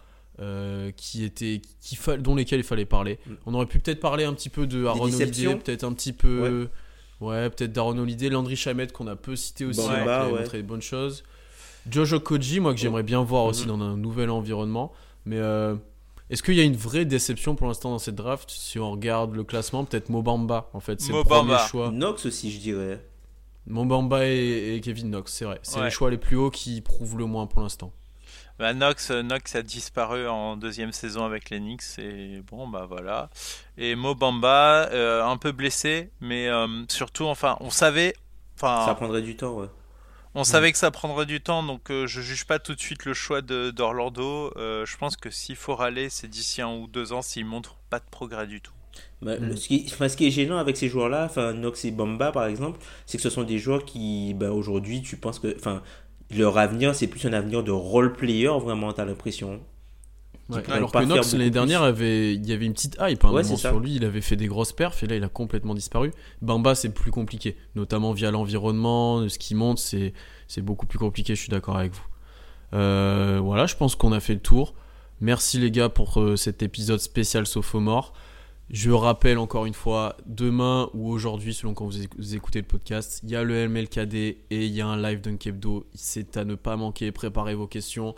qui 0.96 1.24
étaient, 1.24 1.60
qui 1.80 1.98
dont 2.20 2.36
lesquels 2.36 2.60
il 2.60 2.64
fallait 2.64 2.84
parler. 2.84 3.18
Mm. 3.26 3.32
On 3.46 3.54
aurait 3.54 3.66
pu 3.66 3.80
peut-être 3.80 3.98
parler 3.98 4.24
un 4.24 4.32
petit 4.34 4.48
peu 4.48 4.66
de 4.68 4.86
Aaron 4.86 5.12
Holiday, 5.12 5.56
peut-être 5.56 5.82
un 5.84 5.92
petit 5.92 6.12
peu, 6.12 6.68
ouais, 7.20 7.50
peut-être 7.50 7.72
d'Aaron 7.72 7.98
Holiday, 7.98 8.28
Landry 8.28 8.54
Chamet 8.54 8.86
qu'on 8.88 9.08
a 9.08 9.16
peu 9.16 9.34
cité 9.36 9.64
aussi, 9.64 9.80
qui 9.80 9.88
a 9.88 10.28
montré 10.28 10.62
de 10.62 10.66
bonnes 10.66 10.82
choses. 10.82 11.24
Jojo 11.90 12.20
Koji, 12.20 12.60
moi 12.60 12.74
que 12.74 12.80
j'aimerais 12.80 13.02
bien 13.02 13.22
voir 13.22 13.44
aussi 13.44 13.62
mhm. 13.62 13.68
dans 13.68 13.80
un 13.84 13.96
nouvel 13.96 14.30
environnement. 14.30 14.92
Mais 15.24 15.38
euh, 15.38 15.74
est-ce 16.30 16.42
qu'il 16.42 16.54
y 16.54 16.60
a 16.60 16.64
une 16.64 16.76
vraie 16.76 17.04
déception 17.04 17.54
pour 17.54 17.66
l'instant 17.66 17.90
dans 17.90 17.98
cette 17.98 18.14
draft? 18.14 18.50
Si 18.50 18.78
on 18.78 18.90
regarde 18.90 19.34
le 19.34 19.44
classement, 19.44 19.84
peut-être 19.84 20.08
Mobamba 20.10 20.70
en 20.72 20.80
fait, 20.80 21.00
c'est 21.00 21.12
le 21.12 21.22
premier 21.24 21.56
choix. 21.68 21.90
Knox 21.90 22.26
aussi, 22.26 22.50
je 22.50 22.60
dirais. 22.60 23.04
Mobamba 23.66 24.26
et, 24.26 24.80
Kevin 24.82 25.10
Knox, 25.10 25.32
c'est 25.32 25.44
vrai. 25.44 25.58
C'est 25.62 25.82
les 25.82 25.90
choix 25.90 26.10
les 26.10 26.18
plus 26.18 26.36
hauts 26.36 26.50
qui 26.50 26.80
prouvent 26.80 27.18
le 27.18 27.26
moins 27.26 27.46
pour 27.46 27.62
l'instant. 27.62 27.92
Bah, 28.58 28.72
Knox, 28.74 29.12
Knox 29.12 29.54
a 29.54 29.62
disparu 29.62 30.26
en 30.26 30.56
deuxième 30.56 30.90
saison 30.90 31.24
avec 31.24 31.48
les 31.50 31.60
Knicks 31.60 31.98
et 31.98 32.42
bon 32.50 32.66
bah 32.66 32.86
voilà. 32.88 33.30
Et 33.76 33.94
Mobamba 33.94 34.88
euh, 34.90 35.24
un 35.24 35.36
peu 35.36 35.52
blessé, 35.52 36.10
mais 36.20 36.48
euh, 36.48 36.66
surtout 36.88 37.24
enfin 37.26 37.56
on 37.60 37.70
savait. 37.70 38.14
Ça 38.56 38.94
prendrait 38.96 39.22
du 39.22 39.36
temps, 39.36 39.54
ouais. 39.60 39.68
On 40.34 40.44
savait 40.44 40.72
que 40.72 40.78
ça 40.78 40.90
prendrait 40.90 41.26
du 41.26 41.40
temps, 41.40 41.62
donc 41.62 41.90
euh, 41.90 42.06
je 42.06 42.20
juge 42.20 42.44
pas 42.44 42.58
tout 42.58 42.74
de 42.74 42.80
suite 42.80 43.04
le 43.04 43.14
choix 43.14 43.40
d'Orlando. 43.40 44.52
Euh, 44.56 44.84
je 44.86 44.96
pense 44.96 45.16
que 45.16 45.30
s'il 45.30 45.56
faut 45.56 45.74
râler, 45.74 46.10
c'est 46.10 46.28
d'ici 46.28 46.62
un 46.62 46.74
ou 46.74 46.86
deux 46.86 47.12
ans 47.12 47.22
s'il 47.22 47.46
montre 47.46 47.76
pas 47.90 47.98
de 47.98 48.04
progrès 48.10 48.46
du 48.46 48.60
tout. 48.60 48.72
Bah, 49.22 49.34
ce, 49.56 49.68
qui, 49.68 49.88
ce, 49.88 50.16
qui, 50.16 50.26
est 50.26 50.30
gênant 50.30 50.58
avec 50.58 50.76
ces 50.76 50.88
joueurs-là, 50.88 51.24
enfin 51.24 51.52
Nox 51.52 51.84
et 51.84 51.90
Bamba 51.90 52.30
par 52.32 52.46
exemple, 52.46 52.78
c'est 53.06 53.16
que 53.16 53.22
ce 53.22 53.30
sont 53.30 53.42
des 53.42 53.58
joueurs 53.58 53.84
qui, 53.84 54.34
bah, 54.34 54.50
aujourd'hui, 54.52 55.02
tu 55.02 55.16
penses 55.16 55.38
que, 55.38 55.56
enfin, 55.56 55.82
leur 56.30 56.58
avenir, 56.58 56.94
c'est 56.94 57.06
plus 57.06 57.24
un 57.26 57.32
avenir 57.32 57.64
de 57.64 57.72
role 57.72 58.12
player, 58.12 58.50
vraiment, 58.60 58.92
t'as 58.92 59.04
l'impression 59.04 59.60
alors 60.68 60.92
que 60.92 61.04
Knox 61.04 61.32
l'année 61.32 61.50
dernière 61.50 61.82
avait, 61.82 62.34
il 62.34 62.46
y 62.46 62.52
avait 62.52 62.66
une 62.66 62.72
petite 62.72 62.96
hype 63.00 63.24
un 63.24 63.28
moment 63.28 63.56
sur 63.56 63.80
lui, 63.80 63.96
il 63.96 64.04
avait 64.04 64.20
fait 64.20 64.36
des 64.36 64.46
grosses 64.46 64.72
perfs 64.72 65.02
et 65.02 65.06
là 65.06 65.16
il 65.16 65.24
a 65.24 65.28
complètement 65.28 65.74
disparu. 65.74 66.12
Bamba 66.42 66.74
c'est 66.74 66.88
plus 66.90 67.10
compliqué, 67.10 67.56
notamment 67.74 68.12
via 68.12 68.30
l'environnement, 68.30 69.28
ce 69.28 69.38
qui 69.38 69.54
monte 69.54 69.78
c'est 69.78 70.12
c'est 70.46 70.62
beaucoup 70.62 70.86
plus 70.86 70.98
compliqué. 70.98 71.34
Je 71.34 71.40
suis 71.40 71.50
d'accord 71.50 71.76
avec 71.76 71.92
vous. 71.92 72.06
Euh, 72.74 73.40
voilà, 73.42 73.66
je 73.66 73.76
pense 73.76 73.94
qu'on 73.94 74.12
a 74.12 74.20
fait 74.20 74.34
le 74.34 74.40
tour. 74.40 74.74
Merci 75.20 75.58
les 75.58 75.70
gars 75.70 75.88
pour 75.88 76.20
euh, 76.20 76.36
cet 76.36 76.62
épisode 76.62 77.00
spécial 77.00 77.46
Sophomore. 77.46 78.12
Je 78.70 78.90
rappelle 78.90 79.38
encore 79.38 79.64
une 79.64 79.74
fois, 79.74 80.16
demain 80.26 80.90
ou 80.92 81.10
aujourd'hui, 81.10 81.54
selon 81.54 81.72
quand 81.72 81.86
vous 81.86 82.34
écoutez 82.34 82.60
le 82.60 82.66
podcast, 82.66 83.20
il 83.22 83.30
y 83.30 83.36
a 83.36 83.42
le 83.42 83.66
MLKD 83.66 84.14
et 84.14 84.36
il 84.50 84.72
y 84.72 84.82
a 84.82 84.86
un 84.86 85.00
live 85.00 85.22
d'un 85.22 85.36
Kebdo. 85.36 85.86
C'est 85.94 86.36
à 86.36 86.44
ne 86.44 86.54
pas 86.54 86.76
manquer. 86.76 87.10
Préparez 87.10 87.54
vos 87.54 87.66
questions. 87.66 88.14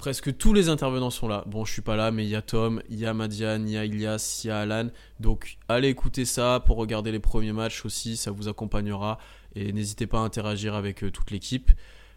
Presque 0.00 0.34
tous 0.38 0.54
les 0.54 0.70
intervenants 0.70 1.10
sont 1.10 1.28
là. 1.28 1.44
Bon, 1.46 1.66
je 1.66 1.74
suis 1.74 1.82
pas 1.82 1.94
là, 1.94 2.10
mais 2.10 2.24
il 2.24 2.30
y 2.30 2.34
a 2.34 2.40
Tom, 2.40 2.80
il 2.88 2.98
y 2.98 3.04
a 3.04 3.12
Madiane, 3.12 3.68
il 3.68 3.74
y 3.74 3.76
a 3.76 3.84
Ilias, 3.84 4.40
il 4.42 4.48
y 4.48 4.50
a 4.50 4.60
Alan. 4.60 4.88
Donc, 5.20 5.58
allez 5.68 5.88
écouter 5.88 6.24
ça 6.24 6.62
pour 6.64 6.78
regarder 6.78 7.12
les 7.12 7.18
premiers 7.18 7.52
matchs 7.52 7.84
aussi, 7.84 8.16
ça 8.16 8.30
vous 8.30 8.48
accompagnera. 8.48 9.18
Et 9.54 9.74
n'hésitez 9.74 10.06
pas 10.06 10.20
à 10.20 10.22
interagir 10.22 10.74
avec 10.74 11.04
euh, 11.04 11.10
toute 11.10 11.30
l'équipe. 11.30 11.70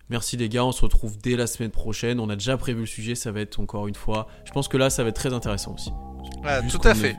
Merci 0.10 0.38
les 0.38 0.47
gars, 0.47 0.64
on 0.64 0.72
se 0.72 0.81
retrouve 0.81 1.18
dès 1.18 1.35
la 1.35 1.45
semaine 1.45 1.72
prochaine. 1.72 2.22
On 2.22 2.30
a 2.30 2.38
déjà 2.38 2.55
prévu 2.55 2.80
le 2.80 2.85
sujet, 2.85 3.15
ça 3.15 3.34
va 3.34 3.41
être 3.41 3.60
encore 3.60 3.89
une 3.89 3.95
fois. 3.95 4.27
Je 4.45 4.51
pense 4.53 4.69
que 4.69 4.77
là, 4.77 4.89
ça 4.89 5.03
va 5.03 5.10
être 5.10 5.18
très 5.18 5.34
intéressant 5.34 5.73
aussi. 5.73 5.91
tout 6.72 6.88
à 6.88 6.95
fait. 6.95 7.18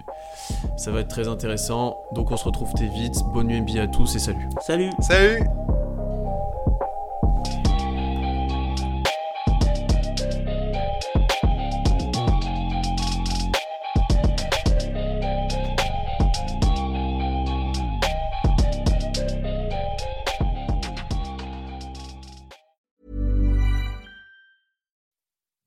Ça 0.78 0.90
va 0.90 1.00
être 1.00 1.08
très 1.08 1.28
intéressant. 1.28 1.98
Donc, 2.14 2.30
on 2.30 2.38
se 2.38 2.44
retrouve 2.44 2.72
très 2.72 2.88
vite. 2.88 3.16
Bonne 3.34 3.48
nuit 3.48 3.60
NBA 3.60 3.82
à 3.82 3.86
tous 3.88 4.16
et 4.16 4.18
salut. 4.18 4.48
Salut. 4.66 4.88
Salut. 5.00 5.44